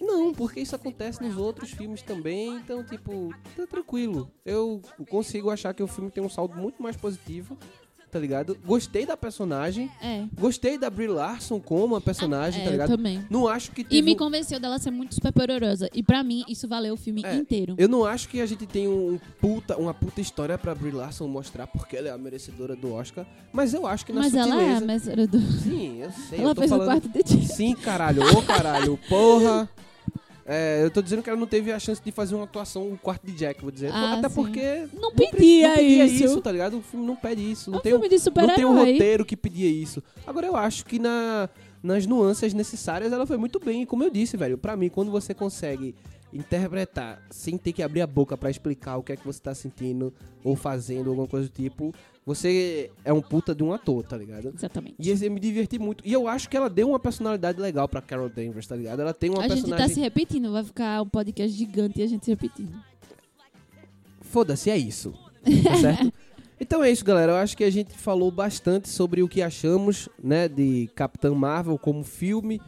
Não, 0.00 0.32
porque 0.32 0.58
isso 0.60 0.74
acontece 0.74 1.22
nos 1.22 1.36
outros 1.36 1.70
filmes 1.70 2.02
também, 2.02 2.56
então, 2.56 2.82
tipo, 2.82 3.32
tá 3.56 3.66
tranquilo. 3.68 4.28
Eu 4.44 4.82
consigo 5.08 5.48
achar 5.48 5.72
que 5.72 5.82
o 5.82 5.86
filme 5.86 6.10
tem 6.10 6.22
um 6.22 6.28
saldo 6.28 6.56
muito 6.56 6.82
mais 6.82 6.96
positivo, 6.96 7.56
tá 8.12 8.18
ligado? 8.18 8.58
Gostei 8.64 9.06
da 9.06 9.16
personagem, 9.16 9.90
É. 10.02 10.24
gostei 10.38 10.76
da 10.76 10.90
Brie 10.90 11.08
Larson 11.08 11.58
como 11.58 11.96
a 11.96 12.00
personagem, 12.00 12.60
é, 12.60 12.64
tá 12.64 12.68
eu 12.68 12.72
ligado? 12.72 12.88
também. 12.90 13.24
Não 13.30 13.48
acho 13.48 13.72
que 13.72 13.86
E 13.90 14.02
me 14.02 14.14
convenceu 14.14 14.60
dela 14.60 14.78
ser 14.78 14.90
muito 14.90 15.14
super 15.14 15.32
poderosa. 15.32 15.88
E 15.94 16.02
pra 16.02 16.22
mim, 16.22 16.44
isso 16.46 16.68
valeu 16.68 16.92
o 16.92 16.96
filme 16.96 17.22
É, 17.24 17.34
inteiro. 17.34 17.74
Eu 17.78 17.88
não 17.88 18.04
acho 18.04 18.28
que 18.28 18.42
a 18.42 18.46
gente 18.46 18.66
tem 18.66 18.86
um 18.86 19.18
puta, 19.40 19.78
uma 19.78 19.94
puta 19.94 20.20
história 20.20 20.58
pra 20.58 20.74
Brie 20.74 20.92
Larson 20.92 21.26
mostrar 21.26 21.66
porque 21.66 21.96
ela 21.96 22.08
é 22.08 22.10
a 22.12 22.18
merecedora 22.18 22.76
do 22.76 22.92
Oscar, 22.92 23.24
mas 23.50 23.72
eu 23.72 23.86
acho 23.86 24.04
que 24.04 24.12
na 24.12 24.20
Mas 24.20 24.34
ela 24.34 24.48
é 24.62 24.72
a 24.72 24.78
sutileza... 24.80 24.86
mestra 24.86 25.26
do. 25.26 25.40
Sim, 25.40 26.02
eu 26.02 26.10
sei, 26.28 26.38
ela 26.40 26.50
eu 26.50 26.54
tô 26.54 26.60
fez 26.60 26.70
falando... 26.70 26.88
o 26.88 26.90
quarto 27.00 27.08
de 27.24 27.46
Sim, 27.48 27.74
caralho, 27.74 28.22
ô 28.36 28.42
caralho, 28.42 28.98
porra. 29.08 29.66
É, 30.54 30.84
eu 30.84 30.90
tô 30.90 31.00
dizendo 31.00 31.22
que 31.22 31.30
ela 31.30 31.38
não 31.38 31.46
teve 31.46 31.72
a 31.72 31.78
chance 31.78 32.02
de 32.04 32.12
fazer 32.12 32.34
uma 32.34 32.44
atuação 32.44 32.86
um 32.86 32.96
quarto 32.96 33.26
de 33.26 33.32
Jack, 33.32 33.62
vou 33.62 33.70
dizer. 33.70 33.90
Ah, 33.90 34.18
Até 34.18 34.28
sim. 34.28 34.34
porque 34.34 34.86
Não 34.92 35.10
pedia 35.10 35.68
não 35.68 35.76
pedia 35.76 36.04
isso. 36.04 36.24
isso, 36.24 36.40
tá 36.42 36.52
ligado? 36.52 36.76
O 36.76 36.82
filme 36.82 37.06
não 37.06 37.16
pede 37.16 37.50
isso. 37.50 37.70
É 37.70 37.72
Não 37.72 37.78
um 37.78 37.82
tem, 37.82 37.94
um, 37.94 38.00
filme 38.02 38.18
de 38.18 38.30
não 38.46 38.54
tem 38.54 38.64
um 38.66 38.76
roteiro 38.76 39.24
que 39.24 39.34
pedia 39.34 39.70
isso. 39.70 40.02
Agora 40.26 40.46
eu 40.46 40.54
acho 40.54 40.84
que 40.84 40.98
na, 40.98 41.48
nas 41.82 42.06
nuances 42.06 42.52
necessárias 42.52 43.14
ela 43.14 43.26
foi 43.26 43.38
muito 43.38 43.58
bem. 43.58 43.80
E 43.82 43.86
como 43.86 44.04
eu 44.04 44.10
disse, 44.10 44.36
velho, 44.36 44.58
pra 44.58 44.76
mim, 44.76 44.90
quando 44.90 45.10
você 45.10 45.32
consegue 45.32 45.94
interpretar 46.32 47.22
sem 47.30 47.58
ter 47.58 47.72
que 47.72 47.82
abrir 47.82 48.00
a 48.00 48.06
boca 48.06 48.36
pra 48.36 48.50
explicar 48.50 48.96
o 48.96 49.02
que 49.02 49.12
é 49.12 49.16
que 49.16 49.24
você 49.24 49.40
tá 49.40 49.54
sentindo 49.54 50.12
ou 50.42 50.56
fazendo, 50.56 51.10
alguma 51.10 51.28
coisa 51.28 51.48
do 51.48 51.52
tipo, 51.52 51.94
você 52.24 52.90
é 53.04 53.12
um 53.12 53.20
puta 53.20 53.54
de 53.54 53.62
um 53.62 53.72
ator, 53.72 54.04
tá 54.04 54.16
ligado? 54.16 54.52
Exatamente. 54.54 54.94
E 54.98 55.10
eu 55.10 55.30
me 55.30 55.40
diverti 55.40 55.78
muito. 55.78 56.06
E 56.06 56.12
eu 56.12 56.28
acho 56.28 56.48
que 56.48 56.56
ela 56.56 56.70
deu 56.70 56.88
uma 56.88 56.98
personalidade 56.98 57.60
legal 57.60 57.88
pra 57.88 58.00
Carol 58.00 58.28
Danvers, 58.28 58.66
tá 58.66 58.76
ligado? 58.76 59.00
Ela 59.00 59.12
tem 59.12 59.28
uma 59.28 59.40
a 59.40 59.48
gente 59.48 59.62
tá 59.62 59.68
personagem. 59.68 59.94
se 59.94 60.00
repetindo, 60.00 60.52
vai 60.52 60.64
ficar 60.64 61.02
um 61.02 61.08
podcast 61.08 61.56
gigante 61.56 62.00
e 62.00 62.02
a 62.02 62.06
gente 62.06 62.24
se 62.24 62.30
repetindo. 62.30 62.72
Foda-se, 64.20 64.70
é 64.70 64.78
isso. 64.78 65.12
Tá 65.64 65.76
certo? 65.76 66.12
Então 66.62 66.80
é 66.80 66.92
isso, 66.92 67.04
galera. 67.04 67.32
Eu 67.32 67.36
acho 67.38 67.56
que 67.56 67.64
a 67.64 67.70
gente 67.70 67.92
falou 67.92 68.30
bastante 68.30 68.88
sobre 68.88 69.20
o 69.20 69.28
que 69.28 69.42
achamos, 69.42 70.08
né, 70.22 70.46
de 70.46 70.88
Capitã 70.94 71.34
Marvel 71.34 71.76
como 71.76 72.04
filme. 72.04 72.60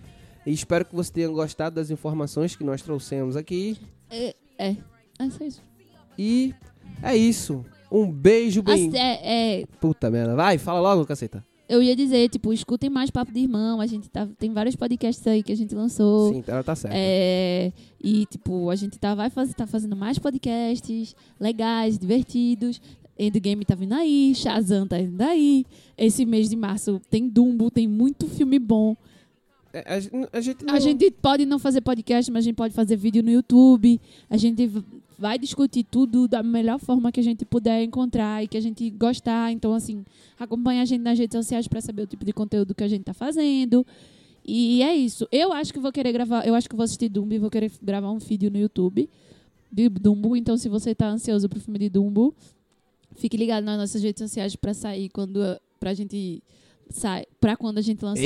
E 0.46 0.52
espero 0.52 0.84
que 0.84 0.94
você 0.94 1.12
tenha 1.12 1.28
gostado 1.28 1.76
das 1.76 1.90
informações 1.90 2.54
que 2.54 2.64
nós 2.64 2.82
trouxemos 2.82 3.36
aqui. 3.36 3.78
É, 4.10 4.34
é, 4.58 4.76
é 5.18 5.30
só 5.30 5.44
isso. 5.44 5.62
E 6.18 6.54
é 7.02 7.16
isso. 7.16 7.64
Um 7.90 8.10
beijo 8.10 8.62
bem. 8.62 8.88
Assim, 8.88 8.98
é, 8.98 9.60
é, 9.60 9.66
Puta 9.80 10.10
merda. 10.10 10.34
Vai, 10.34 10.58
fala 10.58 10.80
logo, 10.80 11.06
caceta. 11.06 11.44
eu 11.68 11.82
ia 11.82 11.96
dizer, 11.96 12.28
tipo, 12.28 12.52
escutem 12.52 12.90
mais 12.90 13.10
Papo 13.10 13.32
de 13.32 13.40
Irmão. 13.40 13.80
A 13.80 13.86
gente 13.86 14.10
tá, 14.10 14.28
tem 14.38 14.52
vários 14.52 14.76
podcasts 14.76 15.26
aí 15.26 15.42
que 15.42 15.52
a 15.52 15.56
gente 15.56 15.74
lançou. 15.74 16.32
Sim, 16.32 16.44
ela 16.46 16.62
tá 16.62 16.74
certa. 16.74 16.96
É, 16.96 17.72
e, 18.02 18.26
tipo, 18.26 18.68
a 18.68 18.76
gente 18.76 18.98
tá, 18.98 19.14
vai 19.14 19.30
fazer, 19.30 19.54
tá 19.54 19.66
fazendo 19.66 19.96
mais 19.96 20.18
podcasts 20.18 21.14
legais, 21.40 21.98
divertidos. 21.98 22.80
Endgame 23.18 23.64
tá 23.64 23.76
vindo 23.76 23.94
aí, 23.94 24.34
Shazam 24.34 24.86
tá 24.86 24.98
vindo 24.98 25.22
aí. 25.22 25.64
Esse 25.96 26.26
mês 26.26 26.48
de 26.50 26.56
março 26.56 27.00
tem 27.08 27.28
Dumbo, 27.28 27.70
tem 27.70 27.86
muito 27.86 28.26
filme 28.26 28.58
bom. 28.58 28.96
A, 29.74 30.36
a 30.36 30.40
gente 30.40 30.64
não... 30.64 30.74
A 30.74 30.78
gente 30.78 31.10
pode 31.10 31.44
não 31.46 31.58
fazer 31.58 31.80
podcast, 31.80 32.30
mas 32.30 32.44
a 32.44 32.46
gente 32.46 32.56
pode 32.56 32.74
fazer 32.74 32.96
vídeo 32.96 33.22
no 33.22 33.30
YouTube. 33.30 34.00
A 34.30 34.36
gente 34.36 34.70
vai 35.18 35.38
discutir 35.38 35.84
tudo 35.84 36.28
da 36.28 36.42
melhor 36.42 36.78
forma 36.78 37.10
que 37.10 37.20
a 37.20 37.22
gente 37.22 37.44
puder 37.44 37.82
encontrar 37.82 38.42
e 38.42 38.48
que 38.48 38.56
a 38.56 38.60
gente 38.60 38.88
gostar. 38.90 39.52
Então, 39.52 39.74
assim, 39.74 40.04
acompanha 40.38 40.82
a 40.82 40.84
gente 40.84 41.02
nas 41.02 41.18
redes 41.18 41.36
sociais 41.36 41.66
para 41.66 41.80
saber 41.80 42.02
o 42.02 42.06
tipo 42.06 42.24
de 42.24 42.32
conteúdo 42.32 42.74
que 42.74 42.84
a 42.84 42.88
gente 42.88 43.04
tá 43.04 43.14
fazendo. 43.14 43.86
E 44.46 44.82
é 44.82 44.94
isso. 44.94 45.26
Eu 45.32 45.52
acho 45.52 45.72
que 45.72 45.78
vou 45.78 45.90
querer 45.90 46.12
gravar, 46.12 46.46
eu 46.46 46.54
acho 46.54 46.68
que 46.68 46.76
vou 46.76 46.84
assistir 46.84 47.08
Dumbo 47.08 47.32
e 47.34 47.38
vou 47.38 47.50
querer 47.50 47.72
gravar 47.82 48.10
um 48.10 48.18
vídeo 48.18 48.50
no 48.50 48.58
YouTube 48.58 49.08
de 49.72 49.88
Dumbo. 49.88 50.36
Então, 50.36 50.56
se 50.56 50.68
você 50.68 50.94
tá 50.94 51.08
ansioso 51.08 51.48
pro 51.48 51.58
filme 51.58 51.78
de 51.78 51.88
Dumbo, 51.88 52.34
fique 53.16 53.36
ligado 53.36 53.64
nas 53.64 53.78
nossas 53.78 54.02
redes 54.02 54.22
sociais 54.22 54.54
para 54.54 54.74
sair 54.74 55.08
quando 55.08 55.40
pra 55.80 55.94
gente 55.94 56.42
sai, 56.90 57.24
para 57.40 57.56
quando 57.56 57.78
a 57.78 57.80
gente 57.80 58.04
lançar. 58.04 58.22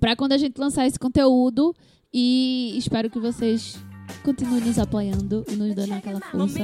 Pra 0.00 0.16
quando 0.16 0.32
a 0.32 0.38
gente 0.38 0.58
lançar 0.58 0.86
esse 0.86 0.98
conteúdo. 0.98 1.74
E 2.12 2.74
espero 2.76 3.10
que 3.10 3.18
vocês 3.18 3.78
continuem 4.24 4.62
nos 4.62 4.78
apoiando 4.78 5.44
e 5.48 5.56
nos 5.56 5.74
dando 5.74 5.92
aquela 5.92 6.20
força. 6.20 6.60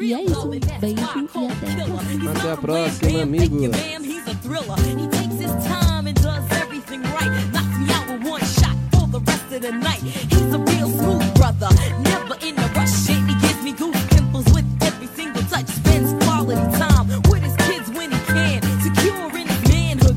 E 0.00 0.14
é 0.14 0.24
isso. 0.24 0.48
Beijo 0.80 1.02
e 1.02 1.46
até. 1.46 2.38
Até 2.38 2.52
a 2.52 2.56
próxima, 2.56 3.22
amigo. 3.22 3.56
The 9.60 9.72
night. 9.72 10.00
He's 10.02 10.54
a 10.54 10.58
real 10.58 10.88
smooth 10.88 11.34
brother, 11.34 11.68
never 12.00 12.36
in 12.40 12.56
a 12.56 12.66
rush. 12.68 13.19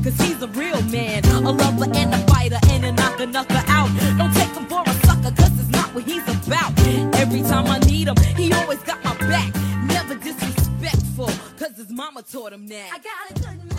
Cause 0.04 0.20
he's 0.20 0.42
a 0.42 0.48
real 0.48 0.80
man. 0.82 1.24
A 1.24 1.40
lover 1.40 1.86
and 1.94 2.14
a 2.14 2.18
fighter 2.26 2.58
and 2.68 2.84
a 2.84 2.92
knocker 2.92 3.26
knocker 3.26 3.62
out. 3.68 3.88
Don't 4.18 4.32
take 4.34 4.54
him 4.54 4.66
for 4.66 4.82
a 4.86 4.94
sucker, 5.06 5.34
cause 5.34 5.58
it's 5.58 5.70
not 5.70 5.94
what 5.94 6.04
he's 6.04 6.22
about. 6.28 6.78
Every 7.16 7.42
time 7.42 7.66
I 7.66 7.78
need 7.80 8.08
him, 8.08 8.16
he 8.36 8.52
always 8.52 8.80
got 8.80 9.02
my 9.02 9.16
back. 9.16 9.52
Never 9.86 10.14
disrespectful, 10.16 11.30
cause 11.58 11.76
his 11.76 11.90
mama 11.90 12.22
taught 12.22 12.52
him 12.52 12.66
that. 12.68 12.90
I 12.92 12.98
got 12.98 13.30
a 13.30 13.34
good 13.34 13.64
man. 13.64 13.73